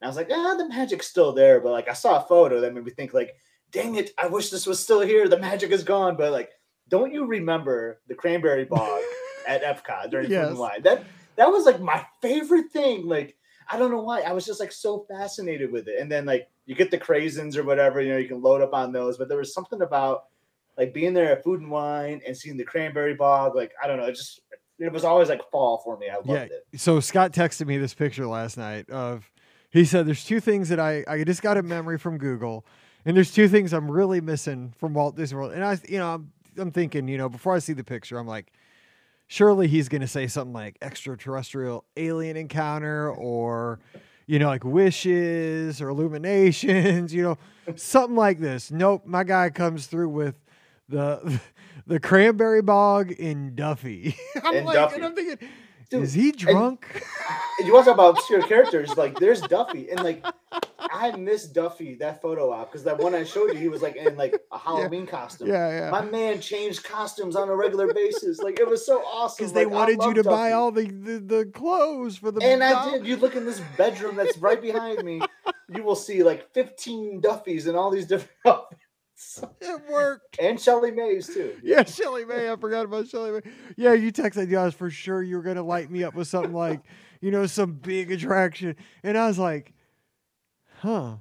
I 0.02 0.06
was 0.06 0.16
like, 0.16 0.30
ah, 0.32 0.54
the 0.56 0.66
magic's 0.68 1.06
still 1.08 1.32
there. 1.32 1.60
But 1.60 1.72
like 1.72 1.88
I 1.88 1.92
saw 1.92 2.16
a 2.22 2.26
photo 2.26 2.60
that 2.60 2.72
made 2.74 2.84
me 2.84 2.90
think, 2.90 3.12
like, 3.14 3.34
dang 3.70 3.96
it, 3.96 4.10
I 4.18 4.26
wish 4.26 4.50
this 4.50 4.66
was 4.66 4.80
still 4.80 5.00
here. 5.02 5.28
The 5.28 5.38
magic 5.38 5.70
is 5.70 5.84
gone. 5.84 6.16
But 6.16 6.32
like, 6.32 6.50
don't 6.88 7.12
you 7.12 7.26
remember 7.26 8.00
the 8.08 8.14
cranberry 8.14 8.64
bog 8.64 9.00
at 9.46 9.62
Epcot 9.62 10.10
during 10.10 10.26
Food 10.26 10.32
Yes. 10.32 10.48
and 10.50 10.58
Wine? 10.58 10.82
That 10.82 11.04
that 11.36 11.46
was 11.50 11.64
like 11.66 11.80
my 11.80 12.04
favorite 12.20 12.70
thing. 12.72 13.06
Like, 13.06 13.36
I 13.70 13.78
don't 13.78 13.90
know 13.90 14.02
why. 14.02 14.20
I 14.20 14.32
was 14.32 14.44
just 14.44 14.60
like 14.60 14.72
so 14.72 15.06
fascinated 15.08 15.70
with 15.72 15.88
it. 15.88 15.98
And 16.00 16.10
then 16.10 16.26
like 16.26 16.48
you 16.66 16.74
get 16.74 16.90
the 16.90 16.98
craisins 16.98 17.56
or 17.56 17.62
whatever, 17.64 18.00
you 18.00 18.10
know, 18.12 18.18
you 18.18 18.28
can 18.28 18.42
load 18.42 18.60
up 18.62 18.74
on 18.74 18.92
those. 18.92 19.16
But 19.18 19.28
there 19.28 19.38
was 19.38 19.52
something 19.54 19.80
about 19.82 20.24
like 20.78 20.92
being 20.94 21.14
there 21.14 21.32
at 21.32 21.42
Food 21.44 21.60
and 21.60 21.70
Wine 21.70 22.20
and 22.26 22.36
seeing 22.36 22.56
the 22.56 22.64
cranberry 22.64 23.14
bog. 23.14 23.54
Like, 23.54 23.72
I 23.82 23.86
don't 23.86 23.98
know, 23.98 24.06
it 24.06 24.14
just 24.16 24.40
it 24.78 24.92
was 24.92 25.04
always 25.04 25.28
like 25.28 25.42
fall 25.50 25.78
for 25.84 25.96
me. 25.98 26.08
I 26.08 26.16
loved 26.16 26.28
Yeah. 26.28 26.42
it. 26.44 26.66
So 26.76 27.00
Scott 27.00 27.32
texted 27.32 27.66
me 27.66 27.76
this 27.78 27.94
picture 27.94 28.26
last 28.26 28.56
night 28.56 28.88
of 28.90 29.30
he 29.70 29.84
said 29.84 30.06
there's 30.06 30.24
two 30.24 30.40
things 30.40 30.68
that 30.70 30.80
I 30.80 31.04
I 31.06 31.22
just 31.24 31.42
got 31.42 31.56
a 31.56 31.62
memory 31.62 31.98
from 31.98 32.18
Google 32.18 32.64
and 33.04 33.16
there's 33.16 33.30
two 33.32 33.48
things 33.48 33.72
I'm 33.72 33.90
really 33.90 34.20
missing 34.20 34.72
from 34.78 34.94
Walt 34.94 35.16
Disney 35.16 35.36
World. 35.38 35.52
And 35.52 35.64
I 35.64 35.78
you 35.88 35.98
know, 35.98 36.14
I'm 36.14 36.32
I'm 36.58 36.70
thinking, 36.72 37.08
you 37.08 37.16
know, 37.18 37.28
before 37.28 37.54
I 37.54 37.58
see 37.60 37.72
the 37.72 37.84
picture, 37.84 38.18
I'm 38.18 38.26
like 38.26 38.52
surely 39.32 39.68
he's 39.68 39.88
going 39.88 40.00
to 40.00 40.08
say 40.08 40.26
something 40.26 40.52
like 40.52 40.76
extraterrestrial 40.82 41.84
alien 41.96 42.36
encounter 42.36 43.08
or 43.12 43.78
you 44.26 44.38
know, 44.38 44.46
like 44.48 44.64
wishes 44.64 45.80
or 45.80 45.88
illuminations, 45.88 47.12
you 47.14 47.22
know, 47.22 47.38
something 47.76 48.16
like 48.16 48.38
this. 48.40 48.70
Nope, 48.70 49.04
my 49.06 49.22
guy 49.24 49.50
comes 49.50 49.86
through 49.86 50.08
with 50.08 50.34
the 50.88 51.40
the 51.86 52.00
cranberry 52.00 52.60
bog 52.62 53.12
in 53.12 53.54
Duffy. 53.54 54.16
I'm 54.44 54.54
In 54.56 54.64
like, 54.64 54.74
Duffy. 54.74 54.94
and 54.96 55.04
I'm 55.04 55.14
thinking, 55.14 55.48
Dude, 55.90 56.04
Is 56.04 56.12
he 56.12 56.30
drunk? 56.32 56.86
And 57.58 57.66
you 57.66 57.72
want 57.74 57.84
to 57.84 57.90
talk 57.90 57.94
about 57.96 58.10
obscure 58.18 58.42
characters? 58.42 58.96
Like, 58.96 59.18
there's 59.18 59.40
Duffy, 59.40 59.90
and 59.90 60.00
like, 60.04 60.24
I 60.78 61.14
miss 61.16 61.46
Duffy 61.46 61.96
that 61.96 62.22
photo 62.22 62.52
op 62.52 62.70
because 62.70 62.84
that 62.84 62.98
one 62.98 63.12
I 63.14 63.24
showed 63.24 63.52
you, 63.52 63.58
he 63.58 63.68
was 63.68 63.82
like 63.82 63.96
in 63.96 64.16
like 64.16 64.40
a 64.52 64.58
Halloween 64.66 65.06
costume. 65.06 65.48
yeah, 65.48 65.68
yeah. 65.86 65.90
My 65.90 66.02
man 66.02 66.40
changed 66.40 66.84
costumes 66.84 67.34
on 67.34 67.48
a 67.48 67.56
regular 67.56 67.92
basis. 67.92 68.38
Like, 68.38 68.60
it 68.60 68.68
was 68.68 68.86
so 68.86 69.00
awesome. 69.00 69.36
Because 69.38 69.52
they 69.52 69.64
Like, 69.64 69.74
wanted 69.74 70.02
you 70.04 70.14
to 70.14 70.24
buy 70.24 70.52
all 70.52 70.70
the, 70.70 70.86
the, 70.86 71.18
the 71.18 71.44
clothes 71.52 72.16
for 72.16 72.30
the 72.30 72.40
And 72.40 72.62
I 72.62 72.90
did. 72.92 73.06
You 73.06 73.16
look 73.16 73.34
in 73.34 73.44
this 73.44 73.60
bedroom 73.76 74.14
that's 74.16 74.38
right 74.38 74.60
behind 74.62 75.02
me. 75.02 75.20
You 75.74 75.82
will 75.82 75.96
see 75.96 76.22
like 76.22 76.52
15 76.54 77.20
Duffys 77.20 77.66
and 77.66 77.76
all 77.76 77.90
these 77.90 78.06
different 78.06 78.30
outfits. 78.46 78.79
It 79.60 79.80
worked. 79.90 80.38
And 80.40 80.58
ShellieMays 80.58 81.32
too. 81.32 81.56
Yeah, 81.62 81.82
ShellieMay. 81.82 82.52
I 82.52 82.56
forgot 82.60 82.84
about 82.84 83.06
ShellieMay. 83.06 83.46
Yeah, 83.76 83.92
you 83.92 84.12
texted 84.12 84.48
me. 84.48 84.56
I 84.56 84.64
was 84.64 84.74
for 84.74 84.90
sure 84.90 85.22
you 85.22 85.36
were 85.36 85.42
gonna 85.42 85.62
light 85.62 85.90
me 85.90 86.04
up 86.04 86.14
with 86.14 86.28
something 86.28 86.52
like, 86.52 86.80
you 87.20 87.30
know, 87.30 87.46
some 87.46 87.72
big 87.72 88.10
attraction, 88.10 88.76
and 89.02 89.16
I 89.18 89.26
was 89.28 89.38
like, 89.38 89.72
huh? 90.80 91.16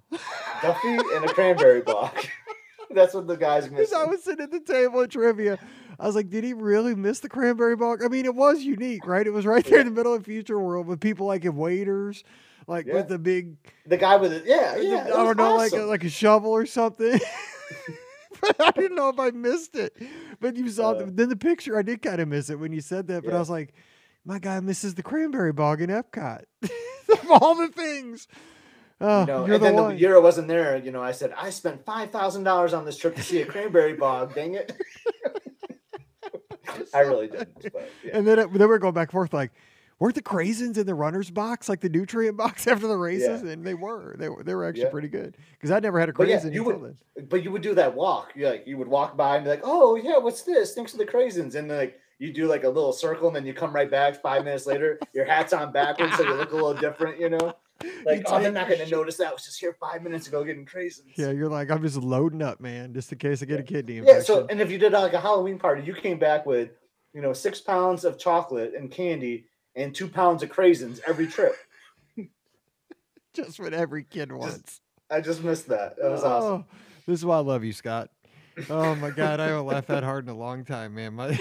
Duffy 0.62 0.88
and 0.88 1.26
a 1.26 1.34
cranberry 1.34 1.82
bog. 1.82 2.12
That's 2.91 3.14
what 3.14 3.28
the 3.28 3.36
guys 3.38 3.68
Because 3.68 3.93
I 3.93 4.06
was 4.06 4.24
sitting 4.24 4.43
at 4.43 4.52
the 4.52 4.60
table 4.62 5.02
at 5.02 5.12
trivia. 5.12 5.60
I 6.00 6.08
was 6.08 6.16
like, 6.16 6.30
did 6.30 6.43
he 6.43 6.54
really 6.54 6.95
miss 6.95 7.20
the 7.20 7.30
cranberry 7.30 7.76
bog? 7.76 8.04
I 8.04 8.08
mean, 8.08 8.26
it 8.26 8.34
was 8.34 8.62
unique, 8.64 9.06
right? 9.06 9.28
It 9.28 9.32
was 9.34 9.45
right 9.45 9.64
there 9.66 9.82
in 9.82 9.86
the 9.86 9.91
middle 9.91 10.14
of 10.14 10.26
Future 10.26 10.60
World 10.60 10.88
with 10.88 11.00
people 11.00 11.28
like 11.28 11.45
in 11.45 11.56
waiters, 11.56 12.24
like 12.68 12.88
Yeah. 12.88 12.95
with 12.95 13.10
the 13.10 13.20
big, 13.20 13.58
The 13.86 13.97
guy 13.97 14.16
with 14.16 14.32
it. 14.34 14.43
Yeah, 14.45 14.78
yeah. 14.78 15.04
I 15.06 15.10
don't 15.10 15.38
know, 15.38 15.56
like 15.56 15.74
a, 15.74 15.84
like 15.84 16.04
a 16.04 16.10
shovel 16.10 16.52
or 16.52 16.66
something. 16.66 17.20
but 18.41 18.55
I 18.59 18.72
didn't 18.72 18.95
know 18.95 19.09
if 19.09 19.20
I 19.20 19.32
missed 19.32 19.76
it. 19.76 19.95
But 20.39 20.55
you 20.55 20.70
saw 20.70 20.93
the, 20.93 21.05
Uh. 21.05 21.09
then 21.11 21.30
the 21.30 21.36
picture. 21.36 21.78
I 21.78 21.82
did 21.82 22.01
kind 22.01 22.22
of 22.22 22.28
miss 22.28 22.49
it 22.49 22.59
when 22.59 22.74
you 22.74 22.82
said 22.82 23.07
that. 23.07 23.24
But 23.24 23.34
I 23.34 23.39
was 23.39 23.49
like, 23.49 23.74
my 24.26 24.39
guy 24.39 24.59
misses 24.59 24.95
the 24.95 25.03
cranberry 25.03 25.53
bog 25.53 25.82
in 25.82 25.89
Epcot. 25.89 26.43
of 26.63 27.32
all 27.32 27.55
the 27.55 27.70
things. 27.70 28.28
Oh, 29.01 29.22
you 29.22 29.28
know, 29.28 29.43
and 29.45 29.53
the 29.53 29.57
then 29.59 29.76
one. 29.76 29.93
the 29.93 29.99
year 29.99 30.17
I 30.17 30.20
wasn't 30.20 30.49
there, 30.49 30.76
you 30.78 30.91
know, 30.91 31.01
I 31.01 31.13
said 31.13 31.34
I 31.38 31.51
spent 31.51 31.86
five 31.86 32.11
thousand 32.11 32.43
dollars 32.43 32.74
on 32.74 32.84
this 32.84 32.97
trip 32.97 33.15
to 33.15 33.24
see 33.24 33.41
a 33.41 33.45
cranberry 33.45 33.93
bog. 33.93 34.36
Dang 34.36 34.55
it! 34.55 34.76
I 36.93 36.99
really 36.99 37.28
didn't. 37.28 37.61
But 37.74 37.89
yeah. 38.03 38.17
And 38.17 38.28
then, 38.28 38.39
it, 38.39 38.53
then 38.53 38.67
we're 38.67 38.78
going 38.78 38.93
back 38.93 39.07
and 39.07 39.13
forth 39.13 39.34
like, 39.34 39.51
weren't 40.00 40.16
the 40.16 40.22
craisins 40.22 40.78
in 40.78 40.86
the 40.86 40.95
runner's 40.95 41.30
box, 41.30 41.68
like 41.70 41.82
the 41.82 41.89
nutrient 41.89 42.38
box 42.43 42.68
after 42.68 42.88
the 42.88 42.97
races? 42.97 43.41
And 43.43 43.66
they 43.66 43.74
were. 43.74 44.16
They 44.18 44.30
were, 44.30 44.43
they 44.43 44.56
were 44.56 44.66
actually 44.66 44.84
Yeah. 44.84 44.89
pretty 44.89 45.10
good. 45.10 45.38
Because 45.54 45.72
I'd 45.72 45.84
never 45.84 46.00
had 46.00 46.10
a 46.10 46.14
But 46.14 46.28
yeah, 46.28 46.38
craisin 46.39 46.54
you 46.54 46.64
would- 46.64 46.82
then. 47.16 47.26
but 47.30 47.43
you 47.43 47.52
would 47.52 47.62
do 47.62 47.76
that 47.76 47.95
walk. 47.95 48.32
You 48.36 48.47
like 48.47 48.66
you 48.66 48.78
would 48.78 48.88
walk 48.88 49.16
by 49.18 49.36
and 49.36 49.43
be 49.43 49.50
like, 49.50 49.62
"Oh 49.64 49.95
yeah, 49.95 50.18
what's 50.18 50.41
this?" 50.43 50.74
Thanks 50.74 50.91
to 50.93 50.97
the 50.97 51.06
craisins, 51.06 51.56
and 51.56 51.70
then 51.70 51.78
like 51.78 52.00
you 52.18 52.34
do 52.34 52.47
like 52.47 52.64
a 52.64 52.70
little 52.70 52.91
circle, 52.93 53.28
and 53.28 53.36
then 53.36 53.45
you 53.45 53.54
come 53.54 53.74
right 53.74 53.89
back 53.89 54.22
five 54.22 54.43
minutes 54.43 54.66
later. 54.66 55.00
Your 55.14 55.26
hat's 55.26 55.54
on 55.54 55.72
backwards, 55.72 56.16
so 56.18 56.24
you 56.24 56.34
look 56.34 56.52
a 56.52 56.56
little 56.56 56.74
different. 56.74 57.20
You 57.20 57.30
know, 57.30 57.54
like 58.06 58.24
oh, 58.28 58.41
they're 58.41 58.52
not 58.52 58.68
going 58.68 58.80
to 58.82 58.89
notice 58.89 59.18
that. 59.18 59.28
I 59.28 59.34
was 59.34 59.45
just 59.45 59.60
here 59.60 59.76
five 59.80 60.02
minutes 60.04 60.28
ago 60.28 60.43
getting 60.43 60.66
craisins. 60.66 61.12
Yeah, 61.16 61.32
you're 61.32 61.47
like, 61.50 61.70
I'm 61.72 61.82
just 61.82 61.97
loading 61.97 62.41
up, 62.41 62.60
man, 62.60 62.93
just 62.93 63.12
in 63.12 63.18
case 63.20 63.41
I 63.41 63.45
get 63.45 63.60
a 63.60 63.64
kidney 63.64 64.02
Yeah. 64.06 64.20
So, 64.22 64.47
and 64.50 64.60
if 64.62 64.70
you 64.72 64.78
did 64.78 64.91
like 64.93 65.14
a 65.14 65.20
Halloween 65.20 65.58
party, 65.60 65.84
you 65.84 65.93
came 65.93 66.20
back 66.20 66.45
with 66.45 66.70
you 67.14 67.22
know 67.22 67.32
six 67.34 67.60
pounds 67.62 68.04
of 68.06 68.18
chocolate 68.20 68.74
and 68.78 68.91
candy 68.91 69.45
and 69.80 69.95
two 69.95 70.07
pounds 70.07 70.43
of 70.43 70.49
craisins 70.51 70.99
every 71.07 71.27
trip. 71.27 71.55
just 73.34 73.59
what 73.59 73.73
every 73.73 74.03
kid 74.03 74.32
wants. 74.32 74.82
I 75.09 75.21
just 75.21 75.43
missed 75.43 75.67
that. 75.69 75.95
That 75.97 76.11
was 76.11 76.23
awesome. 76.23 76.65
Oh, 76.69 76.75
This 77.07 77.19
is 77.19 77.25
why 77.25 77.38
I 77.38 77.41
love 77.41 77.63
you, 77.63 77.73
Scott. 77.73 78.09
Oh 78.69 78.93
my 78.95 79.09
God, 79.09 79.39
I 79.39 79.47
haven't 79.47 79.65
laughed 79.65 79.88
that 79.88 80.03
hard 80.03 80.25
in 80.25 80.30
a 80.30 80.38
long 80.38 80.65
time, 80.65 80.95
man. 80.95 81.13
My, 81.13 81.30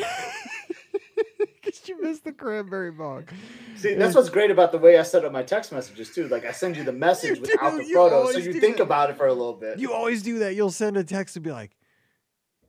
you 1.85 2.01
missed 2.01 2.25
the 2.25 2.33
cranberry 2.33 2.93
bog. 2.93 3.31
See, 3.77 3.95
that's 3.95 4.15
what's 4.15 4.31
great 4.31 4.51
about 4.51 4.73
the 4.73 4.79
way 4.79 4.99
I 4.99 5.03
set 5.03 5.25
up 5.25 5.33
my 5.33 5.43
text 5.43 5.73
messages 5.73 6.15
too. 6.15 6.29
Like 6.29 6.45
I 6.45 6.53
send 6.53 6.77
you 6.77 6.85
the 6.85 6.93
message 6.93 7.37
You 7.37 7.41
without 7.41 7.73
do, 7.73 7.79
the 7.79 7.93
photo, 7.93 8.31
so 8.31 8.39
you 8.39 8.61
think 8.61 8.77
that. 8.77 8.85
about 8.85 9.11
it 9.11 9.17
for 9.17 9.27
a 9.27 9.33
little 9.33 9.55
bit. 9.55 9.79
You 9.79 9.93
always 9.93 10.23
do 10.23 10.39
that. 10.41 10.55
You'll 10.55 10.71
send 10.71 10.97
a 10.97 11.05
text 11.05 11.37
and 11.37 11.45
be 11.45 11.51
like, 11.51 11.73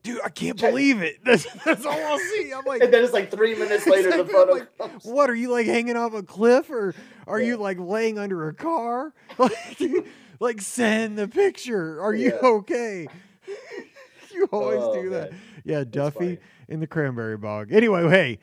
"Dude, 0.03 0.19
I 0.23 0.29
can't 0.29 0.59
believe 0.59 1.01
it." 1.01 1.17
That's, 1.23 1.45
that's 1.65 1.85
all 1.85 1.91
I'll 2.05 2.19
see. 2.19 2.51
I'm 2.55 2.65
like, 2.65 2.81
and 2.81 2.93
then 2.93 3.03
it's 3.03 3.13
like 3.13 3.29
three 3.31 3.55
minutes 3.55 3.85
later, 3.87 4.15
the 4.15 4.25
photo 4.25 4.53
like, 4.53 4.77
comes. 4.77 5.03
What 5.05 5.29
are 5.29 5.35
you 5.35 5.49
like 5.51 5.65
hanging 5.65 5.95
off 5.97 6.13
a 6.13 6.23
cliff, 6.23 6.69
or 6.69 6.95
are 7.27 7.39
you 7.41 7.57
like 7.57 7.77
laying 7.79 8.17
under 8.17 8.47
a 8.47 8.53
car? 8.53 9.13
Like, 9.37 9.81
like 10.39 10.61
send 10.61 11.17
the 11.17 11.27
picture. 11.27 12.01
Are 12.01 12.13
you 12.13 12.29
Yeah. 12.41 12.47
okay? 12.49 13.07
you 14.33 14.45
always 14.51 14.79
Oh, 14.81 14.93
do 15.01 15.09
that. 15.09 15.31
man. 15.31 15.41
Yeah, 15.65 15.83
Duffy 15.83 16.39
in 16.67 16.79
the 16.79 16.87
cranberry 16.87 17.35
bog. 17.37 17.71
Anyway, 17.73 18.07
hey, 18.09 18.39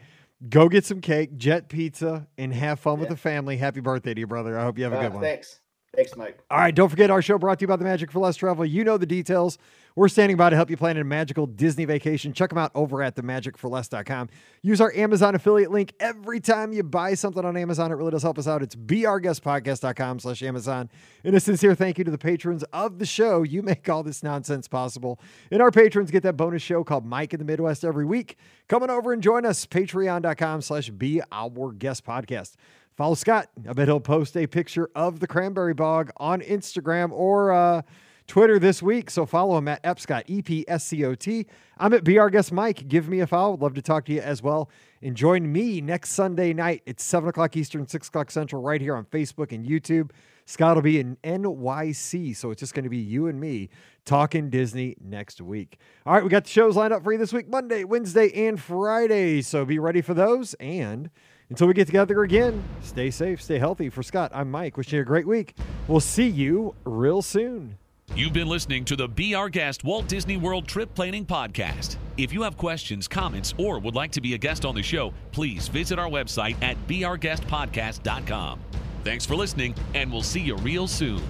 go 0.50 0.68
get 0.68 0.84
some 0.84 1.00
cake, 1.00 1.36
Jet's 1.38 1.66
pizza, 1.68 2.26
and 2.36 2.52
have 2.52 2.80
fun 2.80 3.00
with 3.00 3.09
the 3.09 3.16
family. 3.16 3.57
Happy 3.57 3.80
birthday 3.80 4.12
to 4.14 4.20
your 4.20 4.26
brother. 4.26 4.59
I 4.59 4.64
hope 4.64 4.76
you 4.78 4.84
have 4.84 4.92
a 4.92 4.98
Uh, 4.98 5.02
good 5.02 5.12
one. 5.14 5.22
Thanks, 5.22 5.61
thanks, 5.97 6.16
Mike. 6.16 6.38
All 6.51 6.59
right, 6.59 6.74
don't 6.74 6.88
forget 6.88 7.11
our 7.11 7.22
show 7.22 7.38
brought 7.38 7.59
to 7.59 7.64
you 7.64 7.66
by 7.66 7.76
the 7.76 7.84
Magic 7.84 8.12
for 8.12 8.20
Less 8.20 8.36
Travel. 8.36 8.64
You 8.64 8.84
know 8.84 8.99
the 8.99 9.07
details. 9.07 9.59
We're 9.97 10.09
standing 10.09 10.36
by 10.36 10.51
to 10.51 10.57
help 10.57 10.68
you 10.68 10.76
plan 10.76 10.99
a 10.99 11.05
magical 11.05 11.47
Disney 11.47 11.86
vacation. 11.86 12.34
Check 12.34 12.51
them 12.51 12.59
out 12.59 12.70
over 12.74 13.03
at 13.03 13.16
themagicforless.com. 13.16 14.28
Use 14.61 14.78
our 14.78 14.92
Amazon 14.92 15.34
affiliate 15.34 15.70
link 15.70 15.94
every 15.99 16.38
time 16.38 16.74
you 16.74 16.82
buy 16.82 17.14
something 17.14 17.42
on 17.42 17.57
Amazon. 17.57 17.90
It 17.90 17.94
really 17.94 18.11
does 18.11 18.22
help 18.22 18.38
us 18.38 18.47
out. 18.47 18.62
It's 18.62 18.76
beourguestpodcast.com 18.76 20.18
slash 20.18 20.42
Amazon. 20.42 20.90
And 21.24 21.34
a 21.34 21.40
sincere 21.40 21.74
thank 21.74 21.97
you 21.97 22.05
to 22.05 22.11
the 22.11 22.18
patrons 22.18 22.62
of 22.74 22.99
the 22.99 23.07
show. 23.07 23.42
You 23.42 23.62
make 23.62 23.88
all 23.88 24.03
this 24.03 24.22
nonsense 24.22 24.68
possible. 24.68 25.18
And 25.51 25.62
our 25.62 25.70
patrons 25.70 26.11
get 26.11 26.22
that 26.24 26.36
bonus 26.36 26.61
show 26.61 26.84
called 26.84 27.07
Mike 27.07 27.32
in 27.32 27.38
the 27.38 27.47
Midwest 27.47 27.82
every 27.82 28.05
week. 28.05 28.36
Come 28.68 28.82
on 28.82 28.90
over 28.90 29.14
and 29.14 29.22
join 29.22 29.47
us. 29.47 29.64
Patreon.com 29.64 30.61
slash 30.61 30.90
be 30.90 31.22
our 31.32 31.72
guest 31.72 32.05
podcast. 32.05 32.57
Follow 32.97 33.14
Scott. 33.14 33.51
I 33.68 33.74
bet 33.74 33.88
he'll 33.88 34.01
post 34.01 34.38
a 34.38 34.47
picture 34.47 34.88
of 34.94 35.20
the 35.20 35.26
cranberry 35.26 35.74
bog 35.74 36.11
on 36.16 36.40
Instagram 36.40 37.12
or 37.12 37.53
uh, 37.53 37.82
Twitter 38.26 38.59
this 38.59 38.82
week. 38.82 39.11
So 39.11 39.26
follow 39.26 39.59
him 39.59 39.68
at 39.68 39.82
Epscott, 39.82 40.22
E 40.28 40.40
P 40.40 40.64
S 40.66 40.86
C 40.86 41.05
O 41.05 41.14
T. 41.14 41.47
I'm 41.76 41.92
at 41.92 42.05
BR 42.05 42.28
Guest 42.28 42.53
Mike. 42.53 42.88
Give 42.88 43.07
me 43.07 43.20
a 43.20 43.26
follow. 43.26 43.51
Would 43.51 43.61
love 43.61 43.74
to 43.74 43.82
talk 43.82 44.07
to 44.07 44.14
you 44.14 44.22
as 44.22 44.42
well. 44.42 44.70
And 45.03 45.14
join 45.14 45.53
me 45.53 45.82
next 45.82 46.12
Sunday 46.12 46.55
night 46.55 46.82
at 46.86 46.99
7 46.99 47.28
o'clock 47.28 47.55
Eastern, 47.55 47.86
6 47.86 48.09
o'clock 48.09 48.30
Central, 48.30 48.62
right 48.62 48.80
here 48.80 48.97
on 48.97 49.05
Facebook 49.05 49.53
and 49.53 49.66
YouTube. 49.66 50.11
Scott 50.47 50.76
will 50.76 50.82
be 50.82 50.99
in 50.99 51.18
NYC. 51.22 52.34
So 52.34 52.51
it's 52.51 52.61
just 52.61 52.72
going 52.72 52.84
to 52.84 52.90
be 52.90 52.97
you 52.97 53.26
and 53.26 53.38
me 53.38 53.68
talking 54.07 54.49
Disney 54.49 54.97
next 55.05 55.42
week. 55.42 55.78
All 56.07 56.14
right, 56.14 56.24
we 56.24 56.30
got 56.30 56.44
the 56.44 56.51
shows 56.51 56.76
lined 56.76 56.94
up 56.94 57.05
for 57.05 57.12
you 57.12 57.18
this 57.18 57.32
week 57.34 57.47
Monday, 57.47 57.84
Wednesday, 57.84 58.32
and 58.47 58.59
Friday. 58.59 59.42
So 59.42 59.66
be 59.66 59.78
ready 59.78 60.01
for 60.01 60.14
those. 60.14 60.55
And 60.55 61.11
until 61.51 61.66
we 61.66 61.74
get 61.74 61.86
together 61.86 62.22
again, 62.22 62.62
stay 62.82 63.11
safe, 63.11 63.40
stay 63.40 63.59
healthy. 63.59 63.88
For 63.88 64.03
Scott, 64.03 64.30
I'm 64.34 64.51
Mike. 64.51 64.76
Wishing 64.76 64.97
you 64.97 65.03
a 65.03 65.05
great 65.05 65.26
week. 65.26 65.55
We'll 65.88 66.01
see 66.01 66.28
you 66.28 66.74
real 66.84 67.22
soon. 67.22 67.78
You've 68.14 68.32
been 68.32 68.49
listening 68.49 68.84
to 68.86 68.97
the 68.97 69.09
Be 69.09 69.34
Our 69.34 69.49
Guest 69.49 69.84
Walt 69.84 70.09
Disney 70.09 70.36
World 70.36 70.66
Trip 70.66 70.94
Planning 70.94 71.26
Podcast. 71.26 71.97
If 72.16 72.32
you 72.32 72.42
have 72.42 72.57
questions, 72.57 73.09
comments, 73.09 73.53
or 73.59 73.78
would 73.78 73.94
like 73.94 74.12
to 74.12 74.20
be 74.20 74.34
a 74.34 74.38
guest 74.38 74.64
on 74.64 74.74
the 74.74 74.82
show, 74.82 75.12
please 75.32 75.68
visit 75.68 75.99
our 75.99 76.09
website 76.09 76.57
at 76.62 76.76
beourguestpodcast.com. 76.86 78.61
Thanks 79.05 79.26
for 79.26 79.36
listening, 79.36 79.74
and 79.94 80.11
we'll 80.11 80.22
see 80.22 80.40
you 80.40 80.57
real 80.57 80.86
soon. 80.86 81.22